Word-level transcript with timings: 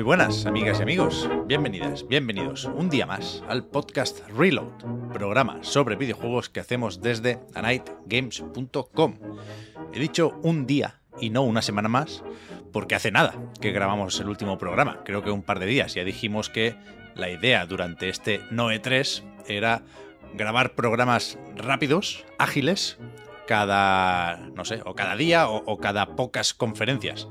Muy 0.00 0.06
buenas, 0.06 0.46
amigas 0.46 0.78
y 0.78 0.82
amigos. 0.82 1.28
Bienvenidas, 1.44 2.08
bienvenidos 2.08 2.64
un 2.64 2.88
día 2.88 3.04
más 3.04 3.44
al 3.50 3.66
podcast 3.66 4.26
Reload, 4.30 5.12
programa 5.12 5.58
sobre 5.60 5.96
videojuegos 5.96 6.48
que 6.48 6.60
hacemos 6.60 7.02
desde 7.02 7.38
anightgames.com. 7.54 9.18
He 9.92 9.98
dicho 9.98 10.40
un 10.42 10.66
día 10.66 11.02
y 11.20 11.28
no 11.28 11.42
una 11.42 11.60
semana 11.60 11.90
más 11.90 12.24
porque 12.72 12.94
hace 12.94 13.10
nada 13.10 13.34
que 13.60 13.72
grabamos 13.72 14.18
el 14.20 14.30
último 14.30 14.56
programa, 14.56 15.04
creo 15.04 15.22
que 15.22 15.30
un 15.30 15.42
par 15.42 15.58
de 15.58 15.66
días. 15.66 15.92
Ya 15.92 16.02
dijimos 16.02 16.48
que 16.48 16.76
la 17.14 17.28
idea 17.28 17.66
durante 17.66 18.08
este 18.08 18.40
Noe 18.50 18.78
3 18.78 19.22
era 19.48 19.82
grabar 20.32 20.74
programas 20.74 21.38
rápidos, 21.56 22.24
ágiles, 22.38 22.96
cada, 23.46 24.38
no 24.54 24.64
sé, 24.64 24.80
o 24.86 24.94
cada 24.94 25.14
día 25.14 25.46
o, 25.50 25.56
o 25.66 25.76
cada 25.76 26.16
pocas 26.16 26.54
conferencias. 26.54 27.28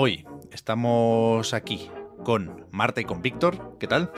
Hoy 0.00 0.24
estamos 0.52 1.52
aquí 1.52 1.90
con 2.22 2.68
Marta 2.70 3.00
y 3.00 3.04
con 3.04 3.20
Víctor. 3.20 3.76
¿Qué 3.80 3.88
tal? 3.88 4.12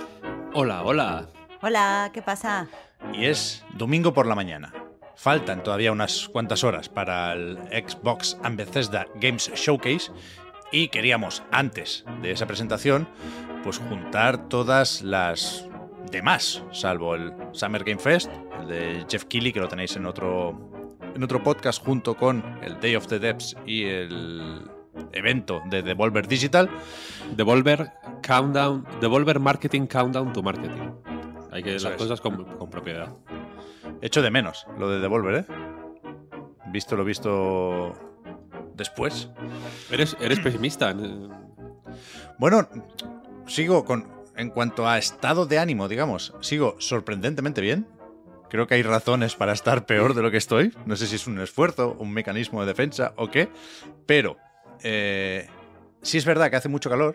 Hola, 0.52 0.82
hola. 0.84 1.30
Hola, 1.62 2.10
¿qué 2.12 2.20
pasa? 2.20 2.68
Y 3.14 3.24
es 3.24 3.64
domingo 3.78 4.12
por 4.12 4.26
la 4.26 4.34
mañana. 4.34 4.74
Faltan 5.16 5.62
todavía 5.62 5.90
unas 5.90 6.28
cuantas 6.28 6.64
horas 6.64 6.90
para 6.90 7.32
el 7.32 7.56
Xbox 7.68 8.36
and 8.42 8.58
Bethesda 8.58 9.06
Games 9.22 9.50
Showcase 9.54 10.12
y 10.70 10.88
queríamos, 10.88 11.42
antes 11.50 12.04
de 12.20 12.32
esa 12.32 12.46
presentación, 12.46 13.08
pues 13.64 13.78
juntar 13.78 14.50
todas 14.50 15.00
las 15.00 15.66
demás, 16.10 16.62
salvo 16.72 17.14
el 17.14 17.32
Summer 17.52 17.84
Game 17.84 18.00
Fest, 18.00 18.30
el 18.60 18.68
de 18.68 19.06
Jeff 19.08 19.24
Keighley, 19.24 19.54
que 19.54 19.60
lo 19.60 19.68
tenéis 19.68 19.96
en 19.96 20.04
otro, 20.04 20.98
en 21.14 21.24
otro 21.24 21.42
podcast 21.42 21.82
junto 21.82 22.18
con 22.18 22.44
el 22.62 22.78
Day 22.80 22.96
of 22.96 23.06
the 23.06 23.18
Depths 23.18 23.56
y 23.64 23.84
el 23.84 24.70
evento 25.12 25.62
de 25.66 25.82
Devolver 25.82 26.26
Digital. 26.26 26.70
Devolver 27.36 27.92
Countdown, 28.26 28.86
Devolver 29.00 29.40
Marketing 29.40 29.86
Countdown 29.86 30.32
to 30.32 30.42
Marketing. 30.42 30.92
Hay 31.52 31.62
que 31.62 31.72
las 31.72 31.84
es. 31.84 31.96
cosas 31.96 32.20
con, 32.20 32.44
con 32.44 32.70
propiedad. 32.70 33.08
Echo 34.00 34.22
de 34.22 34.30
menos 34.30 34.66
lo 34.78 34.88
de 34.88 35.00
Devolver, 35.00 35.34
¿eh? 35.34 35.44
Visto 36.72 36.96
lo 36.96 37.04
visto 37.04 37.92
después. 38.74 39.30
¿Eres, 39.90 40.16
eres 40.20 40.40
pesimista? 40.40 40.94
Bueno, 42.38 42.68
sigo 43.46 43.84
con. 43.84 44.20
En 44.36 44.48
cuanto 44.48 44.88
a 44.88 44.96
estado 44.96 45.44
de 45.44 45.58
ánimo, 45.58 45.86
digamos, 45.86 46.32
sigo 46.40 46.76
sorprendentemente 46.78 47.60
bien. 47.60 47.86
Creo 48.48 48.66
que 48.66 48.74
hay 48.74 48.82
razones 48.82 49.36
para 49.36 49.52
estar 49.52 49.84
peor 49.84 50.14
de 50.14 50.22
lo 50.22 50.30
que 50.30 50.38
estoy. 50.38 50.72
No 50.86 50.96
sé 50.96 51.06
si 51.06 51.16
es 51.16 51.26
un 51.26 51.38
esfuerzo, 51.40 51.94
un 51.98 52.12
mecanismo 52.12 52.60
de 52.60 52.68
defensa 52.68 53.12
o 53.16 53.30
qué. 53.30 53.50
Pero 54.06 54.38
eh, 54.82 55.48
sí 56.02 56.18
es 56.18 56.24
verdad 56.24 56.50
que 56.50 56.56
hace 56.56 56.68
mucho 56.68 56.90
calor 56.90 57.14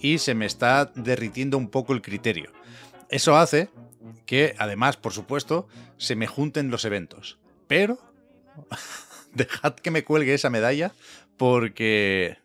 y 0.00 0.18
se 0.18 0.34
me 0.34 0.46
está 0.46 0.86
derritiendo 0.94 1.56
un 1.58 1.68
poco 1.70 1.92
el 1.92 2.02
criterio. 2.02 2.52
Eso 3.08 3.36
hace 3.36 3.70
que, 4.26 4.54
además, 4.58 4.96
por 4.96 5.12
supuesto, 5.12 5.66
se 5.96 6.14
me 6.16 6.26
junten 6.26 6.70
los 6.70 6.84
eventos. 6.84 7.38
Pero 7.66 7.98
dejad 9.34 9.74
que 9.74 9.90
me 9.90 10.04
cuelgue 10.04 10.34
esa 10.34 10.50
medalla 10.50 10.92
porque 11.36 12.38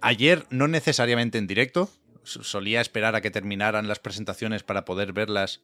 ayer, 0.00 0.44
no 0.50 0.68
necesariamente 0.68 1.38
en 1.38 1.46
directo, 1.46 1.90
so- 2.24 2.42
solía 2.42 2.80
esperar 2.80 3.14
a 3.14 3.20
que 3.20 3.30
terminaran 3.30 3.88
las 3.88 3.98
presentaciones 3.98 4.62
para 4.62 4.84
poder 4.84 5.12
verlas 5.12 5.60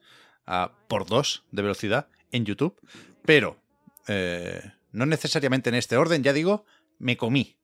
por 0.87 1.05
dos 1.05 1.43
de 1.51 1.61
velocidad 1.61 2.07
en 2.31 2.43
YouTube, 2.45 2.75
pero 3.23 3.61
eh, 4.07 4.71
no 4.91 5.05
necesariamente 5.05 5.69
en 5.69 5.75
este 5.75 5.95
orden, 5.95 6.23
ya 6.23 6.33
digo, 6.33 6.65
me 6.97 7.17
comí 7.17 7.58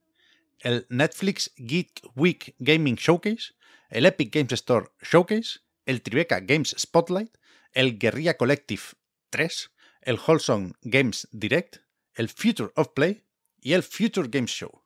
el 0.59 0.85
Netflix 0.89 1.51
Geek 1.57 2.01
Week 2.15 2.55
Gaming 2.59 2.95
Showcase, 2.95 3.53
el 3.89 4.05
Epic 4.05 4.33
Games 4.33 4.53
Store 4.53 4.87
Showcase, 5.01 5.59
el 5.85 6.01
Tribeca 6.01 6.39
Games 6.39 6.75
Spotlight, 6.77 7.37
el 7.71 7.97
Guerrilla 7.99 8.37
Collective 8.37 8.81
3, 9.29 9.71
el 10.01 10.19
Wholesome 10.25 10.73
Games 10.81 11.27
Direct, 11.31 11.77
el 12.13 12.29
Future 12.29 12.71
of 12.75 12.89
Play 12.95 13.25
y 13.59 13.73
el 13.73 13.83
Future 13.83 14.29
Games 14.31 14.51
Show. 14.51 14.83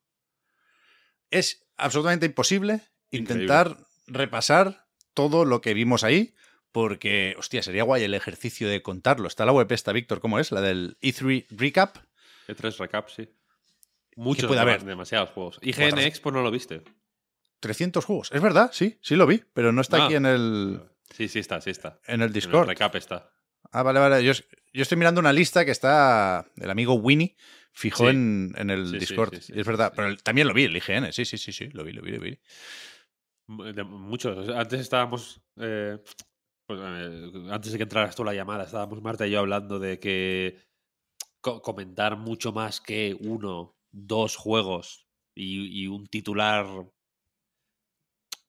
Es 1.30 1.66
absolutamente 1.78 2.25
imposible 2.25 2.81
intentar 3.12 3.78
repasar 4.07 4.88
todo 5.13 5.46
lo 5.46 5.62
que 5.62 5.74
vimos 5.74 6.03
ahí, 6.03 6.34
porque, 6.72 7.36
hostia, 7.38 7.63
sería 7.63 7.84
guay 7.84 8.03
el 8.03 8.13
ejercicio 8.13 8.69
de 8.69 8.81
contarlo. 8.81 9.28
Está 9.28 9.46
la 9.46 9.51
web 9.51 9.72
esta, 9.72 9.91
Víctor, 9.91 10.19
¿cómo 10.22 10.40
es? 10.40 10.51
La 10.51 10.62
del 10.62 10.97
E3 11.01 11.47
Recap. 11.50 11.97
E3 12.47 12.78
Recap, 12.78 13.09
sí. 13.09 13.30
Muchos, 14.19 14.47
puede 14.47 14.59
dema- 14.59 14.63
haber? 14.74 14.84
demasiados 14.84 15.30
juegos. 15.31 15.59
IGN 15.62 15.90
Cuatro. 15.91 16.00
Expo 16.07 16.31
no 16.31 16.41
lo 16.41 16.52
viste. 16.52 16.81
300 17.62 18.06
juegos. 18.06 18.30
Es 18.31 18.41
verdad, 18.41 18.69
sí, 18.74 18.97
sí 19.02 19.16
lo 19.16 19.25
vi, 19.28 19.44
pero 19.53 19.72
no 19.72 19.81
está 19.81 19.97
Ah. 19.97 20.06
aquí 20.06 20.16
en 20.16 20.25
el, 20.25 20.81
Sí, 21.12 21.28
sí 21.28 21.40
está, 21.40 21.59
sí 21.62 21.69
está. 21.69 22.00
en 22.06 22.16
el 22.16 22.22
En 22.22 22.22
el 22.28 22.34
Discord. 22.34 22.68
Recap 22.68 22.96
está. 22.96 23.31
Ah, 23.72 23.84
vale, 23.84 24.00
vale. 24.00 24.24
Yo, 24.24 24.31
yo 24.74 24.81
estoy 24.81 24.97
mirando 24.97 25.19
una 25.19 25.34
lista 25.34 25.66
que 25.66 25.72
está 25.72 26.46
el 26.57 26.69
amigo 26.69 26.94
Winnie 26.94 27.35
fijó 27.72 28.06
Sí. 28.06 28.09
en, 28.12 28.53
en 28.57 28.69
el 28.69 28.88
Sí, 28.91 29.00
Discord. 29.00 29.35
sí, 29.40 29.53
es 29.56 29.66
verdad, 29.66 29.94
pero 29.96 30.07
el- 30.07 30.22
también 30.24 30.47
lo 30.47 30.53
vi, 30.53 30.63
el 30.66 30.75
IGN. 30.75 31.12
Sí, 31.12 31.25
sí, 31.25 31.38
sí, 31.38 31.51
sí, 31.51 31.68
lo 31.69 31.84
vi, 31.84 31.91
lo 31.94 32.01
vi, 32.01 32.12
lo 32.12 32.19
vi. 32.19 32.40
De- 33.74 33.84
muchos. 33.84 34.50
Antes 34.50 34.80
estábamos. 34.81 35.41
eh, 35.57 35.97
pues, 36.66 36.80
eh, 36.81 37.31
antes 37.51 37.72
de 37.72 37.78
que 37.78 37.84
entraras 37.84 38.16
tú 38.16 38.24
la 38.24 38.34
llamada, 38.34 38.63
estábamos 38.63 39.01
Marta 39.01 39.25
y 39.28 39.31
yo 39.31 39.40
hablando 39.40 39.80
de 39.80 40.00
que 40.00 40.59
co- 41.41 41.62
comentar 41.62 42.16
mucho 42.16 42.51
más 42.53 42.80
que 42.80 43.18
uno, 43.19 43.75
dos 43.91 44.35
juegos 44.35 45.07
y, 45.35 45.83
y 45.83 45.88
un 45.88 46.07
titular 46.07 46.66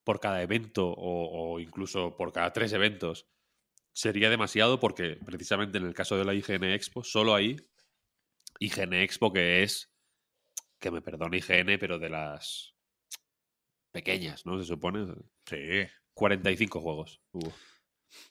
por 0.05 0.21
cada 0.21 0.43
evento 0.43 0.89
o, 0.89 1.53
o 1.55 1.61
incluso 1.61 2.17
por 2.17 2.33
cada 2.33 2.53
tres 2.53 2.73
eventos 2.73 3.29
sería 3.93 4.31
demasiado 4.31 4.81
porque 4.81 5.19
precisamente 5.25 5.79
en 5.79 5.87
el 5.87 5.95
caso 5.95 6.17
de 6.17 6.25
la 6.25 6.35
IGN 6.35 6.65
Expo, 6.65 7.05
solo 7.05 7.35
hay 7.35 7.57
IGN 8.59 8.95
Expo 8.95 9.33
que 9.33 9.63
es, 9.63 9.93
que 10.79 10.91
me 10.91 11.03
perdone 11.03 11.39
IGN, 11.39 11.79
pero 11.79 11.99
de 11.99 12.09
las 12.09 12.75
pequeñas, 13.93 14.47
¿no? 14.47 14.59
Se 14.59 14.65
supone. 14.65 15.15
Sí. 15.47 15.87
45 16.15 16.81
juegos 16.81 17.21
hubo. 17.33 17.53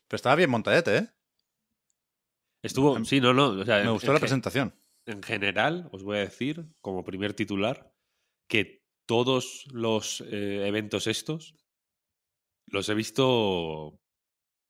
Pero 0.07 0.15
estaba 0.15 0.35
bien 0.35 0.49
montadete, 0.49 0.97
¿eh? 0.97 1.07
Estuvo, 2.61 2.97
Em, 2.97 3.05
sí, 3.05 3.21
no, 3.21 3.33
no. 3.33 3.49
o 3.49 3.65
sea, 3.65 3.83
Me 3.83 3.89
gustó 3.91 4.11
la 4.11 4.19
presentación. 4.19 4.73
En 5.13 5.21
general, 5.23 5.75
os 5.95 6.03
voy 6.03 6.17
a 6.17 6.27
decir, 6.29 6.55
como 6.85 7.03
primer 7.09 7.33
titular, 7.33 7.77
que 8.51 8.63
todos 9.07 9.65
los 9.71 10.21
eh, 10.21 10.67
eventos 10.67 11.07
estos 11.07 11.55
los 12.67 12.87
he 12.89 12.93
visto 12.93 13.99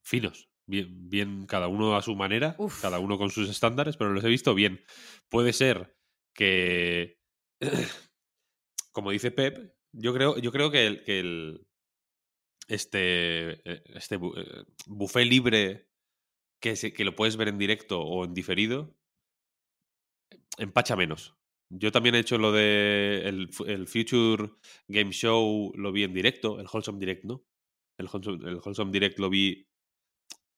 finos. 0.05 0.49
Bien, 0.67 1.09
bien, 1.09 1.45
cada 1.47 1.67
uno 1.67 1.95
a 1.95 2.01
su 2.01 2.15
manera, 2.15 2.55
Uf. 2.59 2.81
cada 2.81 2.99
uno 2.99 3.17
con 3.17 3.31
sus 3.31 3.49
estándares, 3.49 3.97
pero 3.97 4.11
los 4.13 4.23
he 4.23 4.29
visto 4.29 4.53
bien. 4.53 4.81
Puede 5.29 5.51
ser 5.51 5.97
que, 6.35 7.17
como 8.91 9.11
dice 9.11 9.31
Pep, 9.31 9.73
yo 9.91 10.13
creo, 10.13 10.37
yo 10.37 10.51
creo 10.51 10.71
que 10.71 10.85
el, 10.87 11.03
que 11.03 11.19
el 11.19 11.67
este, 12.67 13.51
eh, 13.69 13.83
este 13.95 14.15
eh, 14.15 14.63
buffet 14.85 15.25
libre 15.25 15.89
que, 16.61 16.75
se- 16.75 16.93
que 16.93 17.05
lo 17.05 17.15
puedes 17.15 17.37
ver 17.37 17.47
en 17.49 17.57
directo 17.57 18.01
o 18.01 18.25
en 18.25 18.33
diferido, 18.33 18.95
empacha 20.59 20.95
menos. 20.95 21.35
Yo 21.71 21.91
también 21.91 22.15
he 22.15 22.19
hecho 22.19 22.37
lo 22.37 22.51
de 22.51 23.21
el, 23.25 23.49
el 23.67 23.87
Future 23.87 24.51
Game 24.87 25.11
Show, 25.11 25.71
lo 25.75 25.91
vi 25.91 26.03
en 26.03 26.13
directo, 26.13 26.59
el 26.59 26.67
Wholesome 26.71 26.99
Direct 26.99 27.25
no. 27.25 27.45
El 27.99 28.07
Wholesome, 28.11 28.49
el 28.49 28.55
Wholesome 28.57 28.91
Direct 28.91 29.19
lo 29.19 29.29
vi 29.29 29.67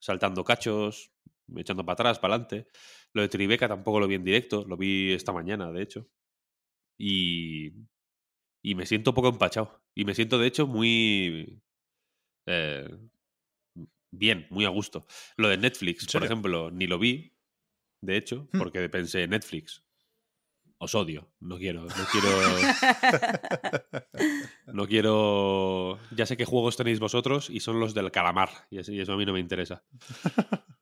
saltando 0.01 0.43
cachos, 0.43 1.11
echando 1.55 1.85
para 1.85 1.93
atrás, 1.93 2.19
para 2.19 2.35
adelante. 2.35 2.69
Lo 3.13 3.21
de 3.23 3.29
Tribeca 3.29 3.67
tampoco 3.67 3.99
lo 3.99 4.07
vi 4.07 4.15
en 4.15 4.23
directo, 4.23 4.63
lo 4.65 4.77
vi 4.77 5.11
esta 5.11 5.33
mañana, 5.33 5.71
de 5.71 5.81
hecho. 5.81 6.07
Y, 6.99 7.71
y 8.63 8.75
me 8.75 8.85
siento 8.85 9.11
un 9.11 9.15
poco 9.15 9.29
empachado. 9.29 9.83
Y 9.95 10.05
me 10.05 10.15
siento, 10.15 10.37
de 10.39 10.47
hecho, 10.47 10.65
muy... 10.67 11.61
eh, 12.47 12.87
bien, 14.13 14.47
muy 14.49 14.65
a 14.65 14.69
gusto. 14.69 15.05
Lo 15.37 15.49
de 15.49 15.57
Netflix, 15.57 16.03
¿En 16.03 16.19
por 16.19 16.25
ejemplo, 16.25 16.71
ni 16.71 16.87
lo 16.87 16.99
vi, 16.99 17.33
de 18.01 18.17
hecho, 18.17 18.47
Hmm. 18.53 18.59
porque 18.59 18.87
pensé, 18.89 19.27
Netflix, 19.27 19.83
os 20.83 20.95
odio, 20.95 21.31
no 21.39 21.59
quiero, 21.59 21.83
no 21.83 22.05
quiero, 22.11 22.27
no 24.73 24.87
quiero, 24.87 25.99
ya 26.09 26.25
sé 26.25 26.35
qué 26.35 26.43
juegos 26.43 26.75
tenéis 26.75 26.99
vosotros 26.99 27.51
y 27.51 27.59
son 27.59 27.79
los 27.79 27.93
del 27.93 28.09
calamar, 28.09 28.49
y 28.71 28.79
eso, 28.79 29.13
a 29.13 29.17
mí 29.17 29.23
no 29.23 29.33
me 29.33 29.39
interesa. 29.39 29.83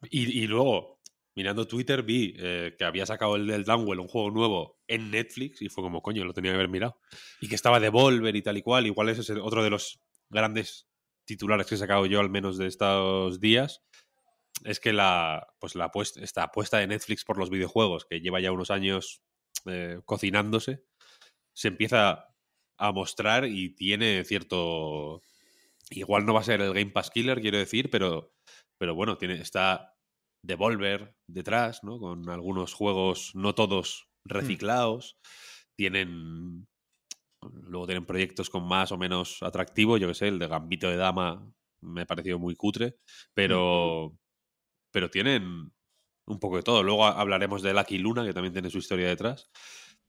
Y, 0.10 0.42
y 0.42 0.48
luego, 0.48 1.01
mirando 1.36 1.68
Twitter, 1.68 2.01
vi 2.01 2.34
eh, 2.38 2.75
que 2.80 2.86
había 2.86 3.06
sacado 3.06 3.36
el 3.36 3.46
del 3.46 3.66
Downwell, 3.66 4.00
un 4.00 4.07
juego 4.07 4.31
nuevo 4.31 4.80
en 4.88 5.12
Netflix, 5.12 5.62
y 5.62 5.68
fue 5.68 5.84
como, 5.84 6.01
coño, 6.01 6.24
lo 6.24 6.34
tenía 6.34 6.51
que 6.51 6.56
haber 6.56 6.69
mirado. 6.69 6.98
Y 7.42 7.50
que 7.50 7.56
estaba 7.56 7.81
Devolver 7.81 8.38
y 8.38 8.42
tal 8.42 8.57
y 8.57 8.62
cual, 8.62 8.88
igual 8.88 9.10
ese 9.10 9.19
es 9.19 9.30
otro 9.31 9.66
de 9.66 9.69
los 9.69 10.00
grandes 10.30 10.88
titulares 11.25 11.68
que 11.68 11.75
he 11.75 11.78
sacado 11.78 12.06
yo 12.06 12.22
al 12.22 12.30
menos 12.30 12.57
de 12.57 12.68
estos 12.68 13.42
días, 13.42 13.84
es 14.63 14.80
que 14.80 14.94
la, 14.94 15.46
pues 15.60 15.75
la 15.75 15.86
apuesta, 15.86 16.24
esta 16.24 16.44
apuesta 16.44 16.78
de 16.78 16.88
Netflix 16.88 17.25
por 17.25 17.38
los 17.38 17.50
videojuegos, 17.50 18.06
que 18.06 18.22
lleva 18.22 18.40
ya 18.40 18.54
unos 18.54 18.72
años 18.72 19.24
eh, 19.66 20.00
cocinándose, 20.06 20.84
se 21.56 21.70
empieza 21.70 22.28
a 22.78 22.92
mostrar 22.92 23.46
y 23.46 23.76
tiene 23.76 24.24
cierto... 24.24 25.22
Igual 25.92 26.26
no 26.26 26.36
va 26.36 26.42
a 26.42 26.44
ser 26.44 26.62
el 26.62 26.74
Game 26.74 26.92
Pass 26.92 27.10
Killer, 27.10 27.42
quiero 27.42 27.58
decir, 27.58 27.90
pero, 27.90 28.32
pero 28.78 28.94
bueno, 28.94 29.18
tiene, 29.18 29.42
está 29.42 29.96
Devolver 30.42 31.16
detrás, 31.28 31.84
¿no? 31.84 32.00
Con 32.00 32.30
algunos 32.30 32.74
juegos, 32.74 33.32
no 33.36 33.54
todos 33.56 34.08
reciclados. 34.26 35.18
Tienen. 35.78 36.66
Luego 37.42 37.86
tienen 37.88 38.06
proyectos 38.06 38.50
con 38.50 38.66
más 38.66 38.92
o 38.92 38.98
menos 38.98 39.44
atractivo. 39.44 39.98
Yo 39.98 40.08
que 40.08 40.14
sé, 40.14 40.30
el 40.30 40.40
de 40.40 40.48
Gambito 40.48 40.90
de 40.90 40.96
Dama 40.96 41.52
me 41.82 42.02
ha 42.02 42.06
parecido 42.06 42.40
muy 42.40 42.56
cutre. 42.56 42.96
Pero. 43.34 44.18
Pero 44.94 45.10
tienen 45.10 45.72
un 46.30 46.40
poco 46.40 46.58
de 46.58 46.64
todo. 46.64 46.84
Luego 46.84 47.06
ha- 47.06 47.20
hablaremos 47.20 47.62
de 47.64 47.74
Lucky 47.74 47.98
Luna, 48.00 48.26
que 48.26 48.34
también 48.34 48.54
tiene 48.54 48.70
su 48.70 48.80
historia 48.80 49.08
detrás. 49.08 49.50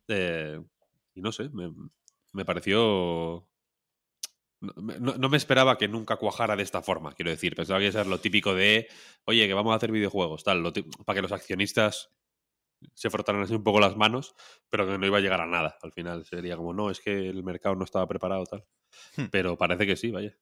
Eh, 0.09 0.61
y 1.15 1.21
no 1.23 1.33
sé, 1.33 1.51
me, 1.51 1.73
me 2.33 2.45
pareció. 2.45 3.47
No, 4.61 4.73
me- 4.83 4.99
no- 5.01 5.29
me 5.31 5.37
esperaba 5.39 5.79
que 5.79 5.89
nunca 5.89 6.17
cuajara 6.17 6.55
de 6.57 6.63
esta 6.63 6.83
forma, 6.83 7.15
quiero 7.15 7.31
decir. 7.31 7.55
Pensaba 7.57 7.79
que 7.79 7.87
iba 7.87 7.91
a 8.01 8.05
ser 8.05 8.07
lo 8.11 8.21
típico 8.21 8.55
de, 8.55 8.89
oye, 9.25 9.47
que 9.49 9.55
vamos 9.55 9.73
a 9.73 9.77
hacer 9.77 9.91
videojuegos, 9.93 10.45
tal, 10.45 10.63
lo 10.63 10.73
para 11.07 11.17
que 11.17 11.23
los 11.23 11.33
accionistas 11.33 12.11
se 12.95 13.11
frotaran 13.11 13.43
así 13.43 13.55
un 13.55 13.65
poco 13.65 13.81
las 13.81 13.97
manos, 13.97 14.35
pero 14.71 14.87
que 14.87 14.99
no 14.99 15.07
iba 15.07 15.19
a 15.19 15.23
llegar 15.23 15.41
a 15.43 15.47
nada. 15.47 15.79
Al 15.83 15.93
final 15.93 16.25
sería 16.27 16.57
como, 16.57 16.75
no, 16.75 16.91
es 16.91 17.01
que 17.01 17.29
el 17.31 17.45
mercado 17.45 17.77
no 17.77 17.85
estaba 17.85 18.09
preparado, 18.09 18.45
tal. 18.47 18.65
Hmm. 19.17 19.27
Pero 19.33 19.59
parece 19.59 19.87
que 19.87 19.97
sí, 19.97 20.11
vaya. 20.13 20.37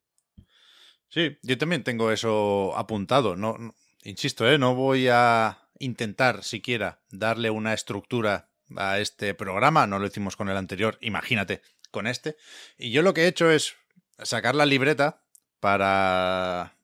Sí, 1.08 1.38
yo 1.42 1.56
también 1.58 1.84
tengo 1.84 2.10
eso 2.12 2.76
apuntado. 2.76 3.36
No, 3.36 3.56
no- 3.58 3.74
insisto, 4.08 4.48
¿eh? 4.48 4.58
no 4.58 4.74
voy 4.74 5.08
a 5.08 5.68
intentar 5.78 6.42
siquiera 6.42 7.02
darle 7.10 7.50
una 7.50 7.74
estructura 7.74 8.50
a 8.76 8.98
este 8.98 9.34
programa. 9.34 9.86
No 9.86 9.98
lo 9.98 10.06
hicimos 10.06 10.36
con 10.36 10.48
el 10.48 10.56
anterior, 10.56 10.98
imagínate, 11.00 11.62
con 11.90 12.06
este. 12.06 12.36
Y 12.76 12.90
yo 12.90 13.02
lo 13.02 13.14
que 13.14 13.22
he 13.22 13.28
hecho 13.28 13.50
es 13.50 13.76
sacar 14.18 14.54
la 14.54 14.66
libreta 14.66 15.22
para 15.60 16.76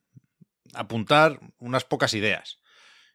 apuntar 0.75 1.41
unas 1.59 1.85
pocas 1.85 2.15
ideas. 2.15 2.61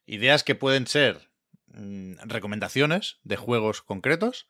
Ideas 0.06 0.44
que 0.44 0.56
pueden 0.56 0.88
ser 0.88 1.30
mm, 1.68 2.16
recomendaciones 2.26 3.20
de 3.24 3.38
juegos 3.38 3.82
concretos 3.82 4.48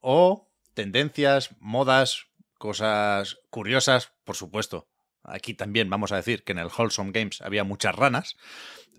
o 0.00 0.50
tendencias, 0.74 1.50
modas, 1.60 2.26
cosas 2.58 3.38
curiosas, 3.50 4.12
por 4.24 4.36
supuesto. 4.36 4.91
Aquí 5.24 5.54
también 5.54 5.88
vamos 5.90 6.12
a 6.12 6.16
decir 6.16 6.44
que 6.44 6.52
en 6.52 6.58
el 6.58 6.68
Wholesome 6.76 7.12
Games 7.12 7.40
había 7.42 7.64
muchas 7.64 7.94
ranas, 7.94 8.36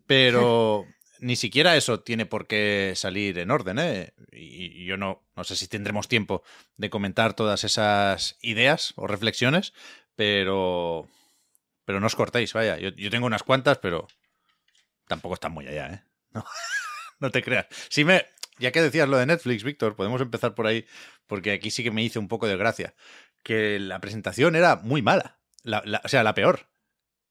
pero 0.05 0.85
ni 1.19 1.35
siquiera 1.35 1.75
eso 1.75 2.01
tiene 2.01 2.25
por 2.25 2.47
qué 2.47 2.93
salir 2.95 3.39
en 3.39 3.51
orden, 3.51 3.79
¿eh? 3.79 4.13
Y 4.31 4.85
yo 4.85 4.97
no, 4.97 5.23
no 5.35 5.43
sé 5.43 5.55
si 5.55 5.67
tendremos 5.67 6.07
tiempo 6.07 6.43
de 6.77 6.89
comentar 6.89 7.33
todas 7.33 7.63
esas 7.63 8.37
ideas 8.41 8.93
o 8.95 9.07
reflexiones, 9.07 9.73
pero, 10.15 11.07
pero 11.85 11.99
no 11.99 12.07
os 12.07 12.15
cortéis, 12.15 12.53
vaya. 12.53 12.77
Yo, 12.77 12.89
yo 12.89 13.09
tengo 13.09 13.25
unas 13.25 13.43
cuantas, 13.43 13.77
pero 13.77 14.07
tampoco 15.07 15.35
están 15.35 15.51
muy 15.51 15.67
allá, 15.67 15.93
¿eh? 15.93 16.03
No, 16.31 16.43
no 17.19 17.31
te 17.31 17.43
creas. 17.43 17.67
Sí 17.89 18.03
me, 18.03 18.25
ya 18.59 18.71
que 18.71 18.81
decías 18.81 19.09
lo 19.09 19.17
de 19.17 19.25
Netflix, 19.25 19.63
Víctor, 19.63 19.95
podemos 19.95 20.21
empezar 20.21 20.55
por 20.55 20.67
ahí, 20.67 20.85
porque 21.27 21.51
aquí 21.51 21.71
sí 21.71 21.83
que 21.83 21.91
me 21.91 22.03
hice 22.03 22.19
un 22.19 22.27
poco 22.27 22.47
de 22.47 22.57
gracia. 22.57 22.93
Que 23.43 23.79
la 23.79 23.99
presentación 23.99 24.55
era 24.55 24.77
muy 24.77 25.01
mala. 25.01 25.39
La- 25.63 25.81
la- 25.85 26.01
o 26.03 26.07
sea, 26.07 26.23
la 26.23 26.33
peor. 26.35 26.69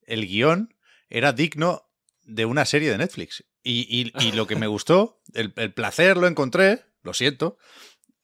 El 0.02 0.26
guion 0.26 0.75
era 1.08 1.32
digno 1.32 1.88
de 2.25 2.44
una 2.44 2.64
serie 2.64 2.90
de 2.90 2.99
Netflix. 2.99 3.44
Y, 3.62 3.87
y- 3.88 4.12
y 4.26 4.32
lo 4.32 4.46
que 4.46 4.56
me 4.56 4.67
gustó, 4.67 5.20
el, 5.34 5.52
el 5.56 5.73
placer 5.73 6.17
lo 6.17 6.26
encontré, 6.26 6.84
lo 7.02 7.14
siento, 7.14 7.58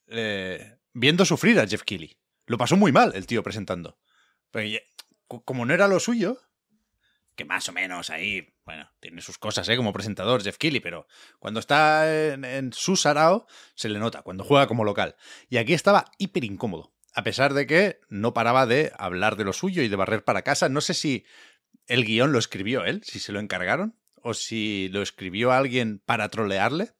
eh, 0.08 0.78
viendo 0.92 1.24
sufrir 1.24 1.58
a 1.60 1.66
Jeff 1.66 1.82
Keighley. 1.82 2.18
Lo 2.46 2.58
pasó 2.58 2.76
muy 2.76 2.92
mal 2.92 3.12
el 3.14 3.26
tío 3.26 3.42
presentando. 3.42 3.98
Pero 4.50 4.78
co- 5.26 5.44
como 5.44 5.64
no 5.66 5.74
era 5.74 5.86
lo 5.88 6.00
suyo, 6.00 6.40
que 7.36 7.44
más 7.44 7.68
o 7.68 7.72
menos 7.72 8.10
ahí, 8.10 8.48
bueno, 8.64 8.90
tiene 9.00 9.20
sus 9.20 9.38
cosas, 9.38 9.68
¿eh? 9.68 9.76
Como 9.76 9.92
presentador, 9.92 10.42
Jeff 10.42 10.56
Keighley, 10.58 10.80
pero 10.80 11.06
cuando 11.38 11.60
está 11.60 12.32
en, 12.32 12.44
en 12.44 12.72
su 12.72 12.96
sarao, 12.96 13.46
se 13.74 13.88
le 13.88 13.98
nota, 14.00 14.22
cuando 14.22 14.42
juega 14.44 14.66
como 14.66 14.82
local. 14.84 15.14
Y 15.48 15.58
aquí 15.58 15.72
estaba 15.74 16.06
hiper 16.18 16.42
incómodo, 16.44 16.92
a 17.14 17.24
pesar 17.24 17.54
de 17.54 17.66
que 17.66 18.00
no 18.08 18.34
paraba 18.34 18.66
de 18.66 18.92
hablar 18.98 19.36
de 19.36 19.44
lo 19.44 19.52
suyo 19.52 19.82
y 19.82 19.88
de 19.88 19.96
barrer 19.96 20.24
para 20.24 20.42
casa. 20.42 20.68
No 20.68 20.80
sé 20.80 20.94
si 20.94 21.24
el 21.86 22.04
guion 22.04 22.32
lo 22.32 22.38
escribió 22.38 22.84
él, 22.84 23.02
si 23.04 23.18
se 23.18 23.32
lo 23.32 23.40
encargaron, 23.40 23.96
o 24.22 24.34
si 24.34 24.88
lo 24.88 25.02
escribió 25.02 25.52
alguien 25.52 26.00
para 26.04 26.28
trolearle, 26.28 26.92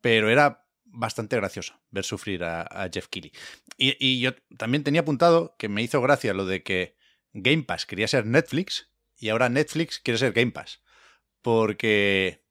pero 0.00 0.28
era 0.28 0.66
bastante 0.84 1.36
gracioso 1.36 1.80
ver 1.90 2.04
sufrir 2.04 2.44
a, 2.44 2.88
Jeff 2.92 3.08
Keighley. 3.08 3.32
Y, 3.76 3.96
y 3.98 4.20
yo 4.20 4.34
también 4.56 4.84
tenía 4.84 5.02
apuntado 5.02 5.54
que 5.58 5.68
me 5.68 5.82
hizo 5.82 6.00
gracia 6.00 6.34
lo 6.34 6.46
de 6.46 6.62
que 6.62 6.96
Game 7.32 7.64
Pass 7.64 7.86
quería 7.86 8.08
ser 8.08 8.26
Netflix 8.26 8.90
y 9.16 9.28
ahora 9.28 9.48
Netflix 9.48 9.98
quiere 9.98 10.18
ser 10.18 10.32
Game 10.32 10.52
Pass. 10.52 10.82
Porque 11.42 12.44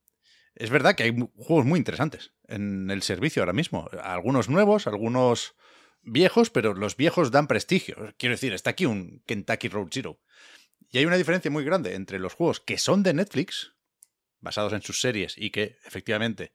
es 0.55 0.69
verdad 0.69 0.95
que 0.95 1.03
hay 1.03 1.15
juegos 1.35 1.65
muy 1.65 1.79
interesantes 1.79 2.33
en 2.47 2.91
el 2.91 3.01
servicio 3.01 3.41
ahora 3.41 3.53
mismo. 3.53 3.89
Algunos 4.01 4.49
nuevos, 4.49 4.87
algunos 4.87 5.55
viejos, 6.03 6.49
pero 6.49 6.73
los 6.73 6.97
viejos 6.97 7.31
dan 7.31 7.47
prestigio. 7.47 8.13
Quiero 8.17 8.35
decir, 8.35 8.53
está 8.53 8.71
aquí 8.71 8.85
un 8.85 9.23
Kentucky 9.25 9.69
Road 9.69 9.87
Zero. 9.91 10.19
Y 10.91 10.99
hay 10.99 11.05
una 11.05 11.17
diferencia 11.17 11.49
muy 11.49 11.63
grande 11.63 11.95
entre 11.95 12.19
los 12.19 12.33
juegos 12.33 12.59
que 12.59 12.77
son 12.77 13.03
de 13.03 13.13
Netflix, 13.13 13.73
basados 14.39 14.73
en 14.73 14.81
sus 14.81 15.01
series 15.01 15.35
y 15.37 15.49
que 15.49 15.77
efectivamente 15.85 16.53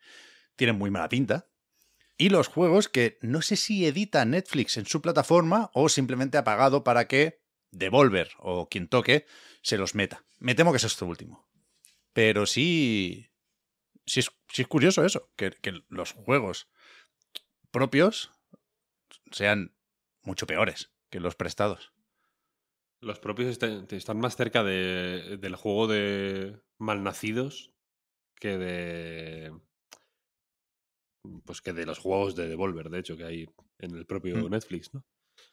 tienen 0.56 0.76
muy 0.76 0.90
mala 0.90 1.08
pinta, 1.08 1.48
y 2.16 2.30
los 2.30 2.48
juegos 2.48 2.88
que 2.88 3.18
no 3.22 3.42
sé 3.42 3.56
si 3.56 3.86
edita 3.86 4.24
Netflix 4.24 4.76
en 4.76 4.86
su 4.86 5.00
plataforma 5.00 5.70
o 5.72 5.88
simplemente 5.88 6.36
ha 6.36 6.44
pagado 6.44 6.84
para 6.84 7.06
que 7.06 7.40
Devolver 7.70 8.30
o 8.38 8.68
quien 8.68 8.88
toque 8.88 9.26
se 9.62 9.76
los 9.76 9.94
meta. 9.94 10.24
Me 10.38 10.54
temo 10.54 10.72
que 10.72 10.78
es 10.78 10.84
esto 10.84 11.06
último. 11.06 11.46
Pero 12.12 12.46
sí, 12.46 13.28
sí 14.06 14.20
es, 14.20 14.30
sí 14.48 14.62
es 14.62 14.68
curioso 14.68 15.04
eso, 15.04 15.30
que, 15.36 15.50
que 15.50 15.82
los 15.88 16.12
juegos 16.12 16.68
propios 17.70 18.32
sean 19.32 19.74
mucho 20.22 20.46
peores 20.46 20.90
que 21.10 21.20
los 21.20 21.34
prestados. 21.36 21.92
Los 23.00 23.20
propios 23.20 23.48
están, 23.48 23.86
están 23.90 24.18
más 24.18 24.36
cerca 24.36 24.64
de- 24.64 25.36
del 25.40 25.54
juego 25.56 25.86
de 25.86 26.60
malnacidos 26.78 27.72
que 28.40 28.58
de. 28.58 29.52
Pues 31.44 31.60
que 31.60 31.72
de 31.72 31.84
los 31.86 31.98
juegos 31.98 32.34
de 32.36 32.48
Devolver, 32.48 32.88
de 32.90 32.98
hecho, 33.00 33.16
que 33.16 33.24
hay 33.24 33.46
en 33.78 33.94
el 33.96 34.06
propio 34.06 34.36
Mm. 34.36 34.50
Netflix, 34.50 34.94
¿no? 34.94 35.04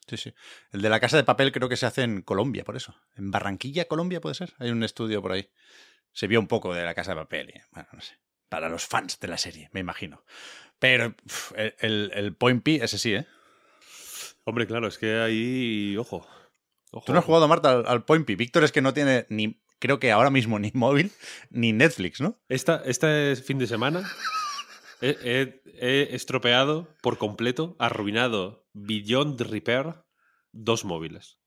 Sí, 0.08 0.16
sí. 0.16 0.34
El 0.72 0.82
de 0.82 0.88
la 0.88 1.00
casa 1.00 1.16
de 1.16 1.24
papel 1.24 1.52
creo 1.52 1.68
que 1.68 1.76
se 1.76 1.86
hace 1.86 2.02
en 2.02 2.22
Colombia, 2.22 2.64
por 2.64 2.76
eso. 2.76 2.94
En 3.14 3.30
Barranquilla, 3.30 3.86
Colombia, 3.86 4.20
puede 4.20 4.34
ser. 4.34 4.54
Hay 4.58 4.70
un 4.70 4.82
estudio 4.82 5.20
por 5.22 5.32
ahí. 5.32 5.50
Se 6.12 6.26
vio 6.26 6.40
un 6.40 6.48
poco 6.48 6.74
de 6.74 6.84
la 6.84 6.94
casa 6.94 7.12
de 7.12 7.16
papel. 7.20 7.50
y, 7.54 7.60
bueno, 7.72 7.88
no 7.92 8.00
sé. 8.00 8.18
Para 8.48 8.68
los 8.68 8.86
fans 8.86 9.18
de 9.20 9.28
la 9.28 9.38
serie, 9.38 9.68
me 9.72 9.80
imagino. 9.80 10.24
Pero 10.78 11.14
el, 11.56 12.10
el 12.14 12.34
Point 12.36 12.62
P, 12.62 12.76
ese 12.76 12.98
sí, 12.98 13.14
¿eh? 13.14 13.26
Hombre, 14.46 14.66
claro, 14.66 14.86
es 14.86 14.96
que 14.98 15.16
ahí. 15.18 15.96
Ojo. 15.96 16.26
ojo 16.92 17.04
Tú 17.04 17.12
no 17.12 17.18
has 17.18 17.24
jugado, 17.24 17.48
Marta, 17.48 17.72
al, 17.72 17.86
al 17.86 18.04
Point 18.04 18.24
P. 18.26 18.36
Víctor 18.36 18.62
es 18.64 18.70
que 18.72 18.80
no 18.80 18.94
tiene 18.94 19.26
ni, 19.28 19.60
creo 19.80 19.98
que 19.98 20.12
ahora 20.12 20.30
mismo, 20.30 20.58
ni 20.60 20.70
móvil, 20.72 21.10
ni 21.50 21.72
Netflix, 21.72 22.20
¿no? 22.20 22.38
Esta, 22.48 22.82
este 22.84 23.34
fin 23.36 23.58
de 23.58 23.66
semana 23.66 24.08
he, 25.00 25.16
he- 25.22 25.62
he 25.80 26.14
estropeado 26.14 26.88
por 27.02 27.18
completo, 27.18 27.76
arruinado 27.78 28.66
Beyond 28.72 29.40
Repair 29.40 30.04
dos 30.52 30.84
móviles. 30.84 31.40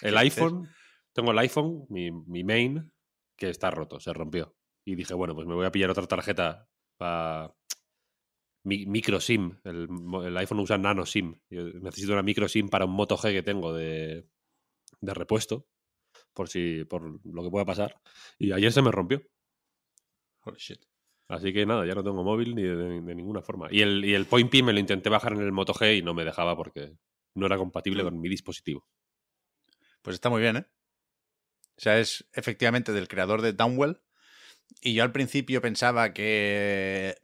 El 0.00 0.14
¿Qué 0.14 0.20
iPhone, 0.20 0.68
tengo 1.12 1.32
el 1.32 1.38
iPhone, 1.38 1.84
mi, 1.90 2.10
mi 2.10 2.42
main, 2.44 2.90
que 3.36 3.50
está 3.50 3.70
roto, 3.70 4.00
se 4.00 4.12
rompió. 4.14 4.56
Y 4.86 4.94
dije, 4.94 5.12
bueno, 5.12 5.34
pues 5.34 5.46
me 5.46 5.54
voy 5.54 5.66
a 5.66 5.70
pillar 5.72 5.90
otra 5.90 6.06
tarjeta 6.06 6.66
para 6.96 7.54
micro 8.64 9.20
SIM. 9.20 9.58
El, 9.64 9.88
el 10.24 10.36
iPhone 10.36 10.60
usa 10.60 10.78
nano 10.78 11.06
SIM. 11.06 11.34
Yo 11.48 11.64
necesito 11.80 12.12
una 12.12 12.22
micro 12.22 12.48
SIM 12.48 12.68
para 12.68 12.84
un 12.84 12.92
Moto 12.92 13.16
G 13.16 13.32
que 13.32 13.42
tengo 13.42 13.72
de, 13.72 14.26
de 15.00 15.14
repuesto. 15.14 15.66
por 16.32 16.48
si 16.48 16.84
por 16.84 17.20
lo 17.24 17.42
que 17.42 17.50
pueda 17.50 17.64
pasar. 17.64 18.00
Y 18.38 18.52
ayer 18.52 18.72
se 18.72 18.82
me 18.82 18.90
rompió. 18.90 19.22
Holy 20.42 20.58
shit. 20.58 20.80
Así 21.28 21.52
que 21.52 21.64
nada, 21.64 21.86
ya 21.86 21.94
no 21.94 22.02
tengo 22.02 22.24
móvil 22.24 22.54
ni 22.54 22.62
de, 22.62 22.76
de 22.76 23.14
ninguna 23.14 23.40
forma. 23.42 23.68
Y 23.70 23.82
el, 23.82 24.04
y 24.04 24.14
el 24.14 24.26
Point 24.26 24.50
P 24.50 24.62
me 24.62 24.72
lo 24.72 24.80
intenté 24.80 25.08
bajar 25.08 25.32
en 25.32 25.40
el 25.40 25.52
Moto 25.52 25.72
G 25.72 25.98
y 25.98 26.02
no 26.02 26.14
me 26.14 26.24
dejaba 26.24 26.56
porque 26.56 26.96
no 27.34 27.46
era 27.46 27.56
compatible 27.56 28.02
con 28.02 28.20
mi 28.20 28.28
dispositivo. 28.28 28.86
Pues 30.02 30.14
está 30.14 30.28
muy 30.30 30.40
bien, 30.40 30.56
¿eh? 30.56 30.66
O 31.76 31.82
sea, 31.82 31.98
es 31.98 32.28
efectivamente 32.32 32.92
del 32.92 33.08
creador 33.08 33.42
de 33.42 33.52
Downwell. 33.52 34.00
Y 34.80 34.94
yo 34.94 35.02
al 35.02 35.12
principio 35.12 35.60
pensaba 35.60 36.12
que 36.12 37.16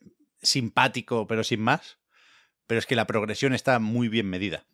simpático, 0.46 1.26
pero 1.26 1.44
sin 1.44 1.60
más. 1.60 1.98
Pero 2.66 2.78
es 2.78 2.86
que 2.86 2.96
la 2.96 3.06
progresión 3.06 3.54
está 3.54 3.78
muy 3.78 4.08
bien 4.08 4.28
medida. 4.28 4.66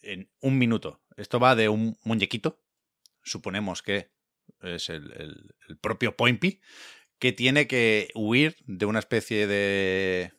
En 0.00 0.30
un 0.40 0.58
minuto. 0.58 1.02
Esto 1.16 1.38
va 1.40 1.54
de 1.54 1.68
un 1.68 1.98
muñequito. 2.02 2.62
Suponemos 3.22 3.82
que 3.82 4.10
es 4.62 4.88
el, 4.88 5.12
el, 5.68 5.78
propio 5.78 6.16
Pointy. 6.16 6.60
Que 7.18 7.32
tiene 7.32 7.66
que 7.66 8.10
huir 8.14 8.56
de 8.66 8.86
una 8.86 8.98
especie 8.98 9.46
de 9.46 10.32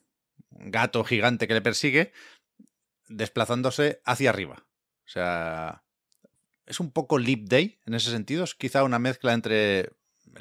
gato 0.49 1.03
gigante 1.03 1.47
que 1.47 1.53
le 1.53 1.61
persigue. 1.61 2.11
Desplazándose 3.07 4.01
hacia 4.05 4.29
arriba. 4.29 4.67
O 5.05 5.09
sea, 5.09 5.83
es 6.65 6.81
un 6.81 6.91
poco 6.91 7.17
Leap 7.17 7.47
Day 7.47 7.79
en 7.85 7.93
ese 7.93 8.11
sentido. 8.11 8.43
Es 8.43 8.53
quizá 8.53 8.83
una 8.83 8.99
mezcla 8.99 9.33
entre 9.33 9.91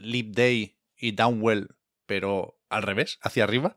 Leap 0.00 0.34
Day 0.34 0.76
y 0.96 1.12
Downwell, 1.12 1.68
pero 2.06 2.55
al 2.68 2.82
revés, 2.82 3.18
hacia 3.22 3.44
arriba. 3.44 3.76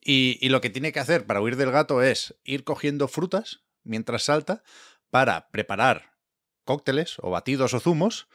Y, 0.00 0.48
lo 0.48 0.60
que 0.60 0.70
tiene 0.70 0.92
que 0.92 1.00
hacer 1.00 1.26
para 1.26 1.40
huir 1.40 1.56
del 1.56 1.70
gato 1.70 2.02
es 2.02 2.36
ir 2.44 2.64
cogiendo 2.64 3.08
frutas 3.08 3.64
mientras 3.84 4.24
salta 4.24 4.62
para 5.10 5.50
preparar 5.50 6.16
cócteles 6.64 7.16
o 7.18 7.30
batidos 7.30 7.74
o 7.74 7.80
zumos 7.80 8.28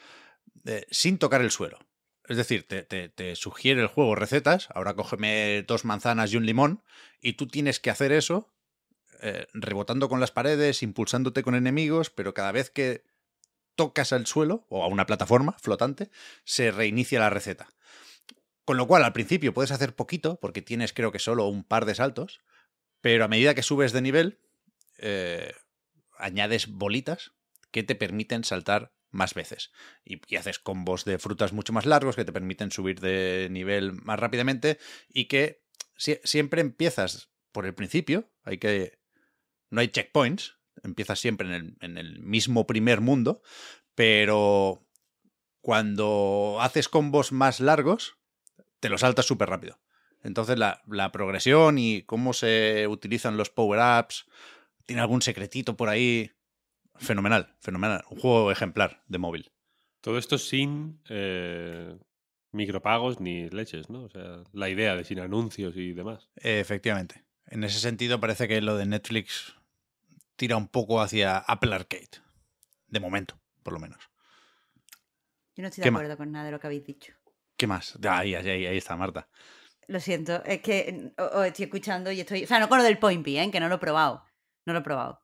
eh, 0.66 0.86
sin 0.92 1.18
tocar 1.18 1.42
el 1.42 1.52
suelo. 1.52 1.80
Es 2.28 2.38
decir, 2.38 2.68
te, 2.68 2.84
te, 2.84 3.10
te, 3.10 3.36
sugiere 3.36 3.82
el 3.82 3.88
juego 3.88 4.16
recetas, 4.16 4.70
ahora 4.74 4.96
cógeme 4.96 5.64
dos 5.68 5.84
manzanas 5.84 6.32
y 6.32 6.38
un 6.38 6.46
limón, 6.46 6.84
y 7.22 7.34
tú 7.34 7.48
tienes 7.48 7.80
que 7.80 7.90
hacer 7.90 8.12
eso 8.12 8.54
eh, 9.26 9.48
rebotando 9.54 10.10
con 10.10 10.20
las 10.20 10.32
paredes, 10.32 10.84
impulsándote 10.84 11.44
con 11.44 11.56
enemigos, 11.56 12.10
pero 12.10 12.34
cada 12.34 12.52
vez 12.52 12.70
que 12.70 13.06
tocas 13.76 14.12
al 14.12 14.26
suelo 14.26 14.66
o 14.68 14.84
a 14.84 14.88
una 14.88 15.06
plataforma 15.06 15.56
flotante, 15.62 16.10
se 16.44 16.72
reinicia 16.72 17.22
la 17.22 17.30
receta. 17.30 17.70
Con 18.66 18.78
lo 18.78 18.88
cual, 18.88 19.04
al 19.04 19.14
principio 19.14 19.54
puedes 19.54 19.72
hacer 19.72 19.96
poquito, 19.96 20.40
porque 20.40 20.62
tienes 20.62 20.94
creo 20.94 21.12
que 21.12 21.20
solo 21.20 21.48
un 21.48 21.64
par 21.64 21.86
de 21.86 21.96
saltos, 21.96 22.42
pero 23.02 23.26
a 23.26 23.28
medida 23.28 23.56
que 23.56 23.64
subes 23.64 23.92
de 23.92 24.02
nivel, 24.02 24.40
eh, 24.98 25.54
añades 26.18 26.68
bolitas 26.68 27.34
que 27.72 27.84
te 27.84 27.96
permiten 27.96 28.44
saltar 28.44 28.94
más 29.12 29.34
veces. 29.34 29.72
Y, 30.06 30.36
haces 30.36 30.60
combos 30.60 31.06
de 31.06 31.20
frutas 31.20 31.54
mucho 31.54 31.74
más 31.74 31.86
largos 31.86 32.16
que 32.16 32.26
te 32.26 32.32
permiten 32.32 32.72
subir 32.72 33.00
de 33.00 33.48
nivel 33.52 33.94
más 33.94 34.20
rápidamente 34.20 34.80
y 35.10 35.26
que 35.26 35.64
si, 35.98 36.20
siempre 36.24 36.62
empiezas 36.62 37.30
por 37.52 37.66
el 37.66 37.76
principio, 37.76 38.32
hay 38.44 38.58
que... 38.58 39.00
No 39.70 39.82
hay 39.82 39.88
checkpoints, 39.88 40.58
empiezas 40.84 41.20
siempre 41.20 41.48
en 41.48 41.54
el, 41.54 41.78
en 41.82 41.98
el 41.98 42.20
mismo 42.20 42.68
primer 42.68 43.02
mundo, 43.02 43.42
pero 43.96 44.88
cuando 45.62 46.60
haces 46.62 46.90
combos 46.90 47.32
más 47.32 47.60
largos, 47.60 48.18
te 48.84 48.90
lo 48.90 48.98
saltas 48.98 49.26
súper 49.26 49.48
rápido. 49.48 49.80
Entonces 50.24 50.60
la, 50.60 50.82
la, 50.88 51.14
progresión 51.14 51.78
y 51.78 52.02
cómo 52.02 52.34
se 52.34 52.86
utilizan 52.90 53.38
los 53.38 53.50
power-ups, 53.50 54.26
tiene 54.86 55.02
algún 55.02 55.22
secretito 55.22 55.78
por 55.78 55.88
ahí. 55.88 56.32
Fenomenal, 56.98 57.56
fenomenal. 57.62 58.04
Un 58.10 58.20
juego 58.20 58.52
ejemplar 58.52 59.02
de 59.08 59.18
móvil. 59.20 59.54
Todo 60.02 60.18
esto 60.18 60.38
sin 60.38 61.00
eh, 61.08 61.98
micropagos 62.52 63.22
ni 63.22 63.50
leches, 63.50 63.90
¿no? 63.90 64.04
O 64.04 64.10
sea, 64.10 64.44
la 64.52 64.68
idea 64.68 64.98
de 64.98 65.06
sin 65.06 65.22
anuncios 65.22 65.78
y 65.78 65.94
demás. 65.94 66.30
Efectivamente. 66.36 67.24
En 67.48 67.64
ese 67.64 67.80
sentido 67.80 68.20
parece 68.20 68.50
que 68.50 68.60
lo 68.60 68.76
de 68.76 68.86
Netflix 68.86 69.56
tira 70.36 70.58
un 70.58 70.68
poco 70.68 71.00
hacia 71.00 71.38
Apple 71.38 71.74
Arcade. 71.74 72.20
De 72.88 73.00
momento, 73.00 73.40
por 73.64 73.72
lo 73.72 73.80
menos. 73.80 74.10
Yo 75.56 75.62
no 75.62 75.70
estoy 75.70 75.84
de 75.84 75.90
acuerdo 75.90 76.18
con 76.18 76.34
nada 76.34 76.48
de 76.48 76.52
lo 76.52 76.60
que 76.60 76.68
habéis 76.68 76.84
dicho. 76.84 77.14
¿Qué 77.64 77.68
más? 77.68 77.98
Ahí, 78.10 78.36
ahí, 78.36 78.66
ahí 78.66 78.76
está, 78.76 78.98
Marta. 78.98 79.30
Lo 79.88 80.02
siento, 80.02 80.44
es 80.44 80.60
que 80.60 81.14
os 81.18 81.46
estoy 81.46 81.64
escuchando 81.64 82.12
y 82.12 82.20
estoy. 82.20 82.44
O 82.44 82.48
sea, 82.48 82.60
no 82.60 82.68
con 82.68 82.78
lo 82.78 82.84
del 82.84 83.00
Point 83.00 83.24
P, 83.24 83.42
¿eh? 83.42 83.50
que 83.52 83.62
no 83.62 83.70
lo 83.70 83.76
he 83.76 83.78
probado. 83.78 84.26
No 84.66 84.74
lo 84.74 84.80
he 84.80 84.82
probado. 84.82 85.22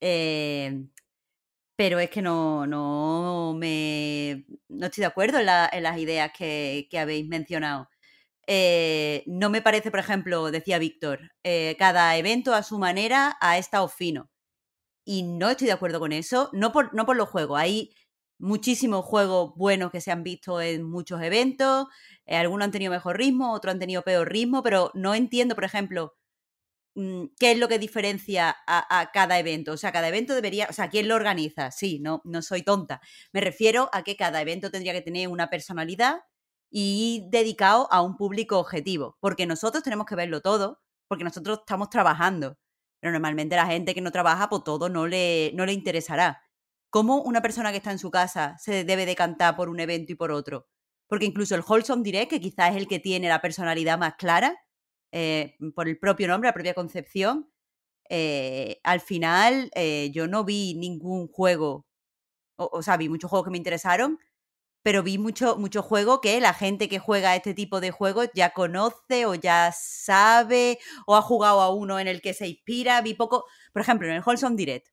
Eh, 0.00 0.86
pero 1.76 1.98
es 1.98 2.08
que 2.08 2.22
no, 2.22 2.66
no 2.66 3.52
me. 3.54 4.46
No 4.70 4.86
estoy 4.86 5.02
de 5.02 5.08
acuerdo 5.08 5.40
en, 5.40 5.44
la, 5.44 5.68
en 5.70 5.82
las 5.82 5.98
ideas 5.98 6.32
que, 6.32 6.88
habéis 6.98 7.28
mencionado. 7.28 7.90
Eh, 8.46 9.22
no 9.26 9.50
me 9.50 9.60
parece, 9.60 9.90
por 9.90 10.00
ejemplo, 10.00 10.50
decía 10.50 10.78
Víctor, 10.78 11.32
cada 11.78 12.16
evento 12.16 12.54
a 12.54 12.62
su 12.62 12.78
manera 12.78 13.36
ha 13.42 13.58
estado 13.58 13.88
fino. 13.88 14.30
Y 15.04 15.24
no 15.24 15.50
estoy 15.50 15.66
de 15.66 15.74
acuerdo 15.74 16.00
con 16.00 16.12
eso, 16.12 16.48
no 16.54 16.72
por, 16.72 16.94
no 16.94 17.04
por 17.04 17.16
los 17.16 17.28
juegos. 17.28 17.60
Hay 17.60 17.94
muchísimos 18.38 19.04
juegos 19.04 19.54
buenos 19.56 19.90
que 19.90 20.00
se 20.00 20.10
han 20.10 20.22
visto 20.22 20.60
en 20.60 20.82
muchos 20.84 21.22
eventos, 21.22 21.86
eh, 22.26 22.36
algunos 22.36 22.66
han 22.66 22.72
tenido 22.72 22.92
mejor 22.92 23.18
ritmo, 23.18 23.52
otros 23.52 23.72
han 23.72 23.80
tenido 23.80 24.02
peor 24.02 24.30
ritmo, 24.30 24.62
pero 24.62 24.90
no 24.94 25.14
entiendo, 25.14 25.54
por 25.54 25.64
ejemplo, 25.64 26.14
mm, 26.94 27.26
qué 27.38 27.52
es 27.52 27.58
lo 27.58 27.68
que 27.68 27.78
diferencia 27.78 28.56
a, 28.66 29.10
cada 29.12 29.38
evento. 29.38 29.72
O 29.72 29.76
sea, 29.76 29.92
cada 29.92 30.08
evento 30.08 30.34
debería, 30.34 30.66
o 30.70 30.72
sea, 30.72 30.88
¿quién 30.90 31.08
lo 31.08 31.16
organiza? 31.16 31.70
Sí, 31.70 32.00
no, 32.00 32.22
no 32.24 32.42
soy 32.42 32.62
tonta. 32.62 33.00
Me 33.32 33.40
refiero 33.40 33.90
a 33.92 34.04
que 34.04 34.16
cada 34.16 34.40
evento 34.40 34.70
tendría 34.70 34.92
que 34.92 35.02
tener 35.02 35.28
una 35.28 35.50
personalidad 35.50 36.20
y 36.70 37.28
dedicado 37.30 37.88
a 37.92 38.02
un 38.02 38.16
público 38.16 38.58
objetivo, 38.58 39.16
porque 39.20 39.46
nosotros 39.46 39.84
tenemos 39.84 40.06
que 40.06 40.16
verlo 40.16 40.40
todo, 40.42 40.80
porque 41.08 41.24
nosotros 41.24 41.60
estamos 41.60 41.90
trabajando. 41.90 42.58
Pero 43.00 43.12
normalmente 43.12 43.56
la 43.56 43.66
gente 43.66 43.94
que 43.94 44.00
no 44.00 44.10
trabaja, 44.12 44.48
pues 44.48 44.64
todo 44.64 44.88
no 44.88 45.06
le, 45.06 45.52
no 45.54 45.66
le 45.66 45.72
interesará. 45.72 46.43
¿Cómo 46.94 47.22
una 47.22 47.42
persona 47.42 47.72
que 47.72 47.78
está 47.78 47.90
en 47.90 47.98
su 47.98 48.12
casa 48.12 48.56
se 48.56 48.84
debe 48.84 49.04
decantar 49.04 49.56
por 49.56 49.68
un 49.68 49.80
evento 49.80 50.12
y 50.12 50.14
por 50.14 50.30
otro? 50.30 50.68
Porque 51.08 51.26
incluso 51.26 51.56
el 51.56 51.64
Wholesome 51.66 52.04
Direct, 52.04 52.30
que 52.30 52.40
quizás 52.40 52.70
es 52.70 52.76
el 52.76 52.86
que 52.86 53.00
tiene 53.00 53.28
la 53.28 53.40
personalidad 53.40 53.98
más 53.98 54.14
clara, 54.14 54.56
eh, 55.10 55.56
por 55.74 55.88
el 55.88 55.98
propio 55.98 56.28
nombre, 56.28 56.50
la 56.50 56.54
propia 56.54 56.72
concepción, 56.72 57.50
eh, 58.08 58.78
al 58.84 59.00
final 59.00 59.72
eh, 59.74 60.12
yo 60.14 60.28
no 60.28 60.44
vi 60.44 60.74
ningún 60.74 61.26
juego, 61.26 61.84
o, 62.54 62.80
sea, 62.80 62.96
vi 62.96 63.08
muchos 63.08 63.28
juegos 63.28 63.46
que 63.46 63.50
me 63.50 63.58
interesaron, 63.58 64.20
pero 64.84 65.02
vi 65.02 65.18
mucho, 65.18 65.56
mucho 65.56 65.82
juego 65.82 66.20
que 66.20 66.40
la 66.40 66.54
gente 66.54 66.88
que 66.88 67.00
juega 67.00 67.34
este 67.34 67.54
tipo 67.54 67.80
de 67.80 67.90
juegos 67.90 68.28
ya 68.34 68.52
conoce 68.52 69.26
o 69.26 69.34
ya 69.34 69.72
sabe 69.76 70.78
o 71.08 71.16
ha 71.16 71.22
jugado 71.22 71.60
a 71.60 71.74
uno 71.74 71.98
en 71.98 72.06
el 72.06 72.22
que 72.22 72.34
se 72.34 72.46
inspira. 72.46 73.00
Vi 73.00 73.14
poco, 73.14 73.46
por 73.72 73.82
ejemplo, 73.82 74.06
en 74.06 74.14
el 74.14 74.22
Wholesome 74.24 74.54
Direct. 74.54 74.90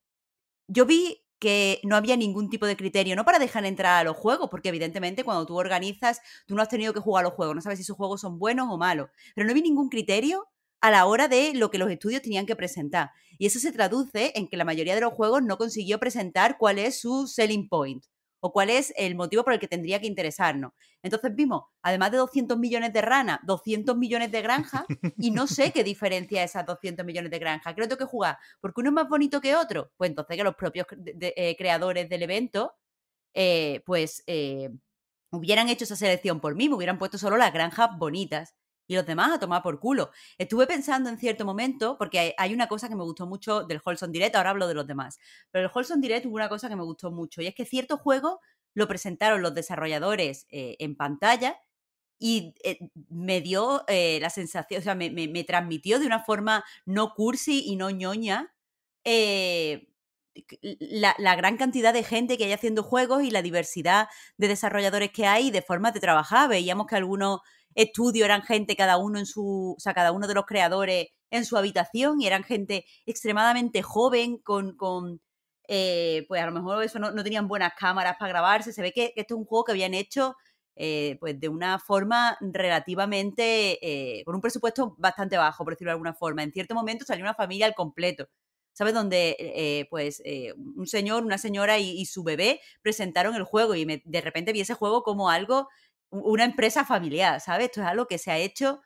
Yo 0.66 0.84
vi 0.86 1.22
que 1.42 1.80
no 1.82 1.96
había 1.96 2.16
ningún 2.16 2.48
tipo 2.48 2.66
de 2.66 2.76
criterio, 2.76 3.16
no 3.16 3.24
para 3.24 3.40
dejar 3.40 3.64
entrar 3.64 3.98
a 4.00 4.04
los 4.04 4.16
juegos, 4.16 4.48
porque 4.48 4.68
evidentemente 4.68 5.24
cuando 5.24 5.44
tú 5.44 5.58
organizas, 5.58 6.20
tú 6.46 6.54
no 6.54 6.62
has 6.62 6.68
tenido 6.68 6.92
que 6.92 7.00
jugar 7.00 7.24
a 7.24 7.28
los 7.28 7.34
juegos, 7.34 7.56
no 7.56 7.60
sabes 7.60 7.80
si 7.80 7.84
sus 7.84 7.96
juegos 7.96 8.20
son 8.20 8.38
buenos 8.38 8.68
o 8.70 8.78
malos, 8.78 9.10
pero 9.34 9.48
no 9.48 9.52
vi 9.52 9.60
ningún 9.60 9.88
criterio 9.88 10.46
a 10.80 10.92
la 10.92 11.04
hora 11.04 11.26
de 11.26 11.52
lo 11.54 11.68
que 11.68 11.78
los 11.78 11.90
estudios 11.90 12.22
tenían 12.22 12.46
que 12.46 12.54
presentar. 12.54 13.10
Y 13.38 13.46
eso 13.46 13.58
se 13.58 13.72
traduce 13.72 14.30
en 14.36 14.46
que 14.46 14.56
la 14.56 14.64
mayoría 14.64 14.94
de 14.94 15.00
los 15.00 15.14
juegos 15.14 15.42
no 15.42 15.58
consiguió 15.58 15.98
presentar 15.98 16.58
cuál 16.58 16.78
es 16.78 17.00
su 17.00 17.26
selling 17.26 17.68
point 17.68 18.04
o 18.44 18.52
cuál 18.52 18.70
es 18.70 18.92
el 18.96 19.14
motivo 19.14 19.44
por 19.44 19.52
el 19.52 19.60
que 19.60 19.68
tendría 19.68 20.00
que 20.00 20.08
interesarnos. 20.08 20.72
Entonces 21.00 21.32
vimos, 21.32 21.62
además 21.80 22.10
de 22.10 22.18
200 22.18 22.58
millones 22.58 22.92
de 22.92 23.00
ranas, 23.00 23.38
200 23.44 23.96
millones 23.96 24.32
de 24.32 24.42
granjas 24.42 24.84
y 25.16 25.30
no 25.30 25.46
sé 25.46 25.70
qué 25.70 25.84
diferencia 25.84 26.42
esas 26.42 26.66
200 26.66 27.06
millones 27.06 27.30
de 27.30 27.38
granjas. 27.38 27.72
Creo 27.72 27.84
que 27.84 27.90
tengo 27.94 28.06
que 28.06 28.10
jugar 28.10 28.38
porque 28.60 28.80
uno 28.80 28.90
es 28.90 28.94
más 28.94 29.08
bonito 29.08 29.40
que 29.40 29.54
otro. 29.54 29.92
Pues 29.96 30.10
entonces 30.10 30.36
que 30.36 30.42
los 30.42 30.56
propios 30.56 30.86
eh, 30.90 31.54
creadores 31.56 32.08
del 32.08 32.24
evento, 32.24 32.74
eh, 33.32 33.80
pues 33.86 34.24
eh, 34.26 34.70
hubieran 35.30 35.68
hecho 35.68 35.84
esa 35.84 35.94
selección 35.94 36.40
por 36.40 36.56
mí, 36.56 36.68
me 36.68 36.74
hubieran 36.74 36.98
puesto 36.98 37.18
solo 37.18 37.36
las 37.36 37.52
granjas 37.52 37.90
bonitas 37.96 38.56
y 38.92 38.96
los 38.96 39.06
demás 39.06 39.32
a 39.32 39.38
tomar 39.38 39.62
por 39.62 39.80
culo. 39.80 40.10
Estuve 40.38 40.66
pensando 40.66 41.10
en 41.10 41.18
cierto 41.18 41.44
momento, 41.44 41.96
porque 41.98 42.34
hay 42.36 42.54
una 42.54 42.68
cosa 42.68 42.88
que 42.88 42.94
me 42.94 43.02
gustó 43.02 43.26
mucho 43.26 43.64
del 43.64 43.80
Holson 43.84 44.12
Direct, 44.12 44.36
ahora 44.36 44.50
hablo 44.50 44.68
de 44.68 44.74
los 44.74 44.86
demás, 44.86 45.18
pero 45.50 45.64
el 45.64 45.70
Holson 45.72 46.00
Direct 46.00 46.26
hubo 46.26 46.36
una 46.36 46.48
cosa 46.48 46.68
que 46.68 46.76
me 46.76 46.84
gustó 46.84 47.10
mucho, 47.10 47.42
y 47.42 47.46
es 47.46 47.54
que 47.54 47.64
cierto 47.64 47.98
juego 47.98 48.40
lo 48.74 48.88
presentaron 48.88 49.42
los 49.42 49.54
desarrolladores 49.54 50.46
eh, 50.50 50.76
en 50.78 50.96
pantalla 50.96 51.58
y 52.18 52.54
eh, 52.62 52.78
me 53.08 53.40
dio 53.40 53.84
eh, 53.88 54.18
la 54.20 54.30
sensación, 54.30 54.80
o 54.80 54.84
sea, 54.84 54.94
me, 54.94 55.10
me, 55.10 55.28
me, 55.28 55.44
transmitió 55.44 55.98
de 55.98 56.06
una 56.06 56.22
forma 56.22 56.64
no 56.86 57.14
cursi 57.14 57.64
y 57.66 57.76
no 57.76 57.90
ñoña 57.90 58.54
la, 60.60 61.36
gran 61.36 61.56
cantidad 61.56 61.92
de 61.92 62.04
gente 62.04 62.38
que 62.38 62.44
hay 62.44 62.52
haciendo 62.52 62.82
juegos 62.82 63.22
y 63.22 63.30
la 63.30 63.42
diversidad 63.42 64.08
de 64.36 64.48
desarrolladores 64.48 65.10
que 65.10 65.26
hay 65.26 65.48
y 65.48 65.50
de 65.50 65.62
formas 65.62 65.94
de 65.94 66.00
trabajar. 66.00 66.48
Veíamos 66.48 66.86
que 66.86 66.96
algunos 66.96 67.40
estudio 67.74 68.24
eran 68.24 68.42
gente 68.42 68.76
cada 68.76 68.98
uno 68.98 69.18
en 69.18 69.26
su, 69.26 69.74
o 69.76 69.80
sea, 69.80 69.94
cada 69.94 70.12
uno 70.12 70.26
de 70.26 70.34
los 70.34 70.44
creadores 70.46 71.08
en 71.30 71.44
su 71.44 71.56
habitación 71.56 72.20
y 72.20 72.26
eran 72.26 72.44
gente 72.44 72.84
extremadamente 73.06 73.82
joven, 73.82 74.38
con, 74.38 74.76
con 74.76 75.20
eh, 75.68 76.24
pues 76.28 76.42
a 76.42 76.46
lo 76.46 76.52
mejor 76.52 76.82
eso 76.84 76.98
no, 76.98 77.10
no 77.12 77.24
tenían 77.24 77.48
buenas 77.48 77.72
cámaras 77.78 78.16
para 78.18 78.30
grabarse. 78.30 78.72
Se 78.72 78.82
ve 78.82 78.92
que, 78.92 79.12
que 79.14 79.22
esto 79.22 79.34
es 79.34 79.38
un 79.38 79.46
juego 79.46 79.64
que 79.64 79.72
habían 79.72 79.94
hecho 79.94 80.36
eh, 80.74 81.18
pues 81.20 81.38
de 81.38 81.48
una 81.48 81.78
forma 81.78 82.36
relativamente, 82.40 83.78
eh, 84.20 84.24
con 84.24 84.34
un 84.34 84.40
presupuesto 84.40 84.94
bastante 84.98 85.36
bajo, 85.36 85.64
por 85.64 85.74
decirlo 85.74 85.90
de 85.90 85.94
alguna 85.94 86.14
forma. 86.14 86.42
En 86.42 86.52
cierto 86.52 86.74
momento 86.74 87.04
salió 87.04 87.24
una 87.24 87.34
familia 87.34 87.66
al 87.66 87.74
completo. 87.74 88.26
¿Sabes? 88.72 88.94
Donde, 88.94 89.36
eh, 89.38 89.86
pues, 89.90 90.22
eh, 90.24 90.54
un 90.56 90.86
señor, 90.86 91.24
una 91.24 91.38
señora 91.38 91.78
y, 91.78 92.06
su 92.06 92.22
bebé 92.24 92.60
presentaron 92.82 93.34
el 93.36 93.44
juego 93.44 93.74
y 93.74 93.84
me- 93.86 94.02
de 94.04 94.20
repente 94.20 94.52
vi 94.52 94.60
ese 94.62 94.74
juego 94.74 95.02
como 95.02 95.28
algo, 95.30 95.68
una 96.10 96.44
empresa 96.44 96.84
familiar, 96.84 97.40
¿sabes? 97.40 97.66
Esto 97.66 97.80
es 97.82 97.86
algo 97.86 98.06
que 98.06 98.18
se 98.18 98.30
ha 98.30 98.38
hecho, 98.38 98.80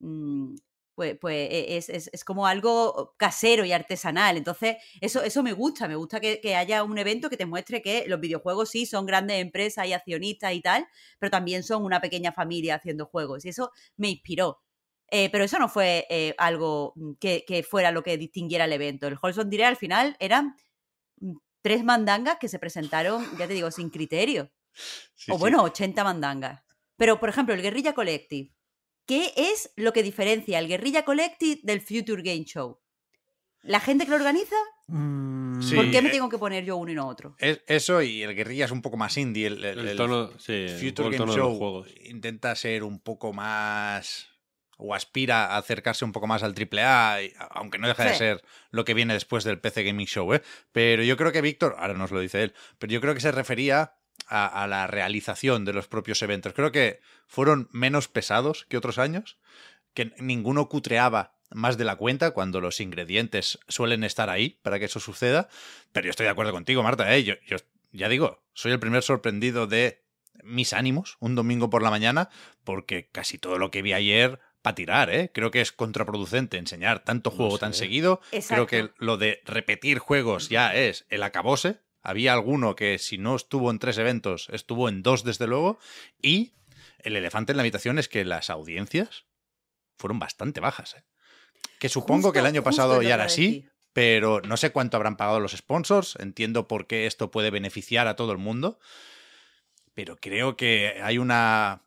mm, 0.00 0.54
pues, 0.94 1.16
pues 1.20 1.50
e- 1.50 1.76
es, 1.76 1.88
es- 1.88 2.10
es 2.12 2.24
como 2.24 2.46
algo 2.46 3.14
casero 3.18 3.64
y 3.64 3.72
artesanal. 3.72 4.36
Entonces, 4.36 4.76
eso, 5.00 5.22
eso 5.22 5.42
me 5.42 5.52
gusta, 5.52 5.88
me 5.88 5.96
gusta 5.96 6.20
que, 6.20 6.40
que 6.40 6.54
haya 6.56 6.82
un 6.84 6.98
evento 6.98 7.30
que 7.30 7.36
te 7.36 7.46
muestre 7.46 7.82
que 7.82 8.04
los 8.08 8.20
videojuegos 8.20 8.70
sí 8.70 8.86
son 8.86 9.06
grandes 9.06 9.40
empresas 9.40 9.86
y 9.86 9.92
accionistas 9.92 10.52
y 10.54 10.60
tal, 10.62 10.86
pero 11.18 11.30
también 11.30 11.62
son 11.64 11.84
una 11.84 12.00
pequeña 12.00 12.32
familia 12.32 12.76
haciendo 12.76 13.06
juegos. 13.06 13.44
Y 13.44 13.48
eso 13.50 13.70
me 13.96 14.10
inspiró. 14.10 14.60
Eh, 15.10 15.28
pero 15.30 15.44
eso 15.44 15.58
no 15.58 15.68
fue 15.68 16.06
eh, 16.10 16.34
algo 16.38 16.92
mm, 16.96 17.12
que, 17.20 17.44
que 17.46 17.62
fuera 17.62 17.90
lo 17.92 18.02
que 18.02 18.16
distinguiera 18.16 18.64
el 18.64 18.72
evento. 18.72 19.06
El 19.06 19.16
Holson 19.20 19.50
Direct 19.50 19.68
al 19.68 19.76
final 19.76 20.16
eran 20.18 20.56
mm, 21.20 21.36
tres 21.62 21.84
mandangas 21.84 22.38
que 22.40 22.48
se 22.48 22.58
presentaron, 22.58 23.24
ya 23.38 23.46
te 23.46 23.54
digo, 23.54 23.70
sin 23.70 23.90
criterio. 23.90 24.50
Sí, 25.14 25.30
o 25.30 25.34
sí. 25.34 25.40
bueno, 25.40 25.62
80 25.62 26.02
mandangas. 26.04 26.62
Pero, 26.96 27.20
por 27.20 27.28
ejemplo, 27.28 27.54
el 27.54 27.62
Guerrilla 27.62 27.92
Collective. 27.94 28.50
¿Qué 29.06 29.32
es 29.36 29.70
lo 29.76 29.92
que 29.92 30.02
diferencia 30.02 30.58
el 30.58 30.66
Guerrilla 30.68 31.04
Collective 31.04 31.60
del 31.62 31.80
Future 31.80 32.22
Game 32.22 32.44
Show? 32.44 32.80
¿La 33.62 33.80
gente 33.80 34.04
que 34.04 34.10
lo 34.10 34.16
organiza? 34.16 34.56
Mm, 34.88 35.60
Sí, 35.62 35.76
¿Por 35.76 35.90
qué 35.90 36.02
me 36.02 36.08
eh, 36.08 36.12
tengo 36.12 36.28
que 36.28 36.36
poner 36.38 36.64
yo 36.64 36.76
uno 36.76 36.90
y 36.90 36.94
no 36.94 37.06
otro? 37.06 37.36
Es- 37.38 37.62
eso 37.66 38.02
y 38.02 38.22
el 38.22 38.34
guerrilla 38.34 38.64
es 38.64 38.70
un 38.72 38.82
poco 38.82 38.96
más 38.96 39.16
indie. 39.16 39.46
El, 39.46 39.64
el- 39.64 39.78
El, 39.78 39.88
el 39.88 39.96
tono, 39.96 40.30
sí, 40.38 40.66
Future 40.68 41.10
Game 41.10 41.16
tono 41.18 41.32
de 41.32 41.38
los 41.38 41.46
Show 41.48 41.58
juegos. 41.58 41.88
intenta 42.04 42.54
ser 42.56 42.82
un 42.82 42.98
poco 43.00 43.32
más. 43.32 44.28
O 44.78 44.94
aspira 44.94 45.46
a 45.46 45.56
acercarse 45.58 46.04
un 46.04 46.12
poco 46.12 46.26
más 46.26 46.42
al 46.42 46.54
AAA, 46.54 47.18
aunque 47.50 47.78
no 47.78 47.88
deja 47.88 48.04
de 48.04 48.10
Sí. 48.12 48.18
ser 48.18 48.44
lo 48.70 48.84
que 48.84 48.94
viene 48.94 49.14
después 49.14 49.44
del 49.44 49.58
PC 49.60 49.82
Gaming 49.84 50.06
Show, 50.06 50.32
¿eh? 50.34 50.42
Pero 50.72 51.02
yo 51.02 51.16
creo 51.16 51.32
que 51.32 51.40
Víctor, 51.40 51.76
ahora 51.78 51.94
nos 51.94 52.10
lo 52.10 52.20
dice 52.20 52.42
él, 52.42 52.54
pero 52.78 52.92
yo 52.92 53.00
creo 53.00 53.14
que 53.14 53.20
se 53.20 53.32
refería 53.32 53.94
a, 54.28 54.62
a 54.62 54.66
la 54.66 54.86
realización 54.86 55.64
de 55.64 55.72
los 55.72 55.88
propios 55.88 56.22
eventos. 56.22 56.52
Creo 56.54 56.72
que 56.72 57.00
fueron 57.26 57.68
menos 57.72 58.08
pesados 58.08 58.64
que 58.68 58.76
otros 58.76 58.98
años, 58.98 59.38
que 59.92 60.12
ninguno 60.18 60.68
cutreaba 60.68 61.34
más 61.50 61.76
de 61.78 61.84
la 61.84 61.96
cuenta 61.96 62.32
cuando 62.32 62.60
los 62.60 62.80
ingredientes 62.80 63.58
suelen 63.68 64.02
estar 64.02 64.28
ahí 64.30 64.58
para 64.62 64.78
que 64.78 64.86
eso 64.86 64.98
suceda. 64.98 65.48
Pero 65.92 66.06
yo 66.06 66.10
estoy 66.10 66.24
de 66.24 66.30
acuerdo 66.30 66.52
contigo, 66.52 66.82
Marta, 66.82 67.14
¿eh? 67.14 67.22
Yo, 67.22 67.34
yo 67.46 67.56
ya 67.92 68.08
digo, 68.08 68.42
soy 68.54 68.72
el 68.72 68.80
primer 68.80 69.02
sorprendido 69.04 69.66
de 69.68 70.02
mis 70.42 70.72
ánimos 70.72 71.16
un 71.20 71.36
domingo 71.36 71.70
por 71.70 71.82
la 71.82 71.90
mañana, 71.90 72.28
porque 72.64 73.08
casi 73.12 73.38
todo 73.38 73.58
lo 73.58 73.70
que 73.70 73.82
vi 73.82 73.92
ayer 73.92 74.40
para 74.64 74.76
tirar, 74.76 75.10
¿eh? 75.10 75.30
Creo 75.34 75.50
que 75.50 75.60
es 75.60 75.72
contraproducente 75.72 76.56
enseñar 76.56 77.04
tanto 77.04 77.28
No 77.28 77.36
juego 77.36 77.58
tan 77.58 77.74
seguido. 77.74 78.22
Creo 78.48 78.66
que 78.66 78.78
Exacto. 78.78 78.94
lo 79.04 79.18
de 79.18 79.42
repetir 79.44 79.98
juegos 79.98 80.48
ya 80.48 80.74
es 80.74 81.04
el 81.10 81.22
acabose. 81.22 81.80
Había 82.00 82.32
alguno 82.32 82.74
que 82.74 82.98
si 82.98 83.18
no 83.18 83.36
estuvo 83.36 83.70
en 83.70 83.78
tres 83.78 83.98
eventos, 83.98 84.48
estuvo 84.50 84.88
en 84.88 85.02
dos 85.02 85.22
desde 85.22 85.46
luego. 85.46 85.78
Y 86.22 86.54
el 87.00 87.14
elefante 87.14 87.52
en 87.52 87.58
la 87.58 87.62
habitación 87.62 87.98
es 87.98 88.08
que 88.08 88.24
las 88.24 88.48
audiencias 88.48 89.26
fueron 89.98 90.18
bastante 90.18 90.60
bajas. 90.60 90.94
¿eh? 90.94 91.04
Que 91.78 91.90
supongo 91.90 92.32
que 92.32 92.38
el 92.38 92.46
año 92.46 92.62
pasado 92.62 93.02
ya 93.02 93.16
era 93.16 93.24
así, 93.24 93.68
pero 93.92 94.40
no 94.40 94.56
sé 94.56 94.72
cuánto 94.72 94.96
habrán 94.96 95.18
pagado 95.18 95.40
los 95.40 95.52
sponsors. 95.52 96.16
Entiendo 96.18 96.68
por 96.68 96.86
qué 96.86 97.04
esto 97.04 97.30
puede 97.30 97.50
beneficiar 97.50 98.08
a 98.08 98.16
todo 98.16 98.32
el 98.32 98.38
mundo. 98.38 98.78
Pero 99.92 100.16
creo 100.16 100.56
que 100.56 101.02
hay 101.02 101.18
una 101.18 101.82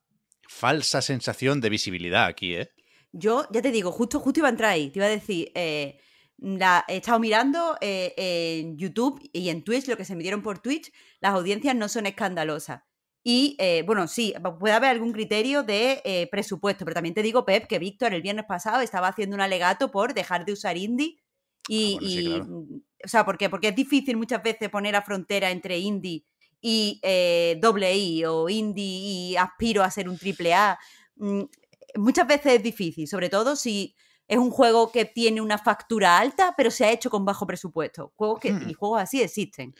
falsa 0.47 1.01
sensación 1.01 1.61
de 1.61 1.69
visibilidad 1.69 2.25
aquí, 2.25 2.55
¿eh? 2.55 2.71
Yo, 3.11 3.47
ya 3.51 3.61
te 3.61 3.71
digo, 3.71 3.91
justo, 3.91 4.19
justo 4.19 4.39
iba 4.39 4.47
a 4.47 4.51
entrar 4.51 4.71
ahí. 4.71 4.89
Te 4.89 4.99
iba 4.99 5.05
a 5.05 5.09
decir, 5.09 5.51
eh, 5.55 5.99
la, 6.37 6.85
he 6.87 6.97
estado 6.97 7.19
mirando 7.19 7.77
eh, 7.81 8.13
en 8.17 8.77
YouTube 8.77 9.19
y 9.33 9.49
en 9.49 9.63
Twitch, 9.63 9.87
lo 9.87 9.97
que 9.97 10.05
se 10.05 10.13
emitieron 10.13 10.41
por 10.41 10.59
Twitch, 10.59 10.91
las 11.19 11.33
audiencias 11.33 11.75
no 11.75 11.89
son 11.89 12.05
escandalosas. 12.05 12.83
Y 13.23 13.57
eh, 13.59 13.83
bueno, 13.85 14.07
sí, 14.07 14.33
puede 14.59 14.73
haber 14.73 14.91
algún 14.91 15.11
criterio 15.11 15.63
de 15.63 16.01
eh, 16.05 16.27
presupuesto, 16.31 16.85
pero 16.85 16.95
también 16.95 17.15
te 17.15 17.23
digo, 17.23 17.43
Pep, 17.45 17.67
que 17.67 17.79
Víctor 17.79 18.13
el 18.13 18.21
viernes 18.21 18.45
pasado 18.45 18.81
estaba 18.81 19.09
haciendo 19.09 19.35
un 19.35 19.41
alegato 19.41 19.91
por 19.91 20.13
dejar 20.13 20.45
de 20.45 20.53
usar 20.53 20.77
indie. 20.77 21.17
Y, 21.67 21.95
Ah, 21.95 21.99
bueno, 21.99 22.09
sí, 22.09 22.25
claro. 22.25 22.45
o 23.03 23.07
sea, 23.07 23.25
¿por 23.25 23.37
qué? 23.37 23.49
Porque 23.49 23.67
es 23.69 23.75
difícil 23.75 24.15
muchas 24.15 24.41
veces 24.41 24.69
poner 24.69 24.95
a 24.95 25.01
frontera 25.01 25.51
entre 25.51 25.77
indie 25.77 26.25
y 26.69 26.99
eh, 27.01 27.57
doble 27.61 27.95
I 27.95 28.25
o 28.25 28.49
indie 28.49 28.83
y 29.31 29.37
aspiro 29.37 29.83
a 29.83 29.89
ser 29.91 30.09
un 30.09 30.17
triple 30.17 30.53
A. 30.53 30.77
Mm, 31.15 31.43
muchas 31.95 32.27
veces 32.27 32.53
es 32.55 32.63
difícil, 32.63 33.07
sobre 33.07 33.29
todo 33.29 33.55
si 33.55 33.95
es 34.27 34.37
un 34.37 34.51
juego 34.51 34.91
que 34.91 35.05
tiene 35.05 35.39
una 35.39 35.57
factura 35.57 36.17
alta, 36.17 36.53
pero 36.57 36.69
se 36.69 36.83
ha 36.83 36.91
hecho 36.91 37.09
con 37.09 37.23
bajo 37.23 37.47
presupuesto. 37.47 38.11
Juegos 38.17 38.41
que, 38.41 38.51
Hmm. 38.51 38.69
Y 38.69 38.73
juegos 38.73 39.01
así 39.01 39.21
existen. 39.21 39.73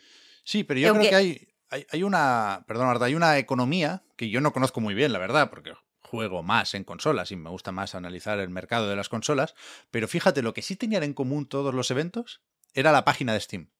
Sí, 0.44 0.64
pero 0.64 0.80
yo 0.80 0.88
Aunque- 0.88 1.08
creo 1.08 1.10
que 1.10 1.16
hay, 1.26 1.48
hay, 1.70 1.86
hay 1.90 2.02
una. 2.02 2.64
Perdón, 2.66 2.86
Marta, 2.86 3.04
hay 3.04 3.14
una 3.14 3.36
economía 3.36 4.02
que 4.16 4.30
yo 4.30 4.40
no 4.40 4.54
conozco 4.54 4.80
muy 4.80 4.94
bien, 4.94 5.12
la 5.12 5.18
verdad, 5.18 5.50
porque 5.50 5.74
juego 6.00 6.42
más 6.42 6.72
en 6.72 6.84
consolas 6.84 7.30
y 7.32 7.36
me 7.36 7.50
gusta 7.50 7.70
más 7.70 7.94
analizar 7.94 8.38
el 8.38 8.48
mercado 8.48 8.88
de 8.88 8.96
las 8.96 9.10
consolas. 9.10 9.54
Pero 9.90 10.08
fíjate, 10.08 10.40
lo 10.40 10.54
que 10.54 10.62
sí 10.62 10.74
tenían 10.76 11.02
en 11.02 11.12
común 11.12 11.46
todos 11.46 11.74
los 11.74 11.90
eventos 11.90 12.40
era 12.72 12.92
la 12.92 13.04
página 13.04 13.34
de 13.34 13.40
Steam. 13.40 13.70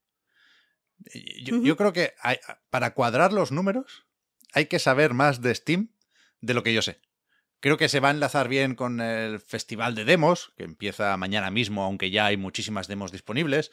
Eh, 1.15 1.43
Yo, 1.45 1.77
creo 1.77 1.93
que 1.93 2.15
hay- 2.21 2.39
para 2.71 2.95
cuadrar 2.95 3.33
los 3.33 3.53
números 3.53 4.07
hay 4.53 4.67
que 4.67 4.79
saber 4.79 5.15
más 5.15 5.41
de 5.41 5.55
Steam 5.55 5.91
de 6.41 6.55
lo 6.55 6.63
que 6.63 6.75
yo 6.75 6.83
sé. 6.83 7.01
Creo 7.61 7.77
que 7.77 7.89
se 7.89 8.01
va 8.01 8.09
a 8.09 8.13
enlazar 8.13 8.49
bien 8.49 8.75
con 8.77 9.01
el 9.01 9.41
festival 9.41 9.95
de 9.95 10.05
demos, 10.05 10.53
que 10.57 10.65
empieza 10.65 11.17
mañana 11.17 11.51
mismo, 11.51 11.83
aunque 11.85 12.11
ya 12.11 12.27
hay 12.27 12.37
muchísimas 12.37 12.87
demos 12.87 13.11
disponibles. 13.11 13.73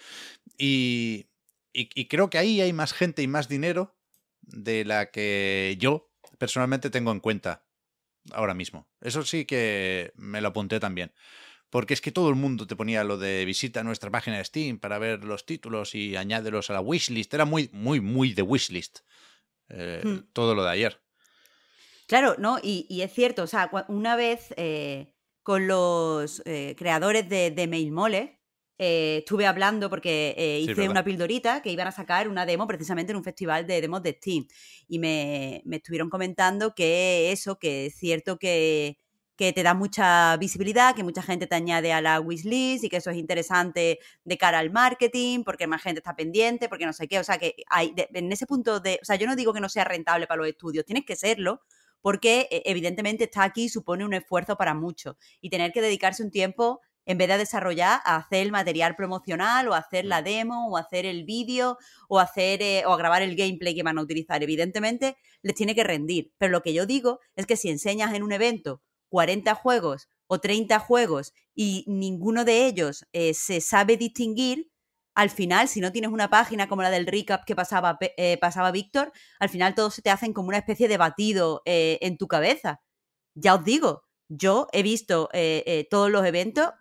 Y, 0.58 1.28
y- 1.74 1.90
y 1.94 2.08
creo 2.08 2.30
que 2.30 2.38
ahí 2.40 2.62
hay 2.62 2.74
más 2.74 2.94
gente 2.94 3.22
y 3.22 3.28
más 3.28 3.48
dinero 3.48 3.96
de 4.42 4.86
la 4.86 5.12
que 5.12 5.76
yo 5.80 6.12
personalmente 6.40 6.90
tengo 6.90 7.12
en 7.12 7.20
cuenta 7.20 7.64
ahora 8.32 8.54
mismo. 8.56 8.88
Eso 9.02 9.24
sí 9.24 9.46
que 9.46 10.12
me 10.16 10.42
lo 10.42 10.50
apunté 10.50 10.80
también. 10.80 11.14
Porque 11.76 11.94
es 11.94 12.00
que 12.00 12.14
todo 12.14 12.30
el 12.30 12.36
mundo 12.36 12.66
te 12.66 12.78
ponía 12.78 13.04
lo 13.04 13.18
de 13.18 13.44
visita 13.44 13.84
nuestra 13.84 14.10
página 14.10 14.38
de 14.38 14.46
Steam 14.46 14.80
para 14.80 14.98
ver 14.98 15.26
los 15.26 15.46
títulos 15.46 15.94
y 15.94 16.16
añádelos 16.16 16.70
a 16.70 16.74
la 16.74 16.80
wishlist. 16.80 17.34
Era 17.34 17.44
muy, 17.44 17.70
muy, 17.74 18.00
muy 18.00 18.34
de 18.34 18.44
wishlist. 18.44 19.00
eh, 19.68 20.02
Hmm. 20.02 20.20
Todo 20.32 20.56
lo 20.56 20.64
de 20.64 20.70
ayer. 20.70 21.02
Claro, 22.08 22.38
¿no? 22.38 22.60
Y, 22.64 22.86
y 22.90 23.02
es 23.02 23.12
cierto, 23.12 23.44
o 23.44 23.48
sea, 23.48 23.70
una 23.90 24.16
vez 24.16 24.54
eh, 24.56 25.12
con 25.44 25.68
los 25.68 26.42
eh, 26.46 26.76
creadores 26.78 27.28
de, 27.28 27.52
de 27.52 27.68
Mailmole, 27.68 28.40
eh, 28.78 29.18
estuve 29.18 29.46
hablando 29.46 29.90
porque 29.90 30.34
Sí, 30.66 30.72
hice 30.72 30.88
una 30.88 31.04
pildorita 31.04 31.62
que 31.62 31.72
iban 31.72 31.88
a 31.88 31.92
sacar 31.92 32.30
una 32.30 32.46
demo 32.46 32.68
precisamente 32.68 33.12
en 33.12 33.18
un 33.18 33.24
festival 33.26 33.68
de 33.68 33.82
demos 33.82 34.02
de 34.02 34.14
Steam. 34.14 34.48
Y 34.88 35.00
me, 35.00 35.62
me 35.66 35.76
estuvieron 35.76 36.10
comentando 36.10 36.74
que 36.74 37.34
eso, 37.34 37.60
que 37.60 37.88
es 37.88 37.96
cierto 37.96 38.40
que, 38.40 38.98
que 39.38 39.52
te 39.54 39.64
da 39.64 39.74
mucha 39.74 40.38
visibilidad, 40.38 40.96
que 40.96 41.04
mucha 41.04 41.22
gente 41.22 41.48
te 41.48 41.56
añade 41.56 41.92
a 41.94 42.02
la 42.02 42.20
wishlist 42.22 42.84
y 42.86 42.90
que 42.90 42.98
eso 42.98 43.10
es 43.12 43.18
interesante 43.18 44.00
de 44.24 44.38
cara 44.38 44.60
al 44.60 44.72
marketing, 44.72 45.44
porque 45.44 45.68
más 45.68 45.82
gente 45.82 46.00
está 46.00 46.16
pendiente, 46.16 46.70
porque 46.70 46.86
no 46.86 46.94
sé 46.94 47.08
qué. 47.08 47.20
O 47.20 47.24
sea, 47.24 47.38
que 47.38 47.56
hay, 47.70 47.92
de- 47.94 48.10
en 48.14 48.32
ese 48.32 48.46
punto 48.48 48.80
de. 48.80 49.00
O 49.02 49.06
sea, 49.06 49.16
yo 49.18 49.28
no 49.28 49.36
digo 49.36 49.54
que 49.54 49.60
no 49.62 49.70
sea 49.70 49.84
rentable 49.84 50.28
para 50.28 50.38
los 50.40 50.48
estudios, 50.48 50.86
tienes 50.86 51.06
que 51.06 51.16
serlo, 51.16 51.62
porque 52.02 52.48
eh, 52.52 52.64
evidentemente 52.66 53.26
estar 53.26 53.44
aquí 53.44 53.70
supone 53.70 54.06
un 54.06 54.14
esfuerzo 54.14 54.58
para 54.58 54.74
muchos 54.74 55.16
y 55.42 55.50
tener 55.50 55.72
que 55.72 55.82
dedicarse 55.82 56.24
un 56.24 56.32
tiempo 56.32 56.82
en 57.08 57.18
vez 57.20 57.28
de 57.28 57.38
desarrollar 57.38 58.02
a 58.04 58.16
hacer 58.18 58.42
el 58.42 58.52
material 58.52 58.96
promocional 58.96 59.68
o 59.68 59.74
a 59.76 59.78
hacer 59.80 60.06
la 60.06 60.22
demo 60.24 60.70
o 60.70 60.78
a 60.78 60.82
hacer 60.82 61.06
el 61.06 61.24
vídeo 61.24 61.78
o 62.08 62.20
hacer 62.20 62.62
eh, 62.64 62.84
o 62.86 62.94
a 62.94 62.98
grabar 62.98 63.22
el 63.22 63.36
gameplay 63.36 63.76
que 63.76 63.84
van 63.84 64.00
a 64.00 64.02
utilizar 64.02 64.42
evidentemente 64.42 65.16
les 65.44 65.54
tiene 65.56 65.76
que 65.76 65.84
rendir 65.84 66.32
pero 66.40 66.52
lo 66.52 66.64
que 66.64 66.74
yo 66.74 66.88
digo 66.88 67.20
es 67.36 67.46
que 67.46 67.58
si 67.58 67.70
enseñas 67.70 68.14
en 68.16 68.24
un 68.24 68.32
evento 68.32 68.82
40 69.10 69.56
juegos 69.56 70.10
o 70.28 70.40
30 70.40 70.80
juegos 70.80 71.34
y 71.54 71.86
ninguno 71.88 72.46
de 72.46 72.66
ellos 72.66 73.06
eh, 73.14 73.34
se 73.34 73.62
sabe 73.62 73.98
distinguir 73.98 74.72
al 75.14 75.30
final, 75.30 75.70
si 75.70 75.80
no 75.80 75.94
tienes 75.94 76.12
una 76.12 76.30
página 76.30 76.68
como 76.68 76.82
la 76.82 76.90
del 76.90 77.08
recap 77.08 77.46
que 77.46 77.56
pasaba, 77.56 77.98
eh, 78.02 78.38
pasaba 78.38 78.72
Víctor, 78.72 79.14
al 79.40 79.48
final 79.48 79.74
todos 79.74 79.94
se 79.94 80.02
te 80.02 80.10
hacen 80.10 80.34
como 80.34 80.50
una 80.50 80.58
especie 80.58 80.90
de 80.90 80.98
batido 80.98 81.62
eh, 81.66 82.00
en 82.02 82.18
tu 82.18 82.28
cabeza. 82.28 82.82
Ya 83.34 83.56
os 83.56 83.64
digo, 83.64 84.04
yo 84.28 84.68
he 84.74 84.84
visto 84.84 85.30
todos 85.90 86.12
los 86.12 86.26
eventos 86.26 86.72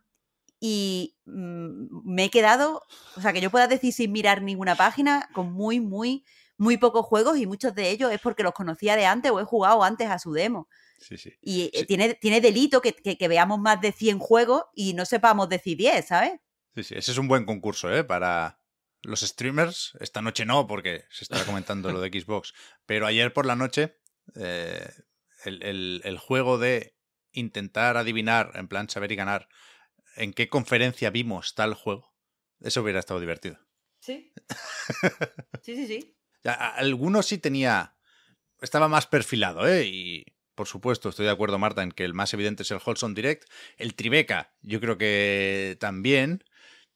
y 0.67 1.19
mm, 1.27 2.11
me 2.11 2.25
he 2.25 2.31
quedado, 2.31 2.83
o 3.17 3.21
sea, 3.21 3.35
que 3.35 3.41
yo 3.43 3.51
pueda 3.51 3.69
decir 3.69 3.93
sin 3.93 4.13
mirar 4.13 4.41
ninguna 4.41 4.75
página, 4.75 5.29
con 5.35 5.53
muy, 5.53 5.79
muy, 5.79 6.25
muy 6.57 6.77
pocos 6.77 7.05
juegos 7.07 7.37
y 7.38 7.47
muchos 7.47 7.75
de 7.75 7.90
ellos 7.90 8.12
es 8.12 8.21
porque 8.21 8.43
los 8.43 8.53
conocía 8.53 8.97
de 8.97 9.07
antes 9.07 9.31
o 9.33 9.40
he 9.40 9.45
jugado 9.45 9.83
antes 9.83 10.09
a 10.09 10.19
su 10.19 10.33
demo. 10.33 10.69
Sí, 10.99 11.17
sí. 11.19 11.33
Y 11.40 11.64
eh, 11.75 11.81
Sí. 11.81 11.87
tiene, 11.87 12.14
tiene 12.14 12.40
delito 12.40 12.81
que, 12.81 12.93
que- 12.95 13.19
que 13.19 13.29
veamos 13.29 13.59
más 13.59 13.81
de 13.81 13.93
100 13.93 14.19
juegos 14.19 14.64
y 14.75 14.95
no 14.95 15.05
sepamos 15.05 15.49
decir 15.49 15.77
10, 15.77 16.07
¿sabes? 16.07 16.33
Sí, 16.75 16.83
sí, 16.85 16.95
ese 16.97 17.12
es 17.12 17.19
un 17.19 17.29
buen 17.29 17.45
concurso, 17.45 17.93
¿eh? 17.95 18.05
Para 18.05 18.61
los 19.03 19.21
streamers, 19.21 19.93
esta 20.01 20.23
noche 20.23 20.45
no, 20.47 20.67
porque 20.67 21.05
se 21.11 21.25
está 21.25 21.45
comentando 21.45 21.93
lo 21.93 22.01
de 22.01 22.09
Xbox, 22.21 22.55
pero 22.87 23.07
ayer 23.07 23.33
por 23.33 23.47
la 23.47 23.55
noche 23.57 23.99
eh, 24.37 24.88
el, 25.45 26.01
el, 26.05 26.19
juego 26.19 26.57
de 26.59 26.97
intentar 27.33 27.97
adivinar, 27.97 28.53
en 28.55 28.69
plan 28.69 28.88
saber 28.88 29.12
y 29.12 29.17
ganar, 29.17 29.49
en 30.17 30.33
qué 30.33 30.49
conferencia 30.49 31.11
vimos 31.11 31.55
tal 31.55 31.75
juego, 31.75 32.14
eso 32.61 32.81
hubiera 32.83 33.01
estado 33.01 33.21
divertido. 33.21 33.59
Sí. 34.01 34.33
sí, 35.62 35.77
sí, 35.77 35.87
sí. 35.87 36.17
Algunos 36.44 37.26
sí 37.26 37.38
tenía. 37.38 37.96
Estaba 38.61 38.88
más 38.88 39.07
perfilado, 39.07 39.66
¿eh? 39.66 39.85
Y 39.87 40.24
por 40.54 40.68
supuesto, 40.68 41.09
estoy 41.09 41.26
de 41.26 41.33
acuerdo, 41.33 41.59
Marta, 41.59 41.83
en 41.83 41.90
que 41.90 42.04
el 42.04 42.14
más 42.14 42.33
evidente 42.33 42.62
es 42.62 42.70
el 42.70 42.80
Holson 42.85 43.14
Direct. 43.14 43.48
El 43.76 43.94
Tribeca, 43.94 44.54
yo 44.62 44.80
creo 44.80 44.96
que 44.96 45.76
también, 45.80 46.44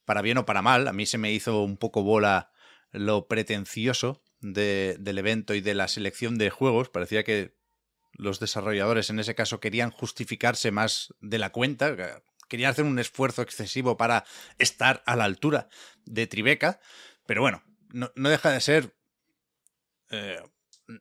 para 0.04 0.22
bien 0.22 0.38
o 0.38 0.46
para 0.46 0.62
mal, 0.62 0.86
a 0.86 0.92
mí 0.92 1.06
se 1.06 1.18
me 1.18 1.32
hizo 1.32 1.62
un 1.62 1.76
poco 1.76 2.02
bola 2.02 2.52
lo 2.92 3.26
pretencioso 3.26 4.22
del 4.40 5.18
evento 5.18 5.54
y 5.54 5.60
de 5.60 5.74
la 5.74 5.88
selección 5.88 6.38
de 6.38 6.50
juegos. 6.50 6.88
Parecía 6.88 7.24
que 7.24 7.56
los 8.12 8.40
desarrolladores 8.40 9.10
en 9.10 9.18
ese 9.18 9.34
caso 9.34 9.60
querían 9.60 9.90
justificarse 9.90 10.70
más 10.70 11.14
de 11.20 11.38
la 11.38 11.50
cuenta, 11.50 11.96
querían 12.48 12.70
hacer 12.70 12.84
un 12.84 12.98
esfuerzo 12.98 13.42
excesivo 13.42 13.96
para 13.96 14.24
estar 14.58 15.02
a 15.06 15.16
la 15.16 15.24
altura 15.24 15.68
de 16.04 16.26
Tribeca, 16.26 16.80
pero 17.26 17.42
bueno, 17.42 17.62
no, 17.90 18.10
deja 18.14 18.50
de 18.50 18.60
ser 18.60 18.96
eh, 20.10 20.40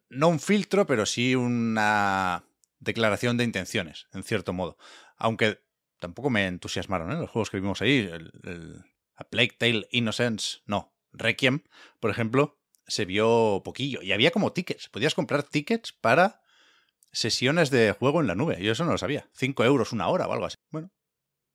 no 0.09 0.27
un 0.29 0.39
filtro, 0.39 0.85
pero 0.85 1.05
sí 1.05 1.35
una 1.35 2.43
declaración 2.79 3.37
de 3.37 3.43
intenciones, 3.43 4.07
en 4.13 4.23
cierto 4.23 4.53
modo. 4.53 4.77
Aunque 5.17 5.61
tampoco 5.99 6.29
me 6.29 6.47
entusiasmaron 6.47 7.11
¿eh? 7.11 7.15
los 7.15 7.29
juegos 7.29 7.49
que 7.49 7.59
vimos 7.59 7.81
ahí. 7.81 8.09
El, 8.11 8.83
a 9.15 9.23
Plague 9.23 9.55
Tale 9.57 9.87
Innocence, 9.91 10.59
no. 10.65 10.93
Requiem, 11.11 11.63
por 11.99 12.11
ejemplo, 12.11 12.59
se 12.85 13.05
vio 13.05 13.61
poquillo. 13.63 14.01
Y 14.01 14.11
había 14.11 14.31
como 14.31 14.53
tickets. 14.53 14.89
Podías 14.89 15.15
comprar 15.15 15.43
tickets 15.43 15.93
para 15.93 16.41
sesiones 17.11 17.71
de 17.71 17.91
juego 17.93 18.21
en 18.21 18.27
la 18.27 18.35
nube. 18.35 18.61
Yo 18.61 18.71
eso 18.71 18.85
no 18.85 18.91
lo 18.91 18.97
sabía. 18.97 19.27
Cinco 19.33 19.63
euros 19.63 19.91
una 19.91 20.07
hora 20.09 20.27
o 20.27 20.33
algo 20.33 20.45
así. 20.45 20.57
Bueno, 20.69 20.91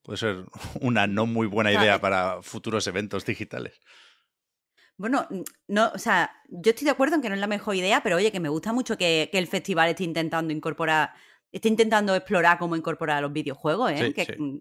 puede 0.03 0.17
ser 0.17 0.45
una 0.81 1.07
no 1.07 1.27
muy 1.27 1.47
buena 1.47 1.73
idea 1.73 2.01
para 2.01 2.43
futuros 2.43 2.87
eventos 2.87 3.25
digitales. 3.25 3.81
Bueno, 5.03 5.27
no, 5.67 5.91
o 5.93 5.99
sea, 5.99 6.31
yo 6.49 6.71
estoy 6.71 6.85
de 6.85 6.93
acuerdo 6.93 7.17
en 7.17 7.23
que 7.23 7.29
no 7.29 7.35
es 7.35 7.41
la 7.41 7.49
mejor 7.49 7.75
idea, 7.75 8.05
pero 8.05 8.15
oye, 8.15 8.31
que 8.31 8.38
me 8.38 8.49
gusta 8.49 8.73
mucho 8.73 8.97
que, 8.97 9.29
el 9.33 9.47
festival 9.49 9.88
esté 9.88 10.05
intentando 10.05 10.53
incorporar, 10.53 11.12
esté 11.51 11.67
intentando 11.67 12.15
explorar 12.15 12.57
cómo 12.57 12.77
incorporar 12.77 13.21
los 13.21 13.33
videojuegos, 13.33 13.91
¿eh? 13.91 14.15
que, 14.15 14.37
mm, 14.38 14.61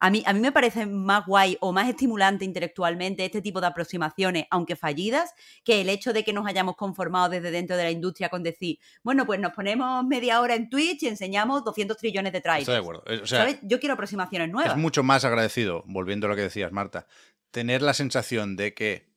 A, 0.00 0.10
mí, 0.10 0.22
a 0.26 0.34
mí 0.34 0.40
me 0.40 0.52
parece 0.52 0.84
más 0.84 1.24
guay 1.24 1.56
o 1.60 1.72
más 1.72 1.88
estimulante 1.88 2.44
intelectualmente 2.44 3.24
este 3.24 3.40
tipo 3.40 3.62
de 3.62 3.68
aproximaciones, 3.68 4.44
aunque 4.50 4.76
fallidas, 4.76 5.32
que 5.64 5.80
el 5.80 5.88
hecho 5.88 6.12
de 6.12 6.22
que 6.22 6.34
nos 6.34 6.46
hayamos 6.46 6.76
conformado 6.76 7.30
desde 7.30 7.50
dentro 7.50 7.74
de 7.74 7.84
la 7.84 7.90
industria 7.90 8.28
con 8.28 8.42
decir, 8.42 8.78
bueno, 9.02 9.24
pues 9.24 9.40
nos 9.40 9.52
ponemos 9.54 10.04
media 10.04 10.42
hora 10.42 10.54
en 10.54 10.68
Twitch 10.68 11.04
y 11.04 11.08
enseñamos 11.08 11.64
200 11.64 11.96
trillones 11.96 12.34
de 12.34 12.42
trailers. 12.42 12.68
Estoy 12.68 12.74
de 12.74 12.80
acuerdo. 12.80 13.26
¿Sabes? 13.26 13.58
Yo 13.62 13.80
quiero 13.80 13.94
aproximaciones 13.94 14.50
nuevas. 14.50 14.72
Es 14.72 14.78
mucho 14.78 15.02
más 15.02 15.24
agradecido, 15.24 15.82
volviendo 15.86 16.26
a 16.26 16.28
lo 16.28 16.36
que 16.36 16.42
decías, 16.42 16.72
Marta, 16.72 17.06
tener 17.50 17.80
la 17.80 17.94
sensación 17.94 18.54
de 18.54 18.74
que 18.74 19.07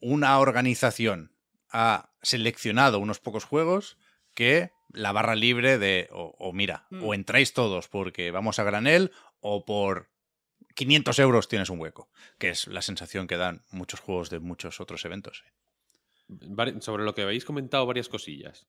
una 0.00 0.38
organización 0.38 1.32
ha 1.70 2.10
seleccionado 2.22 2.98
unos 2.98 3.20
pocos 3.20 3.44
juegos 3.44 3.98
que 4.34 4.70
la 4.92 5.12
barra 5.12 5.34
libre 5.34 5.78
de, 5.78 6.08
o, 6.12 6.52
mira, 6.52 6.86
o 6.90 7.10
mm. 7.10 7.14
entráis 7.14 7.52
todos 7.52 7.88
porque 7.88 8.30
vamos 8.30 8.58
a 8.58 8.64
granel 8.64 9.12
o 9.40 9.64
por 9.64 10.10
500 10.74 11.18
euros 11.18 11.48
tienes 11.48 11.70
un 11.70 11.80
hueco, 11.80 12.08
que 12.38 12.50
es 12.50 12.66
la 12.68 12.82
sensación 12.82 13.26
que 13.26 13.36
dan 13.36 13.64
muchos 13.70 14.00
juegos 14.00 14.30
de 14.30 14.38
muchos 14.38 14.80
otros 14.80 15.04
eventos. 15.04 15.44
Sobre 16.80 17.04
lo 17.04 17.14
que 17.14 17.22
habéis 17.22 17.44
comentado 17.44 17.86
varias 17.86 18.08
cosillas. 18.08 18.68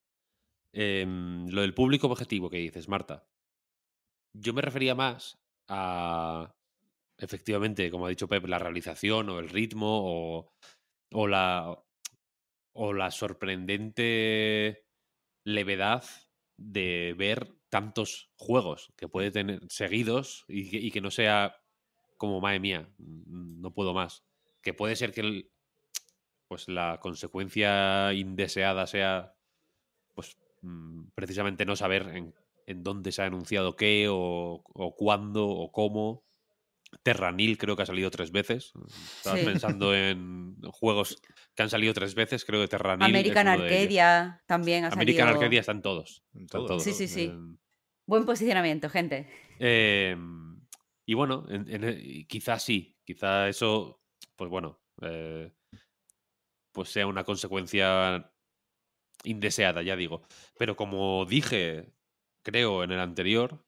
Em, 0.72 1.48
lo 1.50 1.62
del 1.62 1.74
público 1.74 2.08
objetivo 2.08 2.50
que 2.50 2.58
dices, 2.58 2.88
Marta. 2.88 3.26
Yo 4.34 4.54
me 4.54 4.62
refería 4.62 4.96
más 4.96 5.39
a, 5.68 6.56
efectivamente, 7.18 7.89
como 7.92 8.06
ha 8.06 8.10
dicho 8.10 8.28
Pep, 8.28 8.46
la 8.46 8.60
realización 8.60 9.30
o 9.30 9.39
el 9.39 9.50
ritmo 9.50 10.02
o 10.04 10.54
o 11.12 11.28
la, 11.28 11.82
o 12.74 12.93
la 12.93 13.12
sorprendente 13.12 14.86
levedad 15.43 16.04
de 16.58 17.15
ver 17.17 17.56
tantos 17.69 18.32
juegos 18.36 18.91
que 18.98 19.08
puede 19.08 19.32
tener 19.32 19.62
seguidos 19.69 20.45
y 20.48 20.91
que, 20.91 21.02
no 21.02 21.12
sea 21.12 21.56
como, 22.17 22.41
madre 22.41 22.60
mía, 22.60 22.89
no 22.98 23.74
puedo 23.74 23.93
más. 23.93 24.24
Que 24.62 24.74
puede 24.74 24.95
ser 24.95 25.13
que 25.13 25.50
pues 26.48 26.67
la 26.67 27.00
consecuencia 27.00 28.12
indeseada 28.13 28.88
sea 28.88 29.36
pues 30.15 30.36
mm, 30.62 31.10
precisamente 31.13 31.63
no 31.63 31.76
saber 31.76 32.08
en, 32.15 32.34
en 32.65 32.84
dónde 32.84 33.12
se 33.12 33.22
ha 33.22 33.26
anunciado 33.26 33.76
qué 33.76 34.08
o, 34.10 34.63
o 34.65 34.95
cuándo 34.95 35.48
o 35.48 35.72
cómo 35.72 36.24
Terranil 37.04 37.58
creo 37.58 37.75
que 37.75 37.84
ha 37.84 37.86
salido 37.86 38.12
tres 38.12 38.32
veces. 38.32 38.73
Estaba 39.17 39.36
pensando 39.38 39.93
en 39.95 40.56
juegos 40.71 41.21
que 41.56 41.63
han 41.63 41.69
salido 41.69 41.93
tres 41.93 42.15
veces, 42.15 42.45
creo 42.45 42.62
que 42.62 42.67
Terranil. 42.67 43.06
American 43.06 43.47
Arcadia 43.47 44.41
también 44.45 44.86
ha 44.86 44.89
American 44.89 45.28
Arcadia 45.28 45.60
están 45.60 45.82
todos. 45.82 46.23
todos. 46.49 46.84
Sí, 46.84 46.93
sí, 46.93 47.08
sí. 47.08 47.32
Buen 48.08 48.25
posicionamiento, 48.25 48.89
gente. 48.89 49.30
Em, 49.60 50.60
y 51.08 51.13
bueno, 51.13 51.45
quizás 52.28 52.63
sí, 52.63 52.97
quizá 53.06 53.47
eso, 53.47 54.02
pues 54.36 54.49
bueno, 54.49 54.82
eh, 55.02 55.52
pues 56.73 56.89
sea 56.89 57.06
una 57.08 57.23
consecuencia 57.23 58.32
indeseada, 59.23 59.82
ya 59.82 59.95
digo. 59.95 60.23
Pero 60.58 60.75
como 60.75 61.25
dije, 61.25 61.93
creo, 62.43 62.84
en 62.84 62.91
el 62.91 62.99
anterior, 62.99 63.63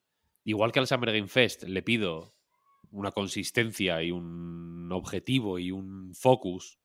igual 0.46 0.72
que 0.72 0.80
al 0.80 0.88
Summer 0.88 1.12
Game 1.12 1.28
Fest 1.28 1.64
le 1.64 1.84
pido 1.84 2.34
una 2.92 3.12
consistencia 3.12 4.04
y 4.04 4.12
un 4.12 4.90
objetivo 4.92 5.60
y 5.60 5.72
un 5.72 6.14
focus 6.14 6.80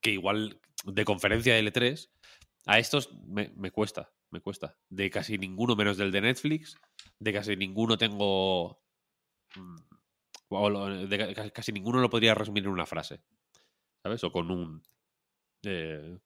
que 0.00 0.12
igual 0.12 0.60
de 0.84 1.04
conferencia 1.04 1.54
de 1.54 1.64
L3, 1.64 2.10
a 2.66 2.78
estos 2.78 3.12
me, 3.26 3.70
cuesta, 3.70 4.12
me 4.30 4.40
cuesta. 4.40 4.78
De 4.88 5.10
casi 5.10 5.38
ninguno 5.38 5.76
menos 5.76 5.96
del 5.96 6.10
de 6.10 6.20
Netflix, 6.22 6.76
de 7.18 7.32
casi 7.32 7.56
ninguno 7.56 7.98
tengo... 7.98 8.82
Mm, 9.56 9.76
de 11.08 11.52
casi 11.54 11.72
ninguno 11.72 12.00
lo 12.00 12.10
podría 12.10 12.34
resumir 12.34 12.64
en 12.64 12.70
una 12.70 12.86
frase, 12.86 13.22
¿sabes? 14.02 14.24
O 14.24 14.32
con 14.32 14.50
un... 14.50 14.82
Eh, 15.62 16.18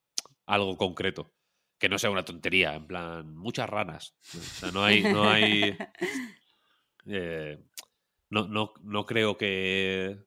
algo 0.47 0.77
concreto. 0.77 1.35
Que 1.79 1.89
no 1.89 1.99
sea 1.99 2.11
una 2.11 2.25
tontería, 2.25 2.75
en 2.75 2.87
plan, 2.87 3.37
muchas 3.37 3.69
ranas. 3.69 4.17
O 4.35 4.39
sea, 4.39 4.71
no 4.71 4.83
hay... 4.83 5.03
No 5.03 5.29
hay 5.29 5.77
eh, 7.07 7.63
no, 8.31 8.49
no, 8.49 8.73
no 8.83 9.07
creo 9.07 9.37
que. 9.37 10.19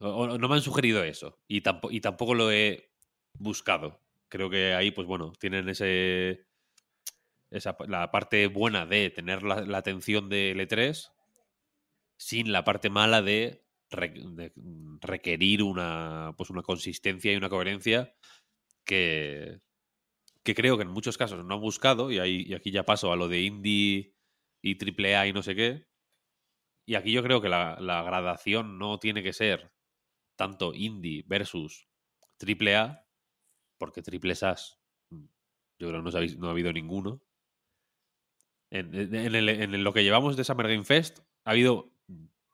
no 0.00 0.48
me 0.48 0.54
han 0.54 0.62
sugerido 0.62 1.04
eso. 1.04 1.38
Y, 1.46 1.60
tampoco, 1.60 1.92
y 1.92 2.00
tampoco 2.00 2.34
lo 2.34 2.50
he 2.50 2.90
buscado. 3.34 4.00
Creo 4.28 4.50
que 4.50 4.74
ahí, 4.74 4.90
pues 4.90 5.06
bueno, 5.06 5.32
tienen 5.38 5.68
ese. 5.68 6.46
Esa, 7.50 7.76
la 7.86 8.10
parte 8.10 8.48
buena 8.48 8.86
de 8.86 9.10
tener 9.10 9.44
la, 9.44 9.78
atención 9.78 10.28
de 10.28 10.52
L3 10.56 11.12
sin 12.18 12.50
la 12.50 12.64
parte 12.64 12.90
mala 12.90 13.22
de, 13.22 13.64
requerir 15.00 15.62
una, 15.62 16.34
pues 16.36 16.50
una 16.50 16.62
consistencia 16.62 17.32
y 17.32 17.36
una 17.36 17.48
coherencia 17.48 18.14
que, 18.84 19.60
que 20.42 20.54
creo 20.56 20.76
que 20.76 20.82
en 20.82 20.90
muchos 20.90 21.16
casos 21.16 21.44
no 21.44 21.54
han 21.54 21.60
buscado, 21.60 22.10
y, 22.10 22.18
ahí, 22.18 22.44
y 22.48 22.54
aquí 22.54 22.72
ya 22.72 22.84
paso 22.84 23.12
a 23.12 23.16
lo 23.16 23.28
de 23.28 23.42
indie 23.42 24.15
y 24.62 24.76
triple 24.76 25.16
A 25.16 25.26
y 25.26 25.32
no 25.32 25.42
sé 25.42 25.54
qué. 25.54 25.86
Y 26.88 26.94
aquí 26.94 27.12
yo 27.12 27.22
creo 27.22 27.40
que 27.40 27.48
la, 27.48 27.76
gradación 27.78 28.78
no 28.78 28.98
tiene 28.98 29.22
que 29.22 29.32
ser 29.32 29.72
tanto 30.36 30.72
indie 30.74 31.24
versus 31.26 31.88
triple 32.38 32.76
A, 32.76 33.06
porque 33.78 34.02
triple 34.02 34.34
SAS 34.34 34.78
mm, 35.10 35.24
yo 35.80 35.88
creo 35.88 36.04
que 36.04 36.36
no, 36.36 36.48
ha 36.48 36.50
habido 36.50 36.72
ninguno. 36.72 37.22
En, 38.70 39.84
lo 39.84 39.92
que 39.92 40.04
llevamos 40.04 40.36
de 40.36 40.44
Summer 40.44 40.68
Game 40.68 40.84
Fest 40.84 41.20
ha 41.44 41.50
habido 41.52 41.92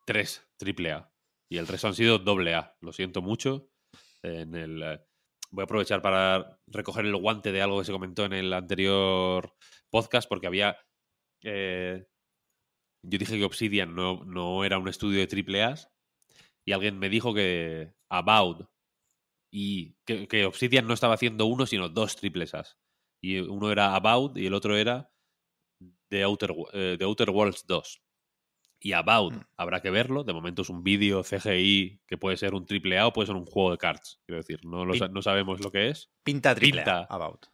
tres 0.06 0.46
triple 0.58 0.92
A 0.92 1.12
y 1.50 1.58
el 1.58 1.66
resto 1.66 1.88
han 1.88 1.94
sido 1.94 2.18
doble 2.18 2.54
A. 2.54 2.76
Lo 2.80 2.92
siento 2.92 3.20
mucho. 3.20 3.70
En 4.22 4.54
el, 4.54 4.82
eh, 4.82 5.00
voy 5.50 5.62
a 5.62 5.64
aprovechar 5.64 6.00
para 6.00 6.58
recoger 6.66 7.04
el 7.04 7.16
guante 7.16 7.52
de 7.52 7.60
algo 7.60 7.78
que 7.78 7.84
se 7.84 7.92
comentó 7.92 8.24
en 8.24 8.32
el 8.32 8.52
anterior 8.54 9.54
podcast 9.90 10.28
porque 10.28 10.46
había 10.46 10.78
eh, 11.42 12.06
yo 13.04 13.18
dije 13.18 13.38
que 13.38 13.44
Obsidian 13.44 13.94
no, 13.94 14.24
no, 14.24 14.64
era 14.64 14.78
un 14.78 14.88
estudio 14.88 15.18
de 15.18 15.26
triple 15.26 15.62
A 15.62 15.74
y 16.64 16.72
alguien 16.72 16.98
me 16.98 17.08
dijo 17.08 17.34
que 17.34 17.92
About 18.08 18.68
y 19.50 19.96
que, 20.04 20.44
Obsidian 20.46 20.86
no 20.86 20.94
estaba 20.94 21.14
haciendo 21.14 21.46
uno 21.46 21.66
sino 21.66 21.88
dos 21.88 22.16
triples 22.16 22.54
A. 22.54 22.64
Y 23.20 23.38
uno 23.38 23.70
era 23.70 23.94
About 23.94 24.36
y 24.38 24.46
el 24.46 24.54
otro 24.54 24.76
era 24.76 25.10
The 26.08 26.22
Outer, 26.24 26.54
eh, 26.72 26.98
Outer 27.02 27.30
Worlds 27.30 27.66
2. 27.66 28.02
Y 28.84 28.92
About, 28.92 29.34
Mm. 29.34 29.40
habrá 29.56 29.80
que 29.80 29.90
verlo. 29.90 30.24
De 30.24 30.32
momento 30.32 30.62
es 30.62 30.68
un 30.68 30.82
vídeo 30.82 31.22
CGI 31.22 32.00
que 32.06 32.18
puede 32.18 32.36
ser 32.36 32.54
un 32.54 32.66
triple 32.66 32.98
A 32.98 33.06
o 33.06 33.12
puede 33.12 33.26
ser 33.26 33.36
un 33.36 33.46
juego 33.46 33.70
de 33.70 33.78
cards. 33.78 34.20
Quiero 34.26 34.38
decir, 34.38 34.64
no, 34.64 34.84
lo 34.84 34.94
no 35.08 35.22
sabemos 35.22 35.60
lo 35.60 35.70
que 35.70 35.88
es. 35.90 36.10
Pinta 36.24 36.54
triple 36.54 36.80
A, 36.80 36.84
Pinta. 36.84 37.06
About. 37.08 37.46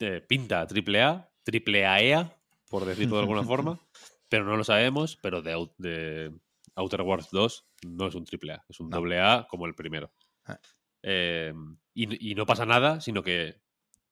Eh, 0.00 0.20
pinta 0.26 0.66
triple 0.66 1.02
A, 1.02 1.30
triple 1.42 1.84
AEA, 1.86 2.34
por 2.80 2.84
decirlo 2.86 3.16
de 3.16 3.22
alguna 3.22 3.42
forma. 3.44 3.80
Pero 4.28 4.44
no 4.44 4.56
lo 4.56 4.64
sabemos. 4.64 5.16
Pero 5.22 5.42
de, 5.42 5.52
Out- 5.54 5.74
de 5.78 6.32
Outer 6.74 7.02
Worlds 7.02 7.30
2 7.30 7.68
no 7.86 8.06
es 8.08 8.14
un 8.14 8.24
triple 8.24 8.52
A, 8.54 8.64
es 8.68 8.80
un 8.80 8.88
No. 8.90 8.96
doble 8.96 9.20
A 9.20 9.46
como 9.48 9.66
el 9.66 9.74
primero. 9.74 10.12
Ah. 10.46 10.58
Eh, 11.02 11.52
y, 11.94 12.30
y 12.30 12.34
no 12.34 12.46
pasa 12.46 12.66
nada, 12.66 13.00
sino 13.00 13.22
que 13.22 13.60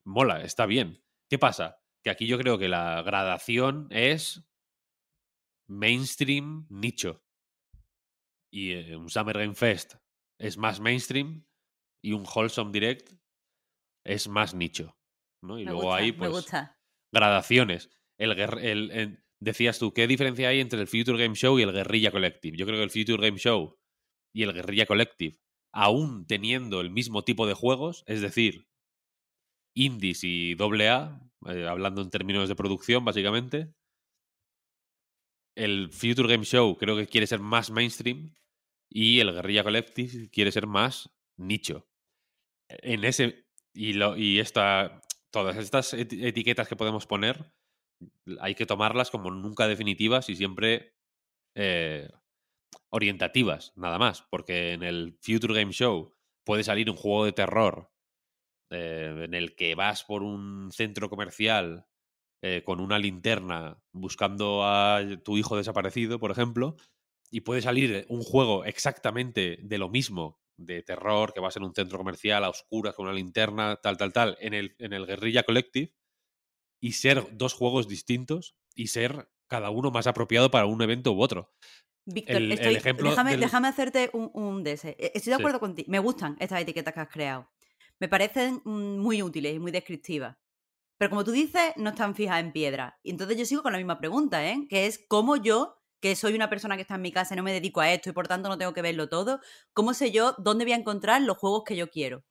mola, 0.04 0.42
está 0.44 0.66
bien. 0.66 1.02
¿Qué 1.28 1.38
pasa? 1.38 1.78
Que 2.04 2.10
aquí 2.10 2.26
yo 2.26 2.38
creo 2.38 2.58
que 2.58 2.68
la 2.68 3.02
gradación 3.02 3.88
es 3.90 4.44
mainstream 5.68 6.66
nicho. 6.70 7.24
Y 8.52 8.72
eh, 8.72 8.96
un 8.96 9.08
Summer 9.08 9.38
Game 9.38 9.54
Fest 9.54 9.94
es 10.38 10.56
más 10.58 10.80
mainstream 10.80 11.46
y 12.04 12.12
un 12.12 12.24
Wholesome 12.26 12.70
Direct 12.72 13.12
es 14.04 14.28
más 14.28 14.54
nicho. 14.54 14.96
¿no? 15.42 15.58
Y 15.58 15.64
Me 15.64 15.70
luego 15.70 15.86
gusta, 15.88 15.96
hay 15.96 16.12
pues 16.12 16.46
gradaciones. 17.12 17.90
El, 18.22 19.18
decías 19.40 19.78
tú, 19.78 19.92
¿qué 19.92 20.06
diferencia 20.06 20.48
hay 20.48 20.60
entre 20.60 20.80
el 20.80 20.86
Future 20.86 21.18
Game 21.22 21.34
Show 21.34 21.58
y 21.58 21.62
el 21.62 21.72
Guerrilla 21.72 22.10
Collective? 22.10 22.56
Yo 22.56 22.66
creo 22.66 22.78
que 22.78 22.84
el 22.84 22.90
Future 22.90 23.22
Game 23.22 23.38
Show 23.38 23.78
y 24.34 24.44
el 24.44 24.52
Guerrilla 24.52 24.86
Collective, 24.86 25.38
aún 25.72 26.26
teniendo 26.26 26.80
el 26.80 26.90
mismo 26.90 27.24
tipo 27.24 27.46
de 27.46 27.54
juegos, 27.54 28.04
es 28.06 28.20
decir, 28.20 28.68
indies 29.74 30.22
y 30.24 30.54
AA, 30.58 31.30
eh, 31.48 31.66
hablando 31.66 32.02
en 32.02 32.10
términos 32.10 32.48
de 32.48 32.54
producción, 32.54 33.04
básicamente, 33.04 33.74
el 35.56 35.90
Future 35.90 36.28
Game 36.28 36.44
Show 36.44 36.76
creo 36.78 36.96
que 36.96 37.06
quiere 37.06 37.26
ser 37.26 37.40
más 37.40 37.70
mainstream 37.70 38.34
y 38.88 39.20
el 39.20 39.32
Guerrilla 39.32 39.64
Collective 39.64 40.30
quiere 40.30 40.52
ser 40.52 40.66
más 40.66 41.10
nicho. 41.36 41.88
En 42.68 43.04
ese. 43.04 43.46
Y, 43.74 43.94
lo, 43.94 44.16
y 44.16 44.38
esta, 44.38 45.00
todas 45.30 45.56
estas 45.56 45.94
eti- 45.94 46.24
etiquetas 46.24 46.68
que 46.68 46.76
podemos 46.76 47.06
poner 47.06 47.52
hay 48.40 48.54
que 48.54 48.66
tomarlas 48.66 49.10
como 49.10 49.30
nunca 49.30 49.68
definitivas 49.68 50.28
y 50.28 50.36
siempre 50.36 50.94
eh, 51.54 52.08
orientativas, 52.90 53.72
nada 53.76 53.98
más. 53.98 54.22
Porque 54.30 54.72
en 54.72 54.82
el 54.82 55.18
Future 55.20 55.54
Game 55.54 55.72
Show 55.72 56.14
puede 56.44 56.64
salir 56.64 56.90
un 56.90 56.96
juego 56.96 57.24
de 57.24 57.32
terror 57.32 57.92
eh, 58.70 59.24
en 59.24 59.34
el 59.34 59.54
que 59.54 59.74
vas 59.74 60.04
por 60.04 60.22
un 60.22 60.70
centro 60.72 61.10
comercial 61.10 61.86
eh, 62.42 62.62
con 62.64 62.80
una 62.80 62.98
linterna 62.98 63.82
buscando 63.92 64.64
a 64.64 65.00
tu 65.24 65.36
hijo 65.38 65.56
desaparecido, 65.56 66.18
por 66.18 66.30
ejemplo, 66.30 66.76
y 67.30 67.42
puede 67.42 67.62
salir 67.62 68.04
un 68.08 68.22
juego 68.22 68.64
exactamente 68.64 69.58
de 69.62 69.78
lo 69.78 69.88
mismo, 69.88 70.40
de 70.56 70.82
terror, 70.82 71.32
que 71.32 71.40
vas 71.40 71.56
en 71.56 71.64
un 71.64 71.74
centro 71.74 71.98
comercial 71.98 72.44
a 72.44 72.50
oscuras 72.50 72.94
con 72.94 73.06
una 73.06 73.14
linterna, 73.14 73.76
tal, 73.76 73.96
tal, 73.96 74.12
tal, 74.12 74.36
en 74.40 74.54
el, 74.54 74.74
en 74.78 74.92
el 74.92 75.06
Guerrilla 75.06 75.44
Collective, 75.44 75.94
y 76.82 76.92
ser 76.92 77.26
dos 77.38 77.54
juegos 77.54 77.88
distintos 77.88 78.54
y 78.74 78.88
ser 78.88 79.28
cada 79.46 79.70
uno 79.70 79.90
más 79.90 80.06
apropiado 80.06 80.50
para 80.50 80.66
un 80.66 80.82
evento 80.82 81.12
u 81.12 81.22
otro. 81.22 81.52
Víctor, 82.04 82.36
el- 82.36 82.44
el 82.44 82.52
estoy- 82.52 82.74
ejemplo 82.74 83.10
déjame, 83.10 83.30
del- 83.32 83.40
déjame 83.40 83.68
hacerte 83.68 84.10
un, 84.12 84.30
un 84.34 84.66
ese. 84.66 84.96
E- 84.98 85.12
Estoy 85.14 85.30
de 85.30 85.36
Sí. 85.36 85.42
acuerdo 85.42 85.60
contigo. 85.60 85.86
Me 85.90 86.00
gustan 86.00 86.36
estas 86.40 86.60
etiquetas 86.60 86.92
que 86.92 87.00
has 87.00 87.08
creado. 87.08 87.48
Me 88.00 88.08
parecen 88.08 88.60
mm, 88.64 88.98
muy 88.98 89.22
útiles 89.22 89.54
y 89.54 89.58
muy 89.60 89.70
descriptivas. 89.70 90.36
Pero 90.98 91.10
como 91.10 91.22
tú 91.24 91.30
dices, 91.30 91.72
no 91.76 91.90
están 91.90 92.14
fijas 92.16 92.40
en 92.40 92.52
piedra. 92.52 92.98
Y 93.04 93.10
entonces 93.10 93.36
yo 93.38 93.44
sigo 93.44 93.62
con 93.62 93.72
la 93.72 93.78
misma 93.78 93.98
pregunta, 94.00 94.44
¿eh? 94.48 94.66
Que 94.68 94.86
es 94.86 95.04
cómo 95.08 95.36
yo, 95.36 95.76
que 96.00 96.16
soy 96.16 96.34
una 96.34 96.50
persona 96.50 96.74
que 96.74 96.82
está 96.82 96.96
en 96.96 97.02
mi 97.02 97.12
casa 97.12 97.34
y 97.34 97.36
no 97.36 97.44
me 97.44 97.52
dedico 97.52 97.80
a 97.80 97.92
esto 97.92 98.10
y 98.10 98.12
por 98.12 98.26
tanto 98.26 98.48
no 98.48 98.58
tengo 98.58 98.72
que 98.72 98.82
verlo 98.82 99.08
todo, 99.08 99.40
¿cómo 99.72 99.94
sé 99.94 100.10
yo 100.10 100.34
dónde 100.38 100.64
voy 100.64 100.72
a 100.72 100.76
encontrar 100.76 101.22
los 101.22 101.36
juegos 101.38 101.62
que 101.64 101.76
yo 101.76 101.88
quiero? 101.90 102.24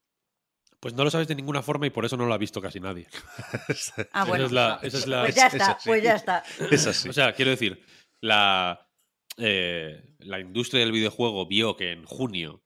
Pues 0.81 0.93
no 0.95 1.03
lo 1.03 1.11
sabes 1.11 1.27
de 1.27 1.35
ninguna 1.35 1.61
forma 1.61 1.85
y 1.85 1.91
por 1.91 2.03
eso 2.05 2.17
no 2.17 2.25
lo 2.25 2.33
ha 2.33 2.37
visto 2.37 2.59
casi 2.61 2.79
nadie. 2.79 3.07
Ah, 4.13 4.23
Esa 4.23 4.25
bueno. 4.25 4.45
es 4.45 4.51
la- 4.51 4.79
esa 4.81 4.97
es 4.97 5.07
la- 5.07 5.21
Pues 5.21 5.35
ya 5.35 5.47
es 5.47 5.53
está, 5.53 5.71
así. 5.71 5.89
pues 5.89 6.03
ya 6.03 6.15
está. 6.15 6.43
Es 6.71 6.87
así. 6.87 7.09
O 7.09 7.13
sea, 7.13 7.33
quiero 7.33 7.51
decir, 7.51 7.85
la, 8.21 8.89
eh, 9.37 10.15
la 10.19 10.39
industria 10.39 10.81
del 10.81 10.91
videojuego 10.91 11.45
vio 11.47 11.77
que 11.77 11.91
en 11.91 12.03
junio, 12.05 12.63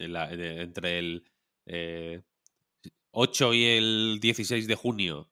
en 0.00 0.12
la- 0.12 0.26
de- 0.28 0.60
entre 0.62 0.98
el 0.98 1.30
eh, 1.66 2.22
8 3.12 3.54
y 3.54 3.64
el 3.64 4.18
16 4.20 4.66
de 4.66 4.74
junio, 4.74 5.30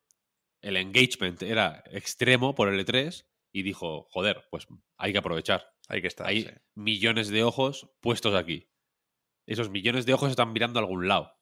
el 0.63 0.77
engagement 0.77 1.43
era 1.43 1.83
extremo 1.91 2.55
por 2.55 2.69
el 2.73 2.79
E3 2.87 3.27
y 3.53 3.63
dijo, 3.63 4.07
joder, 4.11 4.45
pues 4.51 4.67
hay 4.97 5.13
que 5.13 5.19
aprovechar. 5.19 5.69
Hay 5.89 6.01
que 6.01 6.07
estar. 6.07 6.27
Hay 6.29 6.43
sí. 6.45 6.51
millones 6.77 7.29
de 7.29 7.43
ojos 7.43 7.91
puestos 8.01 8.35
aquí. 8.37 8.71
Esos 9.49 9.69
millones 9.69 10.07
de 10.07 10.15
ojos 10.15 10.31
están 10.31 10.53
mirando 10.53 10.79
a 10.79 10.83
algún 10.83 11.09
lado. 11.09 11.35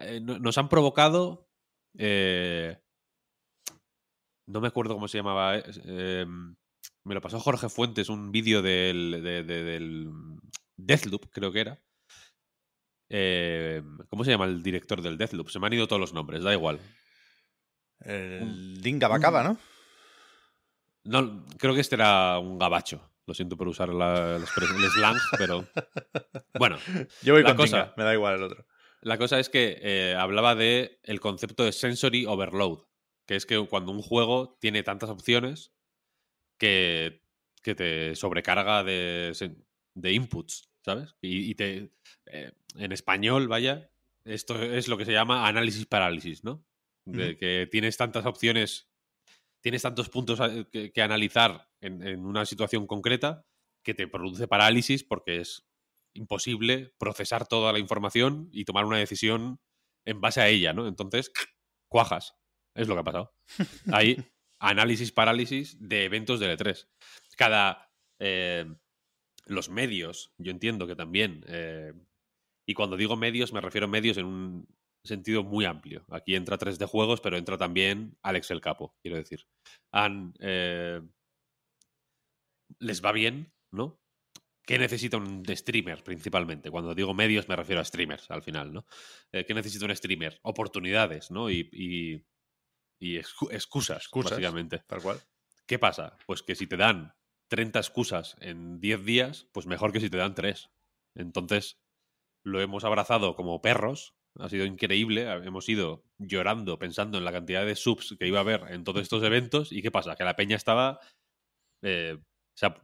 Eh, 0.00 0.20
no- 0.20 0.38
nos 0.38 0.58
han 0.58 0.68
provocado. 0.68 1.48
eh, 1.96 2.78
no 4.46 4.60
me 4.60 4.68
acuerdo 4.68 4.94
cómo 4.94 5.08
se 5.08 5.18
llamaba. 5.18 5.56
eh, 5.58 5.64
eh, 5.84 6.26
me 7.04 7.14
lo 7.14 7.20
pasó 7.20 7.40
Jorge 7.40 7.68
Fuentes, 7.68 8.08
un 8.08 8.30
vídeo 8.32 8.60
del, 8.62 9.20
de- 9.22 9.42
de- 9.42 9.64
del 9.64 10.10
Deathloop, 10.76 11.26
creo 11.30 11.50
que 11.52 11.60
era. 11.60 11.82
Eh, 13.10 13.82
¿Cómo 14.10 14.24
se 14.24 14.30
llama 14.30 14.44
el 14.44 14.62
director 14.62 15.00
del 15.02 15.16
Deathloop? 15.16 15.48
Se 15.48 15.58
me 15.58 15.66
han 15.66 15.72
ido 15.72 15.88
todos 15.88 16.00
los 16.00 16.12
nombres, 16.12 16.42
da 16.42 16.52
igual. 16.52 16.78
El 18.00 18.80
Dinga 18.82 19.08
Bacaba, 19.08 19.42
¿no? 19.42 19.58
No, 21.04 21.44
creo 21.58 21.74
que 21.74 21.80
este 21.80 21.94
era 21.96 22.38
un 22.38 22.58
gabacho. 22.58 23.00
Lo 23.26 23.34
siento 23.34 23.56
por 23.56 23.68
usar 23.68 23.88
la, 23.90 24.36
el 24.36 24.46
slang, 24.46 25.16
pero. 25.38 25.66
Bueno, 26.58 26.78
Yo 27.22 27.34
voy 27.34 27.42
La 27.42 27.50
con 27.50 27.56
cosa- 27.58 27.76
Dinga, 27.82 27.94
me 27.96 28.04
da 28.04 28.14
igual 28.14 28.34
el 28.36 28.42
otro. 28.44 28.66
La 29.00 29.18
cosa 29.18 29.38
es 29.38 29.48
que 29.48 29.78
eh, 29.80 30.14
hablaba 30.16 30.54
de 30.54 30.98
el 31.04 31.20
concepto 31.20 31.64
de 31.64 31.72
sensory 31.72 32.26
overload, 32.26 32.80
que 33.26 33.36
es 33.36 33.46
que 33.46 33.58
cuando 33.68 33.92
un 33.92 34.02
juego 34.02 34.56
tiene 34.60 34.82
tantas 34.82 35.10
opciones 35.10 35.72
que, 36.58 37.22
que 37.62 37.74
te 37.74 38.16
sobrecarga 38.16 38.82
de, 38.84 39.32
de 39.94 40.12
inputs, 40.12 40.70
¿sabes? 40.84 41.14
Y, 41.20 41.50
y 41.50 41.54
te 41.54 41.92
eh, 42.26 42.52
en 42.76 42.92
español, 42.92 43.48
vaya, 43.48 43.90
esto 44.24 44.60
es 44.62 44.88
lo 44.88 44.96
que 44.98 45.04
se 45.04 45.12
llama 45.12 45.46
análisis 45.46 45.86
parálisis, 45.86 46.44
¿no? 46.44 46.64
De 47.04 47.36
que 47.38 47.66
tienes 47.70 47.96
tantas 47.96 48.26
opciones, 48.26 48.90
tienes 49.62 49.82
tantos 49.82 50.08
puntos 50.10 50.40
a- 50.40 50.64
que, 50.64 50.92
que 50.92 51.02
analizar 51.02 51.70
en, 51.80 52.02
en 52.06 52.26
una 52.26 52.44
situación 52.44 52.86
concreta 52.86 53.46
que 53.82 53.94
te 53.94 54.08
produce 54.08 54.46
parálisis 54.48 55.04
porque 55.04 55.40
es 55.40 55.67
imposible 56.18 56.94
procesar 56.98 57.46
toda 57.48 57.72
la 57.72 57.78
información 57.80 58.48
y 58.52 58.64
tomar 58.66 58.84
una 58.84 58.98
decisión 58.98 59.60
en 60.06 60.20
base 60.20 60.40
a 60.42 60.48
ella, 60.48 60.72
¿no? 60.74 60.86
Entonces, 60.88 61.32
cuajas. 61.90 62.34
Es 62.76 62.88
lo 62.88 62.94
que 62.94 63.00
ha 63.00 63.04
pasado. 63.04 63.34
Hay 63.92 64.16
análisis 64.60 65.12
parálisis 65.12 65.76
de 65.80 66.04
eventos 66.04 66.40
de 66.40 66.48
E3. 66.48 66.88
Cada. 67.36 67.90
eh, 68.20 68.66
los 69.46 69.70
medios, 69.70 70.32
yo 70.38 70.50
entiendo 70.52 70.86
que 70.86 70.96
también. 70.96 71.44
eh, 71.48 71.92
y 72.66 72.74
cuando 72.74 72.96
digo 72.96 73.16
medios, 73.16 73.52
me 73.52 73.60
refiero 73.62 73.86
a 73.86 73.90
medios 73.90 74.18
en 74.18 74.26
un 74.26 74.68
sentido 75.04 75.42
muy 75.42 75.64
amplio. 75.64 76.04
Aquí 76.10 76.34
entra 76.34 76.58
3D 76.58 76.86
Juegos, 76.86 77.20
pero 77.20 77.36
entra 77.38 77.56
también 77.56 78.18
Alex 78.22 78.50
el 78.50 78.60
Capo, 78.60 78.94
quiero 79.02 79.16
decir. 79.16 79.46
Han. 79.92 80.34
eh, 80.40 81.00
les 82.80 83.00
va 83.04 83.12
bien, 83.12 83.52
¿no? 83.72 84.00
¿Qué 84.68 84.78
necesita 84.78 85.16
un 85.16 85.42
streamer 85.48 86.04
principalmente? 86.04 86.70
Cuando 86.70 86.94
digo 86.94 87.14
medios 87.14 87.48
me 87.48 87.56
refiero 87.56 87.80
a 87.80 87.84
streamers 87.86 88.30
al 88.30 88.42
final, 88.42 88.70
¿no? 88.70 88.84
Eh, 89.32 89.46
¿Qué 89.46 89.54
necesita 89.54 89.86
un 89.86 89.96
streamer? 89.96 90.38
Oportunidades, 90.42 91.30
¿no? 91.30 91.48
Y, 91.48 91.70
y, 91.72 92.26
y 93.00 93.16
excu- 93.16 93.50
excusas, 93.50 94.02
Excusas. 94.02 94.32
básicamente. 94.32 94.82
Tal 94.86 95.00
cual. 95.00 95.18
¿Qué 95.66 95.78
pasa? 95.78 96.18
Pues 96.26 96.42
que 96.42 96.54
si 96.54 96.66
te 96.66 96.76
dan 96.76 97.14
30 97.48 97.78
excusas 97.78 98.36
en 98.40 98.78
10 98.78 99.06
días, 99.06 99.48
pues 99.54 99.66
mejor 99.66 99.90
que 99.90 100.00
si 100.00 100.10
te 100.10 100.18
dan 100.18 100.34
3. 100.34 100.68
Entonces, 101.16 101.80
lo 102.44 102.60
hemos 102.60 102.84
abrazado 102.84 103.36
como 103.36 103.62
perros. 103.62 104.16
Ha 104.38 104.50
sido 104.50 104.66
increíble. 104.66 105.22
Hemos 105.46 105.66
ido 105.70 106.04
llorando 106.18 106.78
pensando 106.78 107.16
en 107.16 107.24
la 107.24 107.32
cantidad 107.32 107.64
de 107.64 107.74
subs 107.74 108.16
que 108.18 108.26
iba 108.26 108.36
a 108.36 108.42
haber 108.42 108.64
en 108.70 108.84
todos 108.84 109.00
estos 109.00 109.22
eventos. 109.22 109.72
¿Y 109.72 109.80
qué 109.80 109.90
pasa? 109.90 110.14
Que 110.14 110.24
la 110.24 110.36
peña 110.36 110.56
estaba. 110.56 111.00
eh, 111.82 112.18
o 112.18 112.24
sea, 112.58 112.74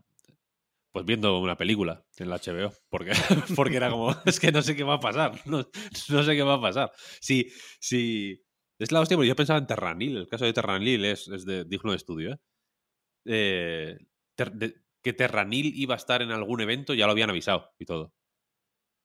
pues 0.95 1.05
viendo 1.05 1.41
una 1.41 1.57
película 1.57 2.07
en 2.19 2.31
la 2.31 2.37
HBO. 2.37 2.73
Porque, 2.89 3.11
porque 3.57 3.77
era 3.77 3.91
como, 3.91 4.15
es 4.25 4.39
que 4.39 4.53
no 4.53 4.63
sé 4.63 4.77
qué 4.77 4.85
va 4.85 4.95
a 4.95 5.01
pasar. 5.01 5.33
No, 5.45 5.69
no 6.09 6.23
sé 6.23 6.37
qué 6.37 6.43
va 6.45 6.55
a 6.55 6.61
pasar. 6.61 6.93
Si, 7.21 7.51
si, 7.81 8.41
es 8.79 8.93
la 8.93 9.01
hostia, 9.01 9.17
porque 9.17 9.27
yo 9.27 9.35
pensaba 9.35 9.59
en 9.59 9.67
Terranil. 9.67 10.17
El 10.17 10.29
caso 10.29 10.45
de 10.45 10.53
Terranil 10.53 11.05
es, 11.05 11.27
es 11.27 11.45
de, 11.45 11.65
digno 11.65 11.91
de 11.91 11.97
estudio. 11.97 12.33
¿eh? 12.35 12.39
Eh, 13.27 13.99
Ter- 14.37 14.53
de- 14.53 14.77
que 15.03 15.13
Terranil 15.13 15.73
iba 15.75 15.95
a 15.95 15.97
estar 15.97 16.23
en 16.23 16.31
algún 16.31 16.61
evento, 16.61 16.95
ya 16.95 17.07
lo 17.07 17.13
habían 17.13 17.31
avisado 17.31 17.73
y 17.77 17.87
todo. 17.87 18.15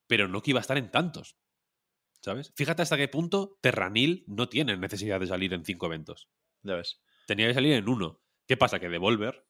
Pero 0.06 0.28
no 0.28 0.42
que 0.42 0.52
iba 0.52 0.60
a 0.60 0.62
estar 0.62 0.78
en 0.78 0.92
tantos. 0.92 1.36
¿Sabes? 2.22 2.52
Fíjate 2.54 2.82
hasta 2.82 2.96
qué 2.98 3.08
punto 3.08 3.58
Terranil 3.60 4.22
no 4.28 4.48
tiene 4.48 4.76
necesidad 4.76 5.18
de 5.18 5.26
salir 5.26 5.52
en 5.54 5.64
cinco 5.64 5.86
eventos. 5.86 6.28
Ya 6.62 6.76
ves. 6.76 7.02
Tenía 7.26 7.48
que 7.48 7.54
salir 7.54 7.72
en 7.72 7.88
uno. 7.88 8.22
¿Qué 8.46 8.56
pasa? 8.56 8.78
Que 8.78 8.88
Devolver 8.88 9.44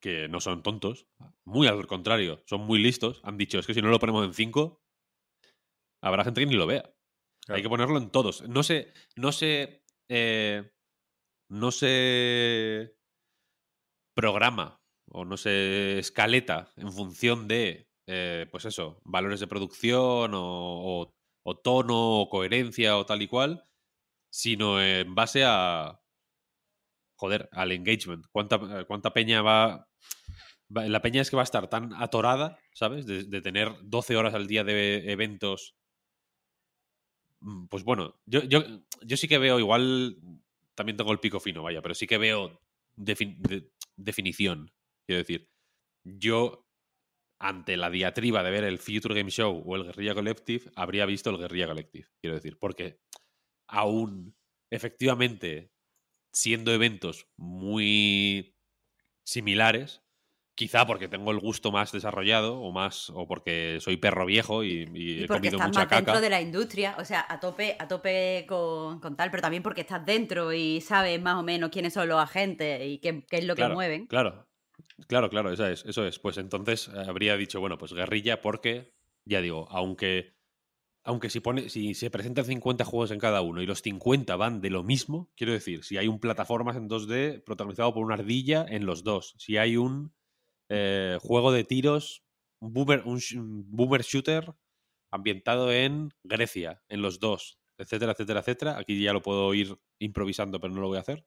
que 0.00 0.28
no 0.28 0.40
son 0.40 0.62
tontos, 0.62 1.06
muy 1.44 1.66
al 1.66 1.86
contrario, 1.86 2.42
son 2.46 2.62
muy 2.62 2.78
listos, 2.78 3.20
han 3.24 3.36
dicho, 3.36 3.58
es 3.58 3.66
que 3.66 3.74
si 3.74 3.82
no 3.82 3.88
lo 3.88 3.98
ponemos 3.98 4.24
en 4.24 4.34
5, 4.34 4.82
habrá 6.02 6.24
gente 6.24 6.40
que 6.40 6.46
ni 6.46 6.54
lo 6.54 6.66
vea. 6.66 6.94
Hay 7.48 7.62
que 7.62 7.68
ponerlo 7.68 7.98
en 7.98 8.10
todos. 8.10 8.48
No 8.48 8.62
sé, 8.62 8.92
no 9.16 9.32
sé, 9.32 9.84
eh, 10.08 10.72
no 11.48 11.70
se 11.72 12.96
programa 14.14 14.80
o 15.10 15.24
no 15.24 15.36
se 15.36 15.98
escaleta 15.98 16.72
en 16.76 16.92
función 16.92 17.48
de, 17.48 17.88
eh, 18.06 18.46
pues 18.50 18.64
eso, 18.64 19.00
valores 19.04 19.40
de 19.40 19.46
producción 19.46 20.34
o, 20.34 21.02
o- 21.02 21.14
o 21.42 21.56
tono 21.58 22.20
o 22.20 22.28
coherencia 22.28 22.98
o 22.98 23.06
tal 23.06 23.22
y 23.22 23.26
cual, 23.28 23.66
sino 24.32 24.80
en 24.82 25.14
base 25.14 25.44
a, 25.44 25.99
joder, 27.20 27.48
al 27.52 27.72
engagement. 27.72 28.24
¿Cuánta, 28.32 28.56
eh, 28.80 28.84
cuánta 28.86 29.12
peña 29.12 29.42
va, 29.42 29.86
La 30.68 31.02
peña 31.02 31.20
es 31.22 31.30
que 31.30 31.36
va 31.36 31.42
a 31.42 31.50
estar 31.50 31.68
tan 31.68 31.92
atorada, 31.94 32.58
¿sabes? 32.74 33.04
De, 33.06 33.40
tener 33.42 33.68
12 33.82 34.16
horas 34.16 34.34
al 34.34 34.46
día 34.46 34.64
de 34.64 35.10
eventos. 35.12 35.74
Mm, 37.40 37.66
Pues 37.68 37.84
bueno, 37.84 38.14
yo, 38.26 38.42
yo, 38.44 38.62
yo 39.02 39.16
sí 39.16 39.28
que 39.28 39.38
veo, 39.38 39.58
igual 39.58 40.16
también 40.74 40.96
tengo 40.96 41.12
el 41.12 41.20
pico 41.20 41.40
fino, 41.40 41.62
vaya, 41.62 41.82
pero 41.82 41.94
sí 41.94 42.06
que 42.06 42.18
veo 42.18 42.60
defin- 42.96 43.38
de- 43.40 43.70
definición. 43.96 44.70
Quiero 45.06 45.18
decir, 45.18 45.48
yo 46.04 46.66
ante 47.40 47.76
la 47.76 47.90
diatriba 47.90 48.42
de 48.42 48.50
ver 48.50 48.64
el 48.64 48.78
Future 48.78 49.14
Game 49.14 49.30
Show 49.30 49.62
o 49.66 49.76
el 49.76 49.84
Guerrilla 49.84 50.14
Collective, 50.14 50.70
habría 50.76 51.06
visto 51.06 51.30
el 51.30 51.38
Guerrilla 51.38 51.66
Collective, 51.68 52.08
quiero 52.22 52.36
decir, 52.36 52.58
porque 52.58 52.98
aún 53.68 54.34
efectivamente 54.70 55.70
siendo 56.32 56.72
eventos 56.72 57.28
muy 57.36 58.56
similares, 59.24 60.02
quizá 60.54 60.86
porque 60.86 61.08
tengo 61.08 61.30
el 61.30 61.38
gusto 61.38 61.72
más 61.72 61.90
desarrollado 61.90 62.60
o 62.60 62.70
más 62.70 63.08
o 63.10 63.26
porque 63.26 63.78
soy 63.80 63.96
perro 63.96 64.26
viejo 64.26 64.62
y, 64.62 64.88
y 64.92 65.20
Y 65.20 65.24
he 65.24 65.26
comido 65.26 65.56
estás 65.56 65.68
mucha 65.68 65.80
más 65.86 65.90
dentro 65.90 66.20
de 66.20 66.28
la 66.28 66.40
industria, 66.42 66.96
o 66.98 67.04
sea, 67.04 67.24
a 67.28 67.40
tope, 67.40 67.76
a 67.78 67.88
tope 67.88 68.44
con, 68.46 69.00
con 69.00 69.16
tal, 69.16 69.30
pero 69.30 69.40
también 69.40 69.62
porque 69.62 69.80
estás 69.80 70.04
dentro 70.04 70.52
y 70.52 70.82
sabes 70.82 71.20
más 71.20 71.36
o 71.36 71.42
menos 71.42 71.70
quiénes 71.70 71.94
son 71.94 72.08
los 72.08 72.20
agentes 72.20 72.82
y 72.84 72.98
qué, 72.98 73.24
qué 73.26 73.38
es 73.38 73.44
lo 73.46 73.54
claro, 73.54 73.72
que 73.72 73.74
mueven. 73.74 74.06
Claro, 74.06 74.48
claro, 75.06 75.30
claro, 75.30 75.50
esa 75.50 75.70
es, 75.70 75.84
eso 75.86 76.06
es. 76.06 76.18
Pues 76.18 76.36
entonces 76.36 76.88
eh, 76.88 77.04
habría 77.08 77.38
dicho, 77.38 77.60
bueno, 77.60 77.78
pues 77.78 77.94
guerrilla 77.94 78.42
porque, 78.42 78.92
ya 79.24 79.40
digo, 79.40 79.66
aunque, 79.70 80.34
aunque 81.04 81.30
si, 81.30 81.40
pone, 81.40 81.68
si 81.68 81.94
se 81.94 82.10
presentan 82.10 82.44
50 82.44 82.84
juegos 82.84 83.10
en 83.10 83.18
cada 83.18 83.40
uno 83.40 83.62
y 83.62 83.66
los 83.66 83.82
50 83.82 84.36
van 84.36 84.60
de 84.60 84.70
lo 84.70 84.82
mismo, 84.82 85.30
quiero 85.36 85.52
decir, 85.52 85.84
si 85.84 85.96
hay 85.96 86.08
un 86.08 86.20
plataformas 86.20 86.76
en 86.76 86.88
2D 86.88 87.42
protagonizado 87.42 87.94
por 87.94 88.04
una 88.04 88.14
ardilla 88.14 88.66
en 88.68 88.86
los 88.86 89.02
dos, 89.02 89.34
si 89.38 89.56
hay 89.56 89.76
un 89.76 90.12
eh, 90.68 91.18
juego 91.20 91.52
de 91.52 91.64
tiros, 91.64 92.22
un 92.60 92.72
boomer, 92.72 93.02
un, 93.06 93.20
boomer 93.70 94.02
shooter 94.02 94.54
ambientado 95.10 95.72
en 95.72 96.10
Grecia, 96.22 96.82
en 96.88 97.02
los 97.02 97.18
dos, 97.18 97.58
etcétera, 97.78 98.12
etcétera, 98.12 98.40
etcétera. 98.40 98.78
Aquí 98.78 99.02
ya 99.02 99.12
lo 99.12 99.22
puedo 99.22 99.52
ir 99.54 99.76
improvisando, 99.98 100.60
pero 100.60 100.74
no 100.74 100.80
lo 100.80 100.88
voy 100.88 100.98
a 100.98 101.00
hacer. 101.00 101.24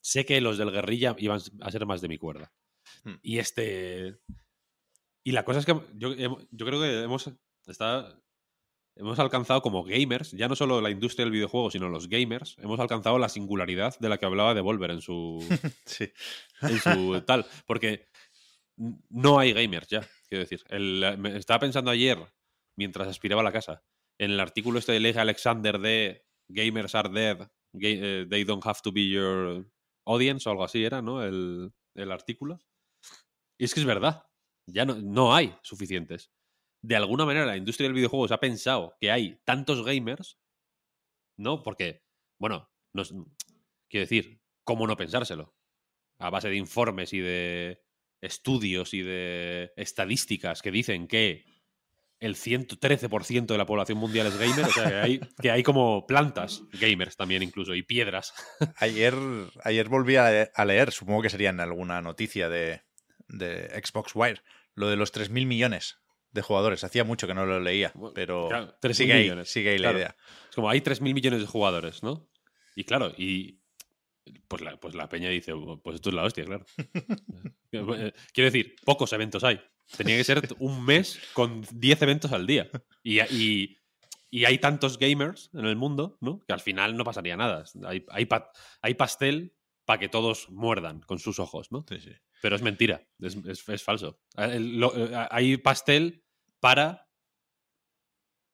Sé 0.00 0.24
que 0.24 0.40
los 0.40 0.56
del 0.56 0.70
guerrilla 0.70 1.16
iban 1.18 1.40
a 1.60 1.70
ser 1.70 1.84
más 1.84 2.00
de 2.00 2.08
mi 2.08 2.16
cuerda. 2.16 2.52
Hmm. 3.02 3.16
Y 3.22 3.38
este. 3.38 4.18
Y 5.24 5.32
la 5.32 5.44
cosa 5.44 5.58
es 5.58 5.66
que 5.66 5.74
yo, 5.96 6.14
yo 6.14 6.66
creo 6.66 6.80
que 6.80 7.02
hemos. 7.02 7.30
Está, 7.66 8.16
hemos 8.96 9.18
alcanzado 9.18 9.62
como 9.62 9.84
gamers, 9.84 10.32
ya 10.32 10.48
no 10.48 10.56
solo 10.56 10.80
la 10.80 10.90
industria 10.90 11.24
del 11.24 11.32
videojuego, 11.32 11.70
sino 11.70 11.88
los 11.88 12.08
gamers, 12.08 12.56
hemos 12.58 12.80
alcanzado 12.80 13.18
la 13.18 13.28
singularidad 13.28 13.98
de 13.98 14.08
la 14.08 14.18
que 14.18 14.26
hablaba 14.26 14.54
Devolver 14.54 14.90
en 14.90 15.00
su, 15.02 15.38
Sí. 15.84 16.10
en 16.62 16.78
su 16.80 17.20
tal. 17.26 17.46
Porque 17.66 18.06
no 18.76 19.38
hay 19.38 19.52
gamers 19.52 19.88
ya, 19.88 20.06
quiero 20.28 20.44
decir. 20.44 20.62
El- 20.68 21.16
me 21.18 21.36
estaba 21.36 21.60
pensando 21.60 21.90
ayer, 21.90 22.18
mientras 22.76 23.08
aspiraba 23.08 23.40
a 23.42 23.44
la 23.44 23.52
casa, 23.52 23.82
en 24.18 24.30
el 24.32 24.40
artículo 24.40 24.78
este 24.78 24.92
de 24.92 25.00
Leigh 25.00 25.18
Alexander 25.18 25.78
de 25.78 26.24
Gamers 26.48 26.94
are 26.94 27.08
dead, 27.10 27.38
ga- 27.74 27.98
eh, 28.22 28.26
they 28.30 28.44
don't 28.44 28.64
have 28.66 28.80
to 28.82 28.92
be 28.92 29.08
your 29.08 29.66
audience 30.06 30.48
o 30.48 30.52
algo 30.52 30.64
así 30.64 30.84
era, 30.84 31.02
¿no? 31.02 31.22
El, 31.22 31.72
el 31.94 32.12
artículo. 32.12 32.58
Y 33.58 33.64
es 33.64 33.74
que 33.74 33.80
es 33.80 33.86
verdad, 33.86 34.24
ya 34.66 34.84
no, 34.84 34.94
no 34.96 35.34
hay 35.34 35.54
suficientes. 35.62 36.30
De 36.82 36.96
alguna 36.96 37.24
manera 37.24 37.46
la 37.46 37.56
industria 37.56 37.88
del 37.88 37.94
videojuego 37.94 38.28
se 38.28 38.34
ha 38.34 38.40
pensado 38.40 38.96
que 39.00 39.10
hay 39.10 39.40
tantos 39.44 39.84
gamers, 39.84 40.38
¿no? 41.36 41.62
Porque, 41.62 42.02
bueno, 42.38 42.70
no 42.92 43.02
es- 43.02 43.12
quiero 43.88 44.04
decir, 44.04 44.40
¿cómo 44.64 44.86
no 44.86 44.96
pensárselo? 44.96 45.54
a 46.18 46.30
base 46.30 46.48
de 46.48 46.56
informes 46.56 47.12
y 47.12 47.18
de 47.18 47.82
estudios 48.22 48.94
y 48.94 49.02
de 49.02 49.74
estadísticas 49.76 50.62
que 50.62 50.70
dicen 50.70 51.08
que 51.08 51.44
el 52.20 52.36
113% 52.36 53.52
de 53.52 53.58
la 53.58 53.66
población 53.66 53.98
mundial 53.98 54.28
es 54.28 54.38
gamer, 54.38 54.64
o 54.64 54.70
sea, 54.72 54.88
que 54.88 54.94
hay, 54.94 55.20
que 55.42 55.50
hay 55.50 55.62
como 55.62 56.06
plantas 56.06 56.62
gamers 56.72 57.18
también 57.18 57.42
incluso, 57.42 57.74
y 57.74 57.82
piedras. 57.82 58.32
Ayer, 58.78 59.12
ayer 59.62 59.90
volví 59.90 60.16
a, 60.16 60.44
a 60.54 60.64
leer, 60.64 60.90
supongo 60.90 61.20
que 61.20 61.28
sería 61.28 61.50
en 61.50 61.60
alguna 61.60 62.00
noticia 62.00 62.48
de, 62.48 62.80
de 63.28 63.68
Xbox 63.84 64.12
Wire, 64.14 64.40
lo 64.74 64.88
de 64.88 64.96
los 64.96 65.12
3.000 65.12 65.44
millones 65.44 65.98
de 66.36 66.42
jugadores. 66.42 66.84
Hacía 66.84 67.02
mucho 67.02 67.26
que 67.26 67.34
no 67.34 67.44
lo 67.46 67.58
leía, 67.58 67.92
pero 68.14 68.46
Claro, 68.48 68.76
3.000 68.80 68.92
sigue 68.94 69.12
ahí, 69.14 69.22
millones. 69.24 69.48
sigue 69.50 69.70
ahí 69.70 69.78
la 69.78 69.92
idea. 69.92 70.16
Es 70.48 70.54
como 70.54 70.70
hay 70.70 70.80
3.000 70.80 71.12
millones 71.14 71.40
de 71.40 71.46
jugadores, 71.46 72.02
¿no? 72.04 72.28
Y 72.76 72.84
claro, 72.84 73.12
y 73.16 73.60
pues 74.48 74.62
la, 74.62 74.76
pues 74.78 74.94
la 74.94 75.08
peña 75.08 75.28
dice, 75.30 75.52
pues 75.82 75.96
esto 75.96 76.10
es 76.10 76.14
la 76.14 76.22
hostia, 76.24 76.44
claro. 76.44 76.64
Eh, 77.72 78.12
Quiero 78.32 78.50
decir, 78.50 78.76
pocos 78.84 79.12
eventos 79.12 79.44
hay. 79.44 79.60
Tenía 79.96 80.16
que 80.16 80.24
ser 80.24 80.42
un 80.58 80.84
mes 80.84 81.20
con 81.34 81.62
10 81.72 82.02
eventos 82.02 82.32
al 82.32 82.46
día. 82.46 82.70
Y, 83.02 83.20
y- 83.20 83.76
y 84.30 84.44
hay 84.44 84.58
tantos 84.58 84.98
gamers 84.98 85.50
en 85.54 85.66
el 85.66 85.76
mundo, 85.76 86.16
¿no? 86.20 86.40
Que 86.46 86.52
al 86.52 86.60
final 86.60 86.96
no 86.96 87.04
pasaría 87.04 87.36
nada. 87.36 87.64
Hay, 87.84 88.04
hay, 88.10 88.26
pa- 88.26 88.50
hay 88.82 88.94
pastel 88.94 89.54
para 89.84 90.00
que 90.00 90.08
todos 90.08 90.48
muerdan 90.50 91.00
con 91.00 91.18
sus 91.18 91.38
ojos, 91.38 91.70
¿no? 91.70 91.84
Sí, 91.88 92.00
sí. 92.00 92.10
Pero 92.42 92.56
es 92.56 92.62
mentira, 92.62 93.06
es, 93.20 93.36
es- 93.46 93.68
es 93.68 93.82
falso. 93.82 94.20
El- 94.36 94.78
lo- 94.80 94.94
eh, 94.96 95.26
Hay 95.30 95.56
pastel 95.58 96.24
para 96.66 97.08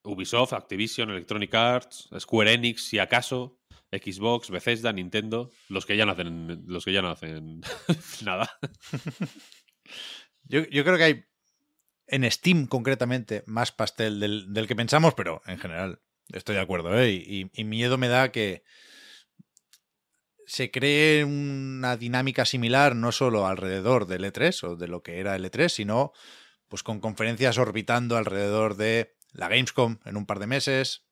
Ubisoft, 0.05 0.53
Activision, 0.53 1.09
Electronic 1.09 1.55
Arts, 1.55 2.11
Square 2.19 2.53
Enix, 2.53 2.87
si 2.87 2.99
acaso, 2.99 3.59
Xbox, 3.91 4.51
Bethesda, 4.51 4.93
Nintendo, 4.93 5.51
los 5.71 5.87
que 5.87 5.97
ya 5.97 6.05
no 6.05 6.13
hacen, 6.13 6.63
los 6.67 6.85
que 6.85 6.93
ya 6.93 7.01
no 7.01 7.09
hacen 7.09 7.63
nada. 8.23 8.51
Yo, 10.45 10.67
creo 10.69 10.99
que 10.99 11.05
hay 11.05 11.25
en 12.07 12.31
Steam 12.31 12.67
concretamente 12.67 13.45
más 13.47 13.73
pastel 13.73 14.21
del, 14.21 14.53
del 14.53 14.67
que 14.67 14.77
pensamos, 14.77 15.15
pero 15.15 15.41
en 15.47 15.57
general 15.57 16.03
estoy 16.35 16.57
de 16.57 16.61
acuerdo. 16.61 16.95
¿eh? 16.99 17.13
Y, 17.13 17.51
y 17.55 17.65
miedo 17.65 17.97
me 17.97 18.09
da 18.09 18.31
que 18.31 18.63
se 20.45 20.71
cree 20.71 21.25
una 21.25 21.97
dinámica 21.97 22.45
similar 22.45 22.95
no 22.95 23.11
solo 23.11 23.47
alrededor 23.47 24.07
del 24.07 24.25
E3 24.25 24.65
o 24.65 24.77
de 24.77 24.89
lo 24.89 25.03
que 25.03 25.19
era 25.19 25.35
el 25.35 25.47
E3, 25.47 25.71
sino 25.71 26.13
pues 26.73 26.83
con 26.83 27.01
conferencias 27.01 27.59
orbitando 27.59 28.17
alrededor 28.17 28.77
de 28.77 29.15
la 29.33 29.49
Gamescom 29.49 29.99
en 30.07 30.17
un 30.17 30.25
par 30.25 30.39
de 30.39 30.47
meses, 30.47 31.05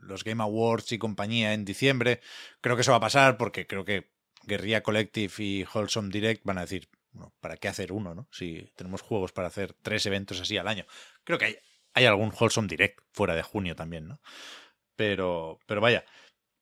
los 0.00 0.24
Game 0.24 0.42
Awards 0.42 0.90
y 0.92 0.98
compañía 0.98 1.52
en 1.52 1.66
diciembre. 1.66 2.22
Creo 2.62 2.74
que 2.74 2.80
eso 2.80 2.92
va 2.92 2.96
a 2.96 3.00
pasar 3.00 3.36
porque 3.36 3.66
creo 3.66 3.84
que 3.84 4.10
Guerrilla 4.44 4.82
Collective 4.82 5.34
y 5.36 5.66
Wholesome 5.66 6.08
Direct 6.08 6.46
van 6.46 6.56
a 6.56 6.62
decir, 6.62 6.88
bueno, 7.12 7.34
¿para 7.40 7.58
qué 7.58 7.68
hacer 7.68 7.92
uno, 7.92 8.14
no? 8.14 8.26
Si 8.32 8.72
tenemos 8.74 9.02
juegos 9.02 9.32
para 9.32 9.48
hacer 9.48 9.74
tres 9.82 10.06
eventos 10.06 10.40
así 10.40 10.56
al 10.56 10.66
año. 10.66 10.86
Creo 11.24 11.36
que 11.38 11.44
hay, 11.44 11.56
hay 11.92 12.06
algún 12.06 12.32
Wholesome 12.32 12.66
Direct 12.66 13.00
fuera 13.12 13.34
de 13.34 13.42
junio 13.42 13.76
también, 13.76 14.08
¿no? 14.08 14.22
Pero, 14.96 15.60
pero 15.66 15.82
vaya, 15.82 16.06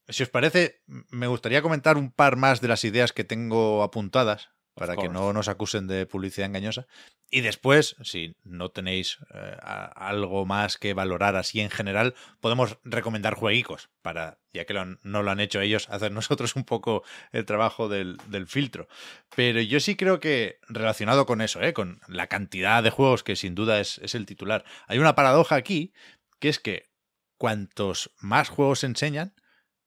si 0.08 0.24
os 0.24 0.28
parece, 0.28 0.82
me 0.86 1.28
gustaría 1.28 1.62
comentar 1.62 1.96
un 1.96 2.10
par 2.10 2.34
más 2.34 2.60
de 2.60 2.66
las 2.66 2.82
ideas 2.82 3.12
que 3.12 3.22
tengo 3.22 3.84
apuntadas 3.84 4.50
para 4.74 4.94
que 4.96 5.08
no 5.12 5.32
nos 5.32 5.48
acusen 5.48 5.86
de 5.86 6.06
publicidad 6.06 6.46
engañosa. 6.46 6.86
Y 7.30 7.40
después, 7.40 7.96
si 8.02 8.36
no 8.44 8.70
tenéis 8.70 9.18
eh, 9.34 9.56
a- 9.62 9.86
algo 10.08 10.44
más 10.44 10.76
que 10.76 10.92
valorar 10.94 11.34
así 11.36 11.60
en 11.60 11.70
general, 11.70 12.14
podemos 12.40 12.78
recomendar 12.84 13.34
jueguicos 13.34 13.88
para, 14.02 14.38
ya 14.52 14.64
que 14.66 14.74
lo 14.74 14.80
han- 14.80 14.98
no 15.02 15.22
lo 15.22 15.30
han 15.30 15.40
hecho 15.40 15.60
ellos, 15.60 15.88
hacer 15.88 16.12
nosotros 16.12 16.56
un 16.56 16.64
poco 16.64 17.02
el 17.32 17.44
trabajo 17.46 17.88
del, 17.88 18.18
del 18.26 18.46
filtro. 18.46 18.86
Pero 19.34 19.60
yo 19.60 19.80
sí 19.80 19.96
creo 19.96 20.20
que 20.20 20.58
relacionado 20.68 21.24
con 21.26 21.40
eso, 21.40 21.62
¿eh? 21.62 21.72
con 21.72 22.00
la 22.06 22.26
cantidad 22.26 22.82
de 22.82 22.90
juegos 22.90 23.22
que 23.22 23.36
sin 23.36 23.54
duda 23.54 23.80
es, 23.80 23.98
es 23.98 24.14
el 24.14 24.26
titular, 24.26 24.64
hay 24.86 24.98
una 24.98 25.14
paradoja 25.14 25.54
aquí, 25.56 25.92
que 26.38 26.48
es 26.50 26.58
que 26.58 26.90
cuantos 27.38 28.10
más 28.20 28.48
juegos 28.48 28.80
se 28.80 28.86
enseñan, 28.86 29.34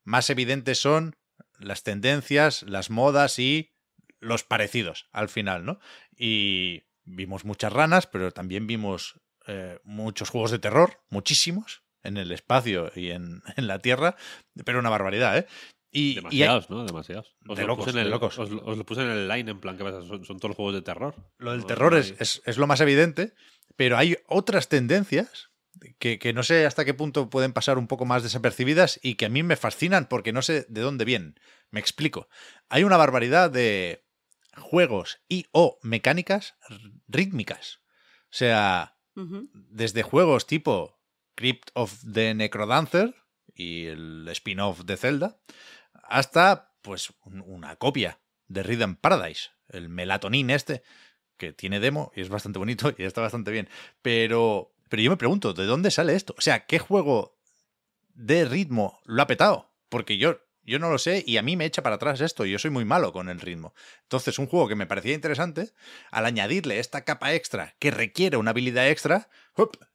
más 0.03 0.29
evidentes 0.29 0.79
son 0.79 1.15
las 1.59 1.83
tendencias, 1.83 2.63
las 2.63 2.89
modas 2.89 3.39
y 3.39 3.71
los 4.25 4.43
parecidos 4.43 5.07
al 5.11 5.29
final, 5.29 5.65
¿no? 5.65 5.79
Y 6.17 6.83
vimos 7.03 7.45
muchas 7.45 7.71
ranas, 7.71 8.07
pero 8.07 8.31
también 8.31 8.67
vimos 8.67 9.19
eh, 9.47 9.79
muchos 9.83 10.29
juegos 10.29 10.51
de 10.51 10.59
terror, 10.59 10.99
muchísimos, 11.09 11.83
en 12.03 12.17
el 12.17 12.31
espacio 12.31 12.91
y 12.95 13.11
en, 13.11 13.41
en 13.57 13.67
la 13.67 13.79
Tierra, 13.79 14.15
pero 14.65 14.79
una 14.79 14.89
barbaridad, 14.89 15.37
¿eh? 15.37 15.47
Y, 15.91 15.99
y 15.99 16.09
hay- 16.09 16.15
Demasiados, 16.23 16.69
¿no? 16.69 16.85
Demasiados. 16.85 17.35
Os 17.47 17.55
De 17.55 17.61
lo 17.61 17.67
locos, 17.69 17.85
puse 17.85 17.89
en 17.91 17.95
de 17.97 18.01
el, 18.01 18.09
locos. 18.11 18.37
Os, 18.37 18.49
lo- 18.49 18.63
os 18.65 18.77
lo 18.77 18.85
puse 18.85 19.01
en 19.01 19.09
el 19.09 19.27
line, 19.29 19.51
en 19.51 19.61
plan, 19.61 19.77
¿qué 19.77 19.83
pasa? 19.83 20.01
Son, 20.01 20.25
son 20.25 20.37
todos 20.39 20.49
los 20.49 20.55
juegos 20.57 20.73
de 20.73 20.81
terror. 20.81 21.15
Lo 21.37 21.51
del 21.53 21.65
terror 21.65 21.93
no 21.93 21.97
es, 21.99 22.11
hay- 22.11 22.17
es- 22.19 22.41
es 22.45 22.57
lo 22.57 22.67
más 22.67 22.81
evidente, 22.81 23.33
pero 23.77 23.97
hay 23.97 24.17
otras 24.27 24.67
tendencias 24.67 25.51
que, 25.99 26.19
que 26.19 26.33
no 26.33 26.43
sé 26.43 26.65
hasta 26.65 26.83
qué 26.85 26.93
punto 26.93 27.29
pueden 27.29 27.53
pasar 27.53 27.77
un 27.77 27.87
poco 27.87 28.05
más 28.05 28.23
desapercibidas 28.23 28.99
y 29.03 29.15
que 29.15 29.25
a 29.27 29.29
mí 29.29 29.43
me 29.43 29.55
fascinan 29.55 30.07
porque 30.07 30.33
no 30.33 30.41
sé 30.41 30.65
de 30.69 30.81
dónde 30.81 31.05
vienen. 31.05 31.35
Me 31.71 31.79
explico. 31.79 32.27
Hay 32.69 32.83
una 32.83 32.97
barbaridad 32.97 33.49
de 33.51 34.04
juegos 34.57 35.19
y 35.29 35.45
o 35.51 35.77
mecánicas 35.81 36.55
rítmicas. 37.07 37.79
O 38.25 38.37
sea, 38.37 38.97
desde 39.53 40.03
juegos 40.03 40.45
tipo 40.47 40.99
Crypt 41.35 41.69
of 41.73 41.93
the 42.11 42.33
Necrodancer 42.33 43.15
y 43.53 43.85
el 43.85 44.27
spin-off 44.29 44.81
de 44.83 44.97
Zelda, 44.97 45.39
hasta 46.03 46.73
pues 46.81 47.13
un- 47.23 47.41
una 47.41 47.75
copia 47.77 48.19
de 48.47 48.63
Rhythm 48.63 48.95
Paradise, 48.95 49.49
el 49.69 49.89
melatonin 49.89 50.49
este, 50.49 50.83
que 51.37 51.53
tiene 51.53 51.79
demo 51.79 52.11
y 52.15 52.21
es 52.21 52.29
bastante 52.29 52.59
bonito 52.59 52.93
y 52.97 53.03
está 53.03 53.21
bastante 53.21 53.51
bien. 53.51 53.69
Pero, 54.01 54.73
pero 54.89 55.01
yo 55.01 55.09
me 55.11 55.17
pregunto, 55.17 55.53
¿de 55.53 55.65
dónde 55.65 55.91
sale 55.91 56.15
esto? 56.15 56.35
O 56.37 56.41
sea, 56.41 56.65
¿qué 56.65 56.79
juego 56.79 57.37
de 58.13 58.45
ritmo 58.45 58.99
lo 59.05 59.21
ha 59.21 59.27
petado? 59.27 59.73
Porque 59.89 60.17
yo, 60.17 60.39
yo 60.65 60.79
no 60.79 60.89
lo 60.89 60.97
sé 60.97 61.23
y 61.25 61.37
a 61.37 61.41
mí 61.41 61.55
me 61.55 61.65
echa 61.65 61.83
para 61.83 61.95
atrás 61.95 62.21
esto 62.21 62.45
y 62.45 62.51
yo 62.51 62.59
soy 62.59 62.71
muy 62.71 62.85
malo 62.85 63.13
con 63.13 63.29
el 63.29 63.39
ritmo. 63.39 63.73
Entonces, 64.03 64.39
un 64.39 64.47
juego 64.47 64.67
que 64.67 64.75
me 64.75 64.87
parecía 64.87 65.13
interesante, 65.13 65.71
al 66.11 66.25
añadirle 66.25 66.79
esta 66.79 67.03
capa 67.03 67.33
extra 67.33 67.75
que 67.79 67.91
requiere 67.91 68.37
una 68.37 68.51
habilidad 68.51 68.89
extra, 68.89 69.29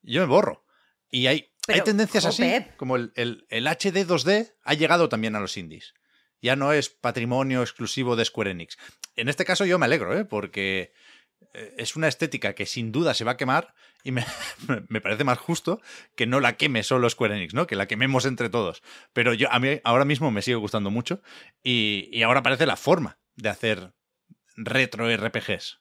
yo 0.02 0.20
me 0.20 0.26
borro. 0.26 0.64
Y 1.10 1.26
hay, 1.26 1.52
hay 1.68 1.82
tendencias 1.82 2.24
así, 2.24 2.42
Pep. 2.42 2.76
como 2.76 2.96
el, 2.96 3.12
el, 3.16 3.46
el 3.50 3.66
HD 3.66 4.06
2D 4.06 4.52
ha 4.62 4.74
llegado 4.74 5.08
también 5.08 5.34
a 5.34 5.40
los 5.40 5.56
indies. 5.56 5.94
Ya 6.40 6.56
no 6.56 6.72
es 6.72 6.88
patrimonio 6.88 7.60
exclusivo 7.62 8.16
de 8.16 8.24
Square 8.24 8.52
Enix. 8.52 8.78
En 9.16 9.28
este 9.28 9.44
caso 9.44 9.66
yo 9.66 9.78
me 9.78 9.86
alegro, 9.86 10.16
¿eh? 10.18 10.24
porque 10.24 10.92
es 11.52 11.96
una 11.96 12.08
estética 12.08 12.54
que 12.54 12.66
sin 12.66 12.92
duda 12.92 13.14
se 13.14 13.24
va 13.24 13.32
a 13.32 13.36
quemar 13.36 13.74
y 14.04 14.12
me, 14.12 14.24
me 14.88 15.00
parece 15.00 15.24
más 15.24 15.38
justo 15.38 15.80
que 16.16 16.26
no 16.26 16.40
la 16.40 16.56
queme 16.56 16.82
solo 16.82 17.08
Square 17.10 17.36
Enix, 17.36 17.54
¿no? 17.54 17.66
Que 17.66 17.76
la 17.76 17.86
quememos 17.86 18.24
entre 18.24 18.48
todos. 18.50 18.82
Pero 19.12 19.34
yo 19.34 19.50
a 19.52 19.58
mí 19.58 19.80
ahora 19.84 20.04
mismo 20.04 20.30
me 20.30 20.42
sigue 20.42 20.56
gustando 20.56 20.90
mucho 20.90 21.22
y, 21.62 22.08
y 22.12 22.22
ahora 22.22 22.42
parece 22.42 22.66
la 22.66 22.76
forma 22.76 23.18
de 23.36 23.48
hacer 23.48 23.92
retro 24.56 25.08
RPGs. 25.10 25.80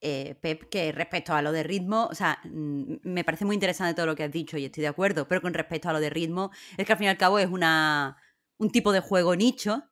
eh, 0.00 0.36
Pep, 0.40 0.68
que 0.70 0.92
respecto 0.92 1.32
a 1.34 1.42
lo 1.42 1.52
de 1.52 1.62
ritmo, 1.62 2.06
o 2.10 2.14
sea, 2.14 2.38
mm, 2.44 2.96
me 3.02 3.24
parece 3.24 3.44
muy 3.44 3.54
interesante 3.54 3.94
todo 3.94 4.06
lo 4.06 4.14
que 4.16 4.24
has 4.24 4.32
dicho 4.32 4.58
y 4.58 4.64
estoy 4.66 4.82
de 4.82 4.88
acuerdo, 4.88 5.26
pero 5.28 5.40
con 5.42 5.54
respecto 5.54 5.88
a 5.88 5.92
lo 5.92 6.00
de 6.00 6.10
ritmo, 6.10 6.50
es 6.76 6.86
que 6.86 6.92
al 6.92 6.98
fin 6.98 7.06
y 7.06 7.10
al 7.10 7.16
cabo 7.16 7.38
es 7.38 7.48
una, 7.48 8.16
un 8.58 8.70
tipo 8.70 8.92
de 8.92 9.00
juego 9.00 9.34
nicho 9.36 9.82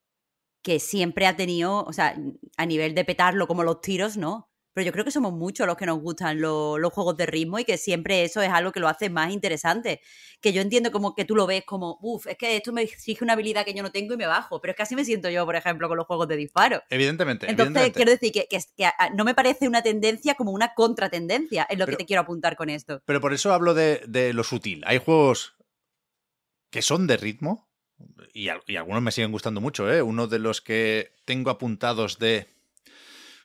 que 0.65 0.81
siempre 0.81 1.27
ha 1.29 1.37
tenido, 1.37 1.85
o 1.85 1.93
sea, 1.93 2.17
a 2.57 2.67
nivel 2.67 2.95
de 2.97 3.05
petarlo 3.05 3.47
como 3.47 3.63
los 3.63 3.81
tiros, 3.83 4.17
¿no? 4.17 4.51
Pero 4.73 4.87
yo 4.87 4.93
creo 4.93 5.05
que 5.05 5.13
somos 5.13 5.33
muchos 5.33 5.69
los 5.69 5.77
que 5.77 5.87
nos 5.87 6.01
gustan 6.01 6.41
lo- 6.41 6.79
los 6.79 6.93
juegos 6.93 7.17
de 7.17 7.27
ritmo 7.27 7.61
y 7.61 7.65
que 7.65 7.79
siempre 7.79 8.25
eso 8.25 8.43
es 8.43 8.51
algo 8.51 8.73
que 8.73 8.81
lo 8.81 8.89
hace 8.89 9.09
más 9.09 9.31
interesante. 9.33 10.01
Que 10.41 10.53
yo 10.53 10.61
entiendo 10.63 10.91
como 10.91 11.15
que 11.15 11.25
tú 11.25 11.37
lo 11.37 11.47
ves 11.47 11.63
como, 11.65 11.97
uff, 12.03 12.27
es 12.27 12.37
que 12.37 12.57
esto 12.57 12.73
me 12.73 12.83
exige 12.83 13.23
una 13.23 13.35
habilidad 13.35 13.65
que 13.65 13.73
yo 13.73 13.85
no 13.85 13.93
tengo 13.93 14.15
y 14.15 14.17
me 14.17 14.27
bajo, 14.27 14.61
pero 14.61 14.73
es 14.73 14.77
que 14.77 14.83
así 14.83 14.97
me 14.97 15.05
siento 15.05 15.31
yo, 15.31 15.45
por 15.45 15.55
ejemplo, 15.55 15.87
con 15.87 15.97
los 15.97 16.07
juegos 16.09 16.27
de 16.27 16.37
disparo. 16.37 16.83
Evidentemente. 16.91 17.47
Entonces, 17.49 17.77
evidentemente. 17.77 17.97
quiero 17.97 18.11
decir 18.11 18.33
que, 18.33 18.49
que- 18.49 18.65
que 18.77 18.85
a- 18.87 19.11
no 19.15 19.25
me 19.25 19.35
parece 19.35 19.69
una 19.69 19.83
tendencia 19.83 20.35
como 20.35 20.51
una 20.51 20.75
contratendencia, 20.75 21.69
es 21.71 21.79
lo 21.79 21.85
Pero- 21.85 21.97
que 21.99 22.03
te 22.03 22.07
quiero 22.07 22.23
apuntar 22.23 22.57
con 22.57 22.69
esto. 22.69 23.01
Pero 23.07 23.21
por 23.21 23.33
eso 23.33 23.53
hablo 23.53 23.75
de, 23.75 24.03
de 24.09 24.33
lo 24.33 24.43
sutil. 24.43 24.83
Hay 24.87 24.99
juegos 24.99 25.55
que 26.73 26.83
son 26.83 27.07
de 27.07 27.17
ritmo 27.17 27.71
y, 28.33 28.49
al- 28.49 28.63
y 28.67 28.77
algunos 28.77 29.03
me 29.03 29.13
siguen 29.13 29.33
gustando 29.33 29.61
mucho. 29.61 29.91
¿eh? 29.93 30.03
Uno 30.03 30.27
de 30.27 30.39
los 30.39 30.61
que 30.61 31.13
tengo 31.25 31.51
apuntados 31.51 32.19
de... 32.19 32.47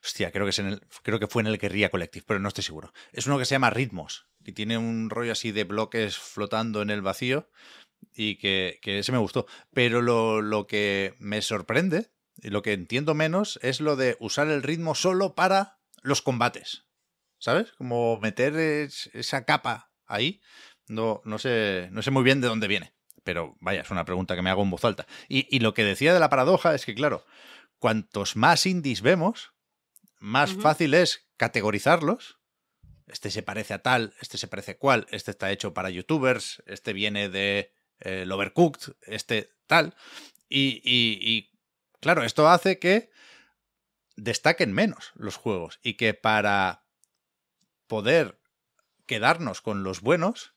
Hostia, 0.04 0.32
creo 0.32 0.46
que, 0.46 0.52
es 0.52 0.60
en 0.60 0.68
el, 0.68 0.82
creo 1.04 1.20
que 1.20 1.28
fue 1.28 1.42
en 1.42 1.48
el 1.48 1.58
Guerrilla 1.58 1.90
Collective, 1.90 2.24
pero 2.26 2.40
no 2.40 2.48
estoy 2.48 2.64
seguro. 2.64 2.94
Es 3.12 3.28
uno 3.28 3.38
que 3.38 3.46
se 3.46 3.56
llama 3.56 3.70
Ritmos, 3.70 4.28
que 4.44 4.54
tiene 4.54 4.78
un 4.78 5.10
rollo 5.10 5.34
así 5.34 5.52
de 5.52 5.66
bloques 5.66 6.18
flotando 6.18 6.82
en 6.82 6.90
el 6.90 7.02
vacío 7.02 7.50
y 8.16 8.38
que, 8.38 8.80
que 8.82 9.00
ese 9.00 9.12
me 9.12 9.18
gustó. 9.18 9.46
Pero 9.74 10.02
lo, 10.02 10.68
que 10.68 11.16
me 11.20 11.42
sorprende 11.42 12.12
y 12.38 12.50
lo 12.50 12.62
que 12.62 12.74
entiendo 12.74 13.14
menos 13.14 13.60
es 13.62 13.82
lo 13.82 13.96
de 13.98 14.16
usar 14.20 14.48
el 14.48 14.64
ritmo 14.64 14.96
solo 14.96 15.36
para 15.36 15.80
los 16.02 16.22
combates. 16.22 16.86
¿Sabes? 17.38 17.72
Como 17.74 18.20
meter 18.20 18.56
es- 18.58 19.10
esa 19.14 19.46
capa 19.46 19.92
ahí. 20.06 20.42
No, 20.88 21.22
no, 21.26 21.40
sé, 21.40 21.90
no 21.92 22.02
sé 22.02 22.12
muy 22.12 22.24
bien 22.24 22.42
de 22.42 22.48
dónde 22.48 22.68
viene. 22.68 22.94
Pero 23.24 23.56
vaya, 23.60 23.82
es 23.82 23.92
una 23.92 24.06
pregunta 24.06 24.36
que 24.36 24.42
me 24.42 24.50
hago 24.50 24.64
en 24.64 24.70
voz 24.70 24.84
alta. 24.86 25.06
Y, 25.28 25.48
y 25.56 25.60
lo 25.60 25.74
que 25.74 25.84
decía 25.84 26.14
de 26.14 26.20
la 26.20 26.30
paradoja 26.30 26.74
es 26.76 26.86
que, 26.86 26.96
claro, 26.96 27.26
cuantos 27.80 28.36
más 28.36 28.66
indies 28.66 29.02
vemos, 29.02 29.54
más 30.20 30.52
fácil 30.62 30.94
es 30.94 31.28
categorizarlos. 31.38 32.38
Este 33.08 33.32
se 33.32 33.42
parece 33.42 33.74
a 33.74 33.82
tal, 33.82 34.14
este 34.22 34.38
se 34.38 34.48
parece 34.48 34.72
a 34.72 34.78
cual, 34.78 35.08
este 35.10 35.32
está 35.32 35.52
hecho 35.52 35.74
para 35.74 35.90
youtubers, 35.90 36.62
este 36.68 36.94
viene 36.94 37.30
de 37.30 37.74
eh, 38.00 38.22
el 38.24 38.32
Overcooked, 38.32 38.94
este 39.02 39.52
tal. 39.66 39.96
Y, 40.48 40.82
y- 40.84 41.18
y, 41.22 41.52
claro, 42.02 42.24
esto 42.24 42.48
hace 42.50 42.78
que 42.80 43.10
destaquen 44.16 44.74
menos 44.74 45.12
los 45.16 45.38
juegos 45.38 45.80
y 45.82 45.94
que 45.96 46.14
para 46.14 46.86
poder 47.88 48.40
quedarnos 49.06 49.62
con 49.62 49.84
los 49.84 50.02
buenos 50.02 50.54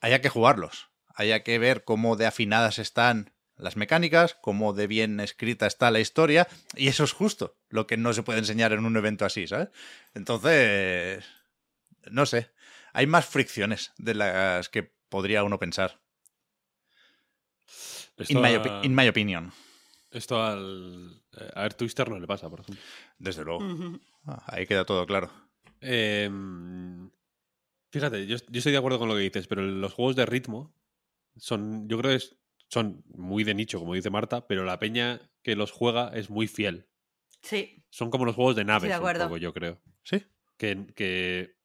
haya 0.00 0.20
que 0.20 0.28
jugarlos, 0.28 0.88
haya 1.16 1.42
que 1.42 1.58
ver 1.58 1.82
cómo 1.84 2.14
de 2.16 2.26
afinadas 2.26 2.78
están 2.78 3.32
las 3.56 3.76
mecánicas, 3.76 4.36
cómo 4.42 4.72
de 4.74 4.86
bien 4.86 5.18
escrita 5.18 5.66
está 5.66 5.90
la 5.90 5.98
historia, 6.00 6.46
y 6.76 6.88
eso 6.88 7.04
es 7.04 7.12
justo 7.12 7.56
lo 7.68 7.86
que 7.86 7.96
no 7.96 8.12
se 8.12 8.22
puede 8.22 8.38
enseñar 8.38 8.72
en 8.72 8.84
un 8.84 8.96
evento 8.96 9.24
así, 9.24 9.46
¿sabes? 9.46 9.68
Entonces, 10.14 11.24
no 12.10 12.26
sé, 12.26 12.50
hay 12.92 13.06
más 13.06 13.24
fricciones 13.26 13.92
de 13.96 14.14
las 14.14 14.68
que 14.68 14.92
podría 15.08 15.42
uno 15.42 15.58
pensar, 15.58 16.00
Esto, 18.18 18.32
in 18.32 18.40
my, 18.40 18.54
a, 18.54 18.62
opi- 18.62 18.84
in 18.84 18.94
my 18.94 19.08
opinion, 19.08 19.52
esto 20.10 20.42
al. 20.42 21.22
eh, 21.38 21.50
A 21.54 21.62
ver, 21.62 21.74
Twister 21.74 22.08
no 22.08 22.18
le 22.18 22.26
pasa, 22.26 22.48
por 22.48 22.60
ejemplo. 22.60 22.82
desde 23.18 23.44
luego. 23.44 23.66
Ah, 24.26 24.42
Ahí 24.48 24.66
queda 24.66 24.84
todo 24.84 25.06
claro. 25.06 25.30
Em, 25.80 27.10
fíjate, 27.90 28.26
yo, 28.26 28.36
yo 28.48 28.58
estoy 28.58 28.72
de 28.72 28.78
acuerdo 28.78 28.98
con 28.98 29.08
lo 29.08 29.14
que 29.14 29.20
dices, 29.22 29.46
pero 29.46 29.62
los 29.62 29.92
juegos 29.92 30.16
de 30.16 30.26
ritmo 30.26 30.74
son, 31.36 31.88
yo 31.88 31.98
creo 31.98 32.10
que 32.12 32.16
es- 32.16 32.36
son 32.68 33.04
muy 33.14 33.44
de 33.44 33.54
nicho, 33.54 33.78
como 33.78 33.94
dice 33.94 34.10
Marta, 34.10 34.46
pero 34.46 34.64
la 34.64 34.78
peña 34.78 35.20
que 35.42 35.54
los 35.56 35.70
juega 35.70 36.10
es 36.16 36.30
muy 36.30 36.48
fiel. 36.48 36.88
Sí, 37.42 37.84
Son 37.90 38.10
como 38.10 38.24
los 38.24 38.34
juegos 38.34 38.56
de 38.56 38.64
naves, 38.64 38.90
un 38.90 38.96
acuerdo. 38.96 39.24
poco, 39.24 39.36
yo 39.36 39.52
creo. 39.52 39.80
Sí, 40.02 40.24
Que, 40.58 40.86
que 40.94 41.56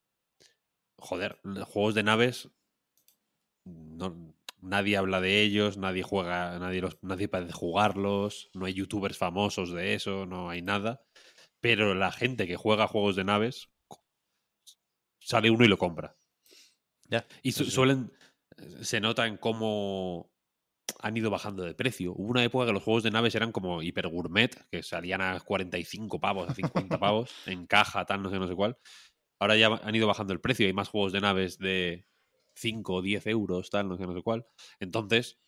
joder, 0.98 1.40
los 1.42 1.66
juegos 1.68 1.94
de 1.94 2.02
naves 2.04 2.50
no, 3.64 4.34
nadie 4.60 4.96
habla 4.96 5.20
de 5.20 5.42
ellos, 5.42 5.76
nadie 5.76 6.02
juega, 6.02 6.58
nadie 6.58 6.80
los, 6.80 6.98
nadie 7.02 7.28
parece 7.28 7.52
jugarlos, 7.52 8.50
no 8.54 8.66
hay 8.66 8.74
youtubers 8.74 9.18
famosos 9.18 9.72
de 9.72 9.94
eso, 9.94 10.26
no 10.26 10.50
hay 10.50 10.62
nada. 10.62 11.02
Pero 11.60 11.94
la 11.94 12.12
gente 12.12 12.46
que 12.46 12.56
juega 12.56 12.86
juegos 12.88 13.16
de 13.16 13.24
naves 13.24 13.70
sale 15.20 15.50
uno 15.50 15.64
y 15.64 15.68
lo 15.68 15.78
compra. 15.78 16.16
ya. 17.08 17.26
Y 17.42 17.52
Sí, 17.52 17.58
su- 17.58 17.64
sí. 17.66 17.70
suelen. 17.72 18.12
Se 18.82 19.00
nota 19.00 19.26
en 19.26 19.36
cómo 19.36 20.30
han 21.00 21.16
ido 21.16 21.30
bajando 21.30 21.64
de 21.64 21.74
precio. 21.74 22.12
Hubo 22.12 22.30
una 22.30 22.44
época 22.44 22.66
que 22.66 22.72
los 22.72 22.82
juegos 22.82 23.02
de 23.02 23.10
naves 23.10 23.34
eran 23.34 23.52
como 23.52 23.82
hiper 23.82 24.08
gourmet, 24.08 24.50
que 24.70 24.82
salían 24.82 25.20
a 25.22 25.40
45 25.40 26.20
pavos, 26.20 26.48
a 26.48 26.54
50 26.54 26.98
pavos, 26.98 27.30
en 27.46 27.66
caja, 27.66 28.04
tal, 28.04 28.22
no 28.22 28.30
sé, 28.30 28.38
no 28.38 28.48
sé 28.48 28.54
cuál. 28.54 28.78
Ahora 29.40 29.56
ya 29.56 29.68
han 29.68 29.94
ido 29.94 30.06
bajando 30.06 30.32
el 30.32 30.40
precio. 30.40 30.66
Hay 30.66 30.72
más 30.72 30.88
juegos 30.88 31.12
de 31.12 31.20
naves 31.20 31.58
de 31.58 32.06
5 32.54 32.94
o 32.96 33.02
10 33.02 33.26
euros, 33.26 33.70
tal, 33.70 33.88
no 33.88 33.96
sé, 33.96 34.06
no 34.06 34.14
sé 34.14 34.22
cuál. 34.22 34.46
Entonces, 34.80 35.40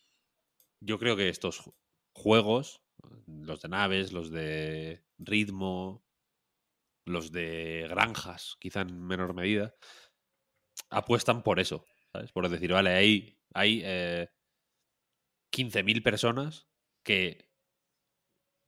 yo 0.80 0.98
creo 0.98 1.16
que 1.16 1.28
estos 1.28 1.60
ju- 1.62 1.74
juegos, 2.14 2.82
los 3.26 3.62
de 3.62 3.68
naves, 3.68 4.12
los 4.12 4.30
de 4.30 5.04
ritmo, 5.18 6.04
los 7.06 7.32
de 7.32 7.86
granjas, 7.88 8.56
quizá 8.60 8.82
en 8.82 9.06
menor 9.06 9.34
medida, 9.34 9.74
apuestan 10.90 11.42
por 11.42 11.60
eso, 11.60 11.84
¿sabes? 12.14 12.30
Por 12.32 12.48
decir, 12.48 12.72
vale, 12.72 12.90
hay, 12.90 13.38
hay 13.52 13.82
eh, 13.84 14.28
15.000 15.50 16.02
personas 16.02 16.68
que 17.02 17.50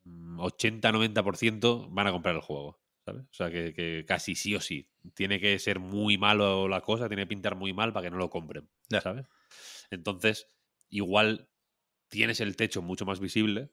mm, 0.04 0.40
80-90% 0.40 1.88
van 1.90 2.06
a 2.08 2.12
comprar 2.12 2.34
el 2.34 2.40
juego, 2.40 2.82
¿sabes? 3.04 3.22
O 3.30 3.34
sea, 3.34 3.50
que, 3.50 3.72
que 3.72 4.04
casi 4.06 4.34
sí 4.34 4.54
o 4.56 4.60
sí. 4.60 4.90
Tiene 5.14 5.38
que 5.40 5.58
ser 5.60 5.78
muy 5.78 6.18
malo 6.18 6.68
la 6.68 6.80
cosa, 6.80 7.08
tiene 7.08 7.22
que 7.22 7.28
pintar 7.28 7.54
muy 7.54 7.72
mal 7.72 7.92
para 7.92 8.06
que 8.06 8.10
no 8.10 8.18
lo 8.18 8.30
compren, 8.30 8.68
Ya. 8.88 9.00
¿sabes? 9.00 9.26
Entonces, 9.90 10.48
igual 10.88 11.48
tienes 12.08 12.40
el 12.40 12.56
techo 12.56 12.82
mucho 12.82 13.06
más 13.06 13.20
visible 13.20 13.70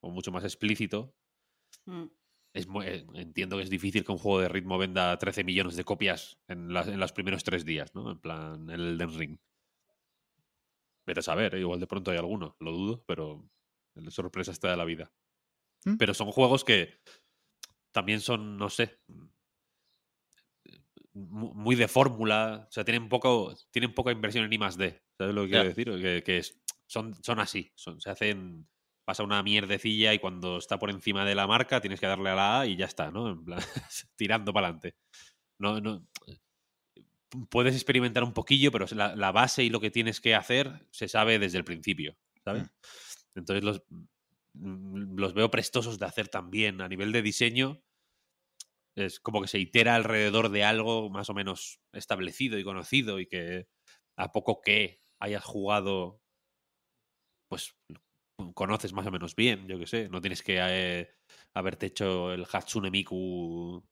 o 0.00 0.10
mucho 0.10 0.30
más 0.32 0.44
explícito 0.44 1.14
Mm. 1.86 2.06
Es 2.56 2.66
mu- 2.66 2.82
eh, 2.82 3.06
entiendo 3.14 3.56
que 3.56 3.62
es 3.62 3.70
difícil 3.70 4.04
que 4.04 4.12
un 4.12 4.18
juego 4.18 4.40
de 4.40 4.48
ritmo 4.48 4.78
venda 4.78 5.16
13 5.18 5.44
millones 5.44 5.76
de 5.76 5.84
copias 5.84 6.38
en, 6.48 6.72
las- 6.72 6.88
en 6.88 6.98
los 6.98 7.12
primeros 7.12 7.44
tres 7.44 7.64
días, 7.64 7.94
¿no? 7.94 8.10
En 8.10 8.18
plan, 8.18 8.70
el 8.70 8.80
Elden 9.00 9.18
Ring. 9.18 9.38
Vete 11.06 11.20
a 11.20 11.22
saber, 11.22 11.54
¿eh? 11.54 11.60
igual 11.60 11.78
de 11.78 11.86
pronto 11.86 12.10
hay 12.10 12.16
alguno, 12.18 12.56
lo 12.60 12.72
dudo, 12.72 13.04
pero 13.06 13.48
La 13.94 14.10
sorpresa 14.10 14.50
está 14.52 14.70
de 14.70 14.76
la 14.76 14.84
vida. 14.84 15.10
¿Mm? 15.84 15.96
Pero 15.96 16.12
son 16.12 16.30
juegos 16.32 16.64
que 16.64 17.00
también 17.92 18.20
son, 18.20 18.56
no 18.58 18.68
sé, 18.68 18.98
mu- 21.14 21.54
muy 21.54 21.76
de 21.76 21.88
fórmula. 21.88 22.66
O 22.68 22.72
sea, 22.72 22.84
tienen 22.84 23.08
poco, 23.08 23.54
tienen 23.70 23.94
poca 23.94 24.12
inversión 24.12 24.44
en 24.44 24.52
I 24.52 24.58
más 24.58 24.76
D. 24.76 25.00
¿Sabes 25.16 25.34
lo 25.34 25.42
que 25.44 25.48
quiero 25.50 25.64
decir? 25.68 25.86
Que, 26.02 26.22
que 26.22 26.38
es- 26.38 26.60
son, 26.86 27.14
son 27.22 27.40
así. 27.40 27.72
Son, 27.74 28.00
se 28.00 28.10
hacen. 28.10 28.66
Pasa 29.06 29.22
una 29.22 29.42
mierdecilla 29.42 30.12
y 30.12 30.18
cuando 30.18 30.58
está 30.58 30.78
por 30.78 30.90
encima 30.90 31.24
de 31.24 31.34
la 31.34 31.46
marca 31.46 31.80
tienes 31.80 32.00
que 32.00 32.06
darle 32.06 32.28
a 32.28 32.34
la 32.34 32.60
A 32.60 32.66
y 32.66 32.76
ya 32.76 32.84
está, 32.84 33.10
¿no? 33.10 33.30
En 33.30 33.44
plan, 33.44 33.60
tirando 34.16 34.52
para 34.52 34.66
adelante. 34.66 34.96
No, 35.58 35.80
no, 35.80 36.06
puedes 37.48 37.74
experimentar 37.74 38.24
un 38.24 38.34
poquillo, 38.34 38.70
pero 38.70 38.86
la, 38.90 39.16
la 39.16 39.32
base 39.32 39.64
y 39.64 39.70
lo 39.70 39.80
que 39.80 39.90
tienes 39.90 40.20
que 40.20 40.34
hacer 40.34 40.86
se 40.90 41.08
sabe 41.08 41.38
desde 41.38 41.58
el 41.58 41.64
principio, 41.64 42.18
¿sabes? 42.44 42.64
Mm. 42.64 43.38
Entonces 43.38 43.64
los, 43.64 43.82
los 44.54 45.34
veo 45.34 45.50
prestosos 45.50 45.98
de 45.98 46.06
hacer 46.06 46.28
también. 46.28 46.80
A 46.80 46.88
nivel 46.88 47.12
de 47.12 47.22
diseño, 47.22 47.82
es 48.96 49.20
como 49.20 49.42
que 49.42 49.48
se 49.48 49.58
itera 49.58 49.94
alrededor 49.94 50.50
de 50.50 50.64
algo 50.64 51.10
más 51.10 51.28
o 51.28 51.34
menos 51.34 51.80
establecido 51.92 52.58
y 52.58 52.64
conocido 52.64 53.20
y 53.20 53.26
que 53.26 53.68
a 54.16 54.32
poco 54.32 54.60
que 54.62 55.00
hayas 55.18 55.44
jugado, 55.44 56.22
pues 57.48 57.76
conoces 58.54 58.92
más 58.92 59.06
o 59.06 59.10
menos 59.10 59.34
bien, 59.34 59.66
yo 59.68 59.78
que 59.78 59.86
sé. 59.86 60.08
No 60.08 60.20
tienes 60.20 60.42
que 60.42 60.58
eh, 60.60 61.08
haberte 61.54 61.86
hecho 61.86 62.32
el 62.32 62.46
Hatsune 62.50 62.90
Miku 62.90 63.84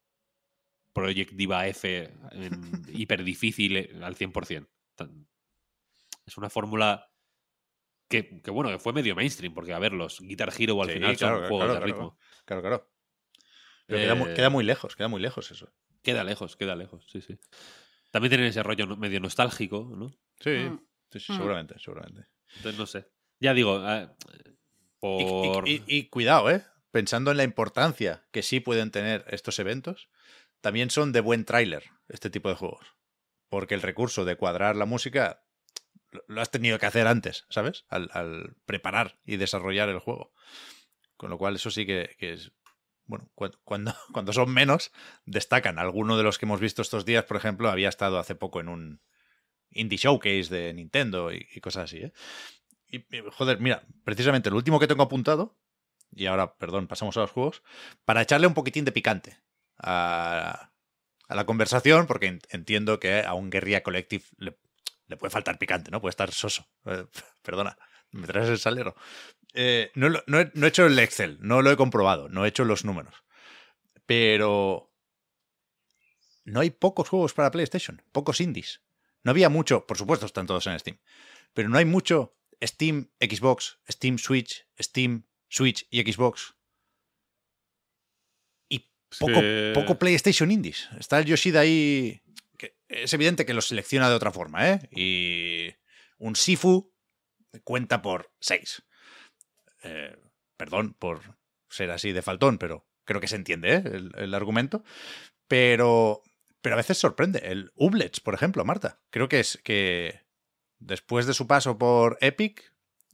Project 0.92 1.32
Diva 1.32 1.66
F 1.66 2.10
en 2.32 2.82
hiper 2.88 3.24
difícil 3.24 3.76
eh, 3.76 3.90
al 4.02 4.14
100%. 4.16 4.68
Tan- 4.94 5.26
Es 6.26 6.36
una 6.38 6.50
fórmula 6.50 7.10
que, 8.08 8.40
que, 8.42 8.50
bueno, 8.50 8.70
que 8.70 8.78
fue 8.78 8.92
medio 8.92 9.14
mainstream, 9.16 9.54
porque 9.54 9.72
a 9.72 9.78
ver, 9.78 9.92
los 9.92 10.20
Guitar 10.20 10.52
Hero 10.56 10.80
al 10.82 10.88
Sí, 10.88 10.94
final 10.94 11.16
claro, 11.16 11.36
son 11.36 11.48
juegos 11.48 11.58
claro, 11.58 11.72
de 11.74 11.80
claro. 11.80 11.86
ritmo. 11.86 12.18
Claro, 12.44 12.62
claro. 12.62 12.90
Pero 13.86 14.00
queda, 14.00 14.14
muy, 14.14 14.30
Eh, 14.30 14.34
queda 14.34 14.50
muy 14.50 14.64
lejos, 14.64 14.96
queda 14.96 15.08
muy 15.08 15.20
lejos 15.20 15.50
eso. 15.50 15.72
Queda 16.02 16.24
lejos, 16.24 16.56
queda 16.56 16.76
lejos, 16.76 17.06
sí, 17.10 17.20
sí. 17.20 17.38
También 18.10 18.30
tienen 18.30 18.46
ese 18.46 18.62
rollo 18.62 18.86
medio 18.96 19.20
nostálgico, 19.20 19.90
¿no? 19.96 20.10
Sí, 20.40 20.50
Mm. 20.50 20.78
sí, 21.10 21.20
sí, 21.20 21.32
Mm. 21.32 21.36
seguramente, 21.36 21.78
seguramente. 21.78 22.28
Entonces, 22.56 22.78
no 22.78 22.86
sé. 22.86 23.13
Ya 23.40 23.54
digo, 23.54 23.82
eh, 23.88 24.08
Y- 25.02 25.22
y- 25.22 25.50
por... 25.52 25.68
Y, 25.68 25.82
y 25.86 26.08
cuidado, 26.08 26.50
¿eh? 26.50 26.64
Pensando 26.90 27.30
en 27.30 27.36
la 27.36 27.44
importancia 27.44 28.24
que 28.30 28.42
sí 28.42 28.60
pueden 28.60 28.90
tener 28.90 29.24
estos 29.28 29.58
eventos, 29.58 30.08
también 30.60 30.90
son 30.90 31.12
de 31.12 31.20
buen 31.20 31.44
tráiler 31.44 31.84
este 32.08 32.30
tipo 32.30 32.48
de 32.48 32.54
juegos. 32.54 32.86
Porque 33.48 33.74
el 33.74 33.82
recurso 33.82 34.24
de 34.24 34.36
cuadrar 34.36 34.76
la 34.76 34.86
música 34.86 35.42
lo- 36.28 36.40
has 36.40 36.50
tenido 36.50 36.78
que 36.78 36.86
hacer 36.86 37.06
antes, 37.06 37.46
¿sabes? 37.50 37.84
Al, 37.88 38.08
al 38.12 38.56
preparar 38.66 39.18
y 39.24 39.36
desarrollar 39.36 39.88
el 39.88 39.98
juego. 39.98 40.32
Con 41.16 41.30
lo 41.30 41.38
cual 41.38 41.56
eso 41.56 41.70
sí 41.70 41.84
que, 41.86 42.14
que 42.18 42.32
es... 42.34 42.52
Bueno, 43.06 43.28
cu- 43.34 43.50
cuando, 43.64 43.92
cuando 44.12 44.32
son 44.32 44.52
menos, 44.52 44.92
destacan. 45.26 45.78
Alguno 45.78 46.16
de 46.16 46.22
los 46.22 46.38
que 46.38 46.46
hemos 46.46 46.60
visto 46.60 46.80
estos 46.82 47.04
días, 47.04 47.24
por 47.24 47.36
ejemplo, 47.36 47.68
había 47.68 47.88
estado 47.88 48.18
hace 48.18 48.34
poco 48.34 48.60
en 48.60 48.68
un 48.68 49.00
indie 49.70 49.98
showcase 49.98 50.54
de 50.54 50.72
Nintendo 50.72 51.32
y, 51.32 51.46
y 51.52 51.60
cosas 51.60 51.84
así, 51.84 51.98
¿eh? 51.98 52.12
Y, 52.88 53.04
joder, 53.32 53.60
mira, 53.60 53.82
precisamente 54.04 54.48
el 54.48 54.54
último 54.54 54.78
que 54.78 54.86
tengo 54.86 55.02
apuntado, 55.02 55.56
y 56.12 56.26
ahora, 56.26 56.54
perdón, 56.56 56.86
pasamos 56.86 57.16
a 57.16 57.20
los 57.20 57.30
juegos, 57.30 57.62
para 58.04 58.22
echarle 58.22 58.46
un 58.46 58.54
poquitín 58.54 58.84
de 58.84 58.92
picante 58.92 59.38
a, 59.78 60.70
la 61.28 61.46
conversación, 61.46 62.06
porque 62.06 62.26
en- 62.26 62.40
entiendo 62.50 63.00
que 63.00 63.22
a 63.22 63.34
un 63.34 63.50
Guerrilla 63.50 63.82
Collective 63.82 64.24
le, 64.38 64.56
puede 65.16 65.30
faltar 65.30 65.58
picante, 65.58 65.90
¿no? 65.90 66.00
Puede 66.00 66.10
estar 66.10 66.30
soso. 66.32 66.66
Eh, 66.86 67.06
perdona, 67.42 67.76
me 68.10 68.26
traes 68.26 68.48
el 68.48 68.58
salero. 68.58 68.94
Eh, 69.54 69.90
no, 69.94 70.08
lo- 70.08 70.22
no 70.26 70.38
he 70.38 70.68
hecho 70.68 70.86
el 70.86 70.98
Excel, 70.98 71.38
no 71.40 71.62
lo 71.62 71.70
he 71.70 71.76
comprobado, 71.76 72.28
no 72.28 72.44
he 72.44 72.48
hecho 72.48 72.64
los 72.64 72.84
números. 72.84 73.14
Pero 74.06 74.92
no 76.44 76.60
hay 76.60 76.70
pocos 76.70 77.08
juegos 77.08 77.32
para 77.34 77.50
PlayStation, 77.50 78.02
pocos 78.12 78.40
indies. 78.40 78.82
No 79.22 79.30
había 79.30 79.48
mucho, 79.48 79.86
por 79.86 79.96
supuesto, 79.96 80.26
están 80.26 80.46
todos 80.46 80.66
en 80.66 80.78
Steam, 80.78 80.98
pero 81.54 81.68
no 81.68 81.78
hay 81.78 81.84
mucho 81.86 82.36
Steam, 82.62 83.10
Xbox, 83.20 83.78
Steam 83.88 84.18
Switch, 84.18 84.66
Steam, 84.80 85.26
Switch 85.48 85.86
y 85.90 86.02
Xbox. 86.02 86.54
Y 88.68 88.90
poco, 89.18 89.40
poco 89.74 89.98
PlayStation 89.98 90.50
Indies. 90.50 90.88
Está 90.98 91.18
el 91.18 91.26
Yoshida 91.26 91.60
ahí. 91.60 92.22
que 92.58 92.76
es 92.88 93.12
evidente 93.12 93.46
que 93.46 93.54
los 93.54 93.68
selecciona 93.68 94.08
de 94.08 94.16
otra 94.16 94.32
forma, 94.32 94.70
¿eh? 94.70 94.88
Y 94.90 95.74
un 96.18 96.36
Sifu 96.36 96.92
cuenta 97.62 98.02
por 98.02 98.32
6. 98.40 98.82
perdón 100.56 100.94
por 100.94 101.36
ser 101.68 101.90
así 101.90 102.12
de 102.12 102.22
faltón, 102.22 102.58
pero 102.58 102.86
creo 103.04 103.20
que 103.20 103.28
se 103.28 103.36
entiende 103.36 103.74
¿eh? 103.74 103.82
el, 103.84 104.12
el 104.16 104.34
argumento. 104.34 104.82
Pero, 105.46 106.22
pero 106.60 106.74
a 106.74 106.78
veces 106.78 106.98
sorprende. 106.98 107.40
El 107.44 107.70
Ublets, 107.74 108.20
por 108.20 108.34
ejemplo, 108.34 108.64
Marta. 108.64 109.00
Creo 109.10 109.28
que 109.28 109.40
es 109.40 109.60
que 109.62 110.23
después 110.84 111.26
de 111.26 111.34
su 111.34 111.46
paso 111.46 111.78
por 111.78 112.18
Epic, 112.20 112.72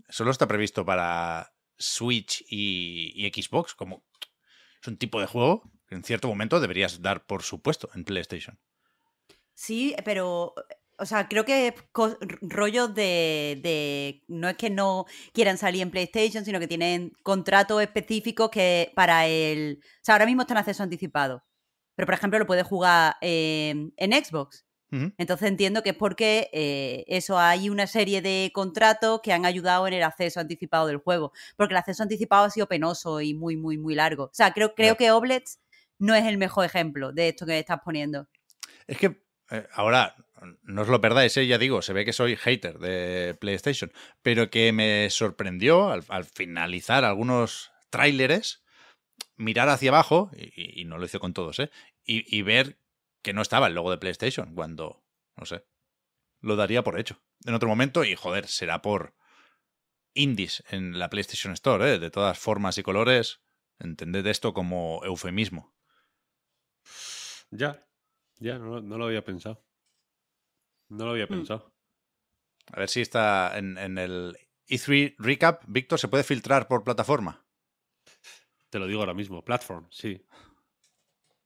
solo 0.08 0.30
está 0.30 0.46
previsto 0.46 0.84
para 0.84 1.52
Switch 1.78 2.44
y, 2.48 3.30
Xbox. 3.34 3.74
Como 3.74 4.04
es 4.80 4.88
un 4.88 4.96
tipo 4.96 5.20
de 5.20 5.26
juego 5.26 5.62
que 5.86 5.94
en 5.94 6.04
cierto 6.04 6.28
momento 6.28 6.60
deberías 6.60 7.02
dar 7.02 7.26
por 7.26 7.42
supuesto 7.42 7.90
en 7.94 8.04
PlayStation. 8.04 8.58
Sí, 9.54 9.94
pero, 10.04 10.54
o 10.98 11.06
sea, 11.06 11.28
creo 11.28 11.44
que 11.44 11.68
es 11.68 11.74
rollo 12.40 12.88
de, 12.88 13.60
de- 13.62 14.24
No 14.28 14.48
es 14.48 14.56
que 14.56 14.70
no 14.70 15.04
quieran 15.32 15.58
salir 15.58 15.82
en 15.82 15.90
PlayStation, 15.90 16.44
sino 16.44 16.60
que 16.60 16.68
tienen 16.68 17.12
contratos 17.22 17.82
específicos 17.82 18.50
que 18.50 18.92
para 18.94 19.26
el... 19.26 19.80
O 19.82 20.00
sea, 20.02 20.14
ahora 20.14 20.26
mismo 20.26 20.42
están 20.42 20.56
en 20.56 20.60
acceso 20.60 20.82
anticipado. 20.82 21.44
Pero, 21.94 22.06
por 22.06 22.14
ejemplo, 22.14 22.38
lo 22.38 22.46
puedes 22.46 22.66
jugar 22.66 23.16
en 23.20 23.92
Xbox. 23.98 24.64
Entonces 24.91 25.49
entiendo 25.49 25.82
que 25.82 25.91
es 25.91 25.97
porque 25.97 26.51
eh, 26.53 27.05
eso 27.07 27.38
hay 27.38 27.70
una 27.70 27.86
serie 27.86 28.22
de 28.22 28.51
contratos 28.53 29.20
que 29.22 29.32
han 29.32 29.47
ayudado 29.47 29.86
en 29.86 29.95
el 29.95 30.03
acceso 30.03 30.41
anticipado 30.41 30.86
del 30.88 30.97
juego. 30.97 31.32
Porque 31.57 31.74
el 31.74 31.78
acceso 31.78 32.03
anticipado 32.03 32.45
ha 32.45 32.51
sido 32.51 32.66
penoso 32.66 33.20
y 33.20 33.34
muy, 33.34 33.57
muy, 33.57 33.78
muy 33.78 33.95
largo. 33.95 34.24
O 34.24 34.30
sea, 34.32 34.53
creo, 34.53 34.74
creo 34.74 34.97
que 34.97 35.12
Oblets 35.12 35.61
no 35.99 36.14
es 36.14 36.24
el 36.24 36.38
mejor 36.38 36.64
ejemplo 36.64 37.12
de 37.12 37.28
esto 37.28 37.47
que 37.47 37.59
estás 37.59 37.80
poniendo. 37.84 38.26
Es 38.86 38.99
que 38.99 39.22
eh, 39.51 39.66
ahora, 39.74 40.16
no 40.62 40.82
os 40.82 40.88
lo 40.88 41.01
perdáis, 41.01 41.36
¿eh? 41.36 41.47
ya 41.47 41.59
digo, 41.59 41.82
se 41.82 41.93
ve 41.93 42.05
que 42.05 42.12
soy 42.12 42.36
hater 42.36 42.78
de 42.78 43.36
PlayStation, 43.41 43.93
pero 44.22 44.51
que 44.51 44.72
me 44.72 45.09
sorprendió 45.11 45.91
al, 45.91 46.05
al 46.09 46.24
finalizar 46.24 47.05
algunos 47.05 47.70
tráileres, 47.91 48.62
mirar 49.36 49.68
hacia 49.68 49.91
abajo, 49.91 50.30
y, 50.36 50.80
y 50.80 50.84
no 50.84 50.99
lo 50.99 51.05
hice 51.05 51.18
con 51.18 51.32
todos, 51.32 51.59
¿eh? 51.59 51.70
Y, 52.05 52.36
y 52.36 52.43
ver 52.43 52.78
que 53.22 53.32
no 53.32 53.42
estaba 53.42 53.66
el 53.66 53.74
logo 53.74 53.90
de 53.90 53.98
PlayStation 53.98 54.54
cuando, 54.54 55.04
no 55.36 55.46
sé, 55.46 55.66
lo 56.40 56.56
daría 56.56 56.82
por 56.82 56.98
hecho. 56.98 57.22
En 57.44 57.54
otro 57.54 57.68
momento, 57.68 58.04
y 58.04 58.14
joder, 58.16 58.46
será 58.48 58.82
por 58.82 59.14
indies 60.14 60.62
en 60.70 60.98
la 60.98 61.08
PlayStation 61.10 61.52
Store, 61.54 61.94
¿eh? 61.94 61.98
De 61.98 62.10
todas 62.10 62.38
formas 62.38 62.76
y 62.78 62.82
colores, 62.82 63.40
entended 63.78 64.26
esto 64.26 64.52
como 64.54 65.00
eufemismo. 65.04 65.74
Ya, 67.50 67.86
ya, 68.38 68.58
no, 68.58 68.66
lo- 68.76 68.82
no 68.82 68.98
lo 68.98 69.06
había 69.06 69.24
pensado. 69.24 69.64
No 70.88 71.04
lo 71.06 71.12
había 71.12 71.26
Mm. 71.26 71.28
pensado. 71.28 71.74
A 72.72 72.80
ver 72.80 72.88
si 72.88 73.00
está 73.00 73.56
en, 73.58 73.78
en 73.78 73.98
el 73.98 74.36
E3 74.68 75.14
Recap. 75.18 75.62
Víctor, 75.66 75.98
¿se 75.98 76.08
puede 76.08 76.24
filtrar 76.24 76.68
por 76.68 76.84
plataforma? 76.84 77.44
Te 78.70 78.78
lo 78.78 78.86
digo 78.86 79.00
ahora 79.00 79.14
mismo. 79.14 79.44
Platform, 79.44 79.88
sí. 79.90 80.24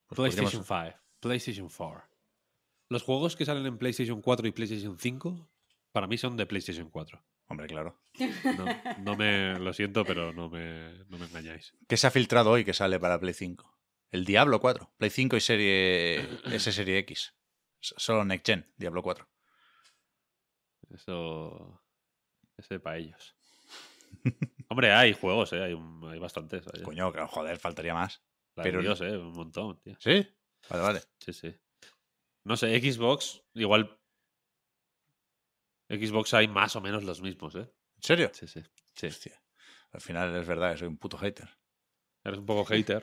Pues 0.06 0.16
PlayStation 0.16 0.62
podríamos- 0.64 0.94
5, 0.94 1.03
PlayStation 1.28 1.68
4. 1.68 2.02
Los 2.90 3.02
juegos 3.02 3.34
que 3.36 3.44
salen 3.44 3.66
en 3.66 3.78
PlayStation 3.78 4.20
4 4.20 4.46
y 4.46 4.52
PlayStation 4.52 4.98
5, 4.98 5.48
para 5.92 6.06
mí 6.06 6.18
son 6.18 6.36
de 6.36 6.46
PlayStation 6.46 6.90
4. 6.90 7.22
Hombre, 7.48 7.66
claro. 7.66 7.98
No, 8.56 8.64
no 9.02 9.16
me 9.16 9.58
lo 9.58 9.72
siento, 9.72 10.04
pero 10.04 10.32
no 10.32 10.48
me, 10.48 11.04
no 11.08 11.18
me 11.18 11.26
engañáis. 11.26 11.74
¿Qué 11.88 11.96
se 11.96 12.06
ha 12.06 12.10
filtrado 12.10 12.50
hoy 12.50 12.64
que 12.64 12.72
sale 12.74 12.98
para 13.00 13.18
Play 13.18 13.34
5? 13.34 13.78
El 14.10 14.24
Diablo 14.24 14.60
4. 14.60 14.92
Play 14.96 15.10
5 15.10 15.36
y 15.36 15.40
serie 15.40 16.20
S 16.54 16.72
serie 16.72 16.98
X. 16.98 17.34
Solo 17.80 18.24
Next 18.24 18.46
Gen, 18.46 18.72
Diablo 18.76 19.02
4. 19.02 19.28
Eso. 20.90 21.82
Ese 22.56 22.78
para 22.80 22.98
ellos. 22.98 23.34
Hombre, 24.68 24.92
hay 24.92 25.12
juegos, 25.12 25.52
¿eh? 25.52 25.62
Hay, 25.62 25.72
un- 25.74 26.04
hay 26.10 26.18
bastantes. 26.18 26.64
vaya. 26.64 26.84
Coño, 26.84 27.12
joder, 27.28 27.58
faltaría 27.58 27.94
más. 27.94 28.22
La 28.56 28.62
pero- 28.62 28.80
Dios, 28.80 29.00
¿eh? 29.00 29.16
Un 29.16 29.32
montón, 29.32 29.78
tío. 29.80 29.96
¿Sí? 29.98 30.26
Vale, 30.70 30.82
vale. 30.82 31.00
Sí, 31.18 31.32
sí. 31.32 31.54
No 32.44 32.56
sé, 32.56 32.78
Xbox, 32.78 33.42
igual. 33.54 33.98
Xbox 35.88 36.34
hay 36.34 36.48
más 36.48 36.76
o 36.76 36.80
menos 36.80 37.04
los 37.04 37.20
mismos, 37.20 37.54
¿eh? 37.56 37.70
¿En 37.96 38.02
serio? 38.02 38.30
Sí, 38.32 38.46
sí. 38.46 38.62
sí. 38.94 39.06
Hostia. 39.06 39.42
Al 39.92 40.00
final 40.00 40.34
es 40.36 40.46
verdad 40.46 40.72
que 40.72 40.78
soy 40.78 40.88
un 40.88 40.98
puto 40.98 41.16
hater. 41.18 41.48
Eres 42.24 42.38
un 42.38 42.46
poco 42.46 42.64
hater. 42.64 43.02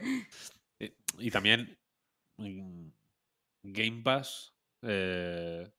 y, 0.80 0.94
y 1.20 1.32
también 1.32 1.78
mm, 2.38 2.90
Game 3.64 4.02
Pass, 4.04 4.54
eh, 4.82 5.72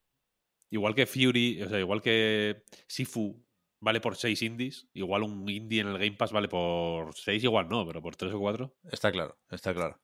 igual 0.71 0.95
que 0.95 1.07
Fury, 1.07 1.63
o 1.63 1.69
sea, 1.69 1.79
igual 1.79 2.01
que 2.01 2.65
Sifu 2.87 3.45
vale 3.81 4.01
por 4.01 4.17
6 4.17 4.41
indies. 4.43 4.89
Igual 4.95 5.25
un 5.25 5.49
indie 5.49 5.81
en 5.81 5.89
el 5.89 5.99
Game 5.99 6.17
Pass 6.17 6.33
vale 6.33 6.49
por 6.49 7.15
6, 7.15 7.45
igual 7.45 7.69
no, 7.69 7.87
pero 7.87 8.01
por 8.01 8.17
3 8.17 8.33
o 8.33 8.39
4. 8.39 8.77
Está 8.91 9.13
claro, 9.13 9.39
está 9.51 9.75
claro. 9.75 10.01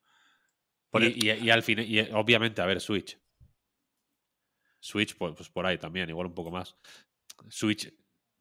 Y, 0.94 1.26
y- 1.30 1.44
y 1.46 1.50
al 1.50 1.62
fin, 1.62 1.78
y 1.80 2.00
obviamente, 2.12 2.62
a 2.62 2.66
ver, 2.66 2.80
Switch. 2.80 3.18
Switch, 4.80 5.16
pues, 5.16 5.34
pues 5.36 5.48
por 5.50 5.66
ahí 5.66 5.78
también, 5.78 6.08
igual 6.08 6.28
un 6.28 6.34
poco 6.34 6.50
más. 6.50 6.76
Switch, 7.48 7.92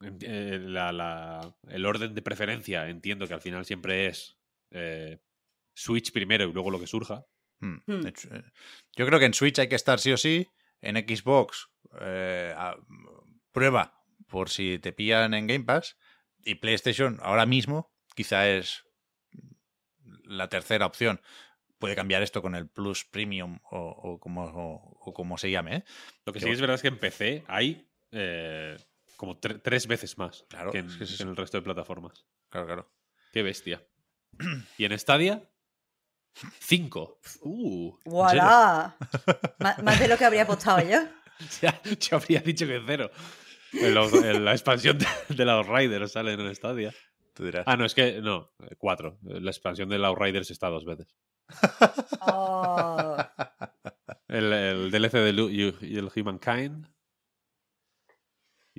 en- 0.01 0.17
eh, 0.21 0.59
la- 0.61 0.91
la- 0.91 1.55
el 1.69 1.85
orden 1.85 2.13
de 2.13 2.21
preferencia, 2.21 2.87
entiendo 2.89 3.27
que 3.27 3.33
al 3.33 3.41
final 3.41 3.65
siempre 3.65 4.07
es 4.07 4.37
eh, 4.71 5.19
Switch 5.73 6.11
primero 6.11 6.43
y 6.45 6.51
luego 6.53 6.69
lo 6.71 6.79
que 6.79 6.87
surja. 6.87 7.25
Mm. 7.59 7.77
Hmm. 7.87 8.07
Hecho, 8.07 8.35
eh, 8.35 8.43
Yo 8.97 9.05
creo 9.07 9.17
que 9.19 9.25
en 9.25 9.33
Switch 9.33 9.57
hay 9.59 9.69
que 9.69 9.75
estar 9.75 9.99
sí 9.99 10.11
o 10.11 10.17
sí. 10.17 10.47
En 10.81 10.95
Xbox, 10.97 11.69
eh, 12.01 12.53
a- 12.55 12.77
prueba 13.53 14.03
por 14.27 14.49
si 14.49 14.77
te 14.79 14.91
pillan 14.93 15.33
en 15.33 15.47
Game 15.47 15.63
Pass. 15.63 15.97
Y 16.43 16.55
PlayStation, 16.55 17.17
ahora 17.21 17.45
mismo, 17.45 17.91
quizá 18.15 18.49
es 18.49 18.83
la 20.23 20.49
tercera 20.49 20.85
opción. 20.85 21.21
Puede 21.79 21.95
cambiar 21.95 22.23
esto 22.23 22.41
con 22.41 22.55
el 22.55 22.67
Plus 22.67 23.05
Premium 23.05 23.59
o, 23.71 23.77
o 23.79 24.19
como, 24.19 24.43
o- 24.45 24.97
o 25.01 25.13
como 25.13 25.37
se 25.37 25.51
llame. 25.51 25.75
¿eh? 25.77 25.83
Lo 26.25 26.33
que 26.33 26.39
sí 26.39 26.49
es 26.49 26.59
verdad 26.61 26.75
es 26.75 26.81
que 26.81 26.87
en 26.87 26.99
PC 26.99 27.43
hay 27.47 27.87
eh, 28.11 28.77
como 29.15 29.39
tre- 29.39 29.61
tres 29.61 29.85
veces 29.87 30.17
más 30.17 30.45
Claro, 30.49 30.71
que, 30.71 30.79
en, 30.79 30.87
es 30.87 30.95
que 30.95 31.03
es 31.03 31.09
que 31.11 31.13
eso. 31.15 31.23
en 31.23 31.29
el 31.29 31.35
resto 31.35 31.57
de 31.57 31.61
plataformas. 31.63 32.25
Claro, 32.49 32.65
claro. 32.67 32.91
Qué 33.31 33.43
bestia. 33.43 33.85
Y 34.77 34.85
en 34.85 34.97
Stadia, 34.97 35.49
cinco. 36.59 37.19
Uh. 37.41 37.95
¡Voilà! 38.05 38.95
Má- 39.59 39.77
Más 39.83 39.99
de 39.99 40.07
lo 40.07 40.17
que 40.17 40.25
habría 40.25 40.43
apostado 40.43 40.79
yo. 40.87 40.99
Ya, 41.61 41.79
yo 41.83 42.17
habría 42.17 42.39
dicho 42.39 42.65
que 42.65 42.81
cero. 42.87 43.11
En 43.73 43.93
los- 43.93 44.13
en 44.13 44.43
la 44.43 44.53
expansión 44.53 44.97
de, 44.97 45.05
de 45.29 45.45
la 45.45 45.53
Outriders 45.53 46.11
sale 46.13 46.33
en 46.33 46.39
el 46.39 46.55
Stadia. 46.55 46.91
Tú 47.35 47.45
dirás. 47.45 47.63
Ah, 47.67 47.77
no, 47.77 47.85
es 47.85 47.93
que 47.93 48.19
no, 48.21 48.51
cuatro. 48.79 49.19
La 49.21 49.51
expansión 49.51 49.87
de 49.89 49.99
la 49.99 50.07
Outriders 50.07 50.49
está 50.49 50.69
dos 50.69 50.83
veces. 50.85 51.15
Oh. 52.21 53.17
El, 54.27 54.51
el 54.53 54.91
DLC 54.91 55.13
de 55.13 55.33
Lu- 55.33 55.49
y 55.49 55.97
el 55.97 56.09
Humankind. 56.15 56.87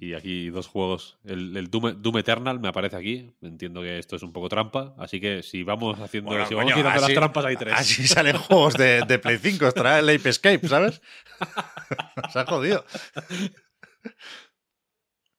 Y 0.01 0.15
aquí 0.15 0.49
dos 0.51 0.69
juegos. 0.69 1.19
El, 1.25 1.57
el 1.57 1.71
Doom, 1.71 2.01
Doom 2.01 2.19
Eternal 2.19 2.61
me 2.61 2.69
aparece 2.69 2.95
aquí. 2.97 3.35
Entiendo 3.41 3.81
que 3.83 3.99
esto 3.99 4.15
es 4.17 4.23
un 4.23 4.33
poco 4.33 4.49
trampa. 4.49 4.95
Así 4.99 5.21
que 5.21 5.43
si 5.43 5.65
vamos 5.65 5.99
haciendo, 5.99 6.31
Bueno, 6.31 6.47
si 6.47 6.55
vamos 6.55 6.73
así- 6.73 6.83
las 6.83 7.13
trampas, 7.15 7.45
hay 7.45 7.57
tres. 7.57 7.75
Así 7.77 8.07
salen 8.07 8.37
juegos 8.39 8.75
de, 8.75 9.03
de 9.09 9.19
Play 9.19 9.39
5, 9.39 9.67
os 9.67 9.75
trae 9.75 9.99
el 10.01 10.09
Ape 10.11 10.29
Escape, 10.29 10.69
¿sabes? 10.69 11.03
Se 12.33 12.39
ha 12.39 12.47
jodido. 12.47 12.85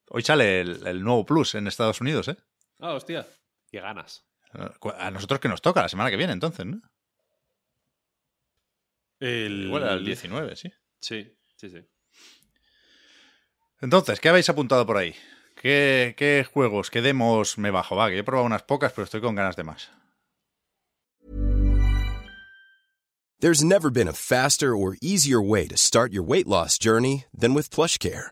Hoy 0.10 0.24
sale 0.24 0.62
el, 0.62 0.86
el 0.88 1.04
nuevo 1.04 1.26
Plus 1.26 1.56
en 1.56 1.68
Estados 1.68 2.02
Unidos, 2.02 2.28
¿eh? 2.28 2.38
Ah, 2.80 2.94
hostia. 2.94 3.28
Qué 3.72 3.80
ganas. 3.80 4.26
A 4.98 5.12
nosotros 5.12 5.40
que 5.40 5.48
nos 5.48 5.62
toca 5.62 5.82
la 5.84 5.90
semana 5.90 6.10
que 6.10 6.18
viene, 6.18 6.34
entonces, 6.34 6.66
¿no? 6.66 6.82
El... 9.20 9.66
Igual 9.66 9.88
al 9.88 10.06
19, 10.06 10.56
sí. 10.56 10.72
Sí, 11.00 11.36
sí, 11.56 11.70
sí. 11.70 11.80
Entonces, 13.82 14.20
¿qué 14.20 14.30
habéis 14.30 14.50
apuntado 14.50 14.86
por 14.86 14.98
ahí? 14.98 15.16
¿Qué, 15.56 16.14
qué 16.18 16.46
juegos, 16.52 16.90
qué 16.90 17.02
demos 17.02 17.58
me 17.58 17.72
bajo? 17.72 17.96
Va, 17.96 18.10
que 18.10 18.16
yo 18.16 18.22
he 18.22 18.24
probado 18.24 18.46
unas 18.46 18.64
pocas, 18.64 18.94
pero 18.94 19.06
estoy 19.06 19.22
con 19.22 19.36
ganas 19.36 19.56
de 19.56 19.64
más. 19.64 19.92
There's 23.42 23.64
never 23.64 23.90
been 23.90 24.10
a 24.10 24.14
faster 24.14 24.76
or 24.76 24.98
easier 25.02 25.42
way 25.42 25.66
to 25.68 25.78
start 25.78 26.12
your 26.12 26.24
weight 26.24 26.46
loss 26.46 26.78
journey 26.78 27.24
than 27.34 27.54
with 27.54 27.70
PlushCare. 27.70 28.32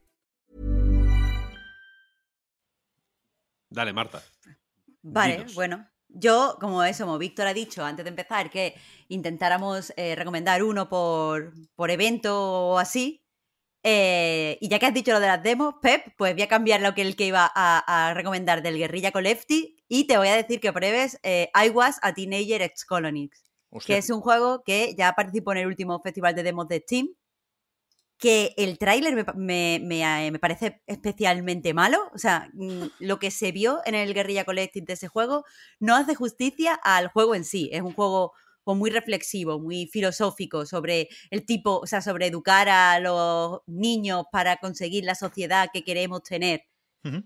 Dale, 3.71 3.93
Marta. 3.93 4.21
Vale, 5.01 5.37
Dinos. 5.37 5.53
bueno. 5.53 5.87
Yo, 6.13 6.57
como 6.59 6.83
eso, 6.83 7.05
como 7.05 7.17
Víctor 7.17 7.47
ha 7.47 7.53
dicho 7.53 7.85
antes 7.85 8.03
de 8.03 8.09
empezar, 8.09 8.49
que 8.49 8.75
intentáramos 9.07 9.93
eh, 9.95 10.13
recomendar 10.15 10.61
uno 10.61 10.89
por, 10.89 11.53
por 11.75 11.89
evento 11.89 12.67
o 12.71 12.77
así. 12.77 13.23
eh, 13.83 14.57
y 14.61 14.67
ya 14.69 14.77
que 14.77 14.85
has 14.87 14.93
dicho 14.93 15.13
lo 15.13 15.21
de 15.21 15.27
las 15.27 15.41
demos, 15.41 15.75
Pep, 15.81 16.13
pues 16.17 16.33
voy 16.35 16.43
a 16.43 16.47
cambiar 16.49 16.81
lo 16.81 16.93
que 16.93 17.01
el 17.01 17.15
que 17.15 17.25
iba 17.27 17.49
a, 17.55 18.09
a 18.09 18.13
recomendar 18.13 18.61
del 18.61 18.77
Guerrilla 18.77 19.11
Collective 19.13 19.75
y 19.87 20.05
te 20.05 20.17
voy 20.17 20.27
a 20.27 20.35
decir 20.35 20.59
que 20.59 20.73
pruebes 20.73 21.17
eh, 21.23 21.49
I 21.55 21.69
Was 21.69 21.97
a 22.03 22.13
Teenager 22.13 22.61
Ex 22.61 22.85
Colonics, 22.85 23.43
Hostia. 23.69 23.95
que 23.95 23.99
es 23.99 24.09
un 24.09 24.21
juego 24.21 24.63
que 24.63 24.93
ya 24.97 25.13
participó 25.13 25.53
en 25.53 25.59
el 25.59 25.67
último 25.67 25.99
festival 26.01 26.35
de 26.35 26.43
demos 26.43 26.67
de 26.67 26.79
Steam. 26.81 27.07
Que 28.21 28.53
el 28.57 28.77
tráiler 28.77 29.15
me, 29.15 29.25
me- 29.35 29.79
me, 29.83 30.27
eh, 30.27 30.31
me 30.31 30.37
parece 30.39 30.81
especialmente 30.87 31.73
malo. 31.73 31.99
O 32.13 32.19
sea, 32.19 32.49
mm, 32.53 32.83
lo 32.99 33.19
que 33.19 33.31
se 33.31 33.51
vio 33.51 33.79
en 33.85 33.95
el 33.95 34.13
Guerrilla 34.13 34.45
Collective 34.45 34.85
de 34.85 34.93
ese 34.93 35.07
juego 35.07 35.43
no 35.79 35.95
hace 35.95 36.13
justicia 36.15 36.75
al 36.83 37.07
juego 37.09 37.33
en 37.35 37.43
sí. 37.45 37.69
Es 37.73 37.81
un 37.81 37.93
juego 37.93 38.33
muy 38.65 38.89
reflexivo, 38.91 39.59
muy 39.59 39.87
filosófico 39.87 40.65
sobre 40.65 41.09
el 41.31 41.45
tipo, 41.45 41.79
o 41.79 41.87
sea, 41.87 42.01
sobre 42.01 42.27
educar 42.27 42.69
a 42.69 42.99
los 42.99 43.59
niños 43.67 44.23
para 44.31 44.57
conseguir 44.57 45.03
la 45.03 45.15
sociedad 45.15 45.69
que 45.73 45.83
queremos 45.83 46.23
tener. 46.23 46.61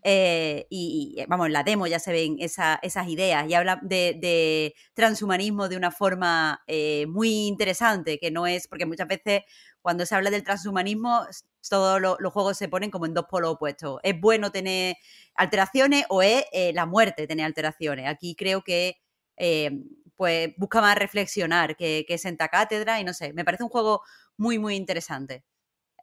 Eh, 0.03 0.67
y, 0.69 1.15
y, 1.17 1.25
vamos, 1.25 1.47
en 1.47 1.53
la 1.53 1.63
demo 1.63 1.87
ya 1.87 1.97
se 1.99 2.11
ven 2.11 2.35
esa- 2.39 2.79
esas 2.83 3.07
ideas 3.07 3.47
y 3.49 3.55
habla 3.55 3.79
de, 3.81 4.73
transhumanismo 4.93 5.67
de 5.67 5.77
una 5.77 5.91
forma 5.91 6.61
eh, 6.67 7.07
muy 7.07 7.47
interesante, 7.47 8.19
que 8.19 8.29
no 8.31 8.45
es, 8.47 8.67
porque 8.67 8.85
muchas 8.85 9.07
veces 9.07 9.41
cuando 9.81 10.05
se 10.05 10.13
habla 10.15 10.29
del 10.29 10.43
transhumanismo, 10.43 11.25
todos 11.69 11.99
lo- 12.01 12.17
los 12.19 12.31
juegos 12.33 12.57
se 12.57 12.67
ponen 12.69 12.91
como 12.91 13.05
en 13.07 13.13
dos 13.15 13.25
polos 13.29 13.53
opuestos. 13.55 13.99
¿Es 14.03 14.19
bueno 14.19 14.51
tener 14.51 14.95
alteraciones 15.35 16.05
o 16.09 16.21
es 16.21 16.45
eh, 16.51 16.71
la 16.73 16.85
muerte 16.85 17.27
tener 17.27 17.45
alteraciones? 17.45 18.07
Aquí 18.07 18.35
creo 18.35 18.61
que 18.63 18.97
eh, 19.37 19.71
pues 20.15 20.49
busca 20.57 20.81
más 20.81 20.95
reflexionar 20.97 21.75
que, 21.75 22.05
que 22.07 22.17
senta 22.17 22.47
cátedra 22.49 22.99
y 23.01 23.03
no 23.03 23.13
sé, 23.13 23.33
me 23.33 23.43
parece 23.45 23.63
un 23.63 23.69
juego 23.69 24.01
muy, 24.37 24.59
muy 24.59 24.75
interesante. 24.75 25.43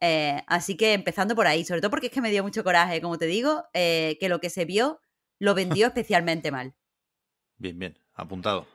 Eh, 0.05 0.43
así 0.47 0.75
que 0.75 0.91
empezando 0.93 1.33
por 1.33 1.47
ahí, 1.47 1.63
sobre 1.63 1.79
todo 1.79 1.89
porque 1.91 2.07
es 2.07 2.11
que 2.11 2.19
me 2.21 2.29
dio 2.29 2.43
mucho 2.43 2.63
coraje, 2.63 2.99
como 3.01 3.17
te 3.17 3.25
digo, 3.25 3.63
eh, 3.73 4.17
que 4.19 4.27
lo 4.27 4.41
que 4.41 4.49
se 4.49 4.65
vio 4.65 4.99
lo 5.39 5.53
vendió 5.55 5.87
especialmente 5.87 6.51
mal. 6.51 6.73
Bien, 7.57 7.79
bien. 7.79 7.97
Apuntado. 8.13 8.67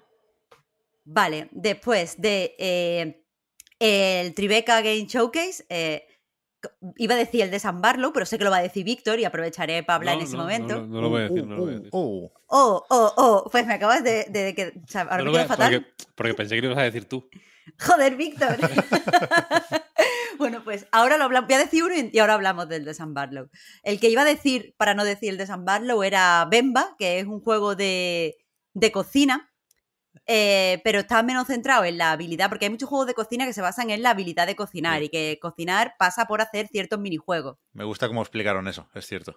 Vale, 1.04 1.48
después 1.52 2.20
de 2.20 2.54
eh, 2.58 3.24
el 3.78 4.34
Tribeca 4.34 4.80
Game 4.80 5.06
Showcase, 5.06 5.64
eh, 5.68 6.06
iba 6.96 7.14
a 7.14 7.18
decir 7.18 7.42
el 7.42 7.50
de 7.50 7.58
San 7.60 7.80
Barlow, 7.80 8.12
pero 8.12 8.26
sé 8.26 8.36
que 8.38 8.44
lo 8.44 8.50
va 8.50 8.58
a 8.58 8.62
decir 8.62 8.84
Víctor 8.84 9.18
y 9.20 9.24
aprovecharé 9.24 9.82
para 9.82 9.96
hablar 9.96 10.14
No, 10.16 10.20
en 10.22 10.26
ese 10.26 10.36
no, 10.36 10.42
momento. 10.42 10.74
No, 10.74 10.80
lo- 10.80 10.86
no 10.86 11.00
lo 11.02 11.08
voy 11.10 11.20
a 11.20 11.28
decir, 11.28 11.46
no 11.46 11.54
lo 11.56 11.62
voy 11.62 11.70
a 11.72 11.76
decir. 11.76 11.90
Oh, 11.92 12.32
Oh, 12.50 12.84
oh, 12.88 13.12
oh, 13.16 13.48
pues 13.50 13.66
me 13.66 13.74
acabas 13.74 14.02
de, 14.02 14.24
de 14.30 14.54
que. 14.54 14.68
o 14.82 14.88
sea, 14.88 15.02
ahora 15.02 15.18
No 15.18 15.24
me 15.24 15.24
lo 15.26 15.30
voy 15.32 15.40
quedo 15.42 15.52
a- 15.52 15.56
fatal. 15.56 15.72
porque, 15.86 16.04
porque 16.14 16.34
pensé 16.34 16.54
que 16.56 16.62
lo 16.62 16.68
ibas 16.68 16.78
a 16.78 16.84
decir 16.84 17.04
tú. 17.06 17.28
Joder, 17.78 18.16
Víctor. 18.16 18.56
bueno, 20.50 20.64
pues 20.64 20.86
ahora 20.92 21.16
lo 21.16 21.24
hablamos. 21.24 21.48
Voy 21.48 21.56
a 21.56 21.58
decir 21.64 21.82
uno 21.84 21.94
y 22.12 22.18
ahora 22.18 22.34
hablamos 22.34 22.68
del 22.68 22.84
de 22.84 22.94
San 22.94 23.14
Barlow. 23.14 23.48
El 23.82 24.00
que 24.00 24.08
iba 24.10 24.22
a 24.22 24.24
decir, 24.24 24.74
para 24.76 24.94
no 24.94 25.04
decir 25.04 25.30
el 25.30 25.38
de 25.38 25.46
San 25.46 25.64
Barlow, 25.64 26.02
era 26.02 26.46
Bemba, 26.50 26.94
que 26.98 27.18
es 27.20 27.26
un 27.26 27.40
juego 27.40 27.74
de, 27.74 28.36
de 28.74 28.92
cocina. 28.92 29.50
eh, 30.26 30.80
pero 30.84 31.00
está 31.00 31.22
menos 31.22 31.46
centrado 31.46 31.84
en 31.84 31.96
la 31.96 32.10
habilidad, 32.12 32.48
porque 32.48 32.66
hay 32.66 32.70
muchos 32.70 32.88
juegos 32.88 33.06
de 33.06 33.14
cocina 33.14 33.46
que 33.46 33.52
se 33.52 33.62
basan 33.62 33.88
en 33.90 34.02
la 34.02 34.10
habilidad 34.10 34.46
de 34.46 34.56
cocinar 34.56 34.98
Sí. 34.98 35.04
y 35.06 35.08
que 35.08 35.38
cocinar 35.40 35.94
pasa 35.98 36.26
por 36.26 36.40
hacer 36.42 36.66
ciertos 36.68 36.98
minijuegos. 36.98 37.56
me 37.72 37.84
gusta 37.84 38.08
cómo 38.08 38.20
explicaron 38.20 38.68
eso, 38.68 38.88
es 38.94 39.06
cierto. 39.06 39.36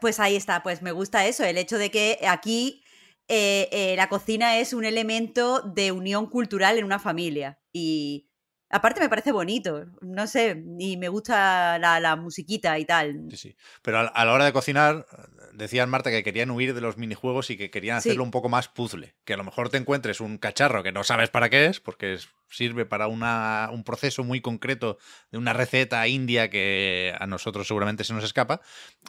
Pues 0.00 0.20
ahí 0.20 0.36
está, 0.36 0.62
pues 0.62 0.82
me 0.82 0.92
gusta 0.92 1.26
eso, 1.26 1.44
el 1.44 1.56
hecho 1.58 1.78
de 1.78 1.90
que 1.90 2.18
aquí 2.28 2.84
eh, 3.28 3.68
eh, 3.72 3.94
la 3.96 4.08
cocina 4.08 4.58
es 4.58 4.72
un 4.72 4.84
elemento 4.84 5.60
de 5.62 5.92
unión 5.92 6.26
cultural 6.26 6.76
en 6.78 6.84
una 6.84 6.98
familia. 6.98 7.60
Y 7.72 8.29
aparte 8.70 9.00
me 9.00 9.08
parece 9.08 9.32
bonito, 9.32 9.86
no 10.00 10.26
sé, 10.26 10.62
y 10.78 10.96
me 10.96 11.08
gusta 11.08 11.78
la, 11.78 12.00
la 12.00 12.16
musiquita 12.16 12.78
y 12.78 12.84
tal. 12.84 13.26
Sí, 13.30 13.36
sí. 13.36 13.56
Pero 13.82 13.98
a, 13.98 14.02
a 14.02 14.24
la 14.24 14.32
hora 14.32 14.44
de 14.44 14.52
cocinar, 14.52 15.06
decían 15.52 15.90
Marta 15.90 16.10
que 16.10 16.22
querían 16.22 16.50
huir 16.50 16.72
de 16.74 16.80
los 16.80 16.96
minijuegos 16.96 17.50
y 17.50 17.56
que 17.56 17.70
querían 17.70 18.00
Sí. 18.00 18.08
hacerlo 18.10 18.24
un 18.24 18.30
poco 18.30 18.48
más 18.48 18.68
puzzle. 18.68 19.14
Que 19.24 19.34
a 19.34 19.36
lo 19.36 19.44
mejor 19.44 19.68
te 19.68 19.76
encuentres 19.76 20.20
un 20.20 20.38
cacharro 20.38 20.82
que 20.82 20.92
no 20.92 21.04
sabes 21.04 21.28
para 21.30 21.50
qué 21.50 21.66
es, 21.66 21.80
porque 21.80 22.14
es- 22.14 22.28
sirve 22.48 22.84
para 22.86 23.06
una, 23.06 23.68
un 23.72 23.84
proceso 23.84 24.24
muy 24.24 24.40
concreto 24.40 24.98
de 25.30 25.38
una 25.38 25.52
receta 25.52 26.06
india 26.08 26.50
que 26.50 27.14
a 27.18 27.26
nosotros 27.26 27.66
seguramente 27.68 28.02
se 28.04 28.12
nos 28.12 28.24
escapa. 28.24 28.60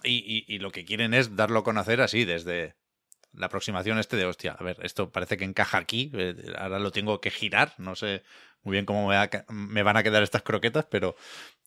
Y, 0.03 0.18
y- 0.47 0.55
y 0.55 0.59
lo 0.59 0.72
que 0.72 0.86
quieren 0.86 1.14
es 1.16 1.36
darlo 1.36 1.59
a 1.59 1.64
conocer 1.64 2.01
así, 2.01 2.24
desde 2.26 2.76
la 3.34 3.48
aproximación 3.48 3.98
este 4.00 4.18
de, 4.18 4.26
hostia, 4.26 4.54
a 4.58 4.64
ver, 4.64 4.78
esto 4.84 5.12
parece 5.12 5.38
que 5.38 5.46
encaja 5.46 5.78
aquí, 5.78 6.12
eh, 6.14 6.36
ahora 6.58 6.80
lo 6.80 6.92
tengo 6.92 7.22
que 7.22 7.32
girar, 7.32 7.74
no 7.78 7.96
sé 7.96 8.24
muy 8.64 8.74
bien 8.74 8.86
cómo 8.86 9.10
me, 9.50 9.84
van 9.84 9.98
a 9.98 10.04
quedar 10.04 10.22
estas 10.24 10.44
croquetas, 10.44 10.86
pero 10.86 11.16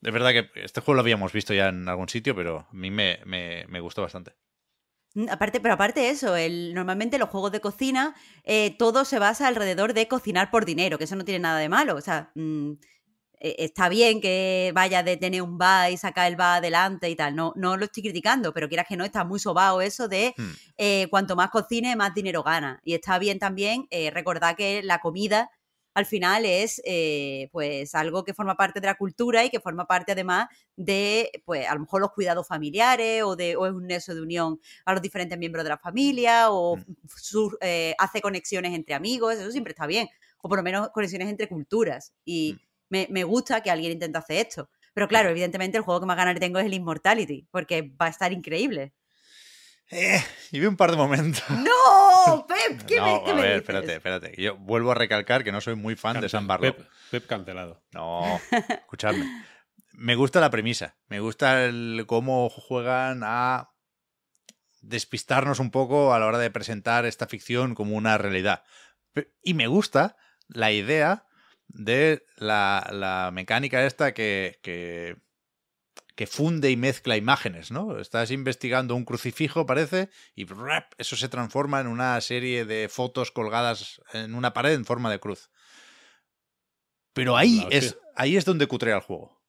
es 0.02 0.12
verdad 0.12 0.30
que 0.32 0.50
este 0.62 0.80
juego 0.80 0.94
lo 0.96 1.00
habíamos 1.00 1.32
visto 1.32 1.52
ya 1.54 1.68
en 1.68 1.88
algún 1.88 2.08
sitio, 2.08 2.36
pero 2.36 2.66
a 2.70 2.74
mí 2.74 2.90
me, 2.90 3.18
me- 3.24 3.64
me 3.68 3.80
gustó 3.80 4.02
bastante. 4.02 4.32
Mm, 5.14 5.28
Aparte, 5.30 5.60
pero 5.60 5.74
aparte 5.74 6.00
de 6.00 6.10
eso, 6.10 6.36
el, 6.36 6.74
normalmente 6.74 7.18
los 7.18 7.28
juegos 7.30 7.52
de 7.52 7.60
cocina, 7.60 8.14
eh, 8.44 8.76
todo 8.78 9.04
se 9.04 9.18
basa 9.18 9.48
alrededor 9.48 9.94
de 9.94 10.08
cocinar 10.08 10.50
por 10.50 10.64
dinero, 10.64 10.98
que 10.98 11.04
eso 11.04 11.16
no 11.16 11.24
tiene 11.24 11.40
nada 11.40 11.58
de 11.58 11.68
malo. 11.68 11.96
O 11.96 12.00
sea, 12.00 12.30
mm, 12.34 12.72
eh, 13.46 13.56
está 13.58 13.88
bien 13.88 14.20
que 14.20 14.72
vaya 14.74 15.02
de 15.02 15.16
tener 15.16 15.42
un 15.42 15.58
bar 15.58 15.90
y 15.92 15.96
sacar 15.96 16.26
el 16.28 16.36
bar 16.36 16.58
adelante 16.58 17.08
y 17.10 17.16
tal. 17.16 17.34
No, 17.36 17.52
no 17.56 17.76
lo 17.76 17.84
estoy 17.84 18.02
criticando, 18.02 18.52
pero 18.54 18.68
quieras 18.68 18.86
que 18.88 18.96
no, 18.96 19.04
está 19.04 19.22
muy 19.24 19.38
sobao 19.38 19.80
eso 19.80 20.08
de 20.08 20.34
Hmm. 20.36 20.50
eh, 20.78 21.06
cuanto 21.10 21.36
más 21.36 21.50
cocine, 21.50 21.94
más 21.96 22.14
dinero 22.14 22.42
gana. 22.42 22.80
Y 22.84 22.94
está 22.94 23.18
bien 23.18 23.38
también 23.38 23.86
eh, 23.90 24.10
recordar 24.10 24.56
que 24.56 24.82
la 24.82 24.98
comida 25.00 25.50
al 25.96 26.06
final 26.06 26.44
es 26.44 26.82
eh, 26.84 27.48
pues 27.52 27.94
algo 27.94 28.24
que 28.24 28.34
forma 28.34 28.56
parte 28.56 28.80
de 28.80 28.86
la 28.88 28.96
cultura 28.96 29.44
y 29.44 29.50
que 29.50 29.60
forma 29.60 29.86
parte 29.86 30.10
además 30.10 30.48
de 30.74 31.30
pues 31.44 31.68
a 31.68 31.74
lo 31.74 31.80
mejor 31.82 32.00
los 32.00 32.10
cuidados 32.10 32.48
familiares 32.48 33.22
o 33.22 33.36
de 33.36 33.54
o 33.54 33.64
es 33.66 33.72
un 33.72 33.86
nexo 33.86 34.12
de 34.12 34.20
unión 34.20 34.58
a 34.86 34.92
los 34.92 35.00
diferentes 35.02 35.38
miembros 35.38 35.62
de 35.62 35.70
la 35.70 35.78
familia 35.78 36.50
o 36.50 36.76
Mm. 36.76 36.82
sur- 37.16 37.58
eh, 37.60 37.94
hace 37.98 38.20
conexiones 38.20 38.74
entre 38.74 38.94
amigos, 38.94 39.34
eso 39.34 39.48
siempre 39.52 39.70
está 39.72 39.86
bien, 39.86 40.08
o 40.42 40.48
por 40.48 40.58
lo 40.58 40.64
menos 40.64 40.88
conexiones 40.90 41.28
entre 41.28 41.46
culturas. 41.48 42.12
Y 42.24 42.54
Mm. 42.54 42.73
Me, 42.94 43.08
me 43.10 43.24
gusta 43.24 43.60
que 43.60 43.70
alguien 43.70 43.92
intente 43.92 44.18
hacer 44.18 44.46
esto. 44.46 44.70
Pero 44.94 45.08
claro, 45.08 45.28
evidentemente 45.28 45.76
el 45.76 45.82
juego 45.82 46.00
que 46.00 46.06
más 46.06 46.16
ganas 46.16 46.38
tengo 46.38 46.60
es 46.60 46.66
el 46.66 46.74
Immortality, 46.74 47.48
porque 47.50 47.82
va 48.00 48.06
a 48.06 48.10
estar 48.10 48.32
increíble. 48.32 48.94
Eh, 49.90 50.22
y 50.52 50.60
vi 50.60 50.66
un 50.66 50.76
par 50.76 50.92
de 50.92 50.96
momentos. 50.96 51.42
¡No! 51.50 52.46
¡Pep! 52.48 52.86
¿Qué 52.86 52.96
no, 52.96 53.04
me, 53.04 53.24
qué 53.24 53.30
a 53.32 53.34
me 53.34 53.42
ver, 53.42 53.50
dices? 53.50 53.62
espérate, 53.62 53.94
espérate. 53.94 54.34
Yo 54.40 54.56
vuelvo 54.56 54.92
a 54.92 54.94
recalcar 54.94 55.42
que 55.42 55.50
no 55.50 55.60
soy 55.60 55.74
muy 55.74 55.96
fan 55.96 56.20
de 56.20 56.28
San 56.28 56.46
Barlow. 56.46 56.74
Pep, 56.74 56.86
Pep 57.10 57.26
cancelado. 57.26 57.82
No, 57.92 58.40
escuchadme. 58.68 59.26
Me 59.92 60.14
gusta 60.14 60.40
la 60.40 60.50
premisa. 60.50 60.96
Me 61.08 61.20
gusta 61.20 61.64
el 61.64 62.04
cómo 62.06 62.48
juegan 62.48 63.22
a 63.24 63.70
despistarnos 64.80 65.58
un 65.58 65.70
poco 65.70 66.14
a 66.14 66.18
la 66.18 66.26
hora 66.26 66.38
de 66.38 66.50
presentar 66.50 67.04
esta 67.04 67.26
ficción 67.26 67.74
como 67.74 67.96
una 67.96 68.16
realidad. 68.16 68.62
Y 69.42 69.54
me 69.54 69.66
gusta 69.66 70.16
la 70.48 70.72
idea 70.72 71.26
de 71.74 72.24
la, 72.36 72.88
la 72.92 73.30
mecánica 73.32 73.84
esta 73.84 74.14
que, 74.14 74.60
que, 74.62 75.16
que 76.14 76.26
funde 76.26 76.70
y 76.70 76.76
mezcla 76.76 77.16
imágenes, 77.16 77.72
¿no? 77.72 77.98
Estás 77.98 78.30
investigando 78.30 78.94
un 78.94 79.04
crucifijo, 79.04 79.66
parece, 79.66 80.08
y 80.34 80.46
¡rap! 80.46 80.92
eso 80.98 81.16
se 81.16 81.28
transforma 81.28 81.80
en 81.80 81.88
una 81.88 82.20
serie 82.20 82.64
de 82.64 82.88
fotos 82.88 83.32
colgadas 83.32 84.00
en 84.12 84.34
una 84.34 84.52
pared 84.54 84.72
en 84.72 84.84
forma 84.84 85.10
de 85.10 85.18
cruz. 85.18 85.50
Pero 87.12 87.36
ahí 87.36 87.66
es, 87.70 87.98
ahí 88.14 88.36
es 88.36 88.44
donde 88.44 88.66
cutrea 88.66 88.96
el 88.96 89.02
juego. 89.02 89.42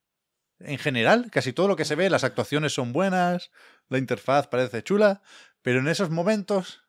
En 0.60 0.80
general, 0.80 1.30
casi 1.32 1.54
todo 1.54 1.68
lo 1.68 1.76
que 1.76 1.86
se 1.86 1.96
ve, 1.96 2.10
las 2.10 2.24
actuaciones 2.24 2.74
son 2.74 2.92
buenas, 2.92 3.52
la 3.88 3.98
interfaz 4.00 4.48
parece 4.48 4.84
chula, 4.84 5.22
pero 5.62 5.80
en 5.80 5.88
esos 5.88 6.10
momentos 6.10 6.84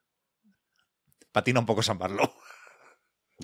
patina 1.32 1.60
un 1.60 1.66
poco 1.66 1.82
San 1.82 1.98
Barlow. 1.98 2.32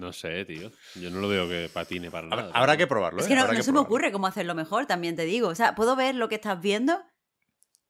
No 0.01 0.13
sé, 0.13 0.45
tío. 0.47 0.71
Yo 0.95 1.11
no 1.11 1.21
lo 1.21 1.29
veo 1.29 1.49
que 1.49 1.69
patine 1.73 2.11
para 2.11 2.27
nada. 2.27 2.51
habrá 2.55 2.77
que 2.77 2.87
probarlo. 2.87 3.21
Es 3.21 3.27
¿eh? 3.27 3.29
que 3.29 3.35
no, 3.35 3.47
no 3.47 3.53
que 3.53 3.63
se 3.63 3.73
me 3.73 3.79
ocurre 3.79 4.11
cómo 4.11 4.27
hacerlo 4.27 4.55
mejor, 4.55 4.87
también 4.87 5.17
te 5.17 5.25
digo. 5.25 5.49
O 5.49 5.55
sea, 5.55 5.75
puedo 5.75 5.97
ver 5.97 6.15
lo 6.15 6.29
que 6.31 6.37
estás 6.37 6.61
viendo, 6.61 6.95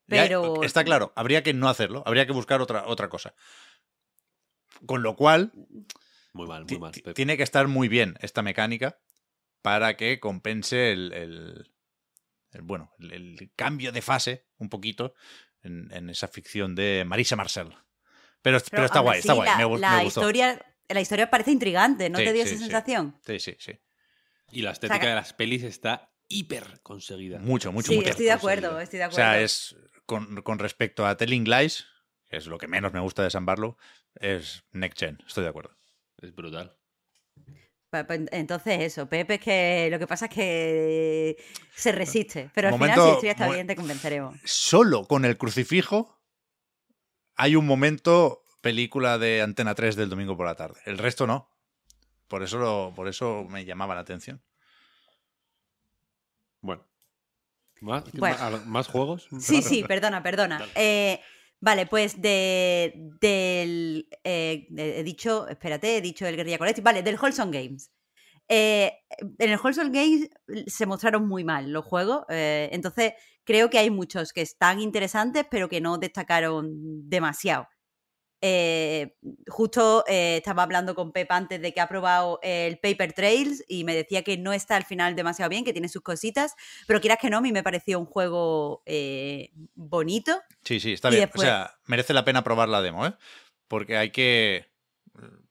Ya, 0.08 0.22
pero... 0.24 0.62
Está 0.64 0.82
claro, 0.84 1.12
habría 1.14 1.42
que 1.44 1.54
no 1.54 1.68
hacerlo, 1.68 2.02
habría 2.04 2.26
que 2.26 2.32
buscar 2.32 2.60
otra, 2.60 2.86
otra 2.86 3.08
cosa. 3.08 3.34
Con 4.86 5.02
lo 5.02 5.14
cual, 5.14 5.52
Muy 6.32 6.48
mal, 6.48 6.64
muy 6.64 6.78
mal. 6.78 6.92
tiene 7.14 7.36
que 7.36 7.42
estar 7.44 7.68
muy 7.68 7.86
bien 7.88 8.16
esta 8.20 8.42
mecánica 8.42 8.98
para 9.60 9.96
que 9.96 10.18
compense 10.18 10.90
el, 10.92 11.12
el- 11.12 11.72
el, 12.50 12.62
bueno, 12.62 12.90
el, 12.98 13.12
el 13.12 13.50
cambio 13.54 13.92
de 13.92 14.02
fase 14.02 14.44
un 14.58 14.68
poquito 14.68 15.14
en, 15.62 15.88
en 15.92 16.10
esa 16.10 16.26
ficción 16.28 16.74
de 16.74 17.04
Marisa 17.06 17.36
Marcel. 17.36 17.68
Pero, 18.42 18.58
pero, 18.58 18.64
pero 18.70 18.84
está 18.86 18.98
guay, 19.00 19.20
está 19.20 19.32
guay. 19.34 19.48
La, 19.48 19.56
me, 19.68 19.78
la 19.78 19.96
me 19.98 20.02
gustó. 20.04 20.20
historia, 20.20 20.71
la 20.94 21.00
historia 21.00 21.30
parece 21.30 21.50
intrigante, 21.50 22.08
¿no 22.10 22.18
Sí, 22.18 22.24
te 22.24 22.32
dio 22.32 22.42
sí, 22.44 22.48
esa 22.50 22.58
sí. 22.58 22.62
sensación? 22.64 23.18
Sí, 23.26 23.38
sí, 23.40 23.56
sí. 23.58 23.78
Y 24.50 24.62
la 24.62 24.72
estética 24.72 25.06
de 25.08 25.14
las 25.14 25.32
pelis 25.32 25.62
está 25.62 26.10
hiper 26.28 26.80
conseguida. 26.82 27.38
Mucho, 27.38 27.72
mucho, 27.72 27.88
sí, 27.92 27.96
mucho. 27.96 28.10
estoy 28.10 28.26
de 28.26 28.32
acuerdo, 28.32 28.80
estoy 28.80 28.98
de 28.98 29.04
O 29.04 29.08
acuerdo. 29.08 29.24
sea, 29.32 29.40
es 29.40 29.76
con, 30.06 30.42
con 30.42 30.58
respecto 30.58 31.06
a 31.06 31.16
Telling 31.16 31.44
Lies, 31.44 31.86
que 32.28 32.36
es 32.36 32.46
lo 32.46 32.58
que 32.58 32.68
menos 32.68 32.92
me 32.92 33.00
gusta 33.00 33.22
de 33.22 33.30
San 33.30 33.44
Barlow, 33.46 33.76
es 34.14 34.64
Next 34.72 34.98
Gen, 34.98 35.18
estoy 35.26 35.44
de 35.44 35.50
acuerdo. 35.50 35.76
Es 36.20 36.34
brutal. 36.34 36.76
Entonces 38.30 38.80
eso, 38.80 39.06
Pepe 39.06 39.34
es 39.34 39.40
que 39.40 39.88
lo 39.90 39.98
que 39.98 40.06
pasa 40.06 40.24
es 40.24 40.30
que 40.34 41.36
se 41.74 41.92
resiste, 41.92 42.50
pero 42.54 42.68
al 42.68 42.72
Momento- 42.72 42.94
final 42.94 43.04
si 43.04 43.10
la 43.10 43.14
historia 43.14 43.32
está 43.32 43.50
bien 43.52 43.66
te 43.66 43.76
convenceremos. 43.76 44.36
Solo 44.44 45.04
con 45.06 45.26
el 45.26 45.36
crucifijo 45.36 46.18
hay 47.36 47.54
un 47.54 47.66
momento 47.66 48.41
película 48.62 49.18
de 49.18 49.42
Antena 49.42 49.74
3 49.74 49.94
del 49.96 50.08
domingo 50.08 50.36
por 50.36 50.46
la 50.46 50.54
tarde. 50.54 50.80
El 50.86 50.96
resto 50.96 51.26
no. 51.26 51.50
Por 52.28 52.42
eso, 52.42 52.56
lo- 52.58 52.92
por 52.96 53.08
eso 53.08 53.44
me 53.50 53.66
llamaba 53.66 53.94
la 53.94 54.00
atención. 54.00 54.40
Bueno. 56.62 56.86
¿Más, 57.80 58.04
Bueno. 58.12 58.36
más- 58.38 58.66
¿más 58.66 58.86
juegos? 58.86 59.28
Sí, 59.40 59.60
sí, 59.60 59.82
perdona, 59.82 60.22
perdona. 60.22 60.64
Eh, 60.76 61.20
vale, 61.60 61.86
pues 61.86 62.22
de, 62.22 62.92
del... 63.20 64.08
eh, 64.22 64.66
de- 64.70 65.00
he 65.00 65.02
dicho, 65.02 65.48
espérate, 65.48 65.96
he 65.96 66.00
dicho 66.00 66.24
el 66.26 66.36
Guerrilla 66.36 66.58
Collective, 66.58 66.84
vale, 66.84 67.02
del 67.02 67.18
Wholesome 67.20 67.50
Games. 67.60 67.90
Eh, 68.48 68.92
en 69.38 69.50
el 69.50 69.58
Wholesome 69.58 69.90
Games 69.90 70.30
se 70.68 70.86
mostraron 70.86 71.26
muy 71.26 71.42
mal 71.42 71.70
los 71.72 71.84
juegos, 71.84 72.24
eh, 72.28 72.68
entonces 72.72 73.14
creo 73.44 73.68
que 73.70 73.78
hay 73.78 73.90
muchos 73.90 74.32
que 74.32 74.42
están 74.42 74.80
interesantes, 74.80 75.44
pero 75.50 75.68
que 75.68 75.80
no 75.80 75.98
destacaron 75.98 77.08
demasiado. 77.08 77.66
Eh, 78.44 79.16
justo 79.46 80.04
eh, 80.08 80.38
estaba 80.38 80.64
hablando 80.64 80.96
con 80.96 81.12
Pep 81.12 81.30
antes 81.30 81.62
de 81.62 81.72
que 81.72 81.80
ha 81.80 81.88
probado 81.88 82.40
el 82.42 82.76
Paper 82.78 83.12
Trails 83.12 83.64
y 83.68 83.84
me 83.84 83.94
decía 83.94 84.24
que 84.24 84.36
no 84.36 84.52
está 84.52 84.74
al 84.74 84.84
final 84.84 85.14
demasiado 85.14 85.48
bien, 85.48 85.64
que 85.64 85.72
tiene 85.72 85.88
sus 85.88 86.02
cositas, 86.02 86.56
pero 86.88 87.00
quieras 87.00 87.18
que 87.20 87.30
no, 87.30 87.38
a 87.38 87.40
mí 87.40 87.52
me 87.52 87.62
pareció 87.62 88.00
un 88.00 88.06
juego 88.06 88.82
eh, 88.84 89.52
bonito. 89.74 90.40
Sí, 90.64 90.80
sí, 90.80 90.92
está 90.92 91.08
Y 91.08 91.12
bien. 91.12 91.22
después- 91.26 91.42
O 91.42 91.46
sea, 91.46 91.78
merece 91.86 92.12
la 92.14 92.24
pena 92.24 92.42
probar 92.42 92.68
la 92.68 92.82
demo, 92.82 93.06
¿eh? 93.06 93.14
Porque 93.68 93.96
hay 93.96 94.10
que. 94.10 94.66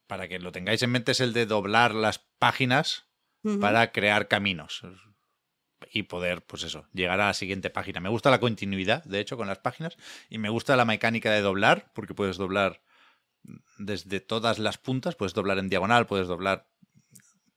Para 0.05 0.27
que 0.27 0.39
lo 0.39 0.51
tengáis 0.51 0.83
en 0.83 0.91
mente, 0.91 1.13
es 1.13 1.21
el 1.21 1.31
de 1.31 1.45
doblar 1.45 1.93
las 1.95 2.19
páginas 2.37 3.07
para 3.61 3.91
crear 3.93 4.27
caminos 4.27 4.83
y 5.91 6.03
poder, 6.03 6.41
pues 6.43 6.63
eso, 6.63 6.85
llegar 6.93 7.19
a 7.19 7.27
la 7.27 7.33
siguiente 7.33 7.69
página. 7.69 7.99
Me 7.99 8.09
gusta 8.09 8.31
la 8.31 8.39
continuidad, 8.39 9.03
de 9.03 9.19
hecho, 9.19 9.37
con 9.37 9.47
las 9.47 9.59
páginas 9.59 9.97
y 10.29 10.37
me 10.37 10.49
gusta 10.49 10.75
la 10.75 10.85
mecánica 10.85 11.31
de 11.31 11.41
doblar, 11.41 11.91
porque 11.93 12.13
puedes 12.13 12.37
doblar 12.37 12.81
desde 13.77 14.21
todas 14.21 14.59
las 14.59 14.77
puntas, 14.77 15.15
puedes 15.15 15.33
doblar 15.33 15.57
en 15.57 15.69
diagonal, 15.69 16.07
puedes 16.07 16.27
doblar 16.27 16.67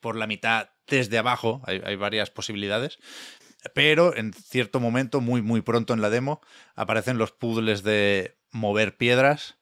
por 0.00 0.16
la 0.16 0.26
mitad 0.26 0.70
desde 0.86 1.18
abajo, 1.18 1.62
hay, 1.64 1.96
varias 1.96 2.30
posibilidades. 2.30 2.98
Pero 3.72 4.14
en 4.14 4.32
cierto 4.34 4.80
momento, 4.80 5.20
muy, 5.20 5.40
muy 5.40 5.62
pronto 5.62 5.94
en 5.94 6.02
la 6.02 6.10
demo, 6.10 6.42
aparecen 6.74 7.16
los 7.16 7.32
puzzles 7.32 7.82
de 7.82 8.36
mover 8.50 8.96
piedras 8.96 9.56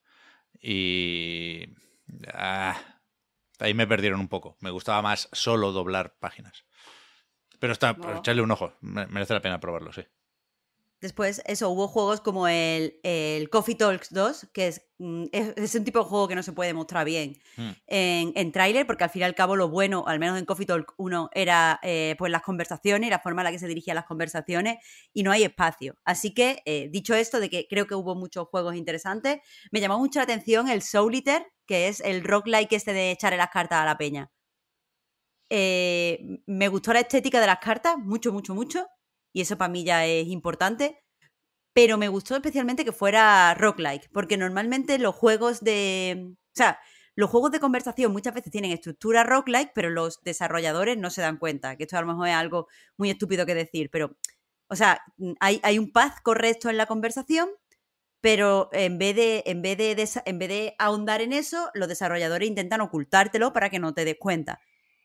y... 0.60 1.68
ah, 2.32 2.80
ahí 3.60 3.74
me 3.74 3.86
perdieron 3.86 4.18
un 4.18 4.28
poco. 4.28 4.56
Me 4.60 4.70
gustaba 4.70 5.02
más 5.02 5.28
solo 5.32 5.70
doblar 5.70 6.16
páginas. 6.18 6.64
Pero 7.62 7.72
está, 7.74 7.96
echarle 8.18 8.42
un 8.42 8.50
ojo. 8.50 8.72
me- 8.80 9.06
Merece 9.06 9.34
la 9.34 9.40
pena 9.40 9.60
probarlo, 9.60 9.92
sí. 9.92 10.02
Después, 11.00 11.42
eso, 11.46 11.68
hubo 11.70 11.86
juegos 11.86 12.20
como 12.20 12.48
el, 12.48 12.98
el 13.04 13.50
Coffee 13.50 13.76
Talks 13.76 14.12
2, 14.12 14.48
que 14.52 14.66
es, 14.66 14.88
mm, 14.98 15.26
es, 15.32 15.52
es 15.56 15.74
un 15.76 15.84
tipo 15.84 16.00
de 16.00 16.04
juego 16.06 16.26
que 16.26 16.34
no 16.34 16.42
se 16.42 16.52
puede 16.52 16.74
mostrar 16.74 17.04
bien 17.04 17.38
Mm. 17.56 17.70
en, 17.86 18.32
en 18.34 18.50
tráiler, 18.52 18.84
porque 18.84 19.04
al 19.04 19.10
fin 19.10 19.22
y 19.22 19.24
al 19.24 19.36
cabo 19.36 19.54
lo 19.54 19.68
bueno, 19.68 20.02
al 20.08 20.18
menos 20.18 20.38
en 20.38 20.44
Coffee 20.44 20.66
Talk 20.66 20.92
1, 20.96 21.30
era 21.34 21.78
eh, 21.84 22.16
pues 22.18 22.32
las 22.32 22.42
conversaciones 22.42 23.06
y 23.06 23.10
la 23.10 23.20
forma 23.20 23.42
en 23.42 23.44
la 23.44 23.50
que 23.52 23.58
se 23.60 23.68
dirigían 23.68 23.94
las 23.94 24.06
conversaciones, 24.06 24.78
y 25.12 25.22
no 25.22 25.30
hay 25.30 25.44
espacio. 25.44 25.96
Así 26.04 26.34
que, 26.34 26.62
eh, 26.66 26.88
dicho 26.90 27.14
esto, 27.14 27.38
de 27.38 27.48
que 27.48 27.66
creo 27.68 27.86
que 27.86 27.94
hubo 27.94 28.16
muchos 28.16 28.48
juegos 28.48 28.74
interesantes, 28.74 29.38
me 29.70 29.80
llamó 29.80 29.98
mucho 30.00 30.18
la 30.18 30.24
atención 30.24 30.68
el 30.68 30.82
Solitaire, 30.82 31.46
que 31.66 31.86
es 31.86 32.00
el 32.00 32.24
roguelike 32.24 32.72
este 32.72 32.92
de 32.92 33.12
echarle 33.12 33.36
las 33.38 33.50
cartas 33.50 33.78
a 33.80 33.84
la 33.86 33.98
peña. 33.98 34.30
Eh, 35.54 36.40
me 36.46 36.68
gustó 36.68 36.94
la 36.94 37.00
estética 37.00 37.38
de 37.38 37.46
las 37.46 37.58
cartas, 37.58 37.98
mucho, 37.98 38.32
mucho, 38.32 38.54
mucho, 38.54 38.88
y 39.34 39.42
eso 39.42 39.58
para 39.58 39.70
mí 39.70 39.84
ya 39.84 40.06
es 40.06 40.28
importante. 40.28 41.04
Pero 41.74 41.98
me 41.98 42.08
gustó 42.08 42.36
especialmente 42.36 42.86
que 42.86 42.92
fuera 42.92 43.54
roguelike, 43.54 44.10
porque 44.12 44.38
normalmente 44.38 44.98
los 44.98 45.14
juegos 45.14 45.60
de. 45.60 46.34
O 46.34 46.56
sea, 46.56 46.78
los 47.16 47.28
juegos 47.30 47.52
de 47.52 47.60
conversación 47.60 48.12
muchas 48.12 48.34
veces 48.34 48.50
tienen 48.50 48.72
estructura 48.72 49.24
roguelike, 49.24 49.72
pero 49.74 49.90
los 49.90 50.22
desarrolladores 50.22 50.96
no 50.98 51.10
se 51.10 51.20
dan 51.20 51.36
cuenta. 51.36 51.76
Que 51.76 51.84
esto 51.84 51.98
a 51.98 52.00
lo 52.00 52.06
mejor 52.08 52.28
es 52.28 52.34
algo 52.34 52.68
muy 52.96 53.10
estúpido 53.10 53.46
que 53.46 53.54
decir, 53.54 53.90
pero. 53.90 54.16
O 54.68 54.76
sea, 54.76 55.02
hay, 55.40 55.60
hay 55.62 55.78
un 55.78 55.92
path 55.92 56.22
correcto 56.22 56.70
en 56.70 56.78
la 56.78 56.86
conversación, 56.86 57.50
pero 58.22 58.70
en 58.72 58.98
vez, 58.98 59.16
de, 59.16 59.42
en, 59.46 59.60
vez 59.60 59.76
de, 59.76 60.08
en 60.24 60.38
vez 60.38 60.48
de 60.48 60.74
ahondar 60.78 61.20
en 61.20 61.34
eso, 61.34 61.70
los 61.74 61.88
desarrolladores 61.88 62.48
intentan 62.48 62.80
ocultártelo 62.80 63.52
para 63.52 63.68
que 63.68 63.80
no 63.80 63.92
te 63.92 64.06
des 64.06 64.16
cuenta. 64.18 64.60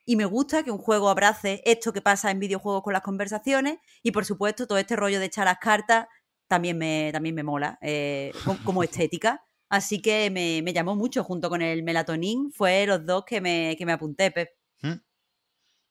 Y 0.10 0.16
me 0.16 0.24
gusta 0.26 0.64
que 0.64 0.72
un 0.72 0.78
juego 0.78 1.10
abrace 1.10 1.62
esto 1.66 1.92
que 1.92 2.02
pasa 2.02 2.32
en 2.32 2.40
videojuegos 2.40 2.82
con 2.82 2.94
las 2.94 3.02
conversaciones 3.02 3.80
y, 4.02 4.12
por 4.12 4.24
supuesto, 4.24 4.66
todo 4.66 4.78
este 4.78 4.96
rollo 4.96 5.20
de 5.20 5.26
echar 5.26 5.44
las 5.46 5.58
cartas 5.60 6.08
también 6.48 6.78
me, 6.78 7.10
también 7.12 7.36
me 7.36 7.44
mola 7.44 7.78
eh, 7.82 8.32
co- 8.46 8.58
como 8.64 8.84
estética. 8.84 9.44
Así 9.68 10.02
que 10.02 10.30
me, 10.32 10.62
me 10.64 10.72
llamó 10.72 10.96
mucho 10.96 11.26
junto 11.26 11.50
con 11.50 11.62
el 11.62 11.84
melatonin. 11.84 12.54
Fue 12.54 12.86
los 12.88 13.06
dos 13.06 13.26
que 13.26 13.42
me, 13.42 13.76
que 13.78 13.86
me 13.86 13.92
apunté, 13.92 14.32
Pep. 14.32 14.50
¿Mm? 14.82 14.94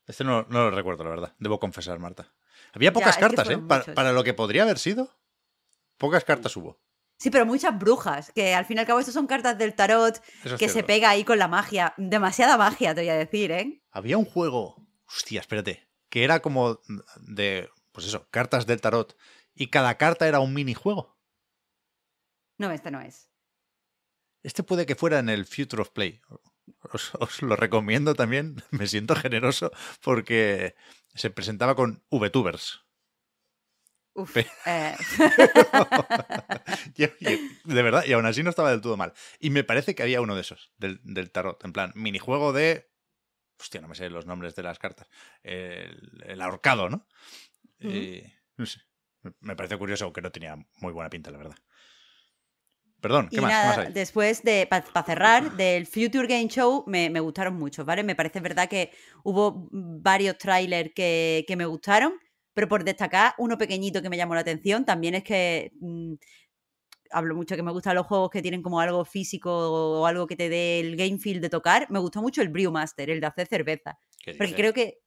Este 0.06 0.24
no, 0.24 0.46
no 0.48 0.60
lo 0.62 0.70
recuerdo, 0.70 1.04
la 1.04 1.10
verdad. 1.10 1.34
Debo 1.38 1.60
confesar, 1.60 1.98
Marta. 1.98 2.32
Había 2.72 2.94
pocas 2.94 3.18
cartas, 3.18 3.44
¿eh? 3.46 3.50
fueron 3.50 3.68
Pa- 3.68 3.78
muchos. 3.80 3.94
para 3.94 4.12
lo 4.12 4.24
que 4.24 4.32
podría 4.32 4.62
haber 4.62 4.78
sido, 4.78 5.10
pocas 5.98 6.24
cartas 6.24 6.56
hubo. 6.56 6.78
Sí, 7.18 7.30
pero 7.30 7.46
muchas 7.46 7.78
brujas, 7.78 8.30
que 8.32 8.54
al 8.54 8.66
fin 8.66 8.76
y 8.76 8.80
al 8.80 8.86
cabo 8.86 9.00
estos 9.00 9.14
son 9.14 9.26
cartas 9.26 9.56
del 9.56 9.74
tarot 9.74 10.22
Eso 10.44 10.58
que 10.58 10.68
se 10.68 10.82
pega 10.82 11.08
ahí 11.08 11.24
con 11.24 11.38
la 11.38 11.48
magia. 11.48 11.94
Demasiada 11.96 12.58
magia, 12.58 12.94
te 12.94 13.00
voy 13.00 13.10
a 13.10 13.16
decir, 13.16 13.50
¿eh? 13.52 13.82
Había 13.90 14.18
un 14.18 14.26
juego, 14.26 14.86
hostia, 15.06 15.40
espérate, 15.40 15.88
que 16.10 16.24
era 16.24 16.40
como 16.40 16.80
de, 17.16 17.70
pues 17.92 18.06
eso, 18.06 18.28
cartas 18.30 18.66
del 18.66 18.82
tarot. 18.82 19.16
Y 19.54 19.68
cada 19.68 19.96
carta 19.96 20.28
era 20.28 20.40
un 20.40 20.52
minijuego. 20.52 21.16
No, 22.58 22.70
este 22.70 22.90
no 22.90 23.00
es. 23.00 23.30
Este 24.42 24.62
puede 24.62 24.84
que 24.84 24.94
fuera 24.94 25.18
en 25.18 25.30
el 25.30 25.46
Future 25.46 25.82
of 25.82 25.90
Play. 25.90 26.20
Os, 26.92 27.14
os 27.14 27.40
lo 27.40 27.56
recomiendo 27.56 28.14
también. 28.14 28.62
Me 28.70 28.86
siento 28.86 29.16
generoso 29.16 29.70
porque 30.02 30.74
se 31.14 31.30
presentaba 31.30 31.74
con 31.74 32.04
VTubers. 32.10 32.85
Uf. 34.16 34.36
Eh, 34.36 34.96
de 37.64 37.82
verdad, 37.82 38.04
y 38.06 38.12
aún 38.12 38.26
así 38.26 38.42
no 38.42 38.50
estaba 38.50 38.70
del 38.70 38.80
todo 38.80 38.96
mal. 38.96 39.12
Y 39.38 39.50
me 39.50 39.62
parece 39.64 39.94
que 39.94 40.02
había 40.02 40.20
uno 40.20 40.34
de 40.34 40.40
esos, 40.40 40.72
del, 40.78 41.00
del 41.04 41.30
tarot. 41.30 41.62
En 41.64 41.72
plan, 41.72 41.92
minijuego 41.94 42.52
de. 42.52 42.90
Hostia, 43.60 43.80
no 43.80 43.88
me 43.88 43.94
sé 43.94 44.10
los 44.10 44.26
nombres 44.26 44.54
de 44.54 44.62
las 44.62 44.78
cartas. 44.78 45.08
El, 45.42 46.22
el 46.26 46.40
ahorcado, 46.40 46.88
¿no? 46.90 47.06
Y, 47.78 48.22
no 48.56 48.66
sé. 48.66 48.80
Me- 49.40 49.56
parece 49.56 49.76
curioso, 49.76 50.04
aunque 50.04 50.22
no 50.22 50.30
tenía 50.32 50.56
muy 50.80 50.92
buena 50.92 51.10
pinta, 51.10 51.30
la 51.30 51.38
verdad. 51.38 51.56
Perdón, 53.00 53.28
¿qué 53.28 53.36
y 53.36 53.40
más? 53.40 53.50
¿Qué 53.50 53.56
nada, 53.56 53.76
más 53.76 53.86
hay? 53.86 53.92
después 53.92 54.42
de, 54.42 54.66
para 54.66 55.04
cerrar, 55.04 55.56
del 55.56 55.86
Future 55.86 56.26
Game 56.26 56.48
Show 56.48 56.84
me, 56.86 57.10
me 57.10 57.20
gustaron 57.20 57.54
mucho, 57.54 57.84
¿vale? 57.84 58.02
Me 58.02 58.14
parece 58.16 58.40
verdad 58.40 58.68
que 58.68 58.90
hubo 59.22 59.68
varios 59.70 60.38
trailers 60.38 60.90
que, 60.94 61.44
que 61.46 61.56
me 61.56 61.66
gustaron, 61.66 62.14
pero 62.56 62.68
por 62.68 62.84
destacar 62.84 63.34
uno 63.36 63.58
pequeñito 63.58 64.00
que 64.00 64.08
me 64.08 64.16
llamó 64.16 64.34
la 64.34 64.40
atención, 64.40 64.86
también 64.86 65.14
es 65.14 65.22
que 65.24 65.72
mm, 65.78 66.14
hablo 67.10 67.34
mucho 67.36 67.54
que 67.54 67.62
me 67.62 67.70
gustan 67.70 67.94
los 67.94 68.06
juegos 68.06 68.30
que 68.30 68.40
tienen 68.40 68.62
como 68.62 68.80
algo 68.80 69.04
físico 69.04 69.50
o 70.00 70.06
algo 70.06 70.26
que 70.26 70.36
te 70.36 70.48
dé 70.48 70.80
el 70.80 70.96
game 70.96 71.18
feel 71.18 71.42
de 71.42 71.50
tocar. 71.50 71.86
Me 71.90 71.98
gustó 71.98 72.22
mucho 72.22 72.40
el 72.40 72.48
Brewmaster, 72.48 73.10
el 73.10 73.20
de 73.20 73.26
hacer 73.26 73.46
cerveza. 73.46 73.98
¿Qué 74.24 74.32
Porque 74.32 74.44
dices? 74.46 74.56
creo 74.56 74.72
que, 74.72 74.98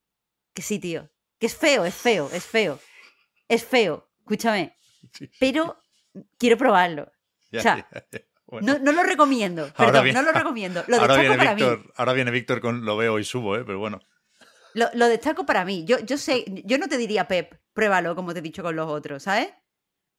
que 0.53 0.61
sí, 0.61 0.77
tío. 0.77 1.09
Que 1.39 1.47
es 1.47 1.55
feo, 1.55 1.85
es 1.85 1.95
feo, 1.95 2.29
es 2.31 2.45
feo. 2.45 2.79
Es 3.47 3.65
feo, 3.65 4.07
escúchame. 4.19 4.75
Pero 5.39 5.75
quiero 6.37 6.55
probarlo. 6.55 7.11
ya, 7.51 7.59
o 7.59 7.63
sea. 7.63 7.89
Bueno, 8.45 8.73
No, 8.73 8.79
no 8.79 8.91
lo 8.91 9.01
recomiendo, 9.03 9.73
perdón, 9.75 10.03
viene- 10.03 10.19
no 10.19 10.25
lo 10.25 10.31
recomiendo. 10.37 10.83
Lo 10.87 10.97
ahora, 10.97 11.17
viene 11.17 11.35
para 11.35 11.55
mí. 11.55 11.61
Víctor, 11.63 11.93
ahora 11.97 12.13
viene 12.13 12.29
Víctor 12.29 12.61
con 12.61 12.85
lo 12.85 12.95
veo 12.95 13.17
y 13.17 13.23
subo, 13.23 13.55
¿eh? 13.57 13.63
Pero 13.65 13.79
bueno. 13.79 13.99
Lo, 14.73 14.87
lo 14.93 15.07
destaco 15.07 15.45
para 15.45 15.65
mí. 15.65 15.85
Yo, 15.85 15.99
yo 15.99 16.17
sé, 16.17 16.45
yo 16.65 16.77
no 16.77 16.87
te 16.87 16.97
diría, 16.97 17.27
Pep, 17.27 17.55
pruébalo 17.73 18.15
como 18.15 18.33
te 18.33 18.39
he 18.39 18.43
dicho 18.43 18.63
con 18.63 18.75
los 18.75 18.87
otros, 18.89 19.23
¿sabes? 19.23 19.49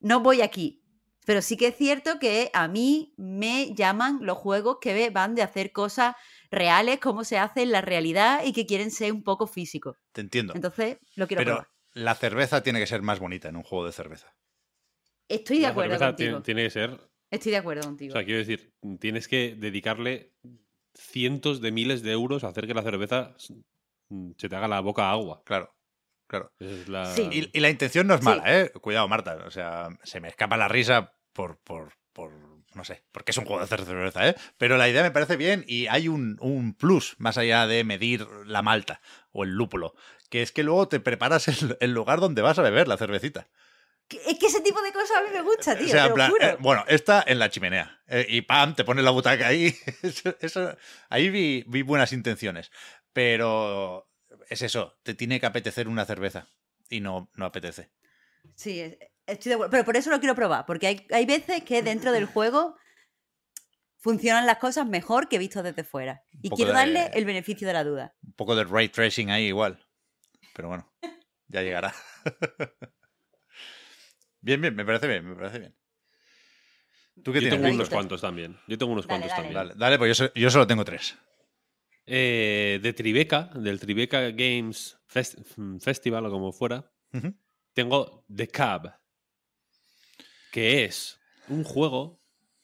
No 0.00 0.20
voy 0.20 0.42
aquí. 0.42 0.82
Pero 1.26 1.42
sí 1.42 1.56
que 1.56 1.68
es 1.68 1.76
cierto 1.76 2.18
que 2.18 2.50
a 2.54 2.66
mí 2.66 3.14
me 3.16 3.74
llaman 3.74 4.18
los 4.22 4.38
juegos 4.38 4.78
que 4.80 5.10
van 5.10 5.34
de 5.34 5.42
hacer 5.42 5.70
cosas 5.70 6.14
reales, 6.50 6.98
como 6.98 7.24
se 7.24 7.38
hace 7.38 7.62
en 7.62 7.72
la 7.72 7.82
realidad 7.82 8.42
y 8.44 8.52
que 8.52 8.66
quieren 8.66 8.90
ser 8.90 9.12
un 9.12 9.22
poco 9.22 9.46
físicos. 9.46 9.96
Te 10.12 10.22
entiendo. 10.22 10.54
Entonces, 10.54 10.96
lo 11.14 11.26
quiero 11.28 11.40
Pero 11.40 11.52
probar. 11.56 11.68
la 11.92 12.14
cerveza 12.14 12.62
tiene 12.62 12.80
que 12.80 12.86
ser 12.86 13.02
más 13.02 13.20
bonita 13.20 13.48
en 13.48 13.56
un 13.56 13.62
juego 13.62 13.86
de 13.86 13.92
cerveza. 13.92 14.34
Estoy 15.28 15.58
de 15.58 15.62
La 15.62 15.68
acuerdo 15.68 15.90
cerveza 15.90 16.06
contigo. 16.08 16.42
tiene, 16.42 16.42
tiene 16.42 16.62
que 16.64 16.70
ser. 16.70 17.00
Estoy 17.30 17.52
de 17.52 17.58
acuerdo 17.58 17.82
O 17.82 17.84
contigo. 17.84 18.12
sea, 18.12 18.24
quiero 18.24 18.38
decir, 18.40 18.72
tienes 18.98 19.28
que 19.28 19.54
dedicarle 19.56 20.32
cientos 20.94 21.60
de 21.60 21.70
miles 21.70 22.02
de 22.02 22.12
euros 22.12 22.42
a 22.42 22.48
hacer 22.48 22.66
que 22.66 22.74
la 22.74 22.82
cerveza 22.82 23.36
se 24.36 24.48
te 24.48 24.56
haga 24.56 24.68
la 24.68 24.80
boca 24.80 25.10
agua. 25.10 25.42
Claro, 25.44 25.74
claro. 26.26 26.52
Esa 26.58 26.70
es 26.72 26.88
la. 26.88 27.06
Sí. 27.06 27.28
Y, 27.32 27.50
y 27.56 27.60
la 27.60 27.70
intención 27.70 28.06
no 28.06 28.14
es 28.14 28.20
Sí. 28.20 28.26
mala, 28.26 28.42
¿eh? 28.60 28.70
Cuidado, 28.80 29.08
Marta. 29.08 29.36
O 29.46 29.50
sea, 29.50 29.88
se 30.02 30.20
me 30.20 30.28
escapa 30.28 30.56
la 30.56 30.68
risa 30.68 31.12
por, 31.32 31.58
por, 31.58 31.92
por 32.12 32.32
no 32.74 32.84
sé, 32.84 33.02
porque 33.10 33.32
es 33.32 33.36
un 33.38 33.44
juego 33.46 33.58
de 33.58 33.64
hacer 33.64 33.84
cerveza, 33.84 34.28
¿eh? 34.28 34.36
Pero 34.56 34.76
la 34.76 34.88
idea 34.88 35.02
me 35.02 35.10
parece 35.10 35.36
bien 35.36 35.64
y 35.66 35.88
hay 35.88 36.06
un, 36.08 36.36
un 36.40 36.74
plus 36.74 37.16
más 37.18 37.36
allá 37.36 37.66
de 37.66 37.82
medir 37.82 38.26
la 38.46 38.62
malta 38.62 39.00
o 39.32 39.42
el 39.42 39.50
lúpulo, 39.50 39.94
que 40.28 40.40
es 40.42 40.52
que 40.52 40.62
luego 40.62 40.86
te 40.86 41.00
preparas 41.00 41.48
el, 41.48 41.76
el 41.80 41.92
lugar 41.92 42.20
donde 42.20 42.42
vas 42.42 42.58
a 42.60 42.62
beber 42.62 42.86
la 42.86 42.96
cervecita. 42.96 43.48
Es 44.08 44.38
que 44.40 44.46
ese 44.46 44.60
tipo 44.60 44.80
de 44.82 44.92
cosas 44.92 45.16
a 45.18 45.22
mí 45.22 45.28
me 45.32 45.42
gusta, 45.42 45.76
tío. 45.78 45.86
o 45.86 45.90
sea, 45.90 46.00
te 46.02 46.04
en 46.06 46.08
lo 46.10 46.14
plan, 46.16 46.30
juro. 46.30 46.44
eh, 46.46 46.56
bueno, 46.58 46.84
esta 46.88 47.22
en 47.26 47.38
la 47.38 47.48
chimenea. 47.48 48.00
eh, 48.08 48.26
y 48.28 48.42
pam, 48.42 48.74
te 48.74 48.84
pones 48.84 49.04
la 49.04 49.10
butaca 49.12 49.46
ahí. 49.48 49.72
Eso- 50.02 50.34
eso- 50.40 50.76
ahí 51.08 51.28
vi, 51.30 51.64
vi 51.68 51.82
buenas 51.82 52.12
intenciones. 52.12 52.70
Pero 53.12 54.08
es 54.48 54.62
eso, 54.62 54.98
te 55.02 55.14
tiene 55.14 55.40
que 55.40 55.46
apetecer 55.46 55.88
una 55.88 56.04
cerveza. 56.04 56.48
Y 56.88 57.00
no, 57.00 57.30
no 57.34 57.44
apetece. 57.46 57.90
Sí, 58.54 58.80
es- 58.80 58.96
estoy 59.26 59.50
de 59.50 59.54
acuerdo. 59.54 59.70
Pero 59.70 59.84
por 59.84 59.96
eso 59.96 60.10
lo 60.10 60.18
quiero 60.20 60.34
probar, 60.34 60.66
porque 60.66 60.86
hay, 60.86 61.06
hay 61.10 61.26
veces 61.26 61.62
que 61.64 61.82
dentro 61.82 62.12
del 62.12 62.26
juego 62.26 62.76
funcionan 63.98 64.46
las 64.46 64.58
cosas 64.58 64.86
mejor 64.86 65.28
que 65.28 65.38
visto 65.38 65.62
desde 65.62 65.84
fuera. 65.84 66.24
Y 66.42 66.50
quiero 66.50 66.72
de- 66.72 66.78
darle 66.78 67.10
el 67.14 67.24
beneficio 67.24 67.66
de 67.66 67.74
la 67.74 67.84
duda. 67.84 68.14
Un 68.24 68.32
poco 68.32 68.56
de 68.56 68.64
ray 68.64 68.88
tracing 68.88 69.30
ahí 69.30 69.46
igual. 69.46 69.84
Pero 70.54 70.68
bueno, 70.68 70.90
ya 71.48 71.62
llegará. 71.62 71.94
bien, 74.40 74.60
bien, 74.60 74.74
me 74.74 74.84
parece 74.84 75.06
bien, 75.06 75.28
me 75.28 75.36
parece 75.36 75.58
bien. 75.58 75.76
¿Tú 77.22 77.32
qué 77.32 77.40
Yo 77.40 77.48
tienes? 77.50 77.60
tengo 77.60 77.74
unos 77.74 77.90
cuantos 77.90 78.20
también. 78.20 78.58
Yo 78.66 78.78
tengo 78.78 78.92
unos 78.92 79.06
Dale, 79.06 79.20
cuantos 79.20 79.30
dale. 79.36 79.54
también. 79.54 79.68
Dale, 79.68 79.74
dale, 79.78 79.98
pues 79.98 80.16
yo, 80.18 80.26
so- 80.26 80.32
yo 80.34 80.50
solo 80.50 80.66
tengo 80.66 80.84
tres. 80.84 81.16
Eh, 82.12 82.80
de 82.82 82.92
Tribeca, 82.92 83.50
del 83.54 83.78
Tribeca 83.78 84.30
Games 84.32 84.98
Fest- 85.06 85.38
mm, 85.56 85.78
Festival 85.78 86.26
o 86.26 86.30
como 86.30 86.52
fuera, 86.52 86.90
tengo 87.72 88.24
The 88.34 88.48
Cab, 88.48 88.92
que 90.52 90.84
es 90.84 91.20
un 91.48 91.64
juego 91.64 92.18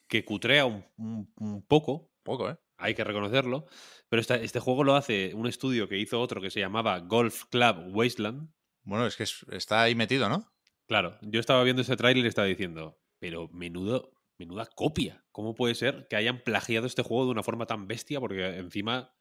que 0.08 0.24
cutrea 0.24 0.66
un, 0.66 0.84
un- 0.96 1.32
un 1.38 1.62
poco, 1.66 2.10
Poco, 2.22 2.50
¿eh? 2.50 2.56
hay 2.76 2.94
que 2.94 3.04
reconocerlo, 3.04 3.66
pero 4.08 4.20
esta- 4.20 4.34
este 4.34 4.58
juego 4.58 4.82
lo 4.82 4.96
hace 4.96 5.32
un 5.34 5.46
estudio 5.46 5.88
que 5.88 5.96
hizo 5.98 6.20
otro 6.20 6.40
que 6.40 6.50
se 6.50 6.58
llamaba 6.58 6.98
Golf 6.98 7.44
Club 7.48 7.94
Wasteland. 7.94 8.50
Bueno, 8.82 9.06
es 9.06 9.14
que 9.16 9.22
es- 9.22 9.46
está 9.52 9.82
ahí 9.82 9.94
metido, 9.94 10.28
¿no? 10.28 10.52
Claro, 10.88 11.18
yo 11.22 11.38
estaba 11.38 11.62
viendo 11.62 11.82
ese 11.82 11.96
tráiler 11.96 12.24
y 12.24 12.28
estaba 12.28 12.48
diciendo, 12.48 12.98
pero 13.20 13.48
menudo, 13.52 14.12
menuda 14.38 14.66
copia. 14.74 15.24
¿Cómo 15.30 15.54
puede 15.54 15.74
ser 15.76 16.08
que 16.10 16.16
hayan 16.16 16.42
plagiado 16.42 16.86
este 16.88 17.02
juego 17.02 17.26
de 17.26 17.30
una 17.30 17.42
forma 17.44 17.66
tan 17.66 17.86
bestia? 17.86 18.18
Porque 18.20 18.44
encima 18.58 19.12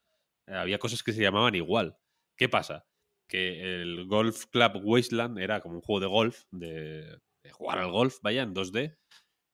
había 0.48 0.80
cosas 0.80 1.04
que 1.04 1.14
se 1.14 1.22
llamaban 1.22 1.56
igual. 1.56 1.98
¿Qué 2.38 2.50
pasa? 2.50 2.86
Que 3.28 3.82
el 3.82 4.06
Golf 4.08 4.46
Club 4.48 4.82
Wasteland 4.84 5.40
era 5.40 5.62
como 5.62 5.76
un 5.76 5.82
juego 5.82 6.00
de 6.00 6.08
golf, 6.08 6.44
de, 6.52 7.20
jugar 7.52 7.80
al 7.80 7.92
golf, 7.92 8.20
vaya, 8.22 8.44
en 8.44 8.54
2D, 8.54 8.98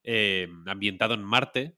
eh, 0.04 0.48
ambientado 0.66 1.14
en 1.14 1.24
Marte, 1.24 1.78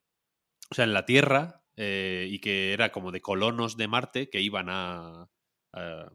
o 0.71 0.75
sea, 0.75 0.85
en 0.85 0.93
la 0.93 1.05
Tierra, 1.05 1.63
eh, 1.75 2.27
y 2.29 2.39
que 2.39 2.73
era 2.73 2.91
como 2.91 3.11
de 3.11 3.21
colonos 3.21 3.77
de 3.77 3.87
Marte 3.87 4.29
que 4.29 4.41
iban 4.41 4.69
a, 4.69 5.29
a, 5.73 6.11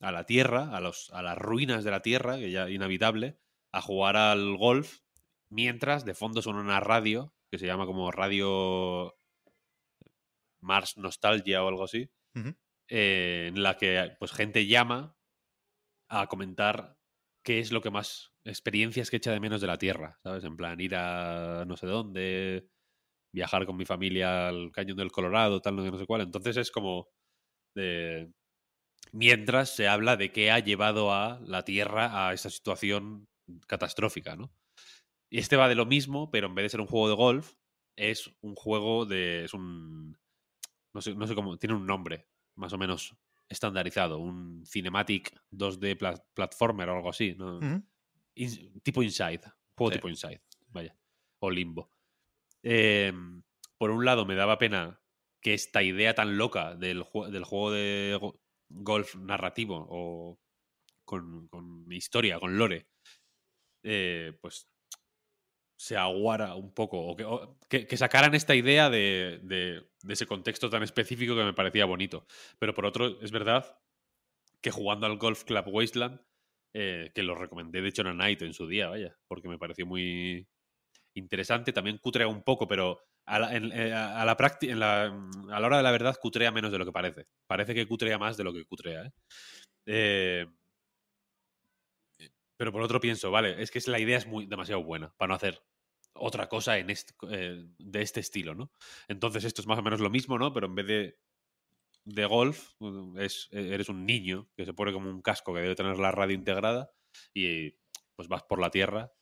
a 0.00 0.12
la 0.12 0.24
Tierra, 0.24 0.76
a, 0.76 0.80
los, 0.80 1.10
a 1.10 1.22
las 1.22 1.38
ruinas 1.38 1.84
de 1.84 1.90
la 1.90 2.02
Tierra, 2.02 2.38
que 2.38 2.50
ya 2.50 2.70
inhabitable, 2.70 3.38
a 3.72 3.80
jugar 3.80 4.16
al 4.16 4.56
golf, 4.56 5.00
mientras 5.50 6.04
de 6.04 6.14
fondo 6.14 6.42
suena 6.42 6.60
una 6.60 6.80
radio 6.80 7.34
que 7.50 7.58
se 7.58 7.66
llama 7.66 7.86
como 7.86 8.10
Radio 8.10 9.16
Mars 10.60 10.96
Nostalgia 10.96 11.62
o 11.64 11.68
algo 11.68 11.84
así, 11.84 12.10
Eh, 12.88 13.46
en 13.54 13.62
la 13.62 13.76
que 13.76 14.16
pues 14.18 14.32
gente 14.32 14.66
llama 14.66 15.16
a 16.08 16.26
comentar 16.28 16.98
qué 17.44 17.60
es 17.60 17.72
lo 17.72 17.80
que 17.80 17.90
más 17.90 18.32
experiencias 18.44 19.10
que 19.10 19.16
echa 19.16 19.32
de 19.32 19.40
menos 19.40 19.60
de 19.60 19.66
la 19.68 19.78
Tierra, 19.78 20.18
¿sabes? 20.22 20.44
En 20.44 20.56
plan, 20.56 20.80
ir 20.80 20.94
a 20.96 21.64
no 21.66 21.76
sé 21.76 21.86
dónde, 21.86 22.68
viajar 23.34 23.66
con 23.66 23.76
mi 23.76 23.86
familia 23.86 24.48
al 24.48 24.72
Cañón 24.72 24.98
del 24.98 25.12
Colorado, 25.12 25.60
tal, 25.62 25.76
no 25.76 25.84
sé- 25.84 25.90
no 25.92 25.98
sé 25.98 26.06
cuál. 26.06 26.22
Entonces 26.22 26.56
es 26.58 26.70
como 26.70 27.08
de... 27.76 28.32
Mientras 29.12 29.70
se 29.76 29.88
habla 29.88 30.16
de 30.16 30.32
qué 30.32 30.50
ha 30.50 30.58
llevado 30.60 31.12
a 31.12 31.40
la 31.44 31.64
Tierra 31.64 32.28
a 32.28 32.34
esa 32.34 32.50
situación 32.50 33.28
catastrófica, 33.66 34.36
¿no? 34.36 34.52
Y 35.30 35.38
este 35.40 35.56
va 35.56 35.68
de 35.68 35.76
lo 35.76 35.86
mismo, 35.86 36.30
pero 36.32 36.48
en 36.48 36.56
vez 36.56 36.64
de 36.64 36.70
ser 36.70 36.80
un 36.82 36.88
juego 36.88 37.08
de 37.10 37.16
golf, 37.16 37.54
es 37.96 38.32
un 38.42 38.56
juego 38.56 39.06
de... 39.06 39.44
es 39.46 39.54
un... 39.54 40.19
no 40.92 41.00
sé, 41.00 41.14
no 41.14 41.26
sé 41.26 41.34
cómo... 41.34 41.56
tiene 41.58 41.74
un 41.74 41.86
nombre, 41.86 42.26
más 42.56 42.72
o 42.72 42.78
menos 42.78 43.16
estandarizado, 43.48 44.18
un 44.18 44.64
cinematic 44.66 45.34
2D 45.50 45.96
pla- 45.96 46.24
platformer 46.34 46.88
o 46.88 46.96
algo 46.96 47.10
así, 47.10 47.34
¿no? 47.36 47.58
Ujú. 47.58 47.82
In- 48.36 48.80
tipo 48.82 49.02
Inside, 49.02 49.40
juego 49.76 49.90
Sí. 49.90 49.96
tipo 49.98 50.08
Inside, 50.08 50.42
vaya, 50.68 50.96
o 51.40 51.50
Limbo. 51.50 51.90
Eh, 52.62 53.12
por 53.78 53.90
un 53.90 54.04
lado, 54.04 54.24
me 54.26 54.34
daba 54.34 54.58
pena 54.58 55.00
que 55.40 55.54
esta 55.54 55.82
idea 55.82 56.14
tan 56.14 56.36
loca 56.36 56.74
del, 56.76 57.04
del 57.30 57.44
juego 57.44 57.70
de 57.72 58.18
go- 58.20 58.40
golf 58.68 59.16
narrativo 59.16 59.86
o 59.90 60.38
con, 61.04 61.48
con 61.48 61.90
historia, 61.92 62.38
con 62.38 62.56
lore, 62.56 62.86
eh, 63.82 64.36
pues 64.40 64.68
se 65.80 65.96
aguara 65.96 66.54
un 66.56 66.74
poco, 66.74 66.98
o 67.08 67.16
que, 67.16 67.24
que- 67.70 67.86
sacaran 67.96 68.34
esta 68.34 68.54
idea 68.54 68.90
de, 68.90 69.40
de- 69.44 69.82
ese 70.12 70.26
contexto 70.26 70.68
tan 70.68 70.82
específico 70.82 71.34
que 71.36 71.44
me 71.44 71.54
parecía 71.54 71.86
bonito. 71.86 72.26
Pero 72.58 72.74
por 72.74 72.84
otro, 72.86 73.20
es 73.22 73.30
verdad 73.32 73.78
que 74.62 74.70
jugando 74.70 75.06
al 75.06 75.18
Golf 75.18 75.44
Club 75.44 75.64
Wasteland, 75.68 76.20
eh, 76.74 77.10
que 77.14 77.22
lo 77.22 77.34
recomendé 77.34 77.82
de 77.82 77.88
hecho 77.88 78.02
en 78.02 78.08
a 78.08 78.14
Night 78.14 78.42
en 78.42 78.54
su 78.54 78.66
día, 78.68 78.88
vaya, 78.88 79.16
porque 79.28 79.48
me 79.48 79.58
pareció 79.58 79.86
muy 79.86 80.48
interesante, 81.14 81.72
también 81.72 81.98
cutrea 81.98 82.28
un 82.28 82.42
poco, 82.44 82.68
pero 82.68 83.00
a 83.26 83.38
la, 83.40 83.56
eh, 83.56 83.92
a 83.94 84.24
la 84.26 84.36
en 84.62 84.80
la- 84.80 85.06
a 85.52 85.60
la 85.60 85.66
hora 85.68 85.78
de 85.78 85.82
la 85.84 85.92
verdad 85.92 86.16
cutrea 86.20 86.52
menos 86.52 86.72
de 86.72 86.78
lo 86.78 86.86
que 86.86 86.92
parece. 86.92 87.26
Parece 87.48 87.74
que 87.74 87.86
cutrea 87.88 88.18
más 88.18 88.36
de 88.38 88.44
lo 88.44 88.52
que 88.54 88.64
cutrea. 88.66 89.04
¿eh? 89.06 89.12
Eh, 89.86 90.46
pero 92.56 92.72
por 92.72 92.82
otro 92.82 93.00
pienso, 93.00 93.30
vale, 93.30 93.62
es 93.62 93.70
que 93.70 93.80
la 93.90 93.98
idea 93.98 94.18
es 94.18 94.26
muy 94.26 94.46
demasiado 94.46 94.82
buena 94.82 95.14
para 95.16 95.28
no 95.28 95.34
hacer 95.34 95.62
otra 96.14 96.48
cosa 96.48 96.78
en 96.78 96.90
eh, 96.90 97.66
de 97.78 98.02
este 98.02 98.20
estilo, 98.20 98.54
¿no? 98.54 98.72
Entonces 99.08 99.44
esto 99.44 99.60
es 99.62 99.66
más 99.66 99.78
o 99.78 99.82
menos 99.82 100.00
lo 100.00 100.10
mismo, 100.10 100.38
¿no? 100.38 100.52
Pero 100.52 100.66
en 100.66 100.74
vez 100.74 100.86
de, 100.86 101.18
de 102.04 102.26
golf, 102.26 102.72
uh, 102.80 103.18
es, 103.18 103.48
eres 103.52 103.88
un 103.88 104.06
niño 104.06 104.48
que 104.56 104.64
se 104.64 104.74
pone 104.74 104.92
como 104.92 105.10
un 105.10 105.22
casco 105.22 105.54
que 105.54 105.60
debe 105.60 105.74
tener 105.74 105.98
la 105.98 106.12
radio 106.12 106.34
integrada 106.34 106.92
y 107.34 107.72
pues 108.16 108.28
vas 108.28 108.42
por 108.42 108.60
la 108.60 108.70
tierra 108.70 109.12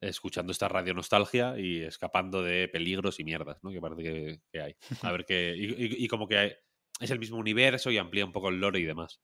escuchando 0.00 0.52
esta 0.52 0.68
radio 0.68 0.94
nostalgia 0.94 1.58
y 1.58 1.82
escapando 1.82 2.42
de 2.42 2.68
peligros 2.68 3.18
y 3.18 3.24
mierdas, 3.24 3.58
¿no? 3.62 3.70
Que 3.70 3.80
parece 3.80 4.40
que, 4.52 4.60
hay. 4.60 4.76
A 5.02 5.12
ver 5.12 5.24
qué... 5.24 5.54
Y, 5.56 6.06
como 6.08 6.28
que 6.28 6.38
hay- 6.38 6.52
es 7.00 7.10
el 7.10 7.18
mismo 7.18 7.38
universo 7.38 7.90
y 7.90 7.98
amplía 7.98 8.24
un 8.24 8.32
poco 8.32 8.48
el 8.48 8.60
lore 8.60 8.80
y 8.80 8.84
demás. 8.84 9.20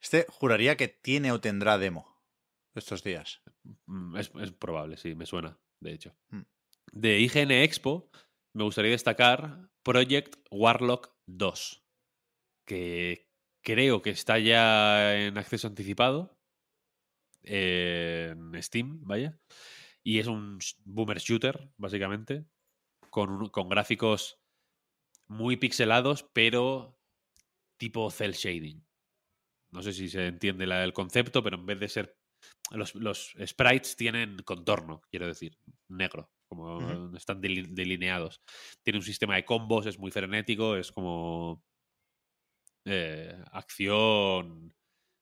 Este 0.00 0.26
juraría 0.28 0.76
que 0.76 0.88
tiene 0.88 1.32
o 1.32 1.40
tendrá 1.40 1.78
demo 1.78 2.17
estos 2.78 3.02
días. 3.02 3.42
Mm, 3.86 4.16
Es, 4.16 4.30
es 4.40 4.52
probable, 4.52 4.96
sí, 4.96 5.14
me 5.14 5.26
suena, 5.26 5.58
de 5.80 5.92
hecho. 5.92 6.16
Mm. 6.30 6.42
De 6.92 7.20
IGN 7.20 7.62
Expo, 7.64 8.10
me 8.54 8.64
gustaría 8.64 8.92
destacar 8.92 9.70
Project 9.82 10.36
Warlock 10.50 11.14
2, 11.26 11.84
que 12.66 13.28
creo 13.62 14.00
que 14.02 14.10
está 14.10 14.38
ya 14.38 15.18
en 15.26 15.36
acceso 15.38 15.68
anticipado 15.68 16.38
en 17.42 18.60
Steam, 18.62 19.00
vaya. 19.04 19.38
Y 20.02 20.18
es 20.18 20.26
un 20.26 20.58
boomer 20.84 21.18
shooter, 21.18 21.70
básicamente, 21.76 22.46
con, 23.10 23.48
con 23.50 23.68
gráficos 23.68 24.40
muy 25.26 25.56
pixelados, 25.56 26.24
pero 26.32 26.98
tipo 27.76 28.10
cel 28.10 28.32
shading. 28.32 28.84
No 29.70 29.82
sé 29.82 29.92
si 29.92 30.08
se 30.08 30.26
entiende 30.26 30.66
la- 30.66 30.84
el 30.84 30.92
concepto, 30.92 31.42
pero 31.42 31.56
en 31.58 31.66
vez 31.66 31.78
de 31.80 31.88
ser 31.88 32.17
los, 32.70 32.94
los 32.94 33.34
sprites 33.46 33.96
tienen 33.96 34.38
contorno, 34.44 35.00
quiero 35.10 35.26
decir, 35.26 35.56
negro, 35.88 36.30
como 36.48 37.14
están 37.16 37.40
deli- 37.40 37.66
delineados. 37.68 38.40
Tiene 38.82 38.98
un 38.98 39.04
sistema 39.04 39.36
de 39.36 39.44
combos, 39.44 39.86
es 39.86 39.98
muy 39.98 40.10
frenético, 40.10 40.76
es 40.76 40.92
como 40.92 41.62
eh, 42.86 43.36
acción 43.52 44.74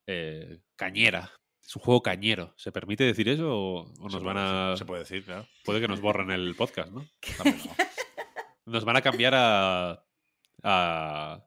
eh, 0.06 0.60
cañera. 0.76 1.32
Es 1.62 1.74
un 1.74 1.82
juego 1.82 2.02
cañero. 2.02 2.54
¿Se 2.56 2.70
permite 2.70 3.02
decir 3.04 3.28
eso 3.28 3.48
o, 3.50 3.92
nos 4.00 4.12
puede 4.12 4.24
van 4.24 4.36
a... 4.38 4.76
Se 4.76 4.84
puede 4.84 5.00
decir, 5.00 5.24
claro. 5.24 5.48
Puede 5.64 5.80
que 5.80 5.88
nos 5.88 6.00
borren 6.00 6.30
el 6.30 6.54
podcast, 6.54 6.92
¿no? 6.92 7.04
Nos 8.66 8.84
van 8.84 8.96
a 8.96 9.02
cambiar 9.02 9.34
a... 9.36 10.04
a- 10.62 11.42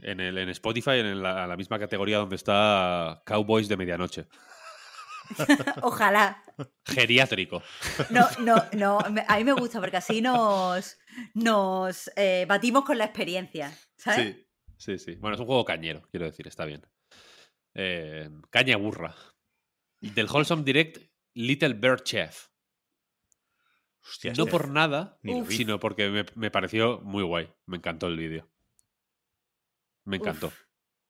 en, 0.00 0.20
el, 0.20 0.36
en 0.38 0.48
Spotify, 0.50 0.98
en 0.98 1.22
la, 1.22 1.44
a 1.44 1.46
la 1.46 1.56
misma 1.56 1.78
categoría 1.78 2.18
donde 2.18 2.36
está 2.36 3.22
Cowboys 3.24 3.68
de 3.68 3.76
Medianoche. 3.76 4.26
Ojalá. 5.82 6.42
Geriátrico. 6.84 7.62
No, 8.10 8.26
no, 8.40 8.56
no. 8.72 8.98
me- 9.10 9.24
A 9.26 9.36
mí 9.38 9.44
me 9.44 9.52
gusta 9.52 9.80
porque 9.80 9.96
así 9.96 10.20
nos, 10.22 10.98
nos 11.34 12.10
eh, 12.16 12.44
batimos 12.48 12.84
con 12.84 12.98
la 12.98 13.04
experiencia. 13.06 13.72
¿Sabes? 13.96 14.36
Sí, 14.36 14.46
sí, 14.76 14.98
sí. 14.98 15.14
Bueno, 15.16 15.34
es 15.34 15.40
un 15.40 15.46
juego 15.46 15.64
cañero, 15.64 16.02
quiero 16.10 16.26
decir, 16.26 16.46
está 16.46 16.64
bien. 16.64 16.86
Eh, 17.74 18.30
caña 18.50 18.76
burra. 18.76 19.14
Del 20.00 20.28
Wholesome 20.30 20.62
Direct, 20.64 20.98
Little 21.34 21.74
Bird 21.74 22.02
Chef. 22.02 22.48
Hostia, 24.02 24.32
no 24.36 24.44
este- 24.44 24.50
por 24.50 24.68
nada, 24.68 25.18
sino 25.48 25.80
porque 25.80 26.10
me, 26.10 26.26
me 26.34 26.50
pareció 26.50 27.00
muy 27.00 27.22
guay. 27.22 27.50
Me 27.66 27.78
encantó 27.78 28.06
el 28.06 28.18
vídeo. 28.18 28.50
Me 30.04 30.16
encantó. 30.18 30.48
Uf. 30.48 30.60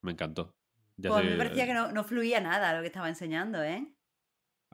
Me 0.03 0.13
encantó. 0.13 0.55
Ya 0.97 1.11
Pues 1.11 1.21
a 1.23 1.25
mí 1.25 1.31
me 1.33 1.37
parecía 1.39 1.67
que 1.67 1.75
no, 1.75 1.91
no 1.91 2.05
fluía 2.05 2.41
nada 2.41 2.73
lo 2.73 2.81
que 2.83 2.87
estaba 2.87 3.09
enseñando, 3.09 3.61
¿eh? 3.65 3.93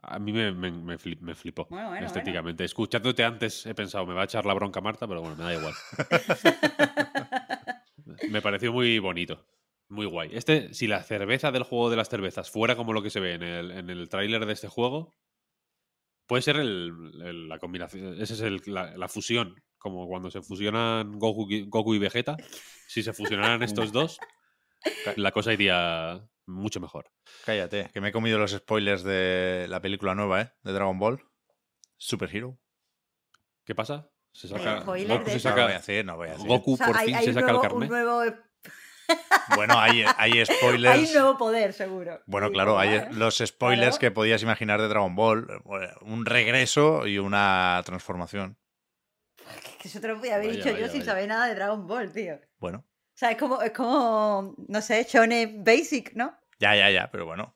A 0.03 0.17
mí 0.19 0.31
me, 0.33 0.51
me, 0.51 0.71
me 0.71 0.97
fli- 0.97 1.19
me 1.19 1.35
flipó 1.35 1.67
Bueno, 1.69 1.89
bueno, 1.89 2.05
estéticamente. 2.07 2.63
Escuchándote 2.63 3.23
antes 3.23 3.65
he 3.67 3.75
pensado, 3.75 4.05
me 4.05 4.13
va 4.15 4.21
a 4.21 4.25
echar 4.25 4.45
la 4.45 4.53
bronca 4.55 4.81
Marta, 4.81 5.07
pero 5.07 5.21
bueno, 5.21 5.35
me 5.35 5.43
da 5.43 5.53
igual. 5.53 5.73
me 8.29 8.41
pareció 8.41 8.71
muy 8.73 8.99
bonito. 8.99 9.45
Muy 9.89 10.05
guay. 10.05 10.29
Este, 10.33 10.73
si 10.73 10.87
la 10.87 11.03
cerveza 11.03 11.51
del 11.51 11.63
juego 11.63 11.89
de 11.89 11.97
las 11.97 12.09
cervezas 12.09 12.49
fuera 12.49 12.75
como 12.75 12.93
lo 12.93 13.03
que 13.03 13.09
se 13.09 13.19
ve 13.19 13.33
en 13.33 13.43
el, 13.43 13.71
en 13.71 13.89
el 13.89 14.07
tráiler 14.09 14.45
de 14.45 14.53
este 14.53 14.69
juego, 14.69 15.13
puede 16.27 16.41
ser 16.41 16.55
el- 16.57 16.93
el- 17.25 17.49
la 17.49 17.59
combinación. 17.59 18.21
Esa 18.21 18.33
es 18.33 18.41
el- 18.41 18.61
la, 18.67 18.95
la 18.97 19.07
fusión. 19.09 19.55
Como 19.77 20.07
cuando 20.07 20.29
se 20.31 20.41
fusionan 20.41 21.17
Goku, 21.19 21.47
Goku 21.67 21.93
y 21.95 21.99
Vegeta. 21.99 22.37
Si 22.87 23.03
se 23.03 23.13
fusionaran 23.13 23.63
estos 23.63 23.91
dos, 23.91 24.17
la 25.17 25.31
cosa 25.31 25.51
iría 25.53 26.23
mucho 26.47 26.79
mejor. 26.79 27.11
Cállate, 27.45 27.89
que 27.93 28.01
me 28.01 28.09
he 28.09 28.11
comido 28.11 28.37
los 28.39 28.51
spoilers 28.51 29.03
de 29.03 29.65
la 29.69 29.81
película 29.81 30.15
nueva, 30.15 30.41
¿eh? 30.41 30.53
De 30.63 30.71
Dragon 30.73 30.97
Ball. 30.99 31.23
Super 31.97 32.35
Hero. 32.35 32.57
¿Qué 33.65 33.75
pasa? 33.75 34.09
Se 34.33 34.47
saca, 34.47 34.79
Goku 34.79 34.93
de 34.93 35.39
se. 35.39 35.49
No 35.49 35.53
voy 35.55 35.61
a 35.63 35.67
decir, 35.77 36.05
no 36.05 36.15
voy 36.17 36.27
a 36.29 36.31
decir. 36.31 36.47
Goku 36.47 36.73
O 36.73 36.77
sea, 36.77 36.87
por 36.87 36.97
hay, 36.97 37.05
fin 37.07 37.15
hay 37.15 37.23
se 37.25 37.29
un 37.29 37.35
saca 37.35 37.45
nuevo, 37.51 37.63
el 37.63 37.69
carnet. 37.69 37.89
un 37.91 37.95
nuevo- 37.95 38.35
Bueno, 39.55 39.77
hay, 39.77 40.03
hay 40.17 40.31
hay 40.39 40.45
spoilers. 40.45 41.09
un 41.09 41.13
nuevo 41.13 41.37
poder, 41.37 41.73
seguro. 41.73 42.21
Bueno, 42.27 42.47
Sí, 42.47 42.53
claro, 42.53 42.79
hay 42.79 42.89
¿eh? 42.95 43.07
los 43.11 43.37
spoilers 43.37 43.97
Claro. 43.97 43.99
que 43.99 44.11
podías 44.11 44.41
imaginar 44.41 44.79
de 44.81 44.87
Dragon 44.87 45.15
Ball. 45.15 45.47
Bueno, 45.65 45.93
Un 46.01 46.25
regreso 46.25 47.05
y 47.07 47.17
una 47.19 47.81
transformación. 47.85 48.57
Que 49.81 49.87
eso 49.89 49.99
te 49.99 50.07
lo 50.07 50.17
podía 50.17 50.35
haber 50.35 50.47
Vaya, 50.47 50.57
dicho 50.57 50.69
yo 50.69 50.75
vaya, 50.81 50.89
sin 50.89 51.03
saber 51.03 51.27
nada 51.27 51.47
de 51.47 51.55
Dragon 51.55 51.85
Ball, 51.87 52.11
tío. 52.13 52.39
Bueno, 52.59 52.85
sea, 53.21 53.31
es 53.31 53.37
como, 53.37 53.61
es 53.61 53.71
como 53.71 54.55
no 54.67 54.81
sé, 54.81 55.03
Shonen 55.09 55.63
Basic, 55.63 56.13
¿no? 56.15 56.37
ya, 56.59 56.75
ya, 56.75 56.89
ya, 56.91 57.09
pero 57.11 57.25
bueno. 57.25 57.55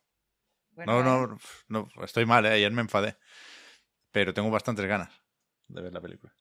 Bueno, 0.71 1.03
No, 1.03 1.21
vale. 1.27 1.37
no, 1.69 1.87
no, 1.95 2.03
estoy 2.03 2.25
mal, 2.25 2.45
¿eh? 2.45 2.49
ayer 2.49 2.71
me 2.71 2.81
enfadé. 2.81 3.17
Pero 4.11 4.33
tengo 4.33 4.49
bastantes 4.49 4.85
ganas 4.85 5.09
de 5.67 5.81
ver 5.81 5.93
la 5.93 6.01
película. 6.01 6.33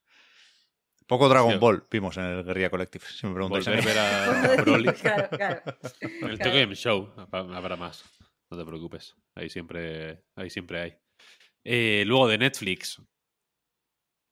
Poco 1.07 1.29
Dragon 1.29 1.53
Sí. 1.53 1.59
Ball 1.59 1.85
vimos 1.91 2.17
en 2.17 2.25
el 2.25 2.45
Guerrilla 2.45 2.71
Collective, 2.71 3.05
si 3.07 3.27
me 3.27 3.35
preguntáis. 3.35 3.67
Volver 3.67 3.99
a 3.99 4.31
ver 4.49 4.61
a 4.61 4.63
Broly. 4.63 4.93
claro, 4.95 5.29
claro. 5.29 5.63
En 6.01 6.11
el 6.11 6.19
Claro. 6.19 6.39
Tokyo 6.39 6.53
Game 6.61 6.75
Show 6.75 7.13
ha- 7.17 7.57
habrá 7.57 7.77
más. 7.77 8.05
No 8.51 8.57
te 8.59 8.65
preocupes. 8.65 9.15
Ahí 9.35 9.49
siempre, 9.51 10.25
ahí 10.37 10.49
siempre 10.51 10.81
hay. 10.81 10.97
Eh, 11.65 12.05
luego 12.07 12.29
de 12.29 12.39
Netflix. 12.39 13.03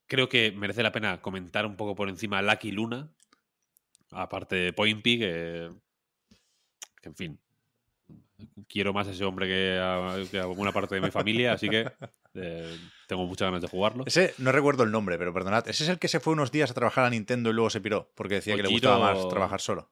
Creo 0.08 0.28
que 0.28 0.52
merece 0.52 0.82
la 0.82 0.92
pena 0.92 1.20
comentar 1.22 1.64
un 1.66 1.76
poco 1.76 1.94
por 1.94 2.08
encima 2.08 2.42
Lucky 2.42 2.70
Luna. 2.72 3.10
Aparte 4.12 4.56
de 4.56 4.72
Point 4.72 5.02
P, 5.02 5.18
que, 5.18 5.70
que, 7.00 7.08
en 7.08 7.14
fin. 7.14 7.40
quiero 8.68 8.92
más 8.92 9.08
a 9.08 9.12
ese 9.12 9.24
hombre 9.24 9.46
que 9.46 9.78
a, 9.80 10.16
que 10.30 10.38
a 10.38 10.42
alguna 10.42 10.72
parte 10.72 10.94
de 10.94 11.00
mi 11.00 11.10
familia, 11.10 11.54
así 11.54 11.68
que 11.68 11.90
eh, 12.34 12.78
tengo 13.06 13.26
muchas 13.26 13.46
ganas 13.46 13.62
de 13.62 13.68
jugarlo. 13.68 14.04
Ese, 14.06 14.34
no 14.38 14.52
recuerdo 14.52 14.82
el 14.84 14.90
nombre, 14.90 15.18
pero 15.18 15.32
perdonad. 15.32 15.68
Ese 15.68 15.84
es 15.84 15.90
el 15.90 15.98
que 15.98 16.08
se 16.08 16.20
fue 16.20 16.32
unos 16.32 16.52
días 16.52 16.70
a 16.70 16.74
trabajar 16.74 17.04
a 17.04 17.10
Nintendo 17.10 17.50
y 17.50 17.54
luego 17.54 17.70
se 17.70 17.80
piró, 17.80 18.10
porque 18.14 18.36
decía 18.36 18.56
que 18.56 18.62
le 18.62 18.68
gustaba 18.68 19.14
más 19.14 19.28
trabajar 19.28 19.60
solo. 19.60 19.90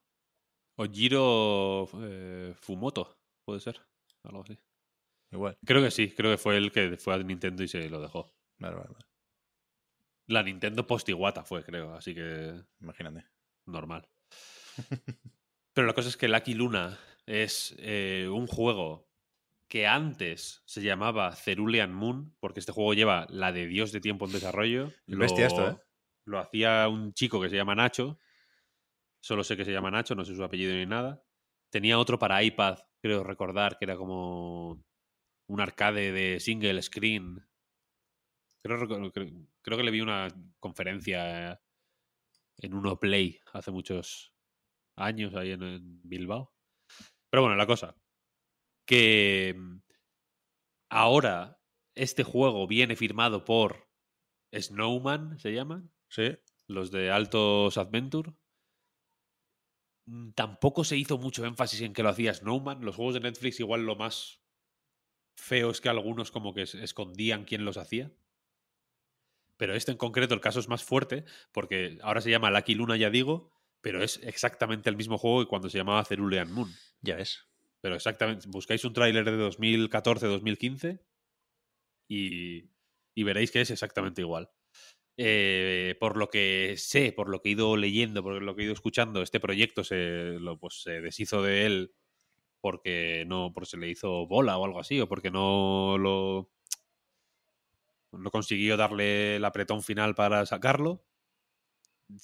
Ojiro 0.77 1.89
eh, 2.03 2.55
Fumoto, 2.59 3.18
puede 3.45 3.61
ser. 3.61 3.81
Algo 4.25 4.43
así. 4.43 4.59
Igual. 5.31 5.59
Creo 5.64 5.83
que 5.83 5.91
sí, 5.91 6.11
creo 6.11 6.31
que 6.31 6.39
fue 6.39 6.57
el 6.57 6.73
que 6.73 6.97
fue 6.97 7.14
a 7.14 7.18
Nintendo 7.18 7.62
y 7.62 7.68
se 7.68 7.89
lo 7.89 8.01
dejó. 8.01 8.33
Vale, 8.59 8.77
vale, 8.77 8.89
vale. 8.91 9.07
La 10.27 10.43
Nintendo 10.43 10.87
post-Iguata 10.87 11.45
fue, 11.45 11.64
creo, 11.64 11.95
así 11.95 12.14
que 12.14 12.55
Imagínate. 12.81 13.25
Normal. 13.71 14.09
Pero 15.73 15.87
la 15.87 15.95
cosa 15.95 16.09
es 16.09 16.16
que 16.16 16.29
Lucky 16.29 16.55
Luna 16.55 16.99
es 17.27 17.75
eh, 17.79 18.29
un 18.31 18.47
juego 18.47 19.09
que 19.68 19.87
antes 19.87 20.62
se 20.66 20.83
llamaba 20.83 21.35
Cerulean 21.37 21.95
Moon, 21.95 22.37
porque 22.41 22.59
este 22.59 22.73
juego 22.73 22.93
lleva 22.93 23.27
la 23.31 23.53
de 23.53 23.66
Dios 23.66 23.93
de 23.93 24.01
tiempo 24.01 24.27
en 24.27 24.33
desarrollo. 24.33 24.93
Bestia 25.07 25.47
esto, 25.47 25.71
¿eh? 25.71 25.79
Lo 26.25 26.41
hacía 26.41 26.89
un 26.89 27.14
chico 27.14 27.41
que 27.41 27.49
se 27.49 27.57
llama 27.57 27.77
Nacho. 27.77 28.18
Solo 29.23 29.45
sé 29.45 29.57
que 29.57 29.64
se 29.64 29.73
llama 29.73 29.91
Nacho, 29.91 30.14
no 30.14 30.25
sé 30.25 30.35
su 30.35 30.43
apellido 30.43 30.75
ni 30.75 30.87
nada. 30.87 31.23
Tenía 31.71 31.99
otro 31.99 32.18
para 32.18 32.43
iPad, 32.43 32.79
creo 33.01 33.23
recordar, 33.23 33.79
que 33.79 33.85
era 33.85 33.97
como 33.97 34.83
un 35.47 35.61
arcade 35.61 36.11
de 36.11 36.41
single 36.41 36.83
screen. 36.83 37.47
Creo, 38.64 39.12
creo 39.62 39.77
que 39.79 39.85
le 39.85 39.91
vi 39.91 40.01
una 40.01 40.29
conferencia 40.59 41.61
en 42.61 42.75
Uno 42.75 42.99
Play 42.99 43.41
hace 43.53 43.71
muchos 43.71 44.33
años 44.97 45.35
ahí 45.35 45.53
en, 45.53 45.63
en 45.63 46.03
Bilbao. 46.09 46.55
Pero 47.31 47.43
bueno, 47.43 47.57
la 47.57 47.67
cosa. 47.67 47.97
Que 48.87 49.55
mm, 49.57 49.79
ahora 50.91 51.61
este 51.95 52.23
juego 52.23 52.67
viene 52.67 52.97
firmado 52.97 53.45
por 53.45 53.89
Snowman, 54.55 55.39
se 55.39 55.53
llaman, 55.53 55.93
Sí. 56.09 56.37
los 56.67 56.91
de 56.91 57.11
Altos 57.11 57.77
Adventure. 57.79 58.35
Mm, 60.07 60.33
Tampoco 60.33 60.85
se 60.85 60.97
hizo 60.97 61.19
mucho 61.19 61.45
énfasis 61.45 61.81
en 61.83 61.93
que 61.93 62.03
lo 62.03 62.09
hacía 62.11 62.35
Snowman. 62.35 62.85
Los 62.85 62.97
juegos 62.97 63.15
de 63.15 63.21
Netflix 63.21 63.61
igual 63.61 63.85
lo 63.87 63.97
más 63.97 64.43
feo 65.37 65.71
es 65.71 65.81
que 65.81 65.89
algunos 65.89 66.31
como 66.31 66.55
que 66.55 66.63
escondían 66.63 67.45
quién 67.45 67.65
los 67.65 67.77
hacía. 67.77 68.13
Pero 69.61 69.75
este 69.75 69.93
en 69.93 69.99
concreto, 69.99 70.33
el 70.33 70.41
caso 70.41 70.59
es 70.59 70.69
más 70.69 70.83
fuerte, 70.83 71.27
porque 71.53 71.99
ahora 72.01 72.23
se 72.23 72.31
llama 72.31 72.51
Lucky 72.51 72.75
Luna, 72.75 72.97
ya 72.97 73.11
digo, 73.11 73.53
pero 73.83 74.03
es 74.03 74.19
exactamente 74.23 74.89
el 74.89 74.97
mismo 74.97 75.19
juego 75.19 75.41
que 75.41 75.49
cuando 75.49 75.69
se 75.69 75.77
llamaba 75.77 76.03
Cerulean 76.07 76.51
Moon. 76.51 76.73
Ya 77.03 77.17
ves. 77.17 77.47
Pero 77.83 77.95
exactamente, 77.95 78.47
buscáis 78.49 78.83
un 78.87 78.95
tráiler 78.95 79.27
de 79.27 79.37
2014-2015 79.37 81.03
y, 82.09 82.71
y 83.15 83.23
veréis 83.23 83.51
que 83.51 83.61
es 83.61 83.71
exactamente 83.71 84.23
igual. 84.23 84.49
Eh, 85.19 85.95
por 86.01 86.17
lo 86.17 86.31
que 86.31 86.77
sé, 86.79 87.13
por 87.13 87.29
lo 87.29 87.43
que 87.43 87.51
he 87.51 87.53
ido 87.53 87.77
leyendo, 87.77 88.23
por 88.23 88.43
lo 88.43 88.57
que 88.57 88.63
he 88.63 88.65
ido 88.65 88.73
escuchando, 88.73 89.21
este 89.21 89.41
proyecto 89.41 89.85
se, 89.85 90.39
lo, 90.41 90.59
pues, 90.59 90.81
se 90.81 91.03
deshizo 91.03 91.43
de 91.43 91.67
él 91.67 91.95
porque 92.63 93.25
no 93.27 93.53
porque 93.53 93.69
se 93.69 93.77
le 93.77 93.91
hizo 93.91 94.27
bola 94.27 94.57
o 94.57 94.65
algo 94.65 94.81
así, 94.81 94.99
o 95.03 95.07
porque 95.07 95.31
no 95.31 95.99
lo 95.99 96.49
no 98.13 98.31
consiguió 98.31 98.77
darle 98.77 99.37
el 99.37 99.45
apretón 99.45 99.83
final 99.83 100.15
para 100.15 100.45
sacarlo. 100.47 101.05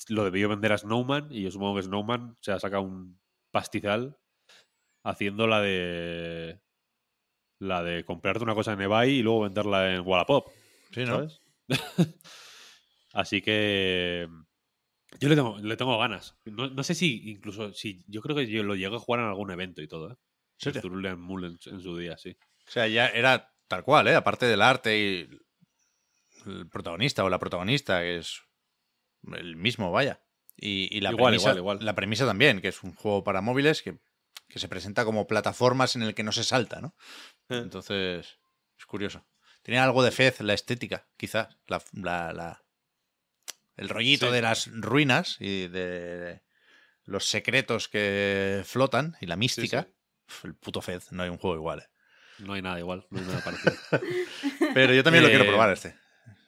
Lo 0.08 0.24
debió 0.24 0.48
vender 0.48 0.72
a 0.72 0.78
Snowman 0.78 1.28
y 1.30 1.42
yo 1.42 1.50
supongo 1.50 1.76
que 1.76 1.82
Snowman 1.82 2.36
se 2.40 2.52
ha 2.52 2.58
sacado 2.58 2.82
un 2.82 3.20
pastizal 3.52 4.18
haciendo 5.04 5.46
la 5.46 5.60
de 5.60 6.60
la 7.60 7.82
de 7.82 8.04
comprarte 8.04 8.44
una 8.44 8.54
cosa 8.54 8.72
en 8.72 8.80
eBay 8.80 9.10
y 9.12 9.22
luego 9.22 9.42
venderla 9.42 9.94
en 9.94 10.06
Wallapop, 10.06 10.48
Sí, 10.92 11.04
¿no? 11.04 11.28
¿sabes? 11.28 11.40
Así 13.12 13.40
que 13.40 14.28
yo 15.20 15.28
le 15.28 15.36
tengo, 15.36 15.58
le 15.58 15.76
tengo 15.76 15.98
ganas. 15.98 16.36
No, 16.44 16.68
no 16.68 16.82
sé 16.82 16.94
si 16.94 17.30
incluso 17.30 17.72
si 17.72 18.04
yo 18.08 18.20
creo 18.20 18.36
que 18.36 18.46
yo 18.46 18.62
lo 18.62 18.74
llegué 18.74 18.94
a 18.94 18.98
jugar 18.98 19.20
en 19.20 19.28
algún 19.28 19.50
evento 19.50 19.80
y 19.80 19.88
todo, 19.88 20.12
¿eh? 20.12 20.16
En, 21.44 21.58
en 21.66 21.80
su 21.80 21.96
día, 21.96 22.18
sí. 22.18 22.36
O 22.66 22.70
sea, 22.70 22.88
ya 22.88 23.06
era 23.08 23.54
tal 23.68 23.84
cual, 23.84 24.08
¿eh? 24.08 24.14
Aparte 24.14 24.46
del 24.46 24.62
arte 24.62 24.98
y 24.98 25.28
el 26.46 26.68
protagonista 26.68 27.24
o 27.24 27.28
la 27.28 27.38
protagonista, 27.38 28.00
que 28.00 28.18
es 28.18 28.40
el 29.34 29.56
mismo, 29.56 29.90
vaya. 29.92 30.20
Y, 30.56 30.88
y 30.96 31.00
la, 31.00 31.10
Igual, 31.10 31.32
premisa, 31.32 31.50
igual, 31.50 31.58
igual. 31.58 31.78
la 31.84 31.94
premisa 31.94 32.24
también, 32.26 32.60
que 32.60 32.68
es 32.68 32.82
un 32.82 32.94
juego 32.94 33.22
para 33.24 33.40
móviles 33.42 33.82
que, 33.82 33.98
que 34.48 34.58
se 34.58 34.68
presenta 34.68 35.04
como 35.04 35.26
plataformas 35.26 35.96
en 35.96 36.02
el 36.02 36.14
que 36.14 36.22
no 36.22 36.32
se 36.32 36.44
salta, 36.44 36.80
¿no? 36.80 36.94
Eh. 37.50 37.58
Entonces, 37.58 38.38
es 38.78 38.86
curioso. 38.86 39.26
Tiene 39.62 39.80
algo 39.80 40.02
de 40.02 40.12
Fez, 40.12 40.40
la 40.40 40.54
estética, 40.54 41.06
quizás. 41.16 41.48
La, 41.66 41.82
la- 41.92 42.32
la- 42.32 42.62
el 43.76 43.88
rollito 43.90 44.28
Sí. 44.28 44.32
de 44.32 44.40
las 44.42 44.70
ruinas 44.72 45.36
y 45.40 45.68
de 45.68 46.40
los 47.04 47.26
secretos 47.26 47.88
que 47.88 48.62
flotan 48.64 49.16
y 49.20 49.26
la 49.26 49.36
mística. 49.36 49.88
El 50.44 50.54
puto 50.54 50.80
Fez, 50.80 51.12
no 51.12 51.22
hay 51.22 51.28
un 51.28 51.36
juego 51.38 51.56
igual. 51.56 51.80
¿eh? 51.80 51.88
No 52.38 52.54
hay 52.54 52.62
nada 52.62 52.78
igual, 52.78 53.06
no 53.10 53.18
hay 53.20 53.26
nada 53.26 53.44
parecido. 53.44 53.74
Pero 54.74 54.94
yo 54.94 55.02
también 55.04 55.22
lo 55.24 55.28
quiero 55.30 55.44
probar 55.46 55.72
este. 55.72 55.94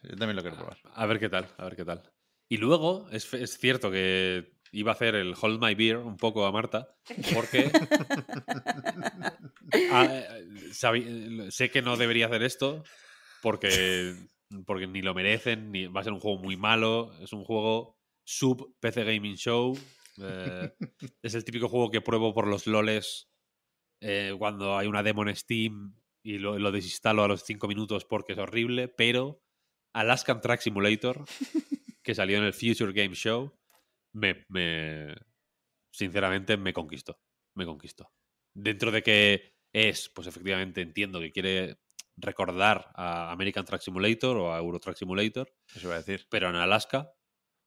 Yo 0.02 0.16
también 0.16 0.36
lo 0.36 0.42
quiero 0.42 0.56
probar. 0.56 0.78
A 0.94 1.06
ver 1.06 1.18
qué 1.18 1.28
tal, 1.28 1.48
a 1.56 1.64
ver 1.64 1.76
qué 1.76 1.84
tal. 1.84 2.02
Y 2.50 2.56
luego, 2.58 3.08
es, 3.10 3.32
es 3.34 3.58
cierto 3.58 3.90
que 3.90 4.52
iba 4.72 4.92
a 4.92 4.94
hacer 4.94 5.14
el 5.14 5.34
Hold 5.40 5.62
My 5.62 5.74
Beer 5.74 5.96
un 5.98 6.16
poco 6.16 6.46
a 6.46 6.52
Marta, 6.52 6.88
porque 7.34 7.70
Ah, 9.90 10.08
eh, 10.10 10.72
sabi- 10.72 11.50
sé 11.50 11.70
que 11.70 11.82
no 11.82 11.96
debería 11.96 12.26
hacer 12.26 12.42
esto, 12.42 12.84
porque, 13.42 14.14
porque 14.66 14.86
ni 14.86 15.02
lo 15.02 15.14
merecen, 15.14 15.70
ni 15.72 15.86
va 15.86 16.00
a 16.00 16.04
ser 16.04 16.12
un 16.12 16.20
juego 16.20 16.38
muy 16.38 16.56
malo, 16.56 17.12
es 17.20 17.32
un 17.32 17.44
juego 17.44 17.98
sub 18.24 18.74
PC 18.80 19.04
Gaming 19.04 19.36
Show, 19.36 19.78
eh, 20.22 20.70
es 21.22 21.34
el 21.34 21.44
típico 21.44 21.68
juego 21.68 21.90
que 21.90 22.00
pruebo 22.00 22.34
por 22.34 22.46
los 22.46 22.66
loles 22.66 23.28
eh, 24.00 24.34
cuando 24.38 24.76
hay 24.76 24.86
una 24.86 25.02
demo 25.02 25.22
en 25.26 25.34
Steam 25.36 25.94
y 26.22 26.38
lo, 26.38 26.58
lo 26.58 26.72
desinstalo 26.72 27.22
a 27.24 27.28
los 27.28 27.42
5 27.44 27.68
minutos 27.68 28.04
porque 28.04 28.32
es 28.32 28.38
horrible, 28.38 28.88
pero 28.88 29.40
Alaskan 30.00 30.40
Track 30.40 30.60
Simulator, 30.60 31.24
que 32.02 32.14
salió 32.14 32.38
en 32.38 32.44
el 32.44 32.52
Future 32.54 32.92
Game 32.92 33.14
Show, 33.14 33.58
me, 34.12 34.44
me- 34.48 35.14
sinceramente 35.92 36.56
me 36.56 36.72
conquistó. 36.72 37.20
Me 37.54 37.64
conquistó. 37.66 38.12
Dentro 38.54 38.90
de 38.90 39.02
que 39.02 39.54
es, 39.72 40.08
pues 40.08 40.26
efectivamente 40.26 40.80
entiendo 40.80 41.20
que 41.20 41.32
quiere 41.32 41.78
recordar 42.16 42.90
a 42.94 43.30
American 43.30 43.64
Track 43.64 43.82
Simulator 43.82 44.36
o 44.38 44.52
a 44.54 44.58
Euro 44.58 44.80
Track 44.80 44.96
Simulator, 44.96 45.52
Eso 45.74 45.86
iba 45.88 45.94
a 45.94 45.98
decir. 45.98 46.26
pero 46.30 46.48
en 46.48 46.56
Alaska. 46.56 47.12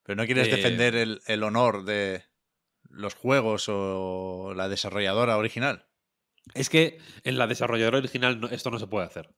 Pero 0.04 0.16
no 0.18 0.26
quieres 0.26 0.48
Eh, 0.48 0.56
defender 0.56 0.96
el, 0.96 1.22
el 1.28 1.44
honor 1.44 1.84
de 1.86 2.24
los 2.90 3.14
juegos 3.14 3.66
o 3.70 4.54
la 4.56 4.68
desarrolladora 4.68 5.38
original. 5.38 5.88
Es 6.56 6.70
que 6.70 6.98
en 7.24 7.38
la 7.38 7.46
desarrolladora 7.48 8.00
original 8.00 8.40
no- 8.42 8.50
esto 8.50 8.72
no 8.72 8.80
se 8.80 8.88
puede 8.88 9.06
hacer. 9.06 9.34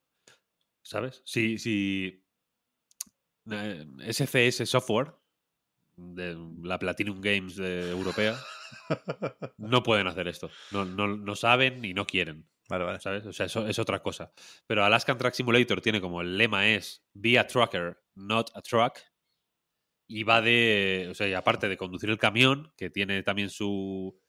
¿Sabes? 0.84 1.22
Si, 1.26 1.58
si 1.60 2.23
eh, 3.52 3.86
SCS 4.12 4.70
Software, 4.70 5.14
de 5.96 6.36
la 6.64 6.80
Platinum 6.80 7.22
Games 7.22 7.56
de 7.56 7.90
europea, 7.90 8.38
no 9.58 9.84
pueden 9.84 10.08
hacer 10.08 10.28
esto. 10.28 10.50
No, 10.72 10.86
no, 10.86 11.08
no 11.08 11.36
saben 11.36 11.84
y 11.86 11.94
no 11.94 12.06
quieren. 12.06 12.48
Vale, 12.70 12.86
vale. 12.86 13.00
¿Sabes? 13.00 13.26
O 13.26 13.34
sea, 13.34 13.46
eso 13.46 13.68
es 13.68 13.78
otra 13.80 14.02
cosa. 14.02 14.32
Pero 14.68 14.84
Alaskan 14.84 15.18
Track 15.18 15.34
Simulator 15.34 15.82
tiene 15.82 16.02
como 16.02 16.22
el 16.22 16.38
lema 16.38 16.68
es 16.70 17.04
Be 17.14 17.38
a 17.38 17.48
trucker, 17.48 18.02
not 18.16 18.50
a 18.56 18.62
truck. 18.62 19.00
Y 20.08 20.24
va 20.24 20.42
de. 20.42 21.08
O 21.12 21.14
sea, 21.14 21.28
y 21.28 21.34
aparte 21.34 21.68
de 21.70 21.78
conducir 21.78 22.10
el 22.10 22.18
camión, 22.18 22.72
que 22.78 22.90
tiene 22.90 23.24
también 23.24 23.50
su. 23.50 24.20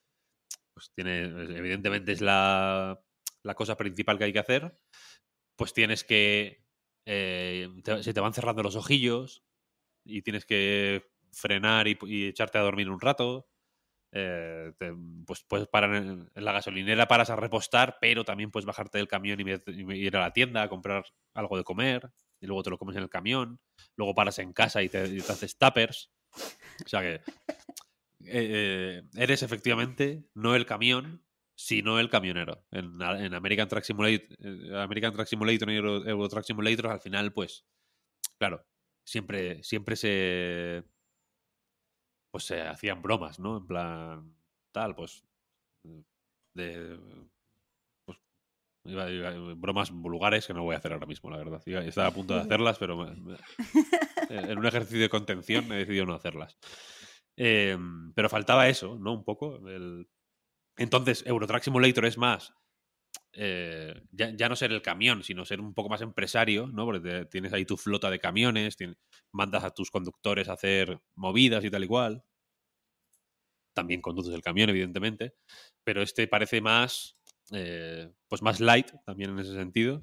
Pues 0.74 0.90
tiene. 0.94 1.24
Evidentemente 1.24 2.12
es 2.12 2.20
la, 2.20 3.00
la 3.42 3.54
cosa 3.54 3.76
principal 3.76 4.18
que 4.18 4.24
hay 4.24 4.32
que 4.32 4.38
hacer. 4.38 4.78
Pues 5.56 5.72
tienes 5.72 6.04
que. 6.04 6.63
Eh, 7.06 7.68
te- 7.82 8.02
se 8.02 8.14
te 8.14 8.20
van 8.20 8.34
cerrando 8.34 8.62
los 8.62 8.76
ojillos. 8.76 9.42
Y 10.04 10.22
tienes 10.22 10.44
que 10.44 11.04
frenar 11.32 11.88
y, 11.88 11.98
echarte 12.26 12.58
a 12.58 12.62
dormir 12.62 12.90
un 12.90 13.00
rato. 13.00 13.48
Eh, 14.12 14.72
te- 14.78 14.94
pues 15.26 15.44
puedes 15.48 15.66
parar 15.66 15.94
en, 15.96 16.30
la 16.34 16.52
gasolinera, 16.52 17.08
paras 17.08 17.30
a 17.30 17.36
repostar, 17.36 17.98
pero 18.00 18.24
también 18.24 18.50
puedes 18.50 18.66
bajarte 18.66 18.98
del 18.98 19.08
camión 19.08 19.40
y, 19.40 19.94
ir 19.94 20.16
a 20.16 20.20
la 20.20 20.32
tienda 20.32 20.62
a 20.62 20.68
comprar 20.68 21.04
algo 21.34 21.56
de 21.56 21.64
comer, 21.64 22.12
y 22.40 22.46
luego 22.46 22.62
te 22.62 22.70
lo 22.70 22.78
comes 22.78 22.96
en 22.96 23.02
el 23.02 23.10
camión, 23.10 23.58
luego 23.96 24.14
paras 24.14 24.38
en 24.38 24.52
casa 24.52 24.82
y 24.82 24.88
te, 24.88 25.02
haces 25.28 25.58
tuppers. 25.58 26.12
O 26.84 26.88
sea 26.88 27.00
que 27.00 27.20
eh, 28.26 29.02
eres 29.16 29.42
efectivamente 29.42 30.24
no 30.34 30.54
el 30.54 30.66
camión, 30.66 31.23
sino 31.56 31.98
el 32.00 32.08
camionero. 32.10 32.64
En, 32.70 33.00
en 33.00 33.34
American 33.34 33.68
Truck 33.68 33.84
Simulator, 33.84 34.26
eh, 34.40 34.70
American 34.82 35.12
Truck 35.12 35.26
Simulator 35.26 35.70
y 35.70 35.76
Euro, 35.76 36.06
Euro 36.06 36.28
Truck 36.28 36.44
Simulator, 36.44 36.86
al 36.88 37.00
final, 37.00 37.32
pues, 37.32 37.64
claro, 38.38 38.64
siempre, 39.06 39.62
siempre 39.62 39.96
se 39.96 40.84
pues 42.30 42.44
se 42.44 42.60
hacían 42.62 43.00
bromas, 43.00 43.38
¿no? 43.38 43.58
En 43.58 43.66
plan, 43.66 44.34
tal, 44.72 44.96
pues, 44.96 45.24
de, 46.54 46.98
pues, 48.04 48.18
Iba- 48.86 49.08
iba- 49.10 49.54
bromas 49.54 49.90
vulgares 49.92 50.46
que 50.46 50.52
no 50.52 50.62
voy 50.64 50.74
a 50.74 50.78
hacer 50.78 50.92
ahora 50.92 51.06
mismo, 51.06 51.30
la 51.30 51.36
verdad. 51.38 51.62
Estaba 51.66 52.08
a 52.08 52.14
punto 52.14 52.34
de 52.34 52.40
hacerlas, 52.58 52.76
pero 52.78 52.96
me- 52.96 53.14
me- 53.14 53.38
en 54.28 54.58
un 54.58 54.66
ejercicio 54.66 55.00
de 55.00 55.08
contención 55.08 55.70
he 55.72 55.76
decidido 55.76 56.06
no 56.06 56.14
hacerlas. 56.14 56.58
Eh, 57.36 57.78
pero 58.14 58.28
faltaba 58.28 58.68
eso, 58.68 58.98
¿no? 58.98 59.12
Un 59.12 59.24
poco. 59.24 59.56
el- 59.68 60.08
Entonces, 60.76 61.24
Eurotrack 61.26 61.62
Simulator 61.62 62.04
es 62.06 62.18
más. 62.18 62.54
eh, 63.34 63.94
ya, 64.12 64.30
ya 64.36 64.48
no 64.48 64.56
ser 64.56 64.72
el 64.72 64.82
camión, 64.82 65.22
sino 65.24 65.44
ser 65.44 65.60
un 65.60 65.74
poco 65.74 65.88
más 65.90 66.02
empresario, 66.02 66.68
¿no? 66.68 66.84
Porque 66.86 67.00
te- 67.00 67.26
tienes 67.26 67.52
ahí 67.52 67.64
tu 67.66 67.76
flota 67.78 68.10
de 68.10 68.18
camiones, 68.20 68.76
mandas 69.32 69.64
a 69.64 69.72
tus 69.72 69.90
conductores 69.90 70.48
a 70.48 70.54
hacer 70.54 71.00
movidas 71.16 71.64
y 71.64 71.70
tal 71.70 71.84
y 71.84 71.88
cual. 71.88 72.24
También 73.72 74.00
conduces 74.02 74.32
el 74.34 74.42
camión, 74.42 74.70
evidentemente. 74.70 75.34
Pero 75.82 76.02
este 76.02 76.28
parece 76.28 76.60
más. 76.60 77.16
eh, 77.52 78.10
pues 78.28 78.40
más 78.42 78.58
light 78.60 78.90
también 79.04 79.30
en 79.30 79.38
ese 79.40 79.52
sentido. 79.54 80.02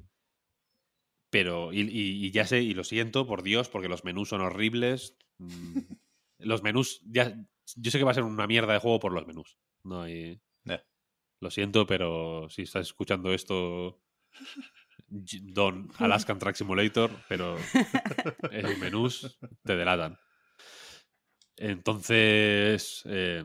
Pero, 1.30 1.72
y, 1.74 1.82
y- 1.82 2.26
y 2.26 2.32
ya 2.32 2.46
sé, 2.46 2.62
y 2.62 2.74
lo 2.74 2.84
siento, 2.84 3.26
por 3.26 3.42
Dios, 3.44 3.70
porque 3.70 3.88
los 3.88 4.04
menús 4.04 4.30
son 4.30 4.42
horribles. 4.42 5.16
Mm, 5.38 5.78
Los 6.40 6.64
menús, 6.64 7.02
ya, 7.06 7.36
yo 7.76 7.92
sé 7.92 8.00
que 8.00 8.04
va 8.04 8.12
a 8.12 8.14
ser 8.16 8.24
una 8.24 8.48
mierda 8.48 8.74
de 8.74 8.80
juego 8.80 9.00
por 9.00 9.14
los 9.14 9.28
menús. 9.28 9.60
No 9.84 10.02
hay. 10.02 10.42
Lo 11.42 11.50
siento, 11.50 11.88
pero 11.88 12.48
si 12.50 12.62
estás 12.62 12.88
escuchando 12.88 13.34
esto, 13.34 14.00
Don 15.10 15.90
Alaskan 15.98 16.40
Track 16.40 16.56
Simulator, 16.56 17.12
pero 17.28 17.58
esos 18.52 18.78
menús 18.78 19.40
te 19.64 19.76
delatan. 19.76 20.18
Entonces, 21.58 23.02
eh, 23.06 23.44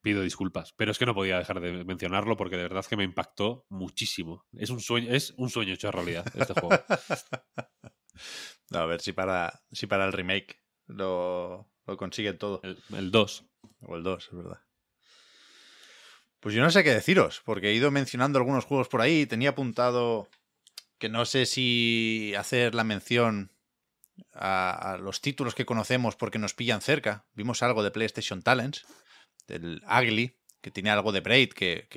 pido 0.00 0.22
disculpas, 0.22 0.72
pero 0.72 0.90
es 0.90 0.98
que 0.98 1.06
no 1.06 1.14
podía 1.14 1.38
dejar 1.38 1.60
de 1.60 1.84
mencionarlo 1.84 2.36
porque 2.36 2.56
de 2.56 2.62
verdad 2.62 2.84
que 2.86 2.96
me 2.96 3.04
impactó 3.04 3.66
muchísimo. 3.68 4.46
Es 4.52 4.70
un 4.70 4.80
sueño, 4.80 5.12
es 5.12 5.34
un 5.36 5.50
sueño 5.50 5.74
hecho 5.74 5.90
realidad 5.92 6.26
este 6.34 6.54
juego. 6.54 6.70
No, 8.70 8.80
a 8.80 8.86
ver 8.86 9.00
si 9.00 9.12
para, 9.12 9.62
si 9.70 9.86
para 9.86 10.04
el 10.04 10.12
remake 10.12 10.60
lo, 10.88 11.70
lo 11.86 11.96
consiguen 11.96 12.36
todo. 12.36 12.60
El 12.62 13.10
2. 13.12 13.44
O 13.82 13.96
el 13.96 14.02
2, 14.02 14.28
es 14.28 14.36
verdad. 14.36 14.60
Pues 16.40 16.54
yo 16.54 16.62
no 16.62 16.70
sé 16.70 16.84
qué 16.84 16.94
deciros, 16.94 17.42
porque 17.44 17.68
he 17.68 17.74
ido 17.74 17.90
mencionando 17.90 18.38
algunos 18.38 18.64
juegos 18.64 18.88
por 18.88 19.00
ahí. 19.00 19.26
Tenía 19.26 19.50
apuntado 19.50 20.28
que 20.98 21.08
no 21.08 21.24
sé 21.24 21.46
si 21.46 22.32
hacer 22.36 22.74
la 22.74 22.84
mención 22.84 23.50
a, 24.34 24.98
los 25.00 25.20
títulos 25.20 25.54
que 25.54 25.66
conocemos 25.66 26.16
porque 26.16 26.38
nos 26.38 26.54
pillan 26.54 26.80
cerca. 26.80 27.24
Vimos 27.34 27.62
algo 27.62 27.82
de 27.82 27.90
PlayStation 27.90 28.42
Talents, 28.42 28.86
del 29.46 29.82
Ugly, 29.84 30.36
que 30.60 30.70
tiene 30.70 30.90
algo 30.90 31.12
de 31.12 31.20
Braid, 31.20 31.50
que, 31.50 31.88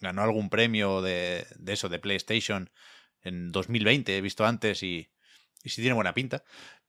ganó 0.00 0.22
algún 0.22 0.50
premio 0.50 1.00
de, 1.00 1.46
de 1.56 1.72
eso, 1.72 1.88
de 1.88 1.98
PlayStation 1.98 2.70
en 3.22 3.50
2020, 3.50 4.16
he 4.16 4.20
visto 4.20 4.44
antes 4.44 4.82
y, 4.82 5.08
y 5.62 5.70
sí 5.70 5.80
tiene 5.80 5.94
buena 5.94 6.14
pinta. 6.14 6.44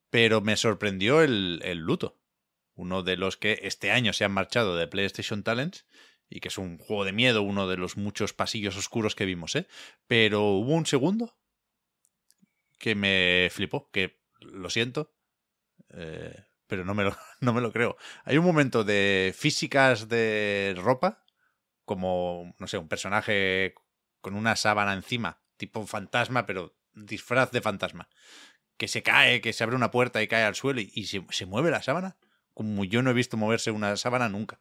Pero 0.10 0.41
me 0.41 0.57
sorprendió 0.57 1.22
el, 1.22 1.61
el 1.64 1.80
Luto, 1.80 2.19
uno 2.76 3.03
de 3.03 3.18
los 3.18 3.38
que 3.38 3.60
este 3.64 3.91
año 3.91 4.14
se 4.14 4.26
han 4.26 4.32
marchado 4.32 4.76
de 4.76 4.88
PlayStation 4.88 5.44
Talents 5.44 5.86
y 6.30 6.40
que 6.40 6.49
es 6.49 6.58
un 6.58 6.78
juego 6.78 7.06
de 7.06 7.14
miedo, 7.14 7.41
uno 7.41 7.68
de 7.68 7.78
los 7.78 7.98
muchos 7.98 8.34
pasillos 8.34 8.78
oscuros 8.78 9.16
que 9.16 9.26
vimos, 9.26 9.56
¿eh? 9.56 9.68
Pero 10.08 10.44
hubo 10.52 10.74
un 10.74 10.86
segundo 10.86 11.38
que 12.78 12.95
me 12.95 13.49
flipó, 13.52 13.90
que 13.91 14.20
lo 14.40 14.70
siento, 14.70 15.14
eh, 15.90 16.45
pero 16.68 16.86
no 16.86 16.94
me, 16.94 17.04
lo, 17.04 17.18
no 17.41 17.54
me 17.54 17.62
lo 17.62 17.72
creo. 17.72 17.98
Hay 18.24 18.38
un 18.38 18.45
momento 18.45 18.84
de 18.84 19.34
físicas 19.36 20.10
de 20.10 20.76
ropa, 20.78 21.24
como, 21.86 22.54
no 22.60 22.68
sé, 22.68 22.78
un 22.78 22.90
personaje 22.90 23.74
con 24.22 24.36
una 24.36 24.56
sábana 24.56 24.94
encima, 24.94 25.41
tipo 25.56 25.86
fantasma, 25.88 26.45
pero 26.45 26.76
disfraz 26.94 27.52
de 27.52 27.62
fantasma, 27.62 28.10
que 28.78 28.88
se 28.88 29.04
cae, 29.04 29.40
que 29.40 29.54
se 29.54 29.64
abre 29.64 29.76
una 29.76 29.91
puerta 29.91 30.22
y 30.22 30.28
cae 30.28 30.44
al 30.44 30.56
suelo 30.56 30.82
y, 30.82 30.91
y 30.94 31.06
se, 31.06 31.26
se 31.30 31.45
mueve 31.45 31.72
la 31.72 31.82
sábana, 31.82 32.18
como 32.54 32.84
yo 32.84 33.02
no 33.02 33.12
he 33.12 33.14
visto 33.14 33.38
moverse 33.38 33.72
una 33.72 33.95
sábana 33.95 34.28
nunca. 34.28 34.60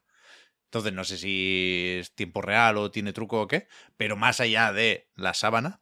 Entonces 0.67 0.93
no 0.93 1.05
sé 1.05 1.17
si 1.19 1.97
es 2.01 2.15
tiempo 2.15 2.43
real 2.43 2.77
o 2.77 2.91
tiene 2.91 3.13
truco 3.13 3.41
o 3.43 3.49
qué, 3.49 3.69
pero 3.97 4.17
más 4.17 4.41
allá 4.41 4.73
de 4.73 5.09
la 5.15 5.33
sábana, 5.35 5.81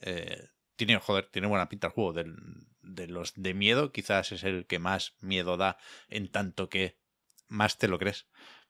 eh, 0.00 0.48
tiene, 0.76 0.98
joder, 0.98 1.26
tiene 1.26 1.48
buena 1.48 1.68
pinta 1.68 1.88
el 1.88 1.92
juego. 1.92 2.12
Del- 2.12 2.36
de 2.82 3.08
los 3.08 3.32
de 3.34 3.52
miedo, 3.54 3.90
quizás 3.92 4.30
es 4.32 4.44
el 4.44 4.66
que 4.66 4.78
más 4.78 5.16
miedo 5.20 5.56
da 5.56 5.76
en 6.08 6.28
tanto 6.30 6.68
que 6.68 6.98
más 7.48 7.78
te 7.78 7.88
lo 7.88 7.98
crees. 7.98 8.28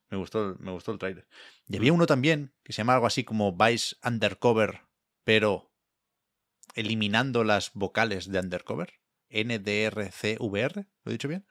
Me 0.08 0.16
gustó, 0.16 0.50
el- 0.50 0.58
me 0.58 0.70
gustó 0.70 0.92
el 0.92 0.98
tráiler. 0.98 1.28
Y 1.68 1.76
había 1.76 1.92
uno 1.92 2.06
también 2.06 2.54
que 2.62 2.72
se 2.72 2.78
llama 2.78 2.94
algo 2.94 3.06
así 3.06 3.24
como 3.24 3.56
Vice 3.56 3.96
Undercover, 4.04 4.82
pero 5.24 5.72
eliminando 6.74 7.44
las 7.44 7.72
vocales 7.74 8.30
de 8.30 8.38
Undercover. 8.38 8.94
NDRCVR, 9.28 10.86
¿lo 11.04 11.10
he 11.10 11.12
dicho 11.12 11.28
bien? 11.28 11.46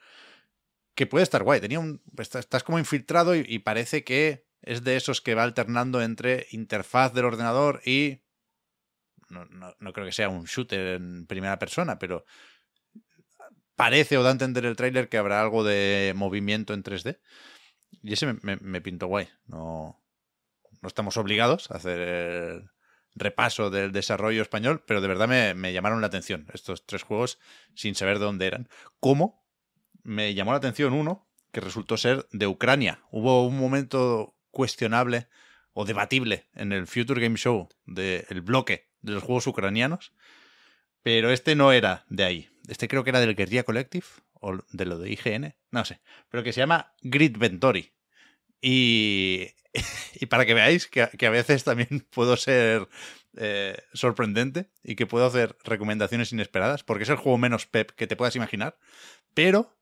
Que 0.95 1.05
puede 1.07 1.23
estar 1.23 1.43
guay. 1.43 1.59
Tenía 1.61 1.79
un, 1.79 2.01
está- 2.17 2.39
estás 2.39 2.63
como 2.63 2.79
infiltrado 2.79 3.35
y, 3.35 3.45
y 3.47 3.59
parece 3.59 4.03
que 4.03 4.45
es 4.61 4.83
de 4.83 4.95
esos 4.95 5.21
que 5.21 5.35
va 5.35 5.43
alternando 5.43 6.01
entre 6.01 6.47
interfaz 6.51 7.13
del 7.13 7.25
ordenador 7.25 7.81
y... 7.85 8.21
No, 9.29 9.45
no- 9.45 9.75
no 9.79 9.93
creo 9.93 10.05
que 10.05 10.11
sea 10.11 10.29
un 10.29 10.45
shooter 10.45 10.95
en 10.95 11.25
primera 11.27 11.57
persona, 11.59 11.97
pero 11.99 12.25
parece 13.75 14.17
o 14.17 14.23
da 14.23 14.29
a 14.29 14.37
entender 14.37 14.65
el 14.65 14.75
tráiler 14.75 15.09
que 15.09 15.17
habrá 15.17 15.41
algo 15.41 15.63
de 15.63 16.13
movimiento 16.15 16.73
en 16.73 16.83
3D. 16.83 17.19
Y 18.01 18.13
ese 18.13 18.25
me, 18.27 18.39
me- 18.43 18.57
me 18.57 18.81
pintó 18.81 19.07
guay. 19.07 19.27
No, 19.47 20.01
no 20.81 20.87
estamos 20.87 21.17
obligados 21.17 21.71
a 21.71 21.75
hacer 21.77 21.99
el 21.99 22.69
repaso 23.15 23.69
del 23.69 23.91
desarrollo 23.91 24.41
español, 24.41 24.83
pero 24.85 25.01
de 25.01 25.07
verdad 25.07 25.27
me, 25.27 25.53
me 25.53 25.73
llamaron 25.73 26.01
la 26.01 26.07
atención 26.07 26.47
estos 26.53 26.85
tres 26.85 27.03
juegos 27.03 27.39
sin 27.75 27.95
saber 27.95 28.19
de 28.19 28.25
dónde 28.25 28.47
eran. 28.47 28.69
¿Cómo? 28.99 29.44
Me 30.05 30.35
llamó 30.35 30.51
la 30.51 30.57
atención 30.57 30.93
uno 30.93 31.27
que 31.51 31.61
resultó 31.61 31.97
ser 31.97 32.27
de 32.31 32.45
Ucrania. 32.45 33.01
Hubo 33.09 33.43
un 33.47 33.57
momento 33.57 34.35
cuestionable 34.51 35.27
o 35.73 35.83
debatible 35.83 36.45
en 36.53 36.71
el 36.71 36.85
Future 36.85 37.19
Game 37.19 37.37
Show 37.37 37.69
del 37.87 38.41
bloque 38.41 38.87
de 39.01 39.13
los 39.13 39.23
juegos 39.23 39.47
ucranianos, 39.47 40.13
pero 41.01 41.31
este 41.31 41.55
no 41.55 41.71
era 41.71 42.05
de 42.07 42.23
ahí. 42.23 42.49
Este 42.67 42.87
creo 42.87 43.03
que 43.03 43.09
era 43.09 43.19
del 43.19 43.35
Guerrilla 43.35 43.63
Collective 43.63 44.05
o 44.33 44.59
de 44.71 44.85
lo 44.85 44.99
de 44.99 45.09
IGN, 45.09 45.55
no 45.71 45.85
sé, 45.85 46.01
pero 46.29 46.43
que 46.43 46.53
se 46.53 46.61
llama 46.61 46.93
Grid 47.01 47.37
Ventori. 47.39 47.91
Y, 48.61 49.47
y 50.13 50.27
para 50.27 50.45
que 50.45 50.53
veáis 50.53 50.85
que, 50.85 51.09
que 51.17 51.25
a 51.25 51.31
veces 51.31 51.63
también 51.63 52.05
puedo 52.11 52.37
ser 52.37 52.87
eh, 53.37 53.75
sorprendente 53.93 54.69
y 54.83 54.95
que 54.95 55.07
puedo 55.07 55.25
hacer 55.25 55.57
recomendaciones 55.63 56.31
inesperadas, 56.31 56.83
porque 56.83 57.05
es 57.05 57.09
el 57.09 57.17
juego 57.17 57.39
menos 57.39 57.65
pep 57.65 57.89
que 57.89 58.05
te 58.05 58.15
puedas 58.15 58.35
imaginar, 58.35 58.77
pero 59.33 59.75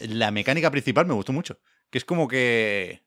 la 0.00 0.30
mecánica 0.30 0.70
principal 0.70 1.06
me 1.06 1.14
gustó 1.14 1.32
mucho, 1.32 1.60
que 1.90 1.98
es 1.98 2.04
como 2.04 2.28
que 2.28 3.04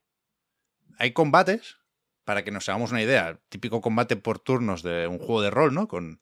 hay 0.98 1.12
combates, 1.12 1.78
para 2.24 2.44
que 2.44 2.50
nos 2.50 2.68
hagamos 2.68 2.92
una 2.92 3.02
idea, 3.02 3.40
típico 3.48 3.80
combate 3.80 4.16
por 4.16 4.38
turnos 4.38 4.82
de 4.82 5.06
un 5.08 5.18
juego 5.18 5.42
de 5.42 5.50
rol, 5.50 5.74
¿no? 5.74 5.88
Con 5.88 6.20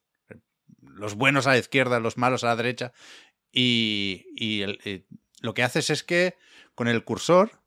los 0.81 1.15
buenos 1.15 1.47
a 1.47 1.51
la 1.51 1.59
izquierda, 1.59 2.01
los 2.01 2.17
malos 2.17 2.45
a 2.45 2.49
la 2.49 2.57
derecha, 2.57 2.93
y, 3.53 4.27
y 4.35 4.63
eh, 4.63 5.07
lo 5.41 5.55
que 5.55 5.63
haces 5.63 5.91
es 5.91 6.03
que 6.03 6.37
con 6.75 6.89
el 6.89 7.05
cursor 7.05 7.63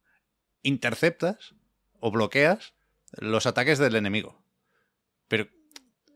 interceptas 0.63 1.55
o 1.99 2.11
bloqueas 2.11 2.73
los 3.11 3.45
ataques 3.45 3.79
del 3.79 3.95
enemigo. 3.95 4.43
Pero 5.27 5.47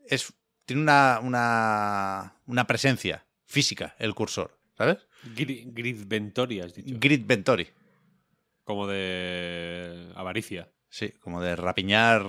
es, 0.06 0.32
tiene 0.64 0.82
una, 0.82 1.20
una, 1.22 2.40
una 2.46 2.66
presencia 2.66 3.26
física 3.46 3.94
el 3.98 4.14
cursor, 4.14 4.58
¿sabes? 4.76 5.07
Grid, 5.34 5.68
Grid 5.72 6.04
Ventori, 6.06 6.60
has 6.60 6.74
dicho. 6.74 6.94
Grid 6.98 7.24
Ventori. 7.26 7.68
Como 8.64 8.86
de 8.86 10.12
avaricia. 10.14 10.70
Sí, 10.90 11.10
como 11.20 11.42
de 11.42 11.56
rapiñar 11.56 12.24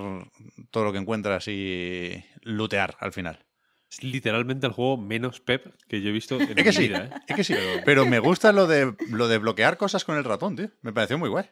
todo 0.70 0.84
lo 0.84 0.92
que 0.92 0.98
encuentras 0.98 1.48
y 1.48 2.24
lootear 2.42 2.96
al 3.00 3.12
final. 3.12 3.46
Es 3.90 4.04
literalmente 4.04 4.66
el 4.66 4.72
juego 4.72 4.96
menos 4.96 5.40
pep 5.40 5.66
que 5.88 6.00
yo 6.00 6.10
he 6.10 6.12
visto 6.12 6.40
en 6.40 6.42
Es 6.58 6.66
mi 6.66 6.72
sí, 6.72 6.88
vida, 6.88 7.04
¿eh? 7.06 7.20
es 7.26 7.36
que 7.36 7.44
sí. 7.44 7.54
Pero 7.84 8.06
me 8.06 8.18
gusta 8.18 8.52
lo 8.52 8.66
de, 8.66 8.94
lo 9.10 9.28
de 9.28 9.38
bloquear 9.38 9.76
cosas 9.76 10.04
con 10.04 10.16
el 10.16 10.24
ratón, 10.24 10.56
tío. 10.56 10.70
Me 10.82 10.92
pareció 10.92 11.18
muy 11.18 11.28
guay. 11.28 11.46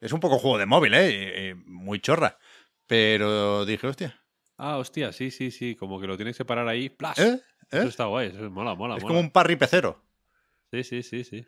Es 0.00 0.12
un 0.12 0.20
poco 0.20 0.38
juego 0.38 0.58
de 0.58 0.66
móvil, 0.66 0.94
¿eh? 0.94 1.54
Muy 1.64 2.00
chorra. 2.00 2.38
Pero 2.86 3.64
dije, 3.64 3.86
hostia. 3.86 4.20
Ah, 4.58 4.78
hostia, 4.78 5.12
sí, 5.12 5.30
sí, 5.30 5.50
sí. 5.50 5.76
Como 5.76 6.00
que 6.00 6.06
lo 6.06 6.16
tienes 6.16 6.36
que 6.36 6.44
parar 6.44 6.66
ahí. 6.68 6.88
¡Plas! 6.88 7.18
¿Eh? 7.18 7.40
¿Eh? 7.70 7.78
Eso 7.78 7.88
está 7.88 8.06
guay. 8.06 8.28
Eso 8.28 8.50
mola, 8.50 8.74
mola, 8.74 8.96
es 8.96 9.02
mola. 9.02 9.08
como 9.14 9.20
un 9.20 9.30
parry 9.30 9.56
pecero. 9.56 10.02
Sí, 10.72 10.82
sí, 10.84 11.02
sí, 11.02 11.22
sí. 11.24 11.46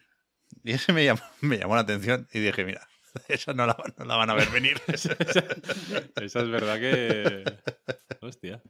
Y 0.62 0.72
ese 0.72 0.92
me 0.92 1.04
llamó, 1.04 1.22
me 1.40 1.58
llamó 1.58 1.74
la 1.74 1.80
atención 1.80 2.28
y 2.32 2.38
dije, 2.40 2.64
mira, 2.64 2.86
esa 3.28 3.54
no 3.54 3.66
la, 3.66 3.76
no 3.98 4.04
la 4.04 4.16
van 4.16 4.30
a 4.30 4.34
ver 4.34 4.50
venir. 4.50 4.80
Esa 4.86 6.40
es 6.40 6.48
verdad 6.50 6.78
que... 6.78 7.44
Hostia. 8.20 8.62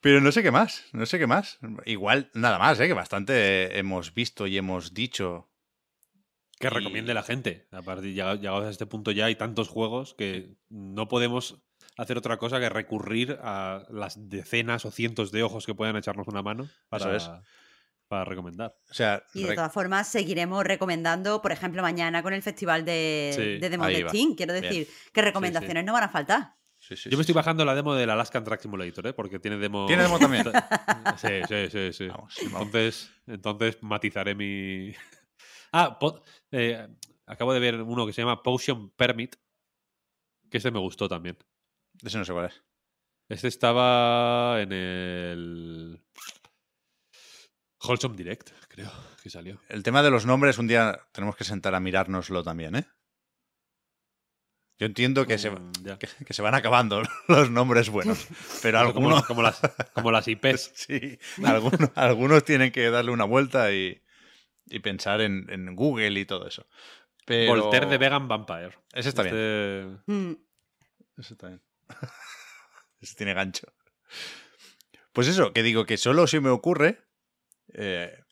Pero 0.00 0.20
no 0.20 0.32
sé 0.32 0.42
qué 0.42 0.50
más, 0.50 0.84
no 0.92 1.04
sé 1.06 1.18
qué 1.18 1.26
más. 1.26 1.58
Igual, 1.84 2.30
nada 2.34 2.58
más, 2.58 2.80
¿eh? 2.80 2.86
que 2.86 2.94
bastante 2.94 3.78
hemos 3.78 4.14
visto 4.14 4.46
y 4.46 4.56
hemos 4.56 4.94
dicho. 4.94 5.50
Que 6.58 6.68
Y- 6.68 6.70
recomiende 6.70 7.12
la 7.14 7.22
gente. 7.22 7.68
A 7.70 7.82
partir 7.82 8.14
llega- 8.14 8.34
llegados 8.36 8.64
a 8.66 8.70
este 8.70 8.86
punto 8.86 9.10
ya 9.10 9.26
hay 9.26 9.36
tantos 9.36 9.68
juegos 9.68 10.14
que 10.14 10.54
no 10.70 11.06
podemos 11.08 11.60
hacer 11.98 12.16
otra 12.16 12.38
cosa 12.38 12.60
que 12.60 12.70
recurrir 12.70 13.38
a 13.42 13.84
las 13.90 14.28
decenas 14.30 14.84
o 14.86 14.90
cientos 14.90 15.32
de 15.32 15.42
ojos 15.42 15.66
que 15.66 15.74
puedan 15.74 15.96
echarnos 15.96 16.28
una 16.28 16.42
mano 16.42 16.68
para, 16.88 17.14
Eso 17.16 17.34
es. 17.34 17.40
Para 18.10 18.24
recomendar. 18.24 18.74
O 18.90 18.92
sea, 18.92 19.22
Y 19.34 19.44
de 19.44 19.54
todas 19.54 19.72
formas 19.72 20.08
seguiremos 20.08 20.64
recomendando, 20.64 21.40
por 21.40 21.52
ejemplo, 21.52 21.80
mañana 21.80 22.24
con 22.24 22.32
el 22.34 22.42
festival 22.42 22.84
de, 22.84 23.30
Sí, 23.34 23.58
de. 23.58 24.08
Steam. 24.08 24.34
Quiero 24.34 24.52
Bien. 24.52 24.64
decir 24.64 24.88
que 25.12 25.22
recomendaciones 25.22 25.84
no 25.84 25.92
van 25.92 26.02
a 26.02 26.08
faltar. 26.08 26.56
sí, 26.76 26.96
sí, 26.96 27.08
Yo 27.08 27.16
me 27.16 27.22
sí, 27.22 27.30
estoy 27.30 27.34
bajando 27.36 27.64
la 27.64 27.72
demo 27.76 27.94
del 27.94 28.10
Alaskan 28.10 28.42
Track 28.42 28.62
Simulator, 28.62 29.06
¿eh? 29.06 29.12
porque 29.12 29.38
tiene 29.38 29.58
demo. 29.58 29.86
¿Tiene 29.86 30.02
demo 30.02 30.18
también? 30.18 30.44
Sí, 31.18 31.28
sí, 31.48 31.68
sí. 31.70 31.92
sí. 31.92 32.08
Vamos, 32.08 32.34
vamos. 32.52 32.66
Entonces, 32.66 33.10
entonces 33.28 33.78
matizaré 33.80 34.34
mi. 34.34 34.92
ah, 35.72 35.96
po- 35.96 36.20
eh, 36.50 36.88
acabo 37.26 37.52
de 37.54 37.60
ver 37.60 37.80
uno 37.80 38.06
que 38.06 38.12
se 38.12 38.22
llama 38.22 38.42
Potion 38.42 38.90
Permit, 38.90 39.36
que 40.50 40.56
este 40.56 40.72
me 40.72 40.80
gustó 40.80 41.08
también. 41.08 41.38
Ese 42.04 42.18
no 42.18 42.24
sé 42.24 42.32
cuál 42.32 42.46
es. 42.46 42.60
Este 43.28 43.46
estaba 43.46 44.60
en 44.60 44.72
el. 44.72 46.02
Wholesome 47.82 48.16
Direct, 48.16 48.50
creo 48.68 48.90
que 49.22 49.30
salió. 49.30 49.60
El 49.68 49.82
tema 49.82 50.02
de 50.02 50.10
los 50.10 50.26
nombres, 50.26 50.58
un 50.58 50.66
día 50.66 51.00
tenemos 51.12 51.36
que 51.36 51.44
sentar 51.44 51.74
a 51.74 51.80
mirárnoslo 51.80 52.42
también, 52.42 52.76
¿eh? 52.76 52.86
Yo 54.78 54.86
entiendo 54.86 55.26
que, 55.26 55.36
se, 55.38 55.50
Mm, 55.50 55.72
que, 55.98 56.08
que 56.24 56.32
se 56.32 56.40
van 56.42 56.54
acabando 56.54 57.02
los 57.28 57.50
nombres 57.50 57.90
buenos, 57.90 58.26
pero 58.62 58.78
como, 58.94 59.08
algunos, 59.10 59.26
como 59.26 59.42
las, 59.42 59.60
como 59.92 60.10
las 60.10 60.26
IPs. 60.26 60.72
sí, 60.74 61.18
algunos, 61.44 61.90
algunos 61.94 62.44
tienen 62.44 62.72
que 62.72 62.88
darle 62.90 63.10
una 63.10 63.24
vuelta 63.24 63.72
y, 63.72 64.02
y 64.66 64.78
pensar 64.80 65.20
en, 65.20 65.46
en 65.50 65.74
Google 65.76 66.18
y 66.18 66.24
todo 66.24 66.46
eso. 66.48 66.66
Pero... 67.26 67.54
Voltaire 67.60 67.86
de 67.86 67.98
Vegan 67.98 68.26
Vampire. 68.26 68.72
Ese 68.92 69.10
está 69.10 69.22
bien. 69.22 69.34
Este- 69.36 70.12
Mm. 70.12 70.32
Ese 71.18 71.36
también. 71.36 71.62
Ese 73.00 73.14
tiene 73.16 73.34
gancho. 73.34 73.66
Pues 75.12 75.28
eso, 75.28 75.52
que 75.52 75.62
digo 75.62 75.84
que 75.84 75.98
solo 75.98 76.26
se 76.26 76.40
me 76.40 76.48
ocurre, 76.48 77.04
eh, 77.74 78.24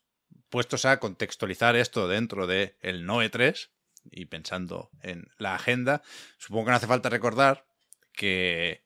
puestos 0.48 0.84
a 0.84 0.98
contextualizar 1.00 1.76
esto 1.76 2.08
dentro 2.08 2.46
del 2.46 2.76
el 2.80 3.06
NOE 3.06 3.28
3 3.30 3.70
y 4.10 4.26
pensando 4.26 4.90
en 5.02 5.28
la 5.38 5.54
agenda, 5.54 6.02
supongo 6.38 6.66
que 6.66 6.70
no 6.70 6.76
hace 6.76 6.86
falta 6.86 7.08
recordar 7.08 7.66
que 8.12 8.84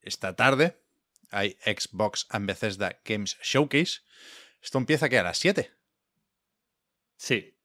esta 0.00 0.34
tarde 0.34 0.82
hay 1.30 1.56
Xbox 1.64 2.26
and 2.30 2.46
Bethesda 2.46 3.00
Games 3.04 3.38
Showcase. 3.42 4.00
Esto 4.60 4.78
empieza 4.78 5.08
que 5.08 5.18
a 5.18 5.22
las 5.22 5.38
7. 5.38 5.72
Sí. 7.16 7.56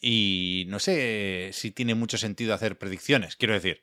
Y 0.00 0.64
no 0.68 0.78
sé 0.78 1.50
si 1.52 1.70
tiene 1.70 1.94
mucho 1.94 2.18
sentido 2.18 2.54
hacer 2.54 2.78
predicciones. 2.78 3.36
Quiero 3.36 3.54
decir, 3.54 3.82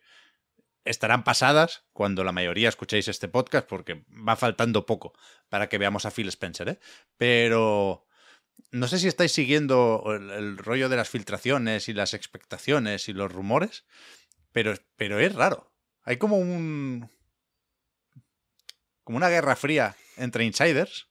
estarán 0.85 1.23
pasadas 1.23 1.84
cuando 1.93 2.23
la 2.23 2.31
mayoría 2.31 2.69
escuchéis 2.69 3.07
este 3.07 3.27
podcast, 3.27 3.68
porque 3.68 4.06
va 4.10 4.35
faltando 4.35 4.85
poco 4.85 5.14
para 5.49 5.69
que 5.69 5.77
veamos 5.77 6.06
a 6.06 6.11
Phil 6.11 6.27
Spencer, 6.30 6.69
¿eh? 6.69 6.80
Pero 7.18 8.07
no 8.72 8.88
sé 8.88 8.99
si 8.99 9.07
estáis 9.07 9.31
siguiendo 9.31 10.03
el, 10.07 10.30
el 10.31 10.57
rollo 10.57 10.89
de 10.89 10.97
las 10.97 11.10
filtraciones 11.10 11.89
y 11.89 11.93
las 11.93 12.14
expectaciones 12.14 13.10
y 13.10 13.14
los 13.14 13.31
rumores, 13.31 13.85
pero, 14.51 14.73
pero 14.95 15.19
es 15.19 15.34
raro. 15.35 15.72
Hay 16.03 16.18
como 16.18 16.38
un. 16.38 17.10
como 19.03 19.18
una 19.18 19.30
guerra 19.30 19.56
fría 19.56 19.95
entre 20.18 20.43
insiders. 20.43 21.07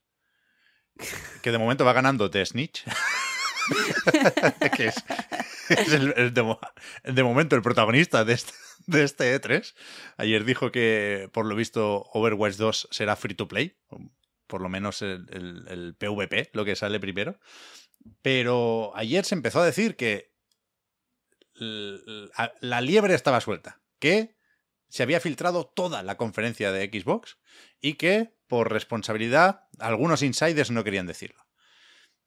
Que 1.43 1.53
de 1.53 1.59
momento 1.59 1.85
va 1.85 1.93
ganando 1.93 2.31
The 2.31 2.45
Snitch. 2.45 2.85
que 4.77 4.86
es, 4.89 5.93
el, 5.93 6.32
de, 6.35 6.43
mo- 6.43 6.61
de 7.05 7.23
momento 7.23 7.57
el 7.57 7.62
protagonista 7.62 8.24
de 8.24 8.35
este, 8.35 8.53
de 8.86 9.05
este 9.05 9.40
E3. 9.40 9.74
Ayer 10.16 10.45
dijo 10.45 10.70
que, 10.73 11.28
por 11.32 11.47
lo 11.47 11.55
visto, 11.55 12.05
Overwatch 12.12 12.57
2 12.57 12.89
será 12.90 13.16
free 13.16 13.35
to 13.35 13.49
play. 13.49 13.77
Por 14.47 14.61
lo 14.62 14.69
menos 14.69 15.03
el, 15.03 15.27
el- 15.69 15.95
PvP, 15.99 16.51
lo 16.53 16.65
que 16.65 16.77
sale 16.77 17.01
primero. 17.01 17.39
Pero 18.23 18.93
ayer 18.95 19.24
se 19.24 19.35
empezó 19.35 19.61
a 19.61 19.66
decir 19.66 19.97
que 19.97 20.32
la, 21.55 22.55
la 22.61 22.81
liebre 22.81 23.15
estaba 23.15 23.40
suelta. 23.40 23.81
Que 23.99 24.36
se 24.89 25.03
había 25.03 25.20
filtrado 25.20 25.66
toda 25.66 26.03
la 26.03 26.16
conferencia 26.16 26.73
de 26.73 26.86
Xbox 26.86 27.39
y 27.81 27.95
que, 27.95 28.35
por 28.47 28.73
responsabilidad, 28.73 29.65
algunos 29.78 30.23
insiders 30.23 30.70
no 30.70 30.85
querían 30.85 31.07
decirlo. 31.07 31.45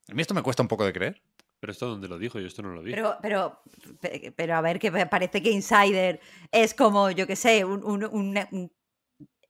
A 0.09 0.13
mí 0.13 0.21
esto 0.21 0.33
me 0.33 0.43
cuesta 0.43 0.61
un 0.61 0.67
poco 0.67 0.85
de 0.85 0.93
creer. 0.93 1.23
Pero 1.61 1.71
esto 1.71 1.87
donde 1.87 2.09
lo 2.09 2.17
dijo, 2.17 2.39
yo 2.39 2.47
esto 2.47 2.61
no 2.63 2.73
lo 2.73 2.81
vi. 2.81 2.91
Pero, 2.91 3.15
pero, 3.21 3.61
pe- 4.01 4.33
pero 4.35 4.55
a 4.55 4.61
ver, 4.61 4.79
que 4.79 4.91
me 4.91 5.05
parece 5.05 5.41
que 5.41 5.51
Insider 5.51 6.19
es 6.51 6.73
como, 6.73 7.09
yo 7.11 7.25
qué 7.27 7.35
sé, 7.37 7.63
un, 7.63 7.83
un, 7.85 8.03
un- 8.03 8.37
un 8.51 8.71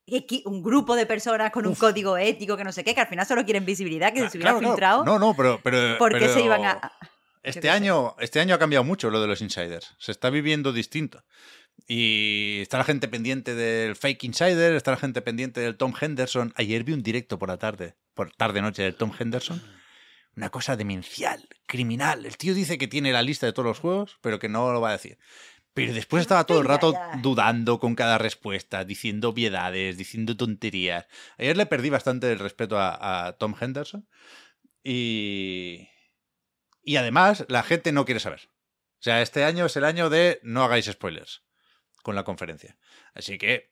equi- 0.06 0.44
un 0.46 0.62
grupo 0.62 0.96
de 0.96 1.06
personas 1.06 1.52
con 1.52 1.66
un 1.66 1.72
Uf. 1.72 1.80
código 1.80 2.18
ético 2.18 2.58
que 2.58 2.64
no 2.66 2.72
sé 2.74 2.84
qué, 2.84 2.94
que 2.94 3.00
al 3.02 3.08
final 3.08 3.26
solo 3.26 3.44
quieren 3.46 3.66
visibilidad, 3.66 4.14
que 4.14 4.20
Ah, 4.24 4.30
se 4.30 4.38
hubiera 4.38 4.52
claro, 4.52 4.60
claro. 4.60 4.74
filtrado, 4.74 5.04
No, 5.06 5.18
no, 5.20 5.34
pero. 5.36 5.60
pero 5.64 5.98
¿por 5.98 6.12
qué 6.12 6.20
pero 6.20 6.34
se 6.34 6.42
iban 6.44 6.66
a...? 6.66 6.92
Este 7.44 7.62
sé. 7.62 7.70
año, 7.72 8.16
este 8.20 8.40
año 8.40 8.54
ha 8.56 8.60
cambiado 8.60 8.84
mucho 8.84 9.10
lo 9.10 9.20
de 9.22 9.28
los 9.28 9.42
insiders. 9.42 9.96
Se 9.98 10.12
está 10.12 10.30
viviendo 10.30 10.74
distinto. 10.74 11.24
Y 11.88 12.60
está 12.62 12.78
la 12.78 12.84
gente 12.84 13.08
pendiente 13.08 13.56
del 13.56 13.96
fake 13.96 14.26
insider, 14.26 14.76
está 14.76 14.92
la 14.92 14.98
gente 14.98 15.22
pendiente 15.22 15.60
del 15.62 15.76
Tom 15.78 15.94
Henderson. 16.00 16.54
Ayer 16.58 16.84
vi 16.84 16.94
un 16.94 17.02
directo 17.02 17.40
por 17.40 17.50
la 17.50 17.58
tarde, 17.58 17.96
por 18.14 18.32
tarde-noche 18.36 18.84
del 18.84 18.96
Tom 18.96 19.12
Henderson. 19.18 19.60
Una 20.36 20.50
cosa 20.50 20.76
demencial, 20.76 21.48
criminal. 21.66 22.26
El 22.26 22.38
tío 22.38 22.54
dice 22.54 22.78
que 22.78 22.88
tiene 22.88 23.12
la 23.12 23.22
lista 23.22 23.46
de 23.46 23.54
todos 23.54 23.66
los 23.66 23.80
juegos, 23.80 24.18
pero 24.22 24.40
que 24.40 24.50
no 24.50 24.72
lo 24.72 24.82
va 24.82 24.90
a 24.90 24.94
decir. 24.94 25.18
Pero 25.74 25.94
después 25.94 26.22
estaba 26.22 26.46
todo 26.46 26.60
el 26.60 26.68
rato 26.68 26.94
dudando 27.22 27.80
con 27.80 27.96
cada 27.96 28.18
respuesta, 28.18 28.84
diciendo 28.84 29.30
obviedades, 29.30 29.98
diciendo 29.98 30.36
tonterías. 30.36 31.08
Ayer 31.38 31.56
le 31.56 31.66
perdí 31.66 31.90
bastante 31.90 32.32
el 32.32 32.40
respeto 32.40 32.78
a, 32.78 33.28
a 33.28 33.38
Tom 33.38 33.56
Henderson. 33.60 34.08
Y. 34.84 35.88
Y 36.84 36.96
además, 36.96 37.46
la 37.48 37.64
gente 37.64 37.92
no 37.92 38.06
quiere 38.06 38.20
saber. 38.20 38.50
O 39.00 39.04
sea, 39.04 39.22
este 39.22 39.44
año 39.44 39.66
es 39.66 39.76
el 39.78 39.86
año 39.86 40.10
de 40.10 40.40
no 40.44 40.64
hagáis 40.64 40.86
spoilers 40.86 41.44
con 42.04 42.16
la 42.16 42.24
conferencia. 42.24 42.78
Así 43.14 43.38
que 43.38 43.72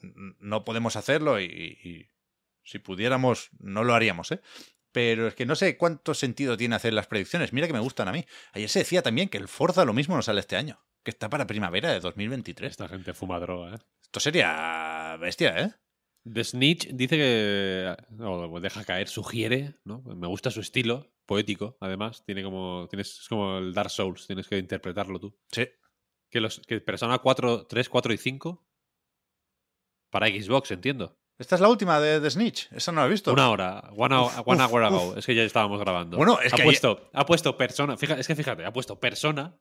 no 0.00 0.64
podemos 0.64 0.96
hacerlo 0.96 1.40
y, 1.40 1.44
y 1.44 2.10
si 2.62 2.78
pudiéramos, 2.78 3.50
no 3.58 3.84
lo 3.84 3.94
haríamos, 3.94 4.32
¿eh? 4.32 4.40
Pero 4.98 5.28
es 5.28 5.36
que 5.36 5.46
no 5.46 5.54
sé 5.54 5.76
cuánto 5.76 6.12
sentido 6.12 6.56
tiene 6.56 6.74
hacer 6.74 6.92
las 6.92 7.06
predicciones. 7.06 7.52
Mira 7.52 7.68
que 7.68 7.72
me 7.72 7.78
gustan 7.78 8.08
a 8.08 8.12
mí. 8.12 8.24
Ayer 8.52 8.68
se 8.68 8.80
decía 8.80 9.00
también 9.00 9.28
que 9.28 9.38
el 9.38 9.46
Forza 9.46 9.84
lo 9.84 9.92
mismo 9.92 10.16
no 10.16 10.22
sale 10.22 10.40
este 10.40 10.56
año, 10.56 10.84
que 11.04 11.12
está 11.12 11.30
para 11.30 11.46
primavera 11.46 11.92
de 11.92 12.00
2023. 12.00 12.68
Esta 12.68 12.88
gente 12.88 13.14
fuma 13.14 13.38
droga, 13.38 13.76
¿eh? 13.76 13.78
Esto 14.02 14.18
sería 14.18 15.16
bestia, 15.20 15.56
¿eh? 15.56 15.72
The 16.24 16.42
Snitch 16.42 16.88
dice 16.88 17.16
que. 17.16 17.96
O 18.18 18.58
deja 18.58 18.82
caer, 18.82 19.06
sugiere, 19.06 19.76
¿no? 19.84 20.02
Me 20.02 20.26
gusta 20.26 20.50
su 20.50 20.60
estilo, 20.60 21.14
poético, 21.26 21.76
además. 21.80 22.24
Tiene 22.24 22.42
como. 22.42 22.88
Tienes, 22.90 23.20
es 23.20 23.28
como 23.28 23.58
el 23.58 23.72
Dark 23.72 23.90
Souls, 23.90 24.26
tienes 24.26 24.48
que 24.48 24.58
interpretarlo 24.58 25.20
tú. 25.20 25.38
Sí. 25.52 25.68
Que, 26.28 26.40
los, 26.40 26.58
que 26.66 26.80
Persona 26.80 27.18
4, 27.18 27.68
3, 27.68 27.88
4 27.88 28.12
y 28.14 28.18
5. 28.18 28.66
Para 30.10 30.26
Xbox, 30.26 30.72
entiendo. 30.72 31.16
Esta 31.38 31.54
es 31.54 31.60
la 31.60 31.68
última 31.68 32.00
de, 32.00 32.18
de 32.20 32.30
Snitch. 32.30 32.68
Esa 32.72 32.90
no 32.92 33.00
la 33.00 33.06
he 33.06 33.10
visto. 33.10 33.32
Una 33.32 33.48
hora, 33.50 33.90
one, 33.96 34.14
hour, 34.14 34.32
one 34.44 34.64
uf, 34.64 34.70
hour 34.72 34.84
ago. 34.84 35.08
uf. 35.10 35.18
Es 35.18 35.26
que 35.26 35.34
ya 35.34 35.42
estábamos 35.44 35.78
grabando. 35.78 36.16
Bueno, 36.16 36.40
es 36.40 36.52
ha 36.52 36.56
que 36.56 36.64
puesto, 36.64 37.08
ha 37.12 37.24
puesto 37.26 37.56
persona. 37.56 37.96
Fíjate, 37.96 38.20
es 38.20 38.26
que 38.26 38.34
fíjate, 38.34 38.64
ha 38.64 38.72
puesto 38.72 38.98
persona. 38.98 39.56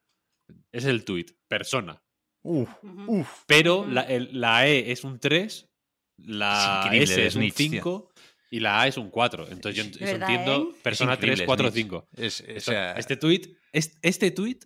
Es 0.72 0.86
el 0.86 1.06
tweet, 1.06 1.26
persona. 1.48 2.02
Uf, 2.42 2.70
uf. 3.08 3.44
Pero 3.46 3.86
la, 3.86 4.02
el- 4.02 4.30
la 4.40 4.68
E 4.68 4.92
es 4.92 5.04
un 5.04 5.20
3, 5.20 5.70
la 6.18 6.90
Es 6.94 7.12
S 7.12 7.26
es 7.28 7.36
un 7.36 7.42
Snitch, 7.42 7.56
tío. 7.56 7.70
5 7.70 8.12
y 8.52 8.60
la 8.62 8.82
A 8.82 8.88
es 8.88 8.98
un 8.98 9.10
4. 9.12 9.48
Entonces 9.50 9.92
yo, 9.92 10.00
verdad, 10.06 10.30
entiendo 10.30 10.72
¿eh? 10.72 10.76
persona 10.82 11.14
Es 11.14 11.18
increíble, 11.20 11.38
3, 11.38 11.46
4, 11.48 11.70
Snitch. 11.72 11.84
5. 11.86 12.08
Es, 12.16 12.42
o 12.42 12.44
Esto- 12.48 12.72
sea, 12.72 12.92
este 12.94 13.18
tweet, 13.18 13.42
es- 13.72 13.98
este 14.02 14.32
tweet 14.32 14.60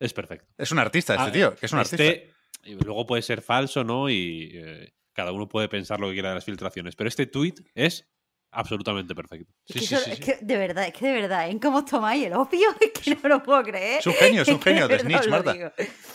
es 0.00 0.12
perfecto. 0.14 0.46
es 0.56 0.70
un 0.72 0.78
artista, 0.78 1.14
este 1.14 1.28
Ah, 1.28 1.32
tío, 1.32 1.54
que 1.56 1.66
es 1.66 1.72
un 1.72 1.78
artista. 1.80 2.04
Este, 2.04 2.32
y 2.64 2.74
luego 2.74 3.06
puede 3.06 3.22
ser 3.22 3.42
falso, 3.42 3.82
¿no? 3.84 4.08
Y 4.08 4.50
eh, 4.54 4.94
cada 5.18 5.32
uno 5.32 5.48
puede 5.48 5.68
pensar 5.68 5.98
lo 5.98 6.06
que 6.06 6.12
quiera 6.12 6.28
de 6.28 6.36
las 6.36 6.44
filtraciones. 6.44 6.94
Pero 6.94 7.08
este 7.08 7.26
tweet 7.26 7.54
es 7.74 8.06
absolutamente 8.52 9.16
perfecto. 9.16 9.52
Es, 9.66 9.74
Sí, 9.74 9.80
que 9.80 9.86
sí, 9.86 9.94
eso- 9.96 10.04
sí, 10.04 10.10
es 10.12 10.16
sí. 10.18 10.22
que 10.22 10.38
de 10.40 10.56
verdad, 10.56 10.86
es 10.86 10.92
que 10.92 11.06
de 11.08 11.12
verdad, 11.12 11.50
¿en 11.50 11.58
cómo 11.58 11.78
os 11.78 11.84
tomáis 11.86 12.24
el 12.24 12.34
opio? 12.34 12.68
Es 12.80 12.92
que 12.92 13.16
no 13.20 13.28
lo 13.28 13.42
puedo 13.42 13.62
creer. 13.64 13.98
Es 13.98 14.06
un 14.06 14.14
genio, 14.14 14.42
es 14.42 14.48
un 14.48 14.62
genio 14.62 14.86
de 14.86 15.00
Snitch, 15.00 15.28
Marta. 15.28 15.72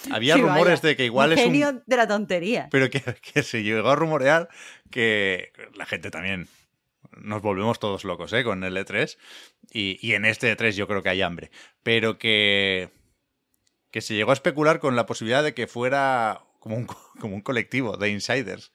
Había 0.09 0.35
Sí, 0.35 0.41
rumores 0.41 0.81
vaya, 0.81 0.87
de 0.89 0.95
que 0.95 1.05
igual 1.05 1.31
un 1.31 1.37
es 1.37 1.45
un. 1.45 1.51
genio 1.51 1.83
de 1.85 1.97
la 1.97 2.07
tontería. 2.07 2.69
Pero 2.71 2.89
que, 2.89 3.01
que 3.33 3.43
se 3.43 3.61
llegó 3.61 3.89
a 3.89 3.95
rumorear 3.95 4.47
que 4.89 5.51
la 5.75 5.85
gente 5.85 6.09
también 6.11 6.47
nos 7.17 7.41
volvemos 7.41 7.77
todos 7.79 8.03
locos 8.05 8.31
¿eh? 8.33 8.43
con 8.43 8.63
el 8.63 8.75
E3. 8.77 9.17
Y, 9.71 9.99
y 10.01 10.13
en 10.15 10.25
este 10.25 10.55
E3 10.57 10.71
yo 10.71 10.87
creo 10.87 11.03
que 11.03 11.09
hay 11.09 11.21
hambre. 11.21 11.51
Pero 11.83 12.17
que, 12.17 12.89
que 13.91 14.01
se 14.01 14.15
llegó 14.15 14.31
a 14.31 14.33
especular 14.33 14.79
con 14.79 14.95
la 14.95 15.05
posibilidad 15.05 15.43
de 15.43 15.53
que 15.53 15.67
fuera 15.67 16.41
como 16.59 16.77
un, 16.77 16.85
co- 16.87 17.11
como 17.19 17.35
un 17.35 17.41
colectivo 17.41 17.95
de 17.97 18.09
insiders. 18.09 18.72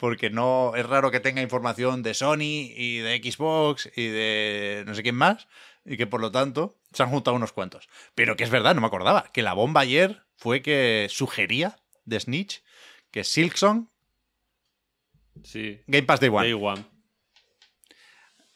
Porque 0.00 0.30
no 0.30 0.72
es 0.74 0.86
raro 0.86 1.10
que 1.10 1.20
tenga 1.20 1.42
información 1.42 2.02
de 2.02 2.14
Sony 2.14 2.72
y 2.74 2.98
de 2.98 3.18
Xbox 3.22 3.90
y 3.94 4.06
de 4.06 4.82
no 4.86 4.94
sé 4.94 5.02
quién 5.02 5.14
más. 5.14 5.46
Y 5.84 5.96
que 5.98 6.06
por 6.06 6.20
lo 6.20 6.32
tanto 6.32 6.78
se 6.92 7.02
han 7.02 7.10
juntado 7.10 7.36
unos 7.36 7.52
cuantos. 7.52 7.88
Pero 8.14 8.34
que 8.34 8.44
es 8.44 8.50
verdad, 8.50 8.74
no 8.74 8.80
me 8.80 8.86
acordaba. 8.86 9.30
Que 9.32 9.42
la 9.42 9.52
bomba 9.52 9.82
ayer 9.82 10.24
fue 10.36 10.62
que 10.62 11.06
sugería 11.10 11.76
de 12.06 12.18
Snitch 12.18 12.62
que 13.10 13.24
Silksong, 13.24 13.90
Sí. 15.42 15.80
Game 15.86 16.06
Pass 16.06 16.20
Day 16.20 16.28
One. 16.28 16.42
Day 16.42 16.52
One. 16.52 16.84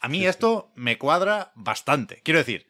A 0.01 0.09
mí 0.09 0.27
esto 0.27 0.73
me 0.75 0.99
cuadra 0.99 1.53
bastante. 1.55 2.21
Quiero 2.23 2.39
decir, 2.39 2.69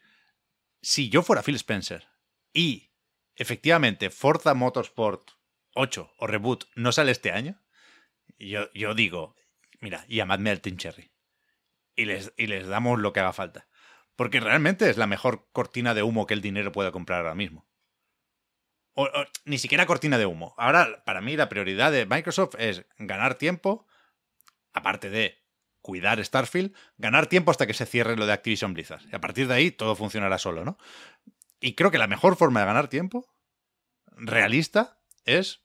si 0.81 1.09
yo 1.09 1.21
fuera 1.21 1.43
Phil 1.43 1.55
Spencer 1.55 2.07
y 2.53 2.91
efectivamente 3.35 4.09
Forza 4.09 4.53
Motorsport 4.53 5.31
8 5.73 6.13
o 6.17 6.27
Reboot 6.27 6.65
no 6.75 6.91
sale 6.93 7.11
este 7.11 7.31
año, 7.31 7.61
yo, 8.37 8.71
yo 8.73 8.93
digo, 8.93 9.35
mira, 9.79 10.05
llamadme 10.07 10.51
al 10.51 10.61
Team 10.61 10.77
Cherry. 10.77 11.11
Y 11.95 12.05
les, 12.05 12.33
y 12.37 12.47
les 12.47 12.67
damos 12.67 12.99
lo 12.99 13.13
que 13.13 13.21
haga 13.21 13.33
falta. 13.33 13.67
Porque 14.15 14.39
realmente 14.39 14.89
es 14.89 14.97
la 14.97 15.07
mejor 15.07 15.47
cortina 15.51 15.93
de 15.93 16.03
humo 16.03 16.25
que 16.25 16.33
el 16.33 16.41
dinero 16.41 16.71
pueda 16.71 16.91
comprar 16.91 17.19
ahora 17.19 17.35
mismo. 17.35 17.67
O, 18.93 19.09
ni 19.43 19.57
siquiera 19.57 19.85
cortina 19.85 20.17
de 20.17 20.25
humo. 20.25 20.55
Ahora, 20.57 21.03
para 21.05 21.21
mí, 21.21 21.35
la 21.35 21.49
prioridad 21.49 21.91
de 21.91 22.05
Microsoft 22.05 22.55
es 22.57 22.85
ganar 22.97 23.35
tiempo, 23.35 23.85
aparte 24.73 25.09
de 25.09 25.43
cuidar 25.81 26.23
Starfield, 26.23 26.73
ganar 26.97 27.27
tiempo 27.27 27.51
hasta 27.51 27.67
que 27.67 27.73
se 27.73 27.85
cierre 27.85 28.15
lo 28.15 28.25
de 28.25 28.33
Activision 28.33 28.73
Blizzard. 28.73 29.03
Y 29.11 29.15
a 29.15 29.21
partir 29.21 29.47
de 29.47 29.53
ahí 29.53 29.71
todo 29.71 29.95
funcionará 29.95 30.37
solo, 30.37 30.65
¿no? 30.65 30.77
Y 31.59 31.75
creo 31.75 31.91
que 31.91 31.97
la 31.97 32.07
mejor 32.07 32.37
forma 32.37 32.61
de 32.61 32.65
ganar 32.65 32.87
tiempo, 32.87 33.27
realista, 34.15 34.97
es 35.25 35.64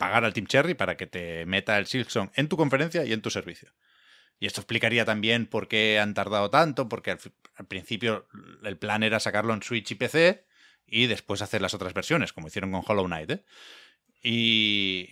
pagar 0.00 0.24
al 0.24 0.32
Team 0.32 0.46
Cherry 0.46 0.72
para 0.72 0.96
que 0.96 1.06
te 1.06 1.44
meta 1.44 1.76
el 1.76 1.86
Silksong 1.86 2.30
en 2.34 2.48
tu 2.48 2.56
conferencia 2.56 3.04
y 3.04 3.12
en 3.12 3.20
tu 3.20 3.28
servicio. 3.28 3.70
Y 4.38 4.46
esto 4.46 4.62
explicaría 4.62 5.04
también 5.04 5.44
por 5.44 5.68
qué 5.68 6.00
han 6.00 6.14
tardado 6.14 6.48
tanto, 6.48 6.88
porque 6.88 7.10
al, 7.10 7.66
principio 7.66 8.26
el 8.64 8.78
plan 8.78 9.02
era 9.02 9.20
sacarlo 9.20 9.52
en 9.52 9.62
Switch 9.62 9.90
y 9.90 9.96
PC 9.96 10.46
y 10.86 11.06
después 11.06 11.42
hacer 11.42 11.60
las 11.60 11.74
otras 11.74 11.92
versiones, 11.92 12.32
como 12.32 12.48
hicieron 12.48 12.72
con 12.72 12.82
Hollow 12.86 13.04
Knight. 13.04 13.30
¿eh? 13.30 13.44
Y. 14.22 15.10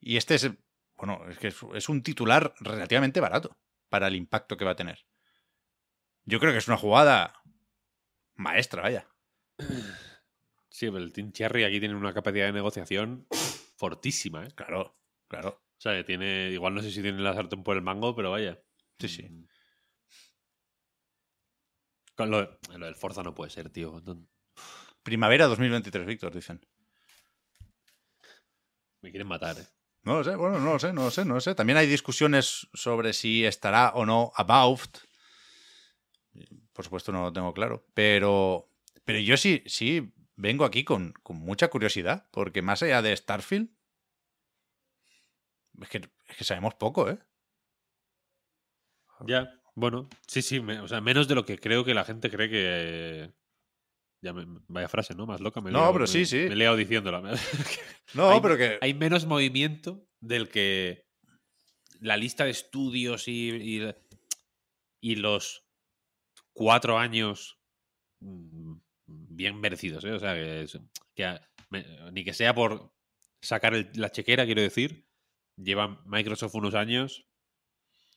Este 0.00 0.34
es. 0.34 0.50
Bueno, 0.96 1.24
es 1.30 1.38
que 1.38 1.54
es 1.74 1.88
un 1.88 2.02
titular 2.02 2.52
relativamente 2.58 3.20
barato 3.20 3.56
para 3.88 4.08
el 4.08 4.16
impacto 4.16 4.56
que 4.56 4.64
va 4.64 4.72
a 4.72 4.76
tener. 4.76 5.06
Yo 6.24 6.40
creo 6.40 6.50
que 6.50 6.58
es 6.58 6.66
una 6.66 6.76
jugada 6.76 7.40
maestra, 8.34 8.82
vaya. 8.82 9.06
Sí, 10.72 10.86
pero 10.86 11.04
el 11.04 11.12
Team 11.12 11.32
Cherry 11.32 11.64
aquí 11.64 11.80
tiene 11.80 11.94
una 11.94 12.14
capacidad 12.14 12.46
de 12.46 12.52
negociación 12.52 13.26
fortísima, 13.76 14.42
¿eh? 14.42 14.48
Claro, 14.54 14.96
claro. 15.28 15.50
O 15.50 15.80
sea, 15.80 15.94
que 15.94 16.02
tiene. 16.02 16.50
Igual 16.50 16.74
no 16.74 16.80
sé 16.80 16.90
si 16.90 17.02
tiene 17.02 17.20
la 17.20 17.34
sartén 17.34 17.62
por 17.62 17.76
el 17.76 17.82
mango, 17.82 18.16
pero 18.16 18.30
vaya. 18.30 18.58
Sí, 18.98 19.08
sí. 19.08 19.22
Mm. 19.24 19.46
Con 22.16 22.30
lo, 22.30 22.58
lo 22.78 22.86
del 22.86 22.94
Forza 22.94 23.22
no 23.22 23.34
puede 23.34 23.50
ser, 23.50 23.68
tío. 23.68 24.02
Primavera 25.02 25.46
2023, 25.46 26.06
Víctor, 26.06 26.34
dicen. 26.34 26.64
Me 29.02 29.10
quieren 29.10 29.28
matar, 29.28 29.58
¿eh? 29.58 29.66
No 30.04 30.16
lo 30.16 30.24
sé, 30.24 30.34
bueno, 30.36 30.58
no 30.58 30.72
lo 30.72 30.78
sé, 30.78 30.92
no 30.94 31.04
lo 31.04 31.10
sé, 31.10 31.24
no 31.26 31.34
lo 31.34 31.40
sé. 31.40 31.54
También 31.54 31.76
hay 31.76 31.86
discusiones 31.86 32.68
sobre 32.72 33.12
si 33.12 33.44
estará 33.44 33.90
o 33.90 34.06
no 34.06 34.32
About. 34.36 34.98
Por 36.72 36.84
supuesto 36.84 37.12
no 37.12 37.24
lo 37.24 37.32
tengo 37.32 37.52
claro. 37.52 37.86
Pero, 37.92 38.70
pero 39.04 39.18
yo 39.18 39.36
sí, 39.36 39.62
sí 39.66 40.14
vengo 40.36 40.64
aquí 40.64 40.84
con, 40.84 41.12
con 41.22 41.36
mucha 41.36 41.68
curiosidad, 41.68 42.28
porque 42.32 42.62
más 42.62 42.82
allá 42.82 43.02
de 43.02 43.16
Starfield, 43.16 43.70
es 45.80 45.88
que, 45.88 45.98
es 46.28 46.36
que 46.36 46.44
sabemos 46.44 46.74
poco, 46.74 47.08
¿eh? 47.10 47.18
Ya, 49.26 49.48
bueno, 49.74 50.08
sí, 50.26 50.42
sí, 50.42 50.60
me- 50.60 50.80
o 50.80 50.88
sea, 50.88 51.00
menos 51.00 51.28
de 51.28 51.34
lo 51.34 51.44
que 51.44 51.58
creo 51.58 51.84
que 51.84 51.94
la 51.94 52.04
gente 52.04 52.30
cree 52.30 52.50
que. 52.50 53.32
Ya 54.20 54.32
me- 54.32 54.46
vaya 54.68 54.88
frase, 54.88 55.14
¿no? 55.14 55.26
Más 55.26 55.40
loca 55.40 55.60
me 55.60 55.70
No, 55.70 55.92
pero 55.92 56.06
sí, 56.06 56.18
me- 56.20 56.26
sí. 56.26 56.36
Me 56.48 56.52
he 56.52 56.56
liado 56.56 56.76
diciéndola. 56.76 57.22
No, 58.14 58.28
Hay- 58.30 58.40
pero 58.42 58.58
que... 58.58 58.78
Hay 58.82 58.92
menos 58.92 59.24
movimiento 59.24 60.06
del 60.20 60.48
que 60.50 61.06
la 62.00 62.16
lista 62.18 62.44
de 62.44 62.50
estudios 62.50 63.26
y, 63.26 63.48
y, 63.80 63.94
y 65.00 65.16
los 65.16 65.64
cuatro 66.52 66.98
años 66.98 67.58
mm, 68.20 68.74
bien 69.36 69.60
merecidos, 69.60 70.04
¿eh? 70.04 70.12
O 70.12 70.18
sea, 70.18 70.34
que, 71.14 71.38
me- 71.70 71.84
ni 72.12 72.24
que 72.24 72.34
sea 72.34 72.54
por 72.54 72.92
sacar 73.40 73.74
el- 73.74 73.90
la 73.94 74.10
chequera, 74.10 74.44
quiero 74.46 74.62
decir, 74.62 75.06
lleva 75.56 76.02
Microsoft 76.06 76.54
unos 76.54 76.74
años 76.74 77.26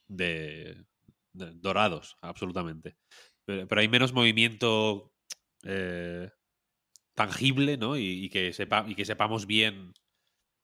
de, 0.08 0.86
de 1.34 1.52
dorados, 1.56 2.18
absolutamente. 2.22 2.98
Pero, 3.46 3.68
pero 3.68 3.82
hay 3.82 3.88
menos 3.88 4.14
movimiento 4.14 5.14
eh, 5.64 6.30
tangible, 7.16 7.78
¿no? 7.78 7.98
Y, 7.98 8.26
y 8.26 8.30
que 8.30 8.54
sepa, 8.54 8.86
y 8.88 8.96
que 8.96 9.06
sepamos 9.06 9.46
bien 9.46 9.94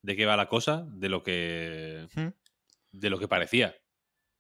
de 0.03 0.15
qué 0.15 0.25
va 0.25 0.37
la 0.37 0.49
cosa, 0.49 0.85
de 0.93 1.09
lo 1.09 1.23
que 1.23 2.07
de 2.91 3.09
lo 3.09 3.19
que 3.19 3.27
parecía. 3.27 3.75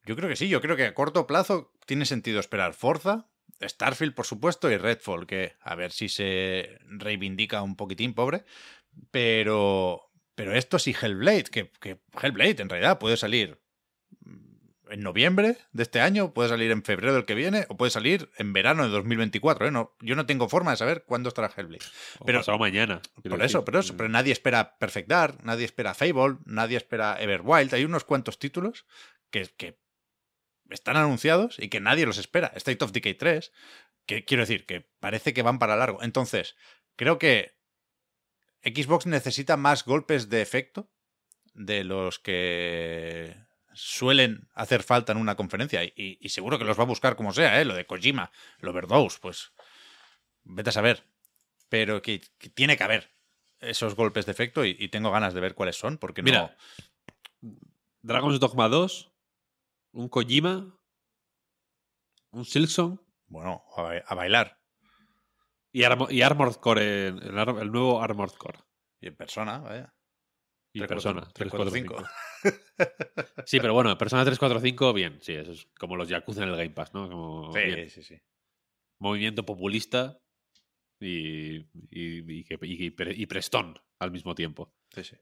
Yo 0.05 0.15
creo 0.15 0.27
que 0.27 0.35
sí, 0.35 0.49
yo 0.49 0.61
creo 0.61 0.75
que 0.75 0.85
a 0.85 0.93
corto 0.95 1.27
plazo 1.27 1.73
tiene 1.85 2.05
sentido 2.05 2.39
esperar 2.39 2.73
Forza, 2.73 3.29
Starfield, 3.61 4.13
por 4.13 4.25
supuesto, 4.25 4.71
y 4.71 4.77
Redfall, 4.77 5.27
que 5.27 5.55
a 5.61 5.75
ver 5.75 5.91
si 5.91 6.09
se 6.09 6.77
reivindica 6.83 7.61
un 7.61 7.75
poquitín, 7.75 8.13
pobre. 8.13 8.43
Pero, 9.11 10.11
pero 10.35 10.53
esto 10.53 10.79
sí, 10.79 10.95
Hellblade, 10.99 11.43
que, 11.45 11.71
que 11.79 11.99
Hellblade 12.21 12.61
en 12.61 12.69
realidad 12.69 12.99
puede 12.99 13.17
salir 13.17 13.59
mm, 14.21 14.91
en 14.91 15.01
noviembre 15.01 15.57
de 15.71 15.83
este 15.83 16.01
año, 16.01 16.33
puede 16.33 16.49
salir 16.49 16.71
en 16.71 16.83
febrero 16.83 17.13
del 17.13 17.25
que 17.25 17.35
viene, 17.35 17.65
o 17.69 17.77
puede 17.77 17.91
salir 17.91 18.29
en 18.37 18.51
verano 18.53 18.83
de 18.83 18.89
2024. 18.89 19.67
¿eh? 19.67 19.71
No, 19.71 19.95
yo 20.01 20.15
no 20.15 20.25
tengo 20.25 20.49
forma 20.49 20.71
de 20.71 20.77
saber 20.77 21.03
cuándo 21.05 21.29
estará 21.29 21.51
Hellblade. 21.55 21.85
O 22.19 22.25
Pero- 22.25 22.39
pasado 22.39 22.57
mañana. 22.57 23.01
Por 23.23 23.41
eso, 23.43 23.63
pero 23.63 23.79
eso, 23.79 23.95
pero 23.95 24.09
nadie 24.09 24.33
espera 24.33 24.77
Perfect 24.77 25.07
Dark, 25.09 25.37
nadie 25.43 25.65
espera 25.65 25.93
Fable, 25.93 26.37
nadie 26.45 26.77
espera 26.77 27.21
Everwild. 27.21 27.73
Hay 27.73 27.85
unos 27.85 28.03
cuantos 28.03 28.37
títulos 28.39 28.85
que, 29.29 29.47
que 29.55 29.79
están 30.71 30.97
anunciados 30.97 31.57
y 31.59 31.69
que 31.69 31.79
nadie 31.79 32.05
los 32.05 32.17
espera. 32.17 32.51
State 32.55 32.83
of 32.83 32.91
Decay 32.91 33.15
3, 33.15 33.51
que 34.05 34.25
quiero 34.25 34.43
decir, 34.43 34.65
que 34.65 34.81
parece 34.99 35.33
que 35.33 35.41
van 35.41 35.59
para 35.59 35.75
largo. 35.75 36.01
Entonces, 36.01 36.55
creo 36.95 37.17
que 37.17 37.55
Xbox 38.63 39.05
necesita 39.05 39.57
más 39.57 39.85
golpes 39.85 40.29
de 40.29 40.41
efecto 40.41 40.89
de 41.53 41.83
los 41.83 42.19
que 42.19 43.35
suelen 43.73 44.49
hacer 44.53 44.83
falta 44.83 45.11
en 45.11 45.17
una 45.17 45.35
conferencia. 45.35 45.83
Y, 45.83 46.17
seguro 46.29 46.59
que 46.59 46.65
los 46.65 46.77
va 46.77 46.83
a 46.83 46.87
buscar 46.87 47.15
como 47.15 47.33
sea, 47.33 47.61
¿eh? 47.61 47.65
Lo 47.65 47.75
de 47.75 47.85
Kojima, 47.85 48.31
lo 48.59 48.71
Overdose, 48.71 49.17
pues 49.21 49.51
vete 50.43 50.69
a 50.69 50.73
saber. 50.73 51.03
Pero 51.69 52.01
que, 52.01 52.21
tiene 52.53 52.77
que 52.77 52.83
haber 52.83 53.11
esos 53.59 53.95
golpes 53.95 54.25
de 54.25 54.31
efecto 54.31 54.65
y, 54.65 54.87
tengo 54.89 55.11
ganas 55.11 55.33
de 55.33 55.41
ver 55.41 55.55
cuáles 55.55 55.77
son, 55.77 55.97
porque 55.97 56.21
no... 56.21 56.25
Mira, 56.25 56.57
Dragon's 58.01 58.39
Dogma 58.39 58.67
2, 58.67 59.10
un 59.93 60.09
Kojima, 60.09 60.77
un 62.31 62.45
Silksong 62.45 62.99
Bueno, 63.27 63.63
a, 63.75 63.81
ba- 63.81 64.03
a 64.05 64.15
bailar. 64.15 64.57
y, 65.73 65.83
Armo- 65.83 66.09
y 66.11 66.21
Armored 66.21 66.55
Core, 66.55 67.07
el, 67.07 67.23
el 67.23 67.37
el 67.59 67.71
nuevo 67.71 68.01
Armored 68.01 68.33
Core. 68.33 68.59
Y 69.01 69.07
en 69.07 69.15
persona, 69.15 69.59
vaya. 69.59 69.93
Y 70.73 70.79
Tres, 70.79 70.89
Persona. 70.89 71.21
cuatro, 71.21 71.33
tres, 71.33 71.49
3, 71.49 71.51
4, 71.51 71.71
cuatro, 71.71 72.07
5. 72.43 73.43
Sí, 73.45 73.59
pero 73.59 73.73
bueno, 73.73 73.97
Persona 73.97 74.23
3, 74.23 74.39
4, 74.39 74.59
5, 74.61 74.93
bien. 74.93 75.19
Sí, 75.21 75.33
eso 75.33 75.51
es 75.51 75.65
como 75.77 75.95
los 75.97 76.07
Yakuza 76.07 76.43
en 76.43 76.49
el 76.49 76.55
Game 76.55 76.69
Pass, 76.71 76.93
¿no? 76.93 77.09
Como, 77.09 77.51
bien. 77.51 77.89
Sí, 77.89 78.01
sí, 78.01 78.15
sí. 78.15 78.21
Movimiento 78.99 79.45
populista 79.45 80.17
y, 81.01 81.57
y, 81.89 82.41
y 82.41 82.45
y 82.61 83.25
prestón 83.25 83.75
al 83.99 84.11
mismo 84.11 84.33
tiempo. 84.35 84.73
sí, 84.93 85.03
sí. 85.03 85.15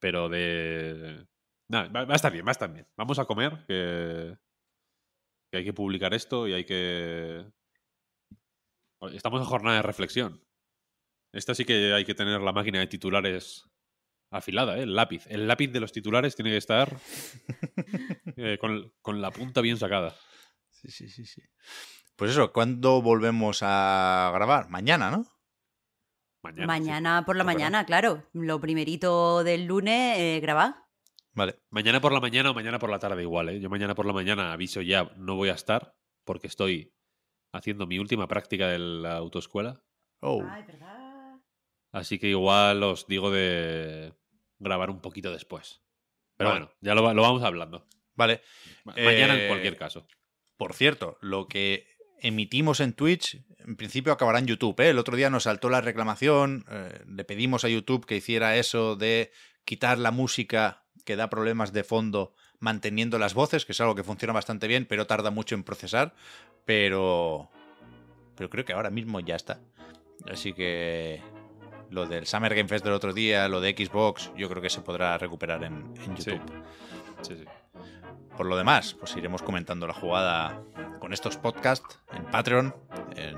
Pero 0.00 0.28
de. 0.28 1.26
Nada, 1.68 1.88
va, 1.88 2.04
va 2.04 2.12
a 2.12 2.16
estar 2.16 2.32
bien, 2.32 2.44
va 2.44 2.50
a 2.50 2.52
estar 2.52 2.72
bien. 2.72 2.86
Vamos 2.96 3.18
a 3.18 3.24
comer, 3.24 3.64
que, 3.66 4.36
que 5.50 5.58
hay 5.58 5.64
que 5.64 5.72
publicar 5.72 6.14
esto 6.14 6.46
y 6.46 6.52
hay 6.52 6.64
que. 6.64 7.44
Estamos 9.12 9.40
en 9.40 9.46
jornada 9.46 9.76
de 9.76 9.82
reflexión. 9.82 10.42
Esta 11.32 11.54
sí 11.54 11.64
que 11.64 11.92
hay 11.92 12.04
que 12.04 12.14
tener 12.14 12.40
la 12.40 12.52
máquina 12.52 12.78
de 12.78 12.86
titulares 12.86 13.68
afilada, 14.30 14.78
¿eh? 14.78 14.82
el 14.82 14.94
lápiz. 14.94 15.26
El 15.28 15.46
lápiz 15.46 15.68
de 15.68 15.80
los 15.80 15.92
titulares 15.92 16.34
tiene 16.34 16.50
que 16.50 16.56
estar 16.56 16.96
eh, 18.36 18.58
con, 18.58 18.92
con 19.02 19.20
la 19.20 19.30
punta 19.30 19.60
bien 19.60 19.76
sacada. 19.76 20.14
Sí, 20.70 20.90
sí, 20.90 21.08
sí, 21.08 21.26
sí. 21.26 21.42
Pues 22.16 22.30
eso, 22.30 22.52
¿cuándo 22.52 23.02
volvemos 23.02 23.58
a 23.62 24.30
grabar? 24.34 24.70
Mañana, 24.70 25.10
¿no? 25.10 25.26
Mañana. 26.42 26.66
Mañana 26.66 27.24
por 27.26 27.36
la 27.36 27.44
mañana, 27.44 27.84
claro. 27.84 28.26
Lo 28.32 28.60
primerito 28.60 29.44
del 29.44 29.66
lunes, 29.66 30.18
eh, 30.18 30.40
grabar. 30.40 30.85
Vale. 31.36 31.56
Mañana 31.70 32.00
por 32.00 32.12
la 32.12 32.18
mañana 32.20 32.50
o 32.50 32.54
mañana 32.54 32.78
por 32.78 32.90
la 32.90 32.98
tarde 32.98 33.22
igual, 33.22 33.50
¿eh? 33.50 33.60
Yo 33.60 33.68
mañana 33.70 33.94
por 33.94 34.06
la 34.06 34.12
mañana 34.12 34.52
aviso 34.52 34.80
ya, 34.82 35.12
no 35.16 35.36
voy 35.36 35.50
a 35.50 35.54
estar 35.54 35.94
porque 36.24 36.46
estoy 36.48 36.92
haciendo 37.52 37.86
mi 37.86 37.98
última 37.98 38.26
práctica 38.26 38.68
de 38.68 38.78
la 38.78 39.16
autoescuela. 39.18 39.82
Oh. 40.20 40.42
Ay, 40.50 40.64
¿verdad? 40.66 41.36
Así 41.92 42.18
que 42.18 42.28
igual 42.28 42.82
os 42.82 43.06
digo 43.06 43.30
de 43.30 44.14
grabar 44.58 44.90
un 44.90 45.00
poquito 45.00 45.30
después. 45.30 45.82
Pero 46.36 46.50
Vale. 46.50 46.60
bueno, 46.64 46.76
ya 46.80 46.94
lo, 46.94 47.14
lo 47.14 47.22
vamos 47.22 47.42
hablando. 47.42 47.86
Vale. 48.14 48.40
Ma- 48.84 48.94
Mañana 48.96 49.36
Eh, 49.36 49.42
en 49.42 49.48
cualquier 49.48 49.76
caso. 49.76 50.06
Por 50.56 50.72
cierto, 50.72 51.18
lo 51.20 51.48
que 51.48 51.86
emitimos 52.20 52.80
en 52.80 52.94
Twitch 52.94 53.44
en 53.58 53.76
principio 53.76 54.12
acabará 54.12 54.38
en 54.38 54.46
YouTube. 54.46 54.80
¿eh? 54.80 54.88
El 54.90 54.98
otro 54.98 55.16
día 55.16 55.28
nos 55.28 55.42
saltó 55.44 55.68
la 55.68 55.82
reclamación, 55.82 56.64
eh, 56.70 57.04
le 57.06 57.24
pedimos 57.24 57.64
a 57.64 57.68
YouTube 57.68 58.06
que 58.06 58.16
hiciera 58.16 58.56
eso 58.56 58.96
de 58.96 59.32
quitar 59.66 59.98
la 59.98 60.10
música 60.12 60.85
que 61.06 61.16
da 61.16 61.30
problemas 61.30 61.72
de 61.72 61.84
fondo 61.84 62.34
manteniendo 62.58 63.18
las 63.18 63.32
voces, 63.32 63.64
que 63.64 63.72
es 63.72 63.80
algo 63.80 63.94
que 63.94 64.04
funciona 64.04 64.34
bastante 64.34 64.66
bien, 64.66 64.84
pero 64.84 65.06
tarda 65.06 65.30
mucho 65.30 65.54
en 65.54 65.64
procesar. 65.64 66.12
Pero, 66.66 67.48
pero 68.34 68.50
creo 68.50 68.64
que 68.66 68.74
ahora 68.74 68.90
mismo 68.90 69.20
ya 69.20 69.36
está. 69.36 69.60
Así 70.30 70.52
que 70.52 71.22
lo 71.90 72.06
del 72.06 72.26
Summer 72.26 72.54
Game 72.54 72.68
Fest 72.68 72.84
del 72.84 72.94
otro 72.94 73.12
día, 73.14 73.48
lo 73.48 73.60
de 73.60 73.70
Xbox, 73.70 74.32
yo 74.36 74.48
creo 74.50 74.60
que 74.60 74.68
se 74.70 74.80
podrá 74.82 75.16
recuperar 75.16 75.64
en, 75.64 75.94
en 76.04 76.16
Sí. 76.18 76.32
YouTube. 76.32 76.62
Sí, 77.22 77.36
sí. 77.36 77.44
Por 78.36 78.46
lo 78.46 78.56
demás, 78.56 78.94
pues 78.94 79.16
iremos 79.16 79.42
comentando 79.42 79.86
la 79.86 79.94
jugada 79.94 80.60
con 80.98 81.12
estos 81.14 81.38
podcasts 81.38 82.00
en 82.12 82.24
Patreon, 82.26 82.74
en 83.16 83.36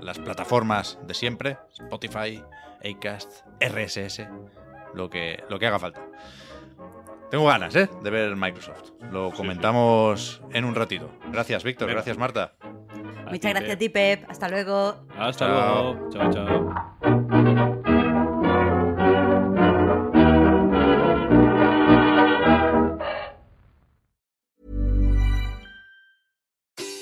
las 0.00 0.18
plataformas 0.18 0.98
de 1.06 1.12
siempre, 1.14 1.58
Spotify, 1.78 2.42
Acast, 2.84 3.44
RSS, 3.60 4.26
lo 4.94 5.10
que, 5.10 5.42
lo 5.48 5.58
que 5.58 5.66
haga 5.66 5.78
falta. 5.78 6.02
Tengo 7.30 7.46
ganas, 7.46 7.74
¿eh? 7.74 7.88
De 8.02 8.10
ver 8.10 8.36
Microsoft. 8.36 8.90
Lo 9.10 9.30
Sí, 9.30 9.36
comentamos 9.36 10.40
en 10.52 10.64
un 10.64 10.74
ratito. 10.74 11.10
Gracias, 11.32 11.64
Víctor. 11.64 11.90
Gracias, 11.90 12.16
Marta. 12.16 12.54
Muchas 13.30 13.52
gracias 13.52 13.72
a 13.72 13.78
ti, 13.78 13.88
Pep. 13.88 14.24
Hasta 14.28 14.48
luego. 14.48 15.06
Hasta 15.18 15.46
Chao. 15.46 15.94
luego. 15.94 16.10
Chao, 16.10 16.30
chao. 16.32 17.74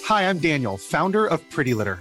Hi, 0.05 0.29
I'm 0.29 0.39
Daniel, 0.39 0.77
founder 0.77 1.27
of 1.27 1.41
Pretty 1.51 1.75
Litter. 1.75 2.01